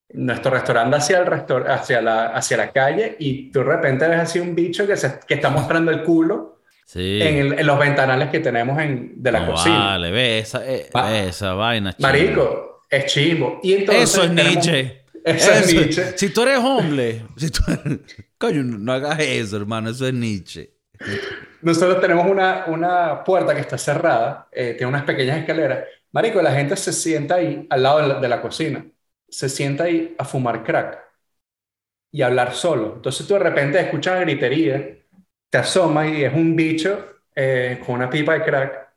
Nuestro 0.10 0.52
restaurante 0.52 0.98
hacia, 0.98 1.20
el 1.20 1.28
restor- 1.28 1.70
hacia, 1.70 2.02
la, 2.02 2.28
hacia 2.28 2.58
la 2.58 2.72
calle 2.72 3.18
y 3.20 3.52
tú 3.52 3.60
de 3.60 3.66
repente 3.66 4.08
ves 4.08 4.20
así 4.22 4.40
un 4.40 4.56
bicho 4.56 4.88
que, 4.88 4.98
se, 4.98 5.20
que 5.28 5.36
está 5.36 5.50
mostrando 5.50 5.92
el 5.92 6.04
culo 6.04 6.55
Sí. 6.86 7.20
en, 7.22 7.38
el- 7.38 7.60
en 7.60 7.66
los 7.68 7.80
ventanales 7.80 8.30
que 8.30 8.40
tenemos 8.40 8.80
en, 8.80 9.22
de 9.22 9.32
la 9.32 9.40
No 9.42 9.52
cocina. 9.54 9.80
Vale, 9.80 10.12
ve 10.12 10.40
esa, 10.40 10.66
eh, 10.72 10.90
Va- 10.96 11.10
ve 11.10 11.28
esa 11.30 11.54
vaina. 11.56 11.92
chimbo. 11.94 12.08
Marico, 12.08 12.82
es 12.90 13.06
chimbo. 13.08 13.60
Y 13.64 13.74
entonces 13.74 14.04
Eso 14.04 14.24
es 14.24 14.30
tenemos- 14.30 14.52
Nietzsche. 14.54 15.02
Eso 15.26 15.52
es 15.52 15.74
Nietzsche. 15.74 16.18
Si 16.18 16.30
tú 16.30 16.44
eres 16.44 16.60
hombre, 16.60 17.24
si 17.38 17.50
tú... 17.50 17.62
coño, 18.38 18.62
no 18.64 18.94
hagas 18.94 19.20
eso, 19.20 19.58
hermano. 19.58 19.90
Eso 19.90 20.08
es 20.08 20.14
Nietzsche. 20.14 20.72
Nosotros 21.62 22.00
tenemos 22.00 22.28
una, 22.30 22.66
una 22.68 23.24
puerta 23.24 23.56
que 23.56 23.62
está 23.62 23.78
cerrada, 23.78 24.48
eh, 24.52 24.76
tiene 24.78 24.86
unas 24.88 25.04
pequeñas 25.04 25.40
escaleras. 25.40 25.80
Marico, 26.12 26.42
la 26.42 26.52
gente 26.54 26.78
se 26.78 26.94
sienta 26.94 27.36
ahí 27.36 27.66
al 27.70 27.82
lado 27.84 28.02
de 28.02 28.08
la, 28.08 28.20
de 28.22 28.28
la 28.30 28.42
cocina. 28.42 28.86
Se 29.28 29.50
sienta 29.50 29.86
ahí 29.86 30.16
a 30.18 30.24
fumar 30.24 30.64
crack 30.64 31.00
y 32.12 32.22
a 32.22 32.28
hablar 32.28 32.54
solo. 32.54 32.94
Entonces 32.98 33.26
tú 33.28 33.34
de 33.34 33.40
repente 33.40 33.80
escuchas 33.80 34.22
gritería, 34.22 35.00
te 35.56 35.60
asomas 35.62 36.10
y 36.10 36.22
es 36.26 36.34
un 36.34 36.54
bicho 36.54 37.00
eh, 37.34 37.82
con 37.86 37.96
una 37.96 38.10
pipa 38.10 38.34
de 38.34 38.44
crack 38.44 38.90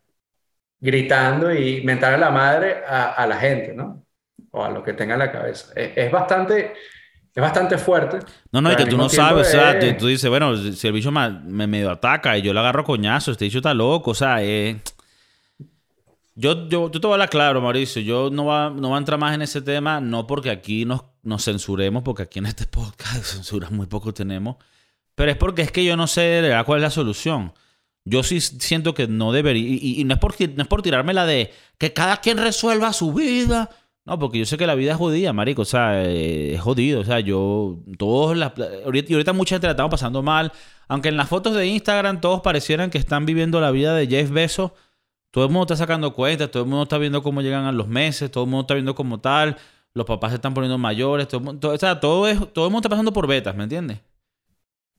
gritando 0.80 1.54
y 1.54 1.82
mentar 1.84 2.14
a 2.14 2.18
la 2.18 2.30
madre 2.30 2.82
a, 2.84 3.12
a 3.12 3.26
la 3.28 3.36
gente, 3.36 3.74
¿no? 3.74 4.04
O 4.50 4.64
a 4.64 4.68
lo 4.68 4.82
que 4.82 4.92
tenga 4.92 5.12
en 5.14 5.20
la 5.20 5.30
cabeza. 5.30 5.72
Es, 5.76 5.92
es 5.96 6.10
bastante, 6.10 6.72
es 7.32 7.40
bastante 7.40 7.78
fuerte. 7.78 8.18
No, 8.50 8.60
no, 8.60 8.72
y 8.72 8.76
que 8.76 8.86
tú 8.86 8.96
no 8.96 9.08
sabes, 9.08 9.46
o 9.46 9.50
sea, 9.52 9.78
tú, 9.78 9.86
tú 9.98 10.06
dices, 10.08 10.28
bueno, 10.28 10.56
si 10.56 10.86
el 10.88 10.92
bicho 10.92 11.12
ma- 11.12 11.28
me 11.30 11.68
medio 11.68 11.92
ataca 11.92 12.36
y 12.36 12.42
yo 12.42 12.52
le 12.52 12.58
agarro 12.58 12.82
coñazo, 12.82 13.30
este 13.30 13.44
bicho 13.44 13.58
está 13.58 13.72
loco, 13.72 14.10
o 14.10 14.14
sea, 14.14 14.42
eh... 14.42 14.78
Yo, 16.34 16.68
yo, 16.68 16.90
yo 16.90 17.00
te 17.00 17.06
voy 17.06 17.12
a 17.12 17.14
hablar 17.14 17.30
claro, 17.30 17.60
Mauricio, 17.60 18.02
yo 18.02 18.30
no 18.30 18.46
va, 18.46 18.70
no 18.70 18.90
va 18.90 18.96
a 18.96 18.98
entrar 18.98 19.18
más 19.18 19.34
en 19.34 19.42
ese 19.42 19.60
tema, 19.62 20.00
no 20.00 20.26
porque 20.26 20.50
aquí 20.50 20.84
nos, 20.84 21.02
nos 21.22 21.44
censuremos, 21.44 22.02
porque 22.04 22.22
aquí 22.22 22.38
en 22.40 22.46
este 22.46 22.66
podcast 22.78 23.24
censuras 23.24 23.70
muy 23.70 23.86
poco 23.86 24.12
tenemos, 24.12 24.56
pero 25.18 25.30
es 25.30 25.36
porque 25.36 25.60
es 25.60 25.70
que 25.70 25.84
yo 25.84 25.96
no 25.98 26.06
sé 26.06 26.50
cuál 26.64 26.78
es 26.78 26.82
la 26.84 26.90
solución. 26.90 27.52
Yo 28.06 28.22
sí 28.22 28.40
siento 28.40 28.94
que 28.94 29.06
no 29.06 29.32
debería, 29.32 29.62
y, 29.68 30.00
y- 30.00 30.04
no, 30.04 30.14
es 30.14 30.20
por, 30.20 30.34
no 30.40 30.62
es 30.62 30.68
por 30.68 30.80
tirarme 30.80 31.12
la 31.12 31.26
de 31.26 31.52
que 31.76 31.92
cada 31.92 32.16
quien 32.22 32.38
resuelva 32.38 32.94
su 32.94 33.12
vida. 33.12 33.68
No, 34.06 34.18
porque 34.18 34.38
yo 34.38 34.46
sé 34.46 34.56
que 34.56 34.66
la 34.66 34.74
vida 34.74 34.92
es 34.92 34.96
jodida, 34.96 35.34
marico. 35.34 35.60
O 35.60 35.64
sea, 35.66 36.02
eh, 36.02 36.54
es 36.54 36.60
jodido. 36.62 37.00
O 37.00 37.04
sea, 37.04 37.20
yo... 37.20 37.76
Todos 37.98 38.34
la, 38.38 38.54
ahorita, 38.86 39.10
y 39.12 39.14
ahorita 39.14 39.34
mucha 39.34 39.56
gente 39.56 39.66
la 39.66 39.72
estamos 39.72 39.90
pasando 39.90 40.22
mal. 40.22 40.50
Aunque 40.88 41.10
en 41.10 41.18
las 41.18 41.28
fotos 41.28 41.54
de 41.54 41.66
Instagram 41.66 42.22
todos 42.22 42.40
parecieran 42.40 42.88
que 42.88 42.96
están 42.96 43.26
viviendo 43.26 43.60
la 43.60 43.70
vida 43.70 43.94
de 43.94 44.06
Jeff 44.06 44.30
Bezos. 44.30 44.70
Todo 45.30 45.44
el 45.44 45.50
mundo 45.50 45.64
está 45.64 45.76
sacando 45.76 46.14
cuentas. 46.14 46.50
Todo 46.50 46.62
el 46.62 46.68
mundo 46.70 46.84
está 46.84 46.96
viendo 46.96 47.22
cómo 47.22 47.42
llegan 47.42 47.66
a 47.66 47.72
los 47.72 47.86
meses. 47.88 48.30
Todo 48.30 48.44
el 48.44 48.50
mundo 48.50 48.62
está 48.62 48.72
viendo 48.72 48.94
cómo 48.94 49.20
tal. 49.20 49.58
Los 49.92 50.06
papás 50.06 50.30
se 50.30 50.36
están 50.36 50.54
poniendo 50.54 50.78
mayores. 50.78 51.28
Todo, 51.28 51.50
el 51.50 51.58
todo- 51.58 51.74
o 51.74 51.78
sea, 51.78 52.00
todo, 52.00 52.26
es, 52.26 52.38
todo 52.54 52.64
el 52.64 52.70
mundo 52.70 52.78
está 52.78 52.88
pasando 52.88 53.12
por 53.12 53.26
betas, 53.26 53.54
¿me 53.54 53.64
entiendes? 53.64 53.98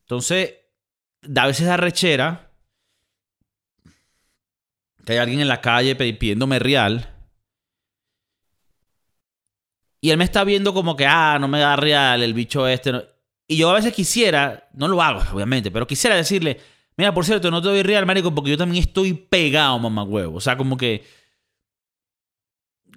Entonces, 0.09 0.55
da 1.21 1.43
a 1.43 1.47
veces 1.47 1.67
da 1.67 1.77
rechera 1.77 2.51
que 5.05 5.13
hay 5.13 5.19
alguien 5.19 5.39
en 5.39 5.47
la 5.47 5.61
calle 5.61 5.95
pidiéndome 5.95 6.57
real. 6.57 7.15
Y 10.01 10.09
él 10.09 10.17
me 10.17 10.23
está 10.23 10.43
viendo 10.43 10.73
como 10.73 10.95
que, 10.95 11.05
ah, 11.05 11.37
no 11.39 11.47
me 11.47 11.59
da 11.59 11.75
real 11.75 12.23
el 12.23 12.33
bicho 12.33 12.67
este. 12.67 12.91
no- 12.91 13.03
Y 13.47 13.57
yo 13.57 13.69
a 13.69 13.73
veces 13.75 13.93
quisiera, 13.93 14.67
no 14.73 14.87
lo 14.87 14.99
hago, 14.99 15.21
obviamente, 15.31 15.69
pero 15.69 15.85
quisiera 15.85 16.15
decirle, 16.15 16.59
mira, 16.97 17.13
por 17.13 17.23
cierto, 17.23 17.51
no 17.51 17.61
te 17.61 17.67
doy 17.67 17.83
real, 17.83 18.07
marico, 18.07 18.33
porque 18.33 18.49
yo 18.49 18.57
también 18.57 18.81
estoy 18.83 19.13
pegado, 19.13 19.77
mamá 19.77 20.01
huevo. 20.01 20.37
O 20.37 20.41
sea, 20.41 20.57
como 20.57 20.75
que, 20.75 21.03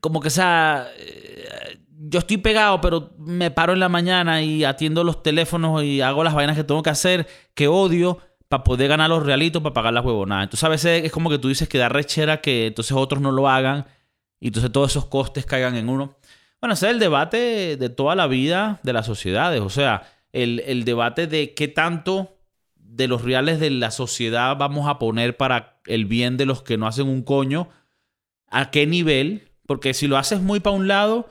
como 0.00 0.18
que, 0.18 0.28
o 0.28 0.30
sea, 0.30 0.88
eh, 0.96 1.78
yo 2.12 2.18
estoy 2.18 2.36
pegado, 2.36 2.80
pero 2.82 3.10
me 3.16 3.50
paro 3.50 3.72
en 3.72 3.80
la 3.80 3.88
mañana 3.88 4.42
y 4.42 4.64
atiendo 4.64 5.02
los 5.02 5.22
teléfonos 5.22 5.82
y 5.82 6.02
hago 6.02 6.22
las 6.22 6.34
vainas 6.34 6.56
que 6.56 6.62
tengo 6.62 6.82
que 6.82 6.90
hacer, 6.90 7.26
que 7.54 7.68
odio, 7.68 8.18
para 8.48 8.64
poder 8.64 8.88
ganar 8.88 9.08
los 9.08 9.24
realitos, 9.24 9.62
para 9.62 9.72
pagar 9.72 9.94
las 9.94 10.04
huevonadas. 10.04 10.44
Entonces 10.44 10.64
a 10.64 10.68
veces 10.68 11.04
es 11.06 11.10
como 11.10 11.30
que 11.30 11.38
tú 11.38 11.48
dices 11.48 11.70
que 11.70 11.78
da 11.78 11.88
rechera 11.88 12.42
que 12.42 12.66
entonces 12.66 12.92
otros 12.94 13.22
no 13.22 13.32
lo 13.32 13.48
hagan 13.48 13.86
y 14.38 14.48
entonces 14.48 14.70
todos 14.70 14.90
esos 14.90 15.06
costes 15.06 15.46
caigan 15.46 15.74
en 15.74 15.88
uno. 15.88 16.18
Bueno, 16.60 16.74
ese 16.74 16.86
es 16.86 16.92
el 16.92 16.98
debate 16.98 17.78
de 17.78 17.88
toda 17.88 18.14
la 18.14 18.26
vida 18.26 18.78
de 18.82 18.92
las 18.92 19.06
sociedades. 19.06 19.62
O 19.62 19.70
sea, 19.70 20.02
el, 20.32 20.84
debate 20.84 21.26
de 21.26 21.54
qué 21.54 21.66
tanto 21.66 22.36
de 22.76 23.08
los 23.08 23.22
reales 23.22 23.58
de 23.58 23.70
la 23.70 23.90
sociedad 23.90 24.54
vamos 24.58 24.86
a 24.86 24.98
poner 24.98 25.38
para 25.38 25.80
el 25.86 26.04
bien 26.04 26.36
de 26.36 26.44
los 26.44 26.62
que 26.62 26.76
no 26.76 26.86
hacen 26.86 27.08
un 27.08 27.22
coño, 27.22 27.70
a 28.48 28.70
qué 28.70 28.86
nivel, 28.86 29.48
porque 29.66 29.94
si 29.94 30.08
lo 30.08 30.18
haces 30.18 30.42
muy 30.42 30.60
para 30.60 30.76
un 30.76 30.88
lado, 30.88 31.30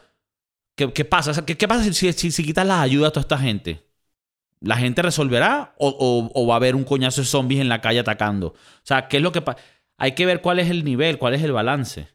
¿qué, 0.90 1.06
pasa? 1.06 1.46
¿qué, 1.46 1.68
pasa 1.68 1.92
si, 1.94 2.12
si, 2.14 2.44
quitas 2.44 2.66
las 2.66 2.82
ayudas 2.82 3.10
a 3.10 3.12
toda 3.12 3.22
esta 3.22 3.38
gente? 3.38 3.88
¿La 4.60 4.78
gente 4.78 5.02
resolverá 5.02 5.74
o, 5.78 6.48
va 6.48 6.54
a 6.54 6.58
haber 6.58 6.76
un 6.76 6.84
coñazo 6.84 7.22
de 7.22 7.28
zombies 7.28 7.62
en 7.62 7.70
la 7.70 7.82
calle 7.82 8.00
atacando? 8.00 8.48
O 8.48 8.84
sea, 8.84 9.08
¿qué 9.08 9.18
es 9.18 9.24
lo 9.24 9.32
que 9.32 9.42
pasa? 9.42 9.60
Hay 9.98 10.14
que 10.14 10.26
ver 10.26 10.42
cuál 10.42 10.60
es 10.60 10.70
el 10.70 10.84
nivel, 10.84 11.18
cuál 11.18 11.34
es 11.34 11.44
el 11.44 11.52
balance. 11.52 12.08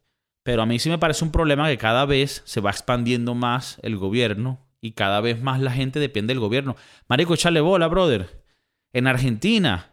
Pero 0.43 0.63
a 0.63 0.67
mí 0.67 0.79
sí 0.79 0.89
me 0.89 0.99
parece 0.99 1.25
un 1.25 1.33
problema 1.33 1.69
que 1.69 1.79
cada 1.79 2.05
vez 2.05 2.43
se 2.45 2.61
va 2.61 2.71
expandiendo 2.71 3.35
más 3.35 3.79
el 3.83 3.97
gobierno 3.97 4.61
y 4.81 4.93
cada 4.93 5.21
vez 5.21 5.41
más 5.41 5.61
la 5.61 5.73
gente 5.73 5.99
depende 5.99 6.33
del 6.33 6.41
gobierno. 6.41 6.77
Marico, 7.09 7.35
échale 7.35 7.61
bola, 7.61 7.89
brother. 7.89 8.45
En 8.93 9.09
Argentina, 9.09 9.93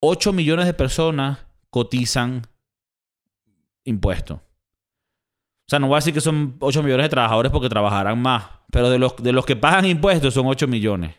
8 0.00 0.32
millones 0.32 0.66
de 0.66 0.74
personas 0.74 1.38
cotizan 1.70 2.46
impuestos. 3.84 4.40
Sea, 5.72 5.78
no 5.78 5.86
voy 5.86 5.94
a 5.94 6.00
decir 6.00 6.12
que 6.12 6.20
son 6.20 6.56
8 6.60 6.82
millones 6.82 7.04
de 7.06 7.08
trabajadores 7.08 7.50
porque 7.50 7.70
trabajarán 7.70 8.20
más, 8.20 8.44
pero 8.70 8.90
de 8.90 8.98
los, 8.98 9.16
de 9.16 9.32
los 9.32 9.46
que 9.46 9.56
pagan 9.56 9.86
impuestos 9.86 10.34
son 10.34 10.46
8 10.46 10.68
millones. 10.68 11.16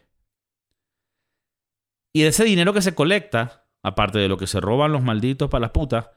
Y 2.14 2.22
de 2.22 2.28
ese 2.28 2.44
dinero 2.44 2.72
que 2.72 2.84
se 2.84 2.94
colecta, 2.94 3.66
aparte 3.82 4.20
de 4.20 4.28
lo 4.28 4.38
que 4.38 4.46
se 4.46 4.62
roban 4.62 4.92
los 4.92 5.02
malditos 5.02 5.50
para 5.50 5.62
las 5.62 5.72
putas, 5.72 6.08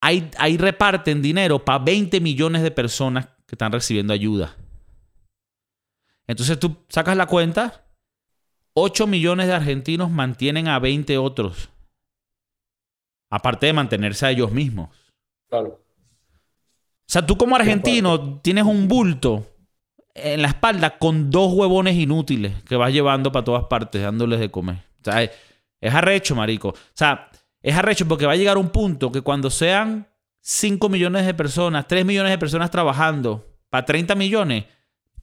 ahí, 0.00 0.30
ahí 0.38 0.58
reparten 0.58 1.20
dinero 1.20 1.64
para 1.64 1.80
20 1.80 2.20
millones 2.20 2.62
de 2.62 2.70
personas 2.70 3.26
que 3.48 3.56
están 3.56 3.72
recibiendo 3.72 4.12
ayuda. 4.12 4.54
Entonces 6.28 6.56
tú 6.60 6.76
sacas 6.88 7.16
la 7.16 7.26
cuenta, 7.26 7.84
8 8.74 9.08
millones 9.08 9.48
de 9.48 9.54
argentinos 9.54 10.08
mantienen 10.08 10.68
a 10.68 10.78
20 10.78 11.18
otros. 11.18 11.68
Aparte 13.28 13.66
de 13.66 13.72
mantenerse 13.72 14.24
a 14.24 14.30
ellos 14.30 14.52
mismos. 14.52 14.96
Claro. 15.48 15.89
O 17.10 17.12
sea, 17.12 17.26
tú 17.26 17.36
como 17.36 17.56
argentino 17.56 18.38
tienes 18.38 18.62
un 18.62 18.86
bulto 18.86 19.44
en 20.14 20.42
la 20.42 20.46
espalda 20.46 20.96
con 20.96 21.28
dos 21.28 21.52
huevones 21.52 21.96
inútiles 21.96 22.62
que 22.68 22.76
vas 22.76 22.92
llevando 22.92 23.32
para 23.32 23.44
todas 23.44 23.64
partes, 23.64 24.00
dándoles 24.00 24.38
de 24.38 24.48
comer. 24.48 24.76
O 25.00 25.04
sea, 25.04 25.24
es, 25.24 25.32
es 25.80 25.92
arrecho, 25.92 26.36
marico. 26.36 26.68
O 26.68 26.76
sea, 26.94 27.28
es 27.60 27.74
arrecho 27.74 28.06
porque 28.06 28.26
va 28.26 28.34
a 28.34 28.36
llegar 28.36 28.56
un 28.58 28.68
punto 28.68 29.10
que 29.10 29.22
cuando 29.22 29.50
sean 29.50 30.06
5 30.38 30.88
millones 30.88 31.26
de 31.26 31.34
personas, 31.34 31.88
3 31.88 32.04
millones 32.04 32.30
de 32.30 32.38
personas 32.38 32.70
trabajando 32.70 33.44
para 33.70 33.84
30 33.84 34.14
millones, 34.14 34.66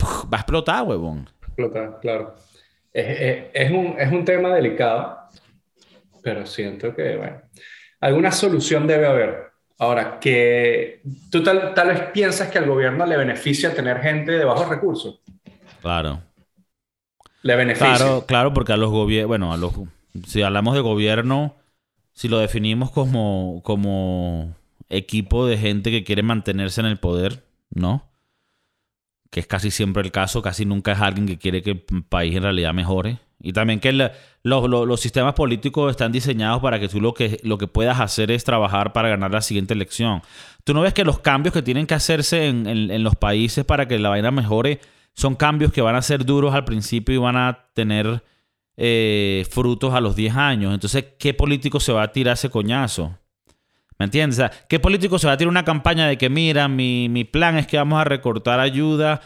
va 0.03 0.39
a 0.39 0.41
explotar, 0.41 0.83
huevón. 0.83 1.29
Explotar, 1.41 1.99
claro. 2.01 2.35
Es, 2.91 3.71
un, 3.71 3.95
es 3.97 4.11
un 4.11 4.25
tema 4.25 4.53
delicado, 4.53 5.19
pero 6.21 6.45
siento 6.45 6.93
que, 6.93 7.15
bueno, 7.15 7.43
alguna 8.01 8.33
solución 8.33 8.87
debe 8.87 9.07
haber. 9.07 9.46
Ahora, 9.79 10.19
que 10.19 11.01
tú 11.31 11.43
tal, 11.43 11.73
tal 11.73 11.89
vez 11.89 12.01
piensas 12.11 12.49
que 12.49 12.57
al 12.57 12.65
gobierno 12.65 13.05
le 13.05 13.17
beneficia 13.17 13.75
tener 13.75 13.99
gente 13.99 14.31
de 14.31 14.43
bajos 14.43 14.67
recursos. 14.67 15.19
Claro. 15.81 16.21
Le 17.43 17.55
beneficia. 17.55 17.95
Claro, 17.95 18.25
claro, 18.25 18.53
porque 18.53 18.73
a 18.73 18.77
los 18.77 18.89
gobiernos, 18.89 19.27
bueno, 19.27 19.53
a 19.53 19.57
los, 19.57 19.73
si 20.25 20.41
hablamos 20.41 20.73
de 20.73 20.81
gobierno, 20.81 21.55
si 22.13 22.27
lo 22.27 22.39
definimos 22.39 22.89
como, 22.89 23.61
como 23.63 24.55
equipo 24.89 25.45
de 25.45 25.57
gente 25.57 25.91
que 25.91 26.03
quiere 26.03 26.23
mantenerse 26.23 26.81
en 26.81 26.87
el 26.87 26.97
poder, 26.97 27.43
¿no? 27.69 28.09
Que 29.29 29.41
es 29.41 29.47
casi 29.47 29.69
siempre 29.69 30.01
el 30.01 30.11
caso, 30.11 30.41
casi 30.41 30.65
nunca 30.65 30.93
es 30.93 30.99
alguien 30.99 31.27
que 31.27 31.37
quiere 31.37 31.61
que 31.61 31.71
el 31.71 32.03
país 32.09 32.35
en 32.35 32.43
realidad 32.43 32.73
mejore. 32.73 33.19
Y 33.39 33.53
también 33.53 33.79
que 33.79 34.11
los 34.43 34.99
sistemas 34.99 35.33
políticos 35.33 35.91
están 35.91 36.11
diseñados 36.11 36.61
para 36.61 36.79
que 36.79 36.87
tú 36.87 36.99
lo 36.99 37.13
que, 37.13 37.39
lo 37.43 37.57
que 37.57 37.67
puedas 37.67 37.99
hacer 37.99 38.31
es 38.31 38.43
trabajar 38.43 38.93
para 38.93 39.09
ganar 39.09 39.31
la 39.31 39.41
siguiente 39.41 39.73
elección. 39.73 40.21
Tú 40.63 40.73
no 40.73 40.81
ves 40.81 40.93
que 40.93 41.03
los 41.03 41.19
cambios 41.19 41.53
que 41.53 41.61
tienen 41.61 41.85
que 41.85 41.93
hacerse 41.93 42.47
en, 42.47 43.03
los 43.03 43.15
países 43.15 43.63
para 43.63 43.87
que 43.87 43.99
la 43.99 44.09
vaina 44.09 44.31
mejore 44.31 44.79
son 45.13 45.35
cambios 45.35 45.71
que 45.71 45.81
van 45.81 45.95
a 45.95 46.01
ser 46.01 46.25
duros 46.25 46.53
al 46.53 46.65
principio 46.65 47.15
y 47.15 47.17
van 47.17 47.37
a 47.37 47.67
tener 47.73 48.23
eh, 48.75 49.45
frutos 49.49 49.93
a 49.93 50.01
los 50.01 50.15
10 50.15 50.35
años. 50.35 50.73
Entonces, 50.73 51.05
¿qué 51.19 51.33
político 51.33 51.79
se 51.79 51.93
va 51.93 52.03
a 52.03 52.11
tirar 52.11 52.33
ese 52.33 52.49
coñazo? 52.49 53.17
¿Me 53.99 54.05
entiendes? 54.05 54.41
¿qué 54.69 54.79
político 54.79 55.17
se 55.17 55.25
va 55.27 55.33
a 55.33 55.37
tirar 55.37 55.49
una 55.49 55.65
campaña 55.65 56.07
de 56.07 56.17
que, 56.17 56.29
mira, 56.29 56.67
mi, 56.67 57.23
plan 57.31 57.57
es 57.57 57.65
que 57.65 57.77
vamos 57.77 57.99
a 57.99 58.03
recortar 58.03 58.59
ayuda 58.59 59.21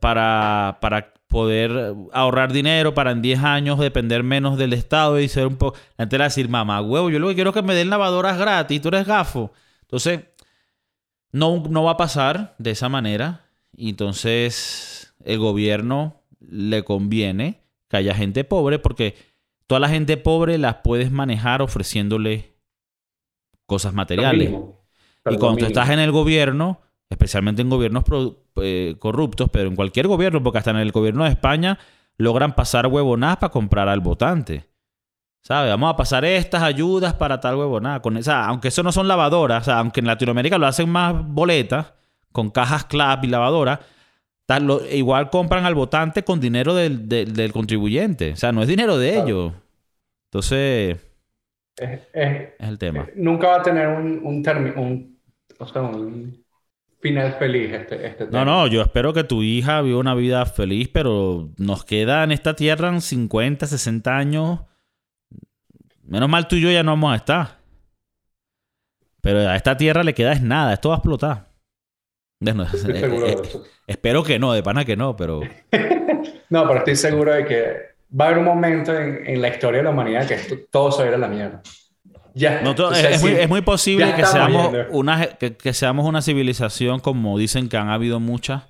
para, 0.00 0.78
para 0.80 1.12
poder 1.30 1.94
ahorrar 2.12 2.52
dinero, 2.52 2.92
para 2.92 3.12
en 3.12 3.22
10 3.22 3.38
años 3.44 3.78
depender 3.78 4.24
menos 4.24 4.58
del 4.58 4.72
Estado 4.72 5.18
y 5.20 5.28
ser 5.28 5.46
un 5.46 5.56
poco... 5.56 5.78
La 5.96 6.02
gente 6.02 6.18
va 6.18 6.24
a 6.24 6.28
decir, 6.28 6.48
mamá, 6.48 6.82
huevo, 6.82 7.08
yo 7.08 7.20
lo 7.20 7.28
que 7.28 7.36
quiero 7.36 7.50
es 7.50 7.54
que 7.54 7.62
me 7.62 7.74
den 7.74 7.88
lavadoras 7.88 8.36
gratis, 8.36 8.82
tú 8.82 8.88
eres 8.88 9.06
gafo. 9.06 9.52
Entonces, 9.82 10.22
no, 11.30 11.62
no 11.70 11.84
va 11.84 11.92
a 11.92 11.96
pasar 11.96 12.56
de 12.58 12.72
esa 12.72 12.88
manera. 12.88 13.46
Y 13.76 13.90
entonces, 13.90 15.14
el 15.24 15.38
gobierno 15.38 16.20
le 16.40 16.82
conviene 16.82 17.62
que 17.88 17.98
haya 17.98 18.14
gente 18.14 18.42
pobre 18.42 18.80
porque 18.80 19.14
toda 19.68 19.78
la 19.78 19.88
gente 19.88 20.16
pobre 20.16 20.58
las 20.58 20.78
puedes 20.82 21.12
manejar 21.12 21.62
ofreciéndole 21.62 22.56
cosas 23.66 23.94
materiales. 23.94 24.50
y 24.50 25.36
cuando 25.36 25.58
tú 25.58 25.66
estás 25.66 25.90
en 25.90 26.00
el 26.00 26.10
gobierno, 26.10 26.80
especialmente 27.10 27.60
en 27.60 27.68
gobiernos 27.68 28.04
eh, 28.62 28.96
corruptos, 28.98 29.50
pero 29.52 29.68
en 29.68 29.76
cualquier 29.76 30.06
gobierno, 30.06 30.42
porque 30.42 30.58
hasta 30.58 30.70
en 30.70 30.76
el 30.76 30.92
gobierno 30.92 31.24
de 31.24 31.30
España 31.30 31.78
logran 32.16 32.54
pasar 32.54 32.86
huevonadas 32.86 33.38
para 33.38 33.50
comprar 33.50 33.88
al 33.88 34.00
votante. 34.00 34.66
¿Sabes? 35.42 35.70
Vamos 35.70 35.92
a 35.92 35.96
pasar 35.96 36.24
estas 36.24 36.62
ayudas 36.62 37.14
para 37.14 37.40
tal 37.40 37.56
huevonada. 37.56 38.00
Con 38.00 38.16
esa, 38.16 38.46
aunque 38.46 38.68
eso 38.68 38.82
no 38.82 38.92
son 38.92 39.08
lavadoras, 39.08 39.68
aunque 39.68 40.00
en 40.00 40.06
Latinoamérica 40.06 40.58
lo 40.58 40.66
hacen 40.66 40.88
más 40.88 41.14
boletas, 41.26 41.94
con 42.30 42.50
cajas 42.50 42.84
clap 42.84 43.24
y 43.24 43.28
lavadoras, 43.28 43.80
igual 44.92 45.30
compran 45.30 45.64
al 45.64 45.74
votante 45.74 46.22
con 46.22 46.40
dinero 46.40 46.74
del, 46.74 47.08
del, 47.08 47.52
contribuyente. 47.52 48.32
O 48.32 48.36
sea, 48.36 48.52
no 48.52 48.62
es 48.62 48.68
dinero 48.68 48.98
de 48.98 49.18
ellos. 49.18 49.52
Entonces, 50.26 50.98
es, 51.76 52.00
el 52.58 52.78
tema. 52.78 53.08
Nunca 53.16 53.48
va 53.48 53.56
a 53.56 53.62
tener 53.62 53.88
un, 53.88 54.20
un 54.22 54.42
término, 54.42 54.80
un, 54.80 55.18
o 55.58 55.66
sea, 55.66 55.82
un 55.82 56.44
final 57.00 57.34
feliz 57.38 57.72
este, 57.72 58.06
este 58.06 58.26
tema. 58.26 58.44
No, 58.44 58.44
no, 58.44 58.66
yo 58.66 58.82
espero 58.82 59.12
que 59.12 59.24
tu 59.24 59.42
hija 59.42 59.80
viva 59.82 59.98
una 59.98 60.14
vida 60.14 60.44
feliz, 60.46 60.88
pero 60.88 61.50
nos 61.56 61.84
queda 61.84 62.22
en 62.24 62.32
esta 62.32 62.54
tierra 62.54 63.00
50, 63.00 63.66
60 63.66 64.16
años. 64.16 64.60
Menos 66.04 66.28
mal 66.28 66.46
tú 66.48 66.56
y 66.56 66.60
yo 66.60 66.70
ya 66.70 66.82
no 66.82 66.92
vamos 66.92 67.12
a 67.12 67.16
estar. 67.16 67.60
Pero 69.20 69.40
a 69.48 69.56
esta 69.56 69.76
tierra 69.76 70.02
le 70.02 70.14
queda 70.14 70.32
es 70.32 70.42
nada, 70.42 70.72
esto 70.72 70.90
va 70.90 70.96
a 70.96 70.98
explotar. 70.98 71.50
estoy 72.40 72.80
seguro 72.80 73.26
de 73.26 73.32
eso. 73.32 73.64
Espero 73.86 74.22
que 74.22 74.38
no, 74.38 74.52
de 74.52 74.62
pana 74.62 74.84
que 74.84 74.96
no, 74.96 75.16
pero... 75.16 75.40
no, 76.50 76.66
pero 76.66 76.78
estoy 76.78 76.96
seguro 76.96 77.32
de 77.34 77.44
que 77.44 77.76
va 78.18 78.26
a 78.26 78.28
haber 78.28 78.38
un 78.38 78.44
momento 78.44 78.96
en, 78.96 79.40
la 79.40 79.48
historia 79.48 79.78
de 79.78 79.84
la 79.84 79.90
humanidad 79.90 80.26
que 80.26 80.36
todo 80.70 80.90
se 80.90 80.98
va 80.98 81.04
a 81.04 81.08
ir 81.08 81.14
a 81.14 81.18
la 81.18 81.28
mierda. 81.28 81.62
Ya. 82.34 82.60
es, 82.60 83.48
muy, 83.48 83.60
posible 83.62 84.14
que 84.14 84.24
seamos, 84.24 84.74
una, 84.90 85.26
que, 85.26 85.72
seamos 85.72 86.06
una 86.06 86.22
civilización 86.22 87.00
como 87.00 87.38
dicen 87.38 87.68
que 87.68 87.76
han 87.76 87.88
habido 87.88 88.20
muchas. 88.20 88.64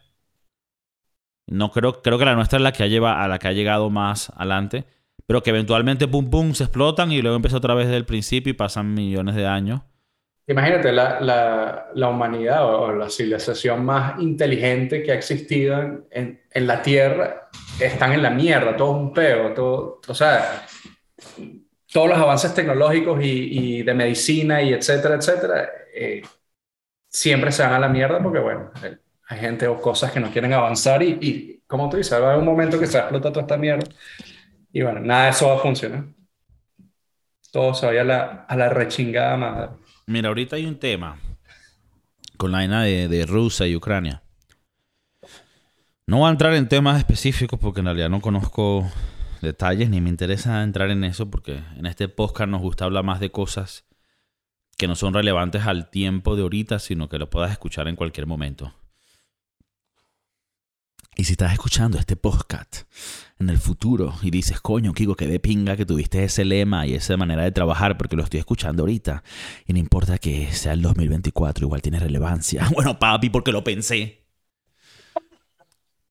No 1.47 1.70
creo, 1.70 2.01
creo 2.03 2.19
que 2.19 2.24
la 2.24 2.35
nuestra 2.35 2.59
es 2.59 2.62
la 2.62 2.73
que 2.73 2.85
ha 2.85 2.87
lleva, 2.87 3.23
a 3.23 3.28
la 3.28 3.39
que 3.39 3.49
ha 3.49 3.53
llegado 3.53 3.91
más 3.91 4.31
adelante. 4.37 4.85
Pero 5.27 5.43
que 5.43 5.51
eventualmente 5.51 6.09
pum 6.09 6.28
pum 6.31 6.55
se 6.55 6.65
explotan 6.65 7.12
y 7.12 7.23
luego 7.23 7.37
empieza 7.37 7.57
otra 7.57 7.74
vez 7.74 7.87
desde 7.87 7.99
el 7.99 8.07
principio 8.07 8.51
y 8.51 8.55
pasan 8.55 8.95
millones 8.95 9.37
de 9.37 9.47
años. 9.47 9.81
Imagínate, 10.51 10.91
la, 10.91 11.20
la, 11.20 11.87
la, 11.95 12.09
humanidad 12.09 12.66
o 12.66 12.93
la 12.93 13.09
civilización 13.09 13.85
más 13.85 14.20
inteligente 14.20 15.01
que 15.01 15.12
ha 15.12 15.15
existido 15.15 15.81
en, 16.11 16.41
en, 16.51 16.66
la 16.66 16.82
Tierra 16.82 17.49
están 17.78 18.12
en 18.12 18.23
la 18.23 18.31
mierda, 18.31 18.77
todo 18.77 18.91
es 18.91 18.97
un 18.97 19.12
peo, 19.12 19.55
todo, 19.55 20.01
o 20.09 20.15
sea, 20.15 20.66
todos 21.92 22.08
los 22.08 22.18
avances 22.18 22.54
tecnológicos 22.54 23.22
y, 23.22 23.78
y 23.78 23.82
de 23.82 23.94
medicina 23.94 24.62
y 24.62 24.72
etcétera, 24.72 25.16
etcétera, 25.16 25.68
eh, 25.94 26.22
siempre 27.08 27.52
se 27.52 27.62
van 27.62 27.74
a 27.74 27.78
la 27.80 27.88
mierda 27.88 28.22
porque, 28.22 28.38
bueno, 28.38 28.70
hay 29.28 29.38
gente 29.38 29.66
o 29.66 29.80
cosas 29.80 30.12
que 30.12 30.20
no 30.20 30.30
quieren 30.30 30.52
avanzar 30.52 31.02
y, 31.02 31.18
y 31.20 31.62
como 31.66 31.88
tú 31.88 31.96
dices, 31.96 32.12
va 32.14 32.24
a 32.24 32.28
haber 32.30 32.38
un 32.38 32.44
momento 32.44 32.78
que 32.78 32.86
se 32.86 32.94
va 32.98 33.04
a 33.04 33.06
explotar 33.06 33.32
toda 33.32 33.42
esta 33.42 33.56
mierda. 33.56 33.86
Y 34.72 34.82
bueno, 34.82 35.00
nada 35.00 35.24
de 35.24 35.30
eso 35.30 35.48
va 35.48 35.54
a 35.54 35.58
funcionar. 35.58 36.04
Todo 37.52 37.74
se 37.74 37.86
vaya 37.86 38.02
a 38.02 38.04
la, 38.04 38.24
a 38.48 38.56
la 38.56 38.68
rechingada 38.68 39.36
madre. 39.36 39.70
Mira, 40.06 40.28
ahorita 40.28 40.56
hay 40.56 40.66
un 40.66 40.78
tema 40.78 41.18
con 42.36 42.52
la 42.52 42.58
vaina 42.58 42.84
de, 42.84 43.08
de 43.08 43.26
Rusia 43.26 43.66
y 43.66 43.76
Ucrania. 43.76 44.22
No 46.06 46.18
voy 46.18 46.28
a 46.28 46.30
entrar 46.30 46.54
en 46.54 46.68
temas 46.68 46.98
específicos 46.98 47.58
porque 47.60 47.80
en 47.80 47.86
realidad 47.86 48.08
no 48.08 48.20
conozco 48.20 48.90
detalles 49.40 49.90
ni 49.90 50.00
me 50.00 50.08
interesa 50.08 50.62
entrar 50.62 50.90
en 50.90 51.04
eso 51.04 51.30
porque 51.30 51.62
en 51.76 51.86
este 51.86 52.08
podcast 52.08 52.50
nos 52.50 52.60
gusta 52.60 52.84
hablar 52.84 53.04
más 53.04 53.20
de 53.20 53.30
cosas 53.30 53.84
que 54.76 54.88
no 54.88 54.94
son 54.94 55.12
relevantes 55.12 55.66
al 55.66 55.90
tiempo 55.90 56.36
de 56.36 56.42
ahorita, 56.42 56.78
sino 56.78 57.08
que 57.08 57.18
lo 57.18 57.28
puedas 57.28 57.52
escuchar 57.52 57.86
en 57.88 57.96
cualquier 57.96 58.26
momento. 58.26 58.74
Y 61.16 61.24
si 61.24 61.32
estás 61.32 61.52
escuchando 61.52 61.98
este 61.98 62.16
podcast 62.16 62.84
en 63.38 63.50
el 63.50 63.58
futuro 63.58 64.14
y 64.22 64.30
dices, 64.30 64.60
coño, 64.60 64.94
Kiko, 64.94 65.16
que 65.16 65.26
de 65.26 65.38
pinga 65.38 65.76
que 65.76 65.84
tuviste 65.84 66.24
ese 66.24 66.46
lema 66.46 66.86
y 66.86 66.94
esa 66.94 67.16
manera 67.18 67.42
de 67.42 67.52
trabajar 67.52 67.98
porque 67.98 68.16
lo 68.16 68.22
estoy 68.22 68.40
escuchando 68.40 68.84
ahorita 68.84 69.22
y 69.66 69.74
no 69.74 69.78
importa 69.78 70.16
que 70.16 70.50
sea 70.52 70.72
el 70.72 70.80
2024, 70.80 71.66
igual 71.66 71.82
tiene 71.82 71.98
relevancia. 71.98 72.66
Bueno, 72.74 72.98
papi, 72.98 73.28
porque 73.28 73.52
lo 73.52 73.62
pensé. 73.62 74.24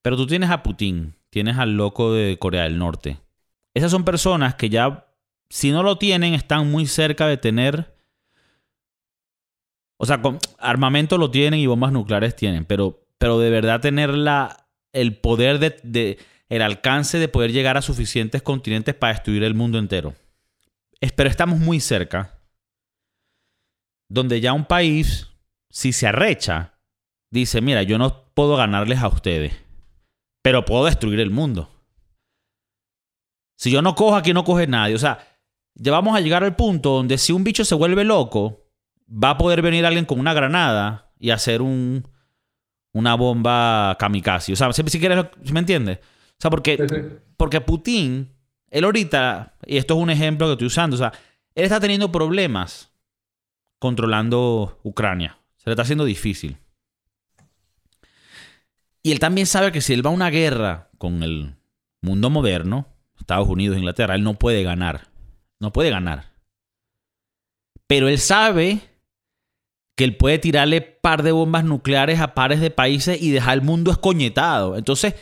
Pero 0.04 0.16
tú 0.16 0.28
tienes 0.28 0.52
a 0.52 0.62
Putin, 0.62 1.16
tienes 1.30 1.58
al 1.58 1.78
loco 1.78 2.14
de 2.14 2.38
Corea 2.38 2.64
del 2.64 2.78
Norte. 2.78 3.20
Esas 3.74 3.92
son 3.92 4.04
personas 4.04 4.56
que 4.56 4.70
ya, 4.70 5.08
si 5.50 5.72
no 5.72 5.84
lo 5.84 5.98
tienen, 5.98 6.34
están 6.34 6.70
muy 6.70 6.86
cerca 6.86 7.28
de 7.28 7.38
tener... 7.38 7.96
O 9.98 10.06
sea, 10.06 10.22
armamento 10.60 11.18
lo 11.18 11.30
tienen 11.30 11.60
y 11.60 11.68
bombas 11.68 11.92
nucleares 11.92 12.36
tienen, 12.36 12.64
pero, 12.64 13.06
pero 13.18 13.38
de 13.38 13.50
verdad 13.50 13.82
tener 13.82 14.10
la, 14.14 14.70
el 14.94 15.18
poder 15.18 15.60
de, 15.60 16.18
el 16.48 16.62
alcance 16.62 17.20
de 17.20 17.28
poder 17.28 17.52
llegar 17.52 17.78
a 17.78 17.82
suficientes 17.82 18.42
continentes 18.42 18.96
para 18.96 19.14
destruir 19.14 19.44
el 19.44 19.56
mundo 19.56 19.78
entero. 19.78 20.16
Pero 21.16 21.30
estamos 21.30 21.60
muy 21.60 21.80
cerca, 21.80 22.40
donde 24.10 24.42
ya 24.42 24.54
un 24.54 24.66
país, 24.66 25.28
si 25.70 25.92
se 25.92 26.08
arrecha, 26.08 26.80
dice, 27.30 27.62
mira, 27.62 27.84
yo 27.84 27.98
no 27.98 28.32
puedo 28.34 28.56
ganarles 28.56 29.00
a 29.00 29.08
ustedes, 29.08 29.54
pero 30.42 30.66
puedo 30.66 30.86
destruir 30.86 31.20
el 31.20 31.32
mundo. 31.32 31.70
Si 33.58 33.72
yo 33.72 33.82
no 33.82 33.96
cojo 33.96 34.16
aquí, 34.16 34.34
no 34.34 34.44
coge 34.44 34.68
nadie. 34.68 34.96
O 34.96 35.00
sea, 35.00 35.20
ya 35.76 35.92
vamos 35.92 36.16
a 36.16 36.22
llegar 36.22 36.44
al 36.44 36.56
punto 36.56 36.92
donde 36.92 37.18
si 37.18 37.34
un 37.34 37.44
bicho 37.44 37.66
se 37.66 37.76
vuelve 37.76 38.04
loco, 38.04 38.66
va 39.12 39.32
a 39.32 39.38
poder 39.38 39.62
venir 39.62 39.86
alguien 39.86 40.06
con 40.06 40.20
una 40.20 40.34
granada 40.34 41.12
y 41.20 41.32
hacer 41.32 41.62
un, 41.62 42.08
una 42.94 43.16
bomba 43.16 43.98
kamikaze. 44.00 44.54
O 44.54 44.56
sea, 44.56 44.72
si, 44.72 44.84
si 44.84 45.00
quieres, 45.00 45.26
¿me 45.52 45.60
entiendes? 45.60 46.00
O 46.00 46.42
sea, 46.42 46.50
porque, 46.50 47.20
porque 47.36 47.60
Putin, 47.60 48.32
él 48.70 48.84
ahorita, 48.86 49.58
y 49.66 49.78
esto 49.78 49.96
es 49.96 50.00
un 50.02 50.10
ejemplo 50.10 50.48
que 50.48 50.54
estoy 50.54 50.68
usando, 50.68 50.96
o 50.96 51.00
sea, 51.00 51.12
él 51.54 51.66
está 51.66 51.80
teniendo 51.80 52.12
problemas 52.12 52.94
controlando 53.80 54.80
Ucrania. 54.84 55.38
Se 55.58 55.70
le 55.70 55.74
está 55.74 55.82
haciendo 55.82 56.06
difícil. 56.06 56.58
Y 59.10 59.12
él 59.12 59.18
también 59.18 59.48
sabe 59.48 59.72
que 59.72 59.82
si 59.82 59.94
él 59.94 60.06
va 60.06 60.12
a 60.12 60.14
una 60.14 60.30
guerra 60.30 60.92
con 61.00 61.24
el 61.24 61.56
mundo 62.00 62.30
moderno, 62.30 62.86
Estados 63.20 63.50
Unidos, 63.50 63.76
Inglaterra, 63.76 64.14
él 64.14 64.22
no 64.22 64.36
puede 64.36 64.62
ganar. 64.62 65.08
No 65.60 65.74
puede 65.74 65.90
ganar. 65.90 66.32
Pero 67.88 68.08
él 68.08 68.20
sabe 68.20 68.82
que 69.96 70.04
él 70.04 70.16
puede 70.16 70.38
tirarle 70.38 70.82
par 70.82 71.24
de 71.24 71.32
bombas 71.32 71.64
nucleares 71.64 72.20
a 72.20 72.36
pares 72.36 72.62
de 72.62 72.70
países 72.70 73.20
y 73.20 73.32
dejar 73.32 73.56
el 73.56 73.64
mundo 73.64 73.90
escoñetado. 73.90 74.78
Entonces, 74.78 75.16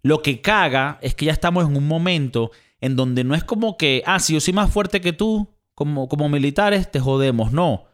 lo 0.00 0.22
que 0.22 0.40
caga 0.40 0.98
es 1.02 1.14
que 1.14 1.26
ya 1.26 1.32
estamos 1.32 1.68
en 1.68 1.76
un 1.76 1.86
momento 1.86 2.52
en 2.80 2.96
donde 2.96 3.22
no 3.22 3.34
es 3.34 3.44
como 3.44 3.76
que, 3.76 4.02
ah, 4.06 4.18
si 4.18 4.32
yo 4.32 4.40
soy 4.40 4.54
más 4.54 4.72
fuerte 4.72 5.02
que 5.02 5.12
tú, 5.12 5.46
como, 5.74 6.08
como 6.08 6.30
militares, 6.30 6.90
te 6.90 7.00
jodemos. 7.00 7.52
No. 7.52 7.84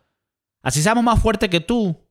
Así 0.62 0.82
seamos 0.82 1.02
más 1.02 1.20
fuertes 1.20 1.50
que 1.50 1.58
tú, 1.58 2.01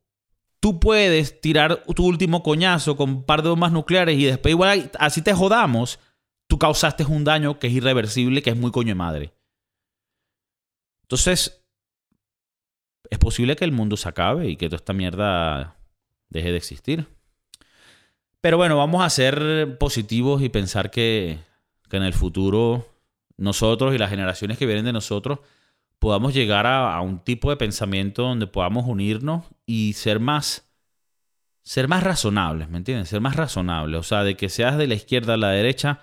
tú 0.61 0.79
puedes 0.79 1.41
tirar 1.41 1.83
tu 1.95 2.05
último 2.05 2.43
coñazo 2.43 2.95
con 2.95 3.09
un 3.09 3.23
par 3.25 3.41
de 3.41 3.49
bombas 3.49 3.73
nucleares 3.73 4.17
y 4.17 4.25
después 4.25 4.51
igual 4.51 4.91
así 4.99 5.21
te 5.21 5.33
jodamos, 5.33 5.99
tú 6.47 6.57
causaste 6.57 7.03
un 7.03 7.25
daño 7.25 7.59
que 7.59 7.67
es 7.67 7.73
irreversible, 7.73 8.41
que 8.41 8.51
es 8.51 8.57
muy 8.57 8.71
coño 8.71 8.89
de 8.89 8.95
madre. 8.95 9.33
Entonces, 11.01 11.65
es 13.09 13.19
posible 13.19 13.55
que 13.57 13.65
el 13.65 13.73
mundo 13.73 13.97
se 13.97 14.07
acabe 14.07 14.49
y 14.49 14.55
que 14.55 14.67
toda 14.67 14.77
esta 14.77 14.93
mierda 14.93 15.77
deje 16.29 16.51
de 16.51 16.57
existir. 16.57 17.07
Pero 18.39 18.57
bueno, 18.57 18.77
vamos 18.77 19.03
a 19.03 19.09
ser 19.09 19.77
positivos 19.77 20.41
y 20.41 20.49
pensar 20.49 20.89
que, 20.89 21.39
en 21.91 22.03
el 22.03 22.13
futuro 22.13 22.87
nosotros 23.35 23.93
y 23.93 23.97
las 23.97 24.09
generaciones 24.09 24.57
que 24.57 24.65
vienen 24.65 24.85
de 24.85 24.93
nosotros 24.93 25.39
podamos 26.01 26.33
llegar 26.33 26.65
a, 26.67 26.99
un 26.99 27.19
tipo 27.19 27.49
de 27.49 27.55
pensamiento 27.55 28.23
donde 28.23 28.47
podamos 28.47 28.85
unirnos 28.85 29.45
y 29.65 29.93
ser 29.93 30.19
más 30.19 30.67
ser 31.63 31.87
más 31.87 32.03
razonables, 32.03 32.69
¿me 32.69 32.79
entiendes? 32.79 33.07
Ser 33.07 33.21
más 33.21 33.35
razonables, 33.35 33.99
o 33.99 34.03
sea, 34.03 34.23
de 34.23 34.35
que 34.35 34.49
seas 34.49 34.77
de 34.77 34.87
la 34.87 34.95
izquierda 34.95 35.35
a 35.35 35.37
la 35.37 35.51
derecha, 35.51 35.99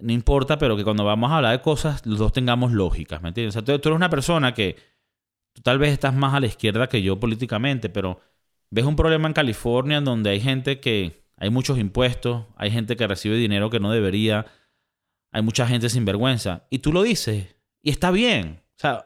no 0.00 0.10
importa, 0.12 0.58
pero 0.58 0.76
que 0.76 0.84
cuando 0.84 1.04
vamos 1.04 1.30
a 1.30 1.36
hablar 1.36 1.52
de 1.52 1.62
cosas, 1.62 2.04
los 2.06 2.18
dos 2.18 2.32
tengamos 2.32 2.72
lógicas, 2.72 3.22
¿me 3.22 3.28
entiendes? 3.28 3.54
O 3.54 3.60
sea, 3.60 3.64
tú 3.64 3.72
eres 3.72 3.96
una 3.96 4.08
persona 4.08 4.54
que, 4.54 4.76
Tú 5.54 5.62
tal 5.62 5.78
vez 5.78 5.92
estás 5.92 6.14
más 6.14 6.34
a 6.34 6.40
la 6.40 6.46
izquierda 6.46 6.88
que 6.88 7.00
yo 7.00 7.18
políticamente, 7.20 7.88
pero 7.88 8.20
ves 8.70 8.84
un 8.84 8.96
problema 8.96 9.28
en 9.28 9.34
California 9.34 10.00
donde 10.00 10.30
hay 10.30 10.40
gente 10.40 10.80
que 10.80 11.24
hay 11.36 11.48
muchos 11.48 11.78
impuestos, 11.78 12.46
hay 12.56 12.72
gente 12.72 12.96
que 12.96 13.06
recibe 13.06 13.36
dinero 13.36 13.70
que 13.70 13.78
no 13.78 13.92
debería, 13.92 14.46
hay 15.30 15.42
mucha 15.42 15.66
gente 15.66 15.88
sin 15.88 16.04
vergüenza. 16.04 16.66
Y 16.70 16.80
tú 16.80 16.92
lo 16.92 17.02
dices, 17.02 17.54
y 17.82 17.90
está 17.90 18.10
bien. 18.10 18.63
O 18.76 18.80
sea, 18.80 19.04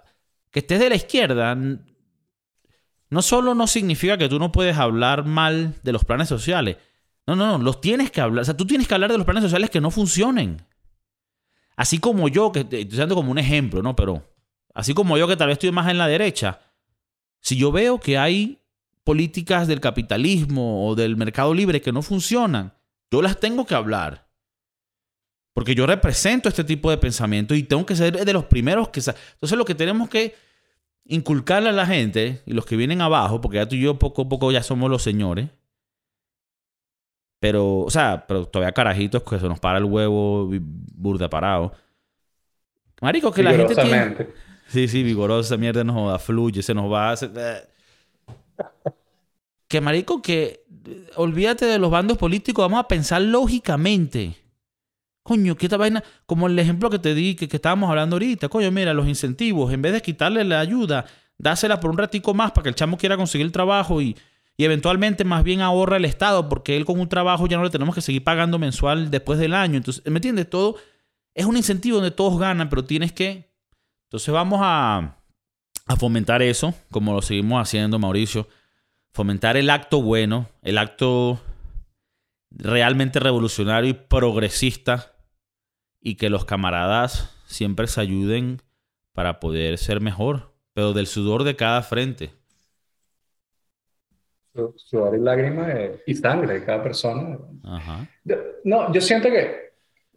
que 0.51 0.61
estés 0.61 0.81
de 0.81 0.89
la 0.89 0.97
izquierda 0.97 1.57
no 3.11 3.23
solo 3.23 3.55
no 3.55 3.67
significa 3.67 4.19
que 4.19 4.29
tú 4.29 4.39
no 4.39 4.53
puedes 4.53 4.77
hablar 4.77 5.25
mal 5.25 5.75
de 5.83 5.93
los 5.93 6.05
planes 6.05 6.29
sociales. 6.29 6.77
No, 7.27 7.37
no, 7.37 7.59
no, 7.59 7.65
los 7.65 7.81
tienes 7.81 8.11
que 8.11 8.21
hablar. 8.21 8.43
O 8.43 8.45
sea, 8.45 8.57
tú 8.57 8.67
tienes 8.67 8.89
que 8.89 8.95
hablar 8.95 9.11
de 9.11 9.19
los 9.19 9.25
planes 9.25 9.45
sociales 9.45 9.71
que 9.71 9.81
no 9.81 9.91
funcionen. 9.91 10.63
Así 11.77 11.99
como 11.99 12.29
yo, 12.29 12.53
que 12.53 12.61
estoy 12.61 12.85
dando 12.85 13.15
como 13.15 13.31
un 13.31 13.39
ejemplo, 13.39 13.83
¿no? 13.83 13.95
Pero 13.95 14.25
Así 14.79 14.95
como 14.95 15.19
yo 15.19 15.27
que 15.27 15.35
tal 15.37 15.49
vez 15.49 15.57
estoy 15.57 15.73
más 15.73 15.89
en 15.89 15.99
la 15.99 16.07
derecha, 16.07 16.61
si 17.41 17.57
yo 17.57 17.73
veo 17.73 17.99
que 17.99 18.17
hay 18.17 18.61
políticas 19.03 19.67
del 19.67 19.81
capitalismo 19.81 20.87
o 20.87 20.95
del 20.95 21.17
mercado 21.17 21.53
libre 21.53 21.81
que 21.81 21.91
no 21.91 22.01
funcionan, 22.01 22.75
yo 23.11 23.21
las 23.21 23.41
tengo 23.41 23.67
que 23.67 23.75
hablar. 23.75 24.28
Porque 25.59 25.75
yo 25.75 25.89
represento 25.89 26.49
este 26.49 26.63
tipo 26.63 26.89
de 26.89 26.99
pensamiento 26.99 27.53
y 27.53 27.65
tengo 27.65 27.85
que 27.85 27.97
ser 27.97 28.25
de 28.25 28.33
los 28.33 28.45
primeros 28.45 28.91
que... 28.91 29.01
Entonces 29.01 29.59
lo 29.59 29.65
que 29.65 29.75
tenemos 29.75 30.09
que 30.09 30.37
inculcarle 31.05 31.71
a 31.71 31.73
la 31.73 31.85
gente 31.85 32.43
y 32.47 32.53
los 32.53 32.65
que 32.65 32.77
vienen 32.77 33.01
abajo, 33.01 33.41
porque 33.41 33.57
ya 33.57 33.67
tú 33.67 33.75
y 33.75 33.81
yo 33.81 33.99
poco 33.99 34.23
a 34.23 34.29
poco 34.29 34.53
ya 34.53 34.63
somos 34.63 34.89
los 34.89 35.03
señores, 35.03 35.49
pero, 37.41 37.79
o 37.79 37.91
sea, 37.91 38.25
pero 38.29 38.47
todavía 38.47 38.71
carajitos 38.71 39.25
que 39.25 39.41
se 39.41 39.49
nos 39.49 39.59
para 39.59 39.79
el 39.79 39.85
huevo 39.85 40.49
burda 40.95 41.29
parado. 41.29 41.73
Marico, 43.01 43.33
que 43.33 43.43
la 43.43 43.53
gente 43.53 43.75
tiene... 43.75 44.29
Sí, 44.69 44.87
sí, 44.87 45.03
vigorosa, 45.03 45.57
mierda 45.57 45.83
nos 45.83 45.97
joda, 45.97 46.21
fluye, 46.21 46.63
se 46.63 46.73
nos 46.73 46.89
va. 46.89 47.15
Eh. 47.21 47.69
Que 49.67 49.81
marico, 49.81 50.23
que 50.23 50.65
olvídate 51.17 51.67
de 51.67 51.81
los 51.81 51.91
bandos 51.91 52.17
políticos, 52.17 52.63
vamos 52.63 52.79
a 52.79 52.87
pensar 52.87 53.23
lógicamente. 53.23 54.37
Coño, 55.29 55.57
¿qué 55.57 55.67
esta 55.67 55.77
vaina? 55.77 56.03
Como 56.25 56.47
el 56.47 56.59
ejemplo 56.59 56.89
que 56.89 56.99
te 56.99 57.15
di, 57.15 57.35
que, 57.35 57.49
que 57.49 57.57
estábamos 57.57 57.91
hablando 57.91 58.17
ahorita. 58.17 58.49
Coño, 58.49 58.71
mira, 58.71 58.95
los 58.95 59.07
incentivos, 59.07 59.73
en 59.73 59.83
vez 59.83 59.93
de 59.93 60.01
quitarle 60.01 60.43
la 60.43 60.61
ayuda, 60.61 61.05
dásela 61.37 61.81
por 61.81 61.91
un 61.91 61.99
ratico 61.99 62.33
más 62.33 62.53
para 62.53 62.63
que 62.63 62.69
el 62.71 62.75
chamo 62.75 62.97
quiera 62.97 63.17
conseguir 63.19 63.45
el 63.45 63.53
trabajo 63.53 64.01
y, 64.01 64.17
y 64.57 64.65
eventualmente 64.65 65.25
más 65.25 65.45
bien 65.45 65.61
ahorra 65.61 65.99
el 65.99 66.07
Estado, 66.07 66.49
porque 66.49 66.79
él 66.79 66.87
con 66.87 66.99
un 66.99 67.11
trabajo 67.11 67.47
ya 67.47 67.59
no 67.59 67.65
le 67.65 67.71
tenemos 67.71 67.95
que 67.95 68.01
seguir 68.01 68.25
pagando 68.25 68.59
mensual 68.59 69.11
después 69.11 69.39
del 69.39 69.53
año. 69.53 69.77
Entonces, 69.77 70.03
¿me 70.07 70.17
entiendes? 70.17 70.49
Todo 70.49 70.77
es 71.35 71.45
un 71.45 71.59
incentivo 71.59 71.97
donde 71.97 72.11
todos 72.11 72.39
ganan, 72.39 72.71
pero 72.71 72.85
tienes 72.85 73.13
que 73.13 73.49
entonces 74.09 74.33
vamos 74.33 74.61
a, 74.63 75.17
fomentar 75.99 76.41
eso, 76.41 76.73
como 76.91 77.13
lo 77.13 77.21
seguimos 77.21 77.61
haciendo, 77.61 77.99
Mauricio. 77.99 78.49
Fomentar 79.13 79.59
el 79.59 79.69
acto 79.69 80.01
bueno, 80.01 80.49
el 80.63 80.79
acto 80.79 81.39
realmente 82.51 83.21
revolucionario 83.21 83.91
y 83.91 83.93
progresista 83.93 85.18
y 86.01 86.17
que 86.17 86.31
los 86.31 86.45
camaradas 86.45 87.35
siempre 87.47 87.87
se 87.87 88.01
ayuden 88.01 88.63
para 89.13 89.41
poder 89.41 89.79
ser 89.79 90.01
mejor, 90.01 90.55
pero 90.75 90.93
del 90.93 91.07
sudor 91.07 91.45
de 91.45 91.57
cada 91.57 91.83
frente. 91.83 92.31
Sudor 94.77 95.17
y 95.17 95.21
lágrimas 95.21 95.73
y 96.07 96.15
sangre 96.15 96.61
de 96.61 96.65
cada 96.65 96.83
persona. 96.83 97.39
No, 98.65 98.93
yo 98.93 99.01
siento 99.01 99.29
que, 99.31 99.73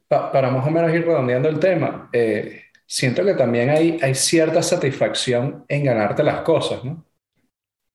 para 0.08 0.52
más 0.52 0.66
o 0.68 0.72
menos 0.72 0.94
ir 0.94 1.06
redondeando 1.06 1.50
el 1.50 1.60
tema, 1.60 2.10
eh, 2.12 2.64
siento 2.86 3.24
que 3.24 3.34
también 3.34 3.70
hay, 3.70 4.00
hay 4.02 4.16
cierta 4.16 4.62
satisfacción 4.62 5.66
en 5.68 5.86
ganarte 5.86 6.24
las 6.24 6.42
cosas, 6.42 6.84
¿no? 6.84 7.06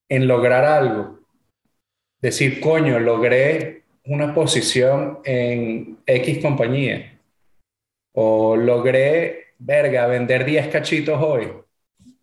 En 0.09 0.27
lograr 0.27 0.65
algo. 0.65 1.21
Decir, 2.21 2.61
coño, 2.61 2.99
logré 2.99 3.85
una 4.05 4.33
posición 4.33 5.19
en 5.25 5.99
X 6.07 6.39
compañía 6.41 7.16
o 8.19 8.57
logré, 8.57 9.55
verga, 9.59 10.07
vender 10.07 10.45
10 10.45 10.69
cachitos 10.69 11.21
hoy. 11.23 11.53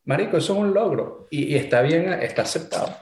Marico, 0.05 0.37
eso 0.37 0.53
es 0.53 0.59
un 0.59 0.73
logro 0.73 1.27
y, 1.29 1.55
está 1.55 1.81
bien, 1.81 2.11
está 2.13 2.41
aceptado. 2.41 2.97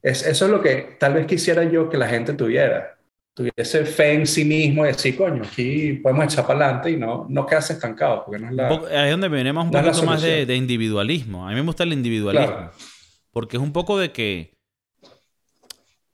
Es, 0.00 0.26
eso 0.26 0.46
es 0.46 0.50
lo 0.50 0.62
que 0.62 0.96
tal 0.98 1.14
vez 1.14 1.26
quisiera 1.26 1.62
yo 1.64 1.90
que 1.90 1.98
la 1.98 2.08
gente 2.08 2.32
tuviera. 2.32 2.96
Tuviese 3.34 3.84
fe 3.84 4.14
en 4.14 4.26
sí 4.26 4.46
mismo 4.46 4.84
y 4.84 4.88
decir, 4.88 5.16
coño, 5.16 5.42
aquí 5.44 5.94
podemos 5.94 6.24
echar 6.24 6.46
para 6.46 6.64
adelante 6.64 6.90
y 6.90 6.96
no, 6.96 7.26
no 7.28 7.46
quedarse 7.46 7.74
estancado. 7.74 8.24
Porque 8.24 8.40
no 8.40 8.48
es 8.48 8.54
la, 8.54 8.68
ahí 8.68 9.08
es 9.08 9.10
donde 9.10 9.28
venimos 9.28 9.66
un 9.66 9.70
poquito 9.70 10.02
más 10.02 10.22
de, 10.22 10.56
individualismo. 10.56 11.46
A 11.46 11.50
mí 11.50 11.56
me 11.56 11.62
gusta 11.62 11.84
el 11.84 11.92
individualismo. 11.92 12.70
Porque 13.30 13.58
es 13.58 13.62
un 13.62 13.72
poco 13.72 13.98
de 13.98 14.10
que, 14.10 14.56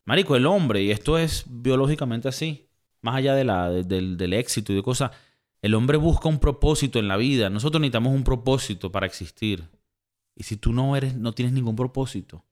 Marico, 0.04 0.34
el 0.34 0.46
hombre, 0.46 0.82
y 0.82 0.90
esto 0.90 1.16
es 1.16 1.44
biológicamente 1.48 2.28
así, 2.28 2.68
más 3.02 3.14
allá 3.14 3.36
de 3.36 3.44
la, 3.44 3.70
del, 3.70 4.16
del 4.16 4.32
éxito 4.32 4.72
y 4.72 4.76
de 4.76 4.82
cosas, 4.82 5.12
el 5.62 5.74
hombre 5.74 5.96
busca 5.96 6.28
un 6.28 6.38
propósito 6.38 6.98
en 6.98 7.08
la 7.08 7.16
vida. 7.16 7.50
Nosotros 7.50 7.80
necesitamos 7.80 8.14
un 8.14 8.24
propósito 8.24 8.92
para 8.92 9.06
existir. 9.06 9.68
Y 10.34 10.44
si 10.44 10.56
tú 10.56 10.72
no 10.72 10.94
eres, 10.96 11.16
no 11.16 11.32
tienes 11.32 11.52
ningún 11.52 11.74
propósito, 11.74 12.44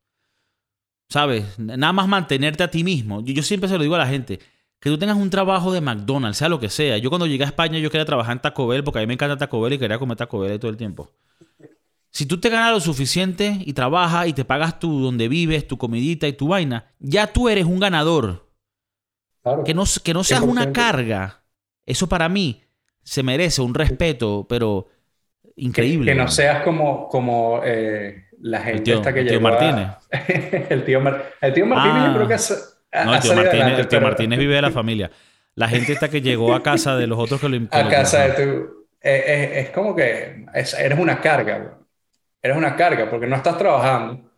¿sabes? 1.08 1.56
Nada 1.58 1.92
más 1.92 2.08
mantenerte 2.08 2.64
a 2.64 2.70
ti 2.70 2.82
mismo. 2.82 3.22
Yo, 3.24 3.40
siempre 3.42 3.68
se 3.68 3.76
lo 3.76 3.82
digo 3.84 3.94
a 3.94 3.98
la 3.98 4.08
gente, 4.08 4.40
que 4.80 4.90
tú 4.90 4.98
tengas 4.98 5.16
un 5.16 5.30
trabajo 5.30 5.72
de 5.72 5.80
McDonald's, 5.80 6.38
sea 6.38 6.48
lo 6.48 6.58
que 6.58 6.68
sea. 6.68 6.98
Yo 6.98 7.10
cuando 7.10 7.26
llegué 7.26 7.44
a 7.44 7.46
España 7.46 7.78
yo 7.78 7.90
quería 7.90 8.04
trabajar 8.04 8.32
en 8.32 8.42
Taco 8.42 8.66
Bell 8.66 8.82
porque 8.82 8.98
a 8.98 9.02
mí 9.02 9.06
me 9.06 9.14
encanta 9.14 9.36
Taco 9.36 9.60
Bell 9.60 9.74
y 9.74 9.78
quería 9.78 10.00
comer 10.00 10.16
Taco 10.16 10.40
Bell 10.40 10.58
todo 10.58 10.70
el 10.70 10.76
tiempo. 10.76 11.12
Si 12.10 12.26
tú 12.26 12.40
te 12.40 12.48
ganas 12.48 12.72
lo 12.72 12.80
suficiente 12.80 13.58
y 13.64 13.72
trabajas 13.72 14.26
y 14.26 14.32
te 14.32 14.44
pagas 14.44 14.80
tu 14.80 15.00
donde 15.00 15.28
vives, 15.28 15.68
tu 15.68 15.78
comidita 15.78 16.26
y 16.26 16.32
tu 16.32 16.48
vaina, 16.48 16.92
ya 16.98 17.32
tú 17.32 17.48
eres 17.48 17.66
un 17.66 17.78
ganador. 17.78 18.50
Que, 19.64 19.74
no, 19.74 19.84
que 20.02 20.12
no 20.12 20.24
seas 20.24 20.40
una 20.40 20.72
carga. 20.72 21.44
Eso 21.84 22.08
para 22.08 22.28
mí 22.28 22.65
se 23.06 23.22
merece 23.22 23.62
un 23.62 23.72
respeto, 23.72 24.46
pero 24.48 24.88
increíble. 25.54 26.10
Que, 26.10 26.18
no 26.18 26.26
seas 26.26 26.64
como, 26.64 27.08
como 27.08 27.60
eh, 27.64 28.24
la 28.40 28.60
gente 28.60 28.92
esta 28.92 29.14
que 29.14 29.20
el 29.20 29.28
tío 29.28 29.40
Martínez. 29.40 29.90
el, 30.70 30.84
tío 30.84 31.00
el 31.40 31.54
tío 31.54 31.66
Martínez 31.66 32.06
yo 32.08 32.14
creo 32.14 32.28
que 32.28 32.34
es... 32.34 32.78
No, 33.04 33.14
el 33.14 33.20
tío, 33.20 33.34
Martínez, 33.34 33.78
el 33.78 33.88
tío 33.88 34.00
Martínez 34.00 34.38
vive 34.40 34.56
de 34.56 34.62
la 34.62 34.70
familia. 34.72 35.10
La 35.54 35.68
gente 35.68 35.92
esta 35.92 36.08
que 36.08 36.20
llegó 36.20 36.52
a 36.52 36.64
casa 36.64 36.96
de 36.96 37.06
los 37.06 37.18
otros 37.18 37.40
que 37.40 37.48
lo 37.48 37.68
A 37.70 37.88
casa 37.88 38.24
de 38.24 38.44
tu... 38.44 38.86
Es, 39.00 39.70
como 39.70 39.94
que 39.94 40.44
eres 40.52 40.98
una 40.98 41.20
carga, 41.20 41.78
Eres 42.42 42.56
una 42.56 42.74
carga 42.74 43.08
porque 43.08 43.28
no 43.28 43.36
estás 43.36 43.56
trabajando. 43.56 44.32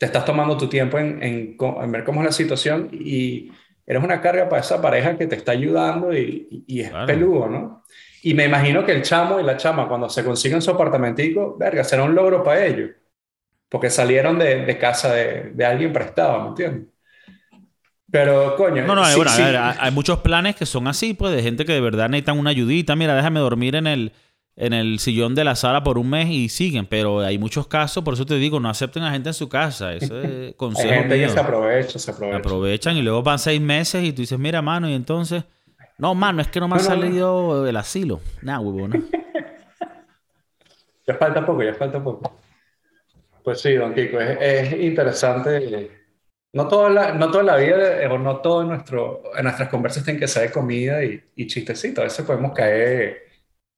Te 0.00 0.06
estás 0.06 0.24
tomando 0.24 0.56
tu 0.56 0.68
tiempo 0.68 0.98
en, 0.98 1.22
en 1.22 1.92
ver 1.92 2.02
cómo 2.02 2.22
es 2.22 2.26
la 2.26 2.32
situación 2.32 2.88
y 2.92 3.52
eres 3.86 4.02
una 4.02 4.20
carga 4.20 4.48
para 4.48 4.62
esa 4.62 4.80
pareja 4.80 5.16
que 5.16 5.26
te 5.26 5.36
está 5.36 5.52
ayudando 5.52 6.12
y, 6.12 6.64
es 6.68 6.90
peludo, 7.06 7.48
¿no? 7.48 7.84
Y 8.22 8.34
me 8.34 8.44
imagino 8.44 8.84
que 8.84 8.92
el 8.92 9.02
chamo 9.02 9.40
y 9.40 9.42
la 9.42 9.56
chama, 9.56 9.88
cuando 9.88 10.08
se 10.08 10.24
consiguen 10.24 10.60
su 10.60 10.70
apartamentico, 10.70 11.56
verga, 11.58 11.82
será 11.84 12.02
un 12.02 12.14
logro 12.14 12.42
para 12.42 12.66
ellos. 12.66 12.90
Porque 13.68 13.88
salieron 13.88 14.38
de, 14.38 14.66
de 14.66 14.78
casa 14.78 15.14
de, 15.14 15.52
de, 15.54 15.64
alguien 15.64 15.92
prestado, 15.92 16.42
¿me 16.42 16.48
entiendes? 16.48 16.88
Pero, 18.10 18.56
coño. 18.56 18.84
No, 18.86 18.94
no, 18.94 19.02
bueno, 19.16 19.30
hay 19.78 19.90
muchos 19.92 20.18
planes 20.18 20.56
que 20.56 20.66
son 20.66 20.88
así, 20.88 21.14
pues, 21.14 21.32
de 21.32 21.42
gente 21.42 21.64
que 21.64 21.72
de 21.72 21.80
verdad 21.80 22.08
necesitan 22.08 22.38
una 22.38 22.50
ayudita. 22.50 22.96
Mira, 22.96 23.14
déjame 23.14 23.40
dormir 23.40 23.76
en 23.76 23.86
el, 23.86 24.12
en 24.60 24.74
el 24.74 24.98
sillón 24.98 25.34
de 25.34 25.42
la 25.42 25.56
sala 25.56 25.82
por 25.82 25.96
un 25.96 26.10
mes 26.10 26.28
y 26.28 26.50
siguen, 26.50 26.84
pero 26.84 27.20
hay 27.20 27.38
muchos 27.38 27.66
casos, 27.66 28.04
por 28.04 28.12
eso 28.12 28.26
te 28.26 28.34
digo, 28.34 28.60
no 28.60 28.68
acepten 28.68 29.02
a 29.02 29.10
gente 29.10 29.30
en 29.30 29.34
su 29.34 29.48
casa. 29.48 29.94
Ese 29.94 30.52
consejo 30.58 30.92
hay 30.92 30.98
gente 30.98 31.18
que 31.18 31.28
se 31.30 31.40
aprovecha, 31.40 31.98
se 31.98 32.10
aprovecha. 32.10 32.36
Aprovechan 32.36 32.96
y 32.98 33.02
luego 33.02 33.22
van 33.22 33.38
seis 33.38 33.58
meses 33.58 34.04
y 34.04 34.12
tú 34.12 34.20
dices, 34.20 34.38
mira, 34.38 34.60
mano, 34.60 34.86
y 34.86 34.92
entonces, 34.92 35.44
no, 35.96 36.14
mano, 36.14 36.42
es 36.42 36.48
que 36.48 36.60
no 36.60 36.68
me 36.68 36.76
ha 36.76 36.78
salido 36.78 37.66
el 37.66 37.74
asilo. 37.74 38.20
Nada, 38.42 38.60
huevón. 38.60 39.08
ya 41.06 41.14
falta 41.14 41.46
poco, 41.46 41.62
ya 41.62 41.72
falta 41.72 42.04
poco. 42.04 42.30
Pues 43.42 43.62
sí, 43.62 43.72
don 43.76 43.94
Kiko, 43.94 44.20
es, 44.20 44.72
interesante. 44.74 45.90
No 46.52 46.68
toda, 46.68 46.90
la, 46.90 47.14
no 47.14 47.30
toda 47.30 47.44
la 47.44 47.56
vida, 47.56 48.12
o 48.12 48.18
no 48.18 48.36
todo 48.42 48.60
en, 48.60 48.68
nuestro, 48.68 49.22
en 49.34 49.44
nuestras 49.44 49.70
conversas 49.70 50.04
tienen 50.04 50.20
que 50.20 50.28
ser 50.28 50.48
de 50.48 50.52
comida 50.52 51.02
y, 51.02 51.18
y 51.34 51.46
chistecito. 51.46 52.02
A 52.02 52.04
veces 52.04 52.26
podemos 52.26 52.52
caer 52.52 53.29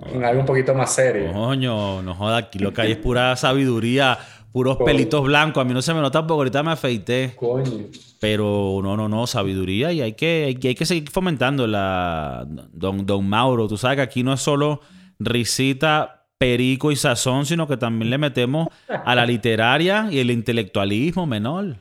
en 0.07 0.24
algo 0.24 0.41
un 0.41 0.47
poquito 0.47 0.74
más 0.74 0.95
serio. 0.95 1.33
Coño, 1.33 2.03
no 2.03 2.15
joda, 2.15 2.39
aquí 2.39 2.59
lo 2.59 2.73
que 2.73 2.83
hay 2.83 2.93
es 2.93 2.99
pura 2.99 3.37
sabiduría, 3.37 4.19
puros 4.53 4.79
pelitos 4.79 5.23
blancos. 5.23 5.61
A 5.61 5.65
mí 5.65 5.74
no 5.74 5.83
se 5.83 5.95
me 5.95 6.01
nota 6.01 6.20
porque 6.23 6.33
ahorita 6.33 6.62
me 6.62 6.73
afeité. 6.73 7.35
Coño. 7.37 7.87
Pero 8.20 8.81
no, 8.83 8.97
no, 8.97 9.09
no, 9.09 9.27
sabiduría 9.27 9.93
y 9.93 10.01
hay 10.01 10.12
que, 10.12 10.57
hay, 10.62 10.74
que 10.74 10.87
seguir 10.87 11.11
fomentando 11.11 11.66
la. 11.66 12.47
Don, 12.73 13.05
don 13.05 13.29
Mauro, 13.29 13.69
tú 13.69 13.77
sabes 13.77 13.97
que 13.97 14.03
aquí 14.03 14.23
no 14.23 14.33
es 14.33 14.41
solo 14.41 14.81
risita, 15.19 16.27
perico 16.39 16.91
y 16.91 16.97
sazón, 16.97 17.47
sino 17.47 17.69
que 17.69 17.77
también 17.77 18.11
le 18.11 18.19
metemos 18.19 18.69
a 18.89 19.15
la 19.15 19.24
literaria 19.27 20.09
y 20.11 20.19
el 20.19 20.31
intelectualismo 20.31 21.27
menor. 21.27 21.77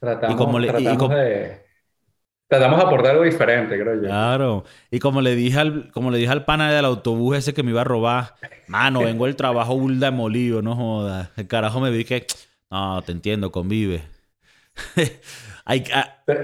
Tratamos, 0.00 0.34
y 0.34 0.38
como 0.38 0.58
le, 0.58 0.72
de 0.72 1.59
Tratamos 2.50 2.80
de 2.80 2.84
aportar 2.84 3.12
algo 3.12 3.22
diferente, 3.22 3.78
creo 3.78 3.94
yo. 3.94 4.08
Claro. 4.08 4.64
Y 4.90 4.98
como 4.98 5.20
le 5.20 5.36
dije 5.36 5.60
al, 5.60 5.92
como 5.92 6.10
le 6.10 6.18
dije 6.18 6.32
al 6.32 6.44
pana 6.44 6.72
del 6.72 6.84
autobús 6.84 7.36
ese 7.36 7.54
que 7.54 7.62
me 7.62 7.70
iba 7.70 7.82
a 7.82 7.84
robar, 7.84 8.34
mano, 8.66 9.04
vengo 9.04 9.28
el 9.28 9.36
trabajo 9.36 9.78
burda 9.78 10.10
molido, 10.10 10.60
no 10.60 10.74
jodas. 10.74 11.30
El 11.36 11.46
carajo 11.46 11.78
me 11.78 11.92
vi 11.92 12.04
que, 12.04 12.26
no, 12.68 13.00
te 13.02 13.12
entiendo, 13.12 13.52
convive. 13.52 14.02
hay, 15.64 15.84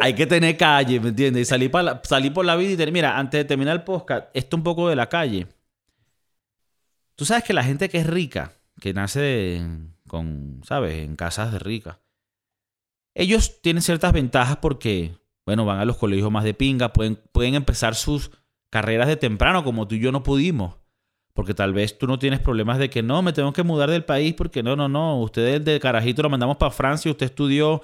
hay, 0.00 0.14
que 0.14 0.26
tener 0.28 0.56
calle, 0.56 1.00
¿me 1.00 1.08
entiendes? 1.08 1.42
Y 1.42 1.44
salí, 1.44 1.68
para 1.68 2.00
salí 2.04 2.30
por 2.30 2.44
la 2.44 2.54
vida 2.54 2.84
y 2.84 2.92
mira, 2.92 3.18
antes 3.18 3.40
de 3.40 3.44
terminar 3.44 3.74
el 3.74 3.82
podcast, 3.82 4.28
esto 4.32 4.56
un 4.56 4.62
poco 4.62 4.88
de 4.88 4.94
la 4.94 5.08
calle. 5.08 5.48
Tú 7.16 7.24
sabes 7.24 7.42
que 7.42 7.52
la 7.52 7.64
gente 7.64 7.88
que 7.88 7.98
es 7.98 8.06
rica, 8.06 8.52
que 8.80 8.94
nace 8.94 9.60
con, 10.06 10.60
¿sabes? 10.62 10.98
En 10.98 11.16
casas 11.16 11.50
de 11.50 11.58
rica, 11.58 11.98
ellos 13.12 13.60
tienen 13.60 13.82
ciertas 13.82 14.12
ventajas 14.12 14.58
porque 14.58 15.16
bueno, 15.46 15.64
van 15.64 15.78
a 15.78 15.84
los 15.84 15.96
colegios 15.96 16.30
más 16.30 16.44
de 16.44 16.54
pinga, 16.54 16.92
pueden, 16.92 17.18
pueden 17.32 17.54
empezar 17.54 17.94
sus 17.94 18.32
carreras 18.68 19.06
de 19.06 19.16
temprano, 19.16 19.62
como 19.62 19.86
tú 19.86 19.94
y 19.94 20.00
yo 20.00 20.10
no 20.10 20.24
pudimos. 20.24 20.74
Porque 21.34 21.54
tal 21.54 21.72
vez 21.72 21.98
tú 21.98 22.06
no 22.06 22.18
tienes 22.18 22.40
problemas 22.40 22.78
de 22.78 22.90
que 22.90 23.02
no, 23.02 23.22
me 23.22 23.32
tengo 23.32 23.52
que 23.52 23.62
mudar 23.62 23.90
del 23.90 24.04
país 24.04 24.34
porque 24.34 24.62
no, 24.62 24.74
no, 24.74 24.88
no. 24.88 25.20
Usted 25.20 25.60
de 25.60 25.78
carajito 25.78 26.22
lo 26.22 26.30
mandamos 26.30 26.56
para 26.56 26.72
Francia, 26.72 27.10
usted 27.10 27.26
estudió, 27.26 27.82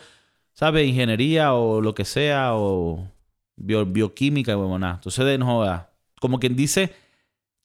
¿sabe? 0.52 0.84
Ingeniería 0.84 1.54
o 1.54 1.80
lo 1.80 1.94
que 1.94 2.04
sea, 2.04 2.54
o 2.56 3.08
bioquímica, 3.56 4.56
bueno, 4.56 4.78
nada. 4.78 4.94
Entonces, 4.94 5.38
no 5.38 5.86
Como 6.20 6.40
quien 6.40 6.56
dice, 6.56 6.92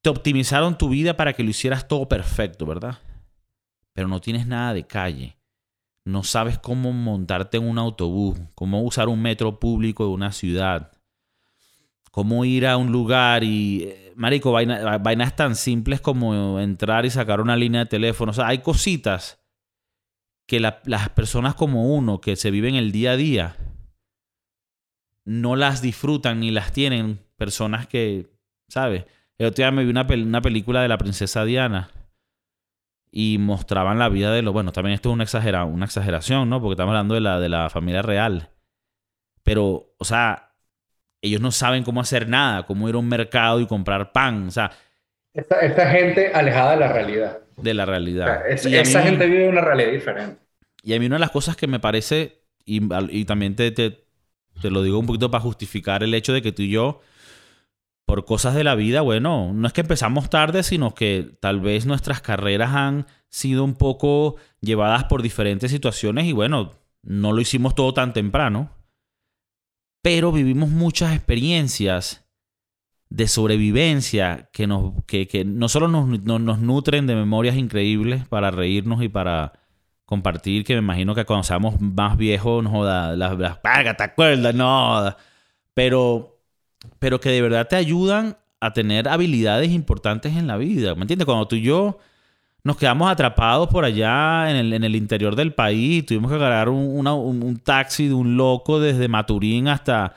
te 0.01 0.09
optimizaron 0.09 0.77
tu 0.77 0.89
vida 0.89 1.15
para 1.17 1.33
que 1.33 1.43
lo 1.43 1.49
hicieras 1.49 1.87
todo 1.87 2.07
perfecto, 2.07 2.65
¿verdad? 2.65 2.99
Pero 3.93 4.07
no 4.07 4.21
tienes 4.21 4.45
nada 4.45 4.73
de 4.73 4.85
calle 4.85 5.36
no 6.07 6.23
sabes 6.23 6.57
cómo 6.57 6.93
montarte 6.93 7.57
en 7.57 7.67
un 7.67 7.77
autobús, 7.77 8.39
cómo 8.55 8.81
usar 8.81 9.09
un 9.09 9.21
metro 9.21 9.59
público 9.59 10.05
de 10.05 10.11
una 10.11 10.31
ciudad, 10.31 10.93
cómo 12.11 12.45
ir 12.45 12.65
a 12.65 12.77
un 12.77 12.93
lugar 12.93 13.43
y, 13.43 13.84
eh, 13.84 14.13
marico, 14.15 14.53
vainas 14.53 15.35
tan 15.35 15.57
simples 15.57 15.99
como 15.99 16.61
entrar 16.61 17.05
y 17.05 17.09
sacar 17.09 17.41
una 17.41 17.57
línea 17.57 17.81
de 17.81 17.89
teléfono. 17.89 18.31
O 18.31 18.34
sea, 18.34 18.47
hay 18.47 18.59
cositas 18.59 19.43
que 20.47 20.61
las 20.61 21.09
personas 21.09 21.55
como 21.55 21.93
uno, 21.93 22.21
que 22.21 22.38
se 22.38 22.51
viven 22.51 22.75
el 22.75 22.93
día 22.93 23.11
a 23.11 23.17
día, 23.17 23.57
no 25.25 25.57
las 25.57 25.81
disfrutan 25.81 26.39
ni 26.39 26.51
las 26.51 26.71
tienen 26.71 27.19
personas 27.35 27.85
que, 27.85 28.31
¿sabes? 28.69 29.03
El 29.38 29.47
otro 29.47 29.61
día 29.61 29.71
me 29.71 29.84
vi 29.84 29.91
una 29.91 30.41
película 30.41 30.81
de 30.81 30.88
la 30.88 30.97
princesa 30.97 31.43
Diana 31.43 31.91
y 33.11 33.38
mostraban 33.39 33.99
la 33.99 34.09
vida 34.09 34.31
de 34.31 34.41
los... 34.41 34.53
Bueno, 34.53 34.71
también 34.71 34.95
esto 34.95 35.09
es 35.09 35.13
una, 35.13 35.23
exagera, 35.23 35.65
una 35.65 35.85
exageración, 35.85 36.49
¿no? 36.49 36.61
Porque 36.61 36.73
estamos 36.73 36.91
hablando 36.91 37.15
de 37.15 37.21
la, 37.21 37.39
de 37.39 37.49
la 37.49 37.69
familia 37.69 38.01
real. 38.01 38.49
Pero, 39.43 39.93
o 39.97 40.05
sea, 40.05 40.51
ellos 41.21 41.41
no 41.41 41.51
saben 41.51 41.84
cómo 41.84 42.01
hacer 42.01 42.27
nada, 42.27 42.63
cómo 42.63 42.89
ir 42.89 42.95
a 42.95 42.99
un 42.99 43.07
mercado 43.07 43.59
y 43.59 43.67
comprar 43.67 44.11
pan, 44.11 44.47
o 44.47 44.51
sea... 44.51 44.71
Esta, 45.34 45.59
esta 45.61 45.89
gente 45.91 46.31
alejada 46.34 46.71
de 46.71 46.77
la 46.77 46.91
realidad. 46.91 47.39
De 47.57 47.73
la 47.73 47.85
realidad. 47.85 48.47
esa 48.49 49.03
gente 49.03 49.27
vive 49.27 49.47
una 49.47 49.61
realidad 49.61 49.91
diferente. 49.91 50.41
Y 50.84 50.93
a 50.95 50.99
mí 50.99 51.05
una 51.05 51.15
de 51.15 51.21
las 51.21 51.31
cosas 51.31 51.55
que 51.55 51.67
me 51.67 51.79
parece, 51.79 52.41
y, 52.65 52.81
y 53.09 53.25
también 53.25 53.55
te, 53.55 53.71
te, 53.71 54.03
te 54.61 54.69
lo 54.69 54.81
digo 54.81 54.99
un 54.99 55.05
poquito 55.05 55.29
para 55.29 55.41
justificar 55.41 56.03
el 56.03 56.13
hecho 56.13 56.34
de 56.34 56.41
que 56.41 56.51
tú 56.51 56.63
y 56.63 56.69
yo 56.69 57.01
por 58.07 58.23
cosas 58.23 58.55
de 58.55 58.63
la 58.63 58.73
vida, 58.73 59.01
bueno, 59.01 59.51
no 59.53 59.67
es 59.67 59.73
que 59.73 59.81
empezamos 59.81 60.29
tarde, 60.29 60.63
sino 60.63 60.95
que 60.95 61.38
tal 61.41 61.59
vez 61.59 61.85
nuestras 61.85 62.21
carreras 62.21 62.73
han 62.73 63.05
sido 63.27 63.65
un 63.65 63.75
poco 63.75 64.38
llevadas 64.61 65.03
por 65.03 65.21
diferentes 65.21 65.71
situaciones 65.71 66.25
y 66.25 66.31
bueno, 66.31 66.71
no 67.03 67.34
lo 67.34 67.41
hicimos 67.41 67.75
todo 67.75 67.93
tan 67.93 68.13
temprano, 68.13 68.69
pero 70.01 70.31
vivimos 70.31 70.69
muchas 70.69 71.13
experiencias 71.13 72.25
de 73.09 73.27
sobrevivencia 73.27 74.49
que, 74.53 74.67
nos, 74.67 74.93
que, 75.05 75.27
que 75.27 75.43
no 75.43 75.67
solo 75.67 75.89
nos, 75.89 76.07
nos, 76.07 76.59
nutren 76.59 77.07
de 77.07 77.15
memorias 77.15 77.57
increíbles 77.57 78.25
para 78.25 78.51
reírnos 78.51 79.03
y 79.03 79.09
para 79.09 79.51
compartir, 80.05 80.63
que 80.63 80.75
me 80.75 80.79
imagino 80.79 81.13
que 81.13 81.25
cuando 81.25 81.43
seamos 81.43 81.81
más 81.81 82.15
viejos, 82.15 82.63
no 82.63 82.69
joda, 82.69 83.17
las, 83.17 83.38
las 83.38 83.61
¿te 83.61 84.03
acuerdas? 84.03 84.55
No, 84.55 85.13
pero, 85.73 86.36
pero 86.99 87.19
que 87.19 87.30
de 87.30 87.41
verdad 87.41 87.68
te 87.68 87.76
ayudan 87.76 88.38
a 88.59 88.73
tener 88.73 89.07
habilidades 89.07 89.69
importantes 89.72 90.35
en 90.35 90.47
la 90.47 90.57
vida. 90.57 90.95
¿Me 90.95 91.01
entiendes? 91.01 91.26
Cuando 91.26 91.47
tú 91.47 91.55
y 91.55 91.61
yo 91.61 91.99
nos 92.64 92.76
quedamos 92.77 93.09
atrapados 93.09 93.68
por 93.69 93.85
allá 93.85 94.49
en 94.49 94.55
el, 94.57 94.73
en 94.73 94.84
el 94.84 94.95
interior 94.95 95.35
del 95.35 95.53
país, 95.53 96.05
tuvimos 96.05 96.30
que 96.31 96.35
agarrar 96.38 96.69
un, 96.69 96.97
una- 96.99 97.14
un- 97.14 97.43
un 97.43 97.57
taxi 97.59 98.07
de 98.07 98.14
un 98.14 98.35
loco 98.35 98.80
desde 98.80 99.07
Maturín 99.07 99.68
hasta, 99.68 100.14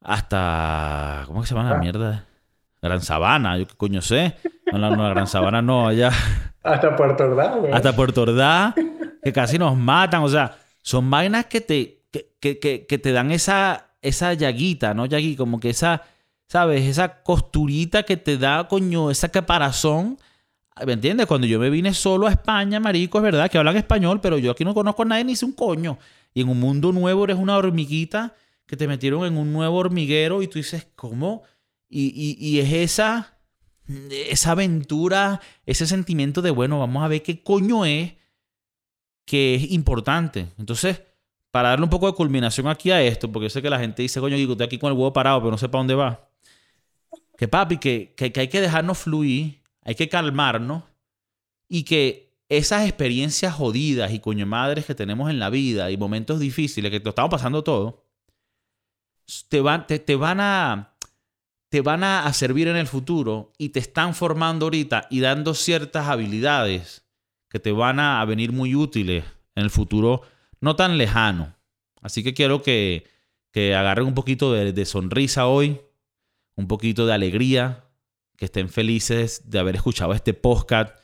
hasta, 0.00 1.24
¿cómo 1.26 1.40
que 1.40 1.46
se 1.48 1.54
llama 1.54 1.70
la 1.70 1.76
Ah. 1.76 1.80
mierda? 1.80 2.24
Gran 2.82 3.00
Sabana, 3.00 3.56
yo 3.56 3.66
qué 3.66 3.74
coño 3.76 4.02
sé. 4.02 4.36
No, 4.70 4.78
la, 4.78 4.90
no, 4.90 5.02
la 5.02 5.08
Gran 5.10 5.26
Sabana 5.26 5.62
no, 5.62 5.88
allá 5.88 6.10
Hasta 6.62 6.94
Puerto 6.96 7.24
Ordaz, 7.24 7.56
güey. 7.56 7.72
hasta 7.72 7.96
Puerto 7.96 8.22
Ordaz, 8.22 8.74
que 9.22 9.32
casi 9.32 9.58
nos 9.58 9.76
matan. 9.76 10.22
O 10.22 10.28
sea, 10.28 10.56
son 10.82 11.08
vainas 11.10 11.46
que 11.46 11.60
te, 11.62 12.02
que, 12.10 12.34
que- 12.40 12.58
que- 12.58 12.86
que 12.86 12.98
te 12.98 13.12
dan 13.12 13.30
esa, 13.30 13.86
esa 14.04 14.34
llaguita, 14.34 14.94
¿no? 14.94 15.06
Llagui, 15.06 15.36
como 15.36 15.58
que 15.60 15.70
esa, 15.70 16.02
¿sabes? 16.48 16.84
Esa 16.84 17.22
costurita 17.22 18.02
que 18.04 18.16
te 18.16 18.38
da, 18.38 18.68
coño, 18.68 19.10
esa 19.10 19.28
caparazón. 19.30 20.18
¿Me 20.86 20.92
entiendes? 20.94 21.26
Cuando 21.26 21.46
yo 21.46 21.58
me 21.60 21.70
vine 21.70 21.94
solo 21.94 22.26
a 22.26 22.30
España, 22.32 22.80
marico, 22.80 23.18
es 23.18 23.24
verdad 23.24 23.50
que 23.50 23.58
hablan 23.58 23.76
español, 23.76 24.20
pero 24.20 24.38
yo 24.38 24.50
aquí 24.50 24.64
no 24.64 24.74
conozco 24.74 25.02
a 25.02 25.04
nadie 25.06 25.24
ni 25.24 25.36
sé 25.36 25.44
un 25.44 25.52
coño. 25.52 25.98
Y 26.32 26.40
en 26.42 26.48
un 26.48 26.58
mundo 26.58 26.92
nuevo 26.92 27.24
eres 27.24 27.36
una 27.38 27.56
hormiguita 27.56 28.34
que 28.66 28.76
te 28.76 28.88
metieron 28.88 29.24
en 29.24 29.36
un 29.36 29.52
nuevo 29.52 29.76
hormiguero 29.76 30.42
y 30.42 30.48
tú 30.48 30.58
dices, 30.58 30.88
¿cómo? 30.96 31.42
Y, 31.88 32.06
y- 32.14 32.36
y 32.44 32.58
es 32.60 32.72
esa, 32.72 33.38
esa 34.10 34.50
aventura, 34.52 35.40
ese 35.64 35.86
sentimiento 35.86 36.42
de, 36.42 36.50
bueno, 36.50 36.80
vamos 36.80 37.04
a 37.04 37.08
ver 37.08 37.22
qué 37.22 37.42
coño 37.42 37.84
es 37.84 38.14
que 39.24 39.54
es 39.54 39.70
importante. 39.70 40.48
Entonces, 40.58 41.02
para 41.54 41.68
darle 41.68 41.84
un 41.84 41.90
poco 41.90 42.08
de 42.08 42.14
culminación 42.14 42.66
aquí 42.66 42.90
a 42.90 43.00
esto, 43.00 43.30
porque 43.30 43.48
sé 43.48 43.62
que 43.62 43.70
la 43.70 43.78
gente 43.78 44.02
dice, 44.02 44.18
coño, 44.18 44.36
Guico, 44.36 44.52
estoy 44.54 44.66
aquí 44.66 44.76
con 44.76 44.90
el 44.90 44.98
huevo 44.98 45.12
parado, 45.12 45.38
pero 45.38 45.52
no 45.52 45.56
sé 45.56 45.68
para 45.68 45.78
dónde 45.78 45.94
va. 45.94 46.28
Que 47.38 47.46
papi, 47.46 47.78
que, 47.78 48.12
que, 48.16 48.32
hay 48.40 48.48
que 48.48 48.60
dejarnos 48.60 48.98
fluir, 48.98 49.62
hay 49.82 49.94
que 49.94 50.08
calmarnos 50.08 50.82
y 51.68 51.84
que 51.84 52.34
esas 52.48 52.88
experiencias 52.88 53.54
jodidas 53.54 54.12
y 54.12 54.18
coño 54.18 54.46
madres 54.46 54.84
que 54.84 54.96
tenemos 54.96 55.30
en 55.30 55.38
la 55.38 55.48
vida 55.48 55.92
y 55.92 55.96
momentos 55.96 56.40
difíciles 56.40 56.90
que 56.90 56.98
te 56.98 57.08
estamos 57.08 57.30
pasando 57.30 57.62
todo, 57.62 58.02
te 59.48 59.60
van, 59.60 59.86
te, 59.86 60.00
te 60.00 60.16
van 60.16 60.40
a 60.40 60.96
te 61.68 61.82
van 61.82 62.02
a 62.02 62.32
servir 62.32 62.66
en 62.66 62.74
el 62.76 62.88
futuro 62.88 63.52
y 63.58 63.68
te 63.68 63.78
están 63.78 64.16
formando 64.16 64.66
ahorita 64.66 65.06
y 65.08 65.20
dando 65.20 65.54
ciertas 65.54 66.08
habilidades 66.08 67.04
que 67.48 67.60
te 67.60 67.70
van 67.70 68.00
a, 68.00 68.20
a 68.20 68.24
venir 68.24 68.50
muy 68.50 68.74
útiles 68.74 69.24
en 69.54 69.62
el 69.62 69.70
futuro 69.70 70.22
no 70.64 70.74
tan 70.76 70.98
lejano. 70.98 71.54
Así 72.02 72.22
que 72.24 72.34
quiero 72.34 72.62
que, 72.62 73.06
que 73.52 73.74
agarren 73.74 74.06
un 74.06 74.14
poquito 74.14 74.52
de, 74.52 74.72
de 74.72 74.84
sonrisa 74.84 75.46
hoy, 75.46 75.80
un 76.56 76.66
poquito 76.66 77.06
de 77.06 77.14
alegría, 77.14 77.84
que 78.36 78.46
estén 78.46 78.68
felices 78.68 79.48
de 79.50 79.58
haber 79.60 79.76
escuchado 79.76 80.12
este 80.12 80.34
podcast, 80.34 80.96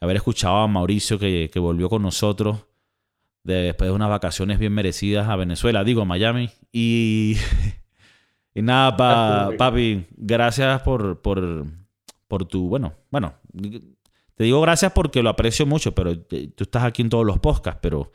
haber 0.00 0.16
escuchado 0.16 0.56
a 0.56 0.66
Mauricio 0.68 1.18
que, 1.18 1.50
que 1.52 1.58
volvió 1.58 1.88
con 1.90 2.02
nosotros 2.02 2.64
de- 3.42 3.54
después 3.62 3.88
de 3.90 3.94
unas 3.94 4.08
vacaciones 4.08 4.58
bien 4.58 4.72
merecidas 4.72 5.28
a 5.28 5.36
Venezuela, 5.36 5.84
digo 5.84 6.02
a 6.02 6.04
Miami. 6.06 6.50
Y, 6.72 7.36
y 8.54 8.62
nada, 8.62 8.96
pa- 8.96 9.50
papi, 9.58 10.06
gracias 10.16 10.80
por, 10.82 11.20
por, 11.20 11.66
por 12.28 12.46
tu, 12.46 12.68
bueno, 12.68 12.94
bueno, 13.10 13.34
te 14.34 14.44
digo 14.44 14.60
gracias 14.62 14.92
porque 14.92 15.22
lo 15.22 15.30
aprecio 15.30 15.64
mucho, 15.66 15.94
pero 15.94 16.18
tú 16.18 16.64
estás 16.64 16.82
aquí 16.84 17.02
en 17.02 17.08
todos 17.10 17.24
los 17.26 17.38
podcasts, 17.38 17.78
pero 17.82 18.10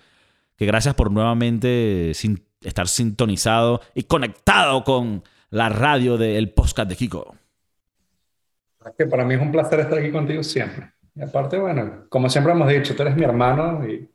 que 0.60 0.66
gracias 0.66 0.94
por 0.94 1.10
nuevamente 1.10 2.12
sin, 2.14 2.46
estar 2.62 2.90
sintonizado 2.90 3.80
y 3.96 4.04
conectado 4.04 4.84
con 4.84 5.24
la 5.52 5.70
radio 5.70 6.18
del 6.18 6.50
podcast 6.50 6.90
de 6.90 6.98
Kiko. 6.98 7.34
Que 8.98 9.06
para 9.06 9.24
mí 9.24 9.36
es 9.36 9.42
un 9.42 9.54
placer 9.54 9.80
estar 9.80 9.98
aquí 9.98 10.12
contigo 10.12 10.44
siempre. 10.44 10.92
Y 11.16 11.22
aparte, 11.22 11.58
bueno, 11.58 12.08
como 12.10 12.30
siempre 12.30 12.52
hemos 12.52 12.68
dicho, 12.68 12.94
tú 12.94 13.04
eres 13.04 13.16
mi 13.16 13.24
hermano 13.24 13.88
y, 13.88 14.12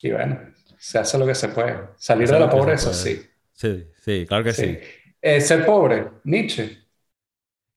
y 0.00 0.10
bueno, 0.10 0.40
se 0.76 0.98
hace 0.98 1.16
lo 1.16 1.24
que 1.24 1.36
se 1.36 1.50
puede. 1.50 1.78
Salir 1.96 2.26
Se 2.26 2.34
de 2.34 2.40
la 2.40 2.50
pobreza, 2.50 2.92
sí. 2.92 3.22
Sí, 3.52 3.86
sí, 4.02 4.26
claro 4.26 4.42
que 4.42 4.52
sí. 4.52 4.66
sí. 4.66 4.78
Eh, 5.22 5.40
ser 5.40 5.64
pobre, 5.64 6.08
Nietzsche. 6.24 6.78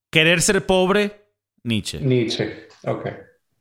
Querer 0.09 0.41
ser 0.41 0.65
pobre, 0.65 1.11
Nietzsche. 1.61 1.99
Nietzsche, 1.99 2.69
ok, 2.85 3.07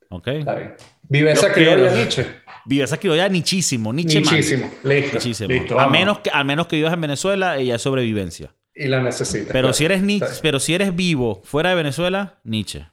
¿Ok? 0.09 0.27
está 0.27 0.55
bien. 0.55 0.73
Viveza 1.03 1.53
criolla. 1.53 1.93
Nietzsche. 1.93 2.42
Vives 2.65 2.93
aquí 2.93 3.07
ya 3.07 3.29
nichísimo, 3.29 3.93
Nietzsche 3.93 4.21
man. 4.21 4.35
Nichísimo, 4.35 4.71
listo. 4.83 5.17
Nichísimo. 5.17 5.49
listo 5.49 5.79
a, 5.79 5.89
menos 5.89 6.19
que, 6.19 6.29
al 6.29 6.45
menos 6.45 6.67
que 6.67 6.75
vivas 6.75 6.93
en 6.93 7.01
Venezuela, 7.01 7.57
ella 7.57 7.75
es 7.75 7.81
sobrevivencia. 7.81 8.55
Y 8.73 8.87
la 8.87 9.01
necesitas. 9.01 9.47
Pero 9.47 9.67
claro. 9.67 9.73
si 9.73 9.85
eres 9.85 10.01
pero 10.41 10.59
si 10.59 10.73
eres 10.73 10.95
vivo 10.95 11.41
fuera 11.43 11.69
de 11.69 11.75
Venezuela, 11.75 12.39
Nietzsche. 12.43 12.87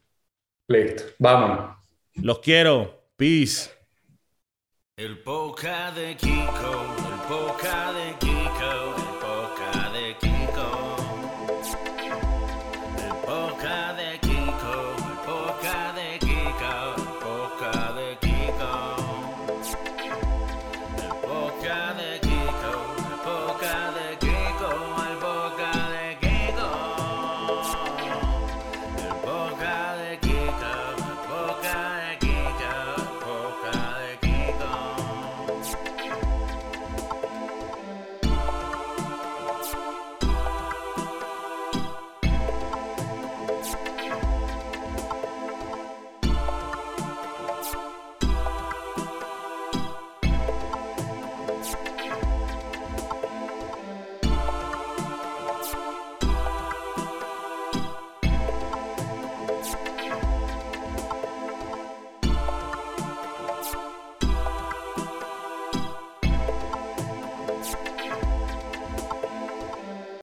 Listo, 0.68 1.04
vámonos. 1.18 1.76
Los 2.14 2.40
quiero. 2.40 3.00
Peace. 3.16 3.70
El 4.96 5.18
poca 5.18 5.92
de 5.92 6.16
Kiko, 6.16 6.96
el 7.06 7.28
poca 7.28 7.92
de 7.92 8.18
Kiko. 8.18 8.29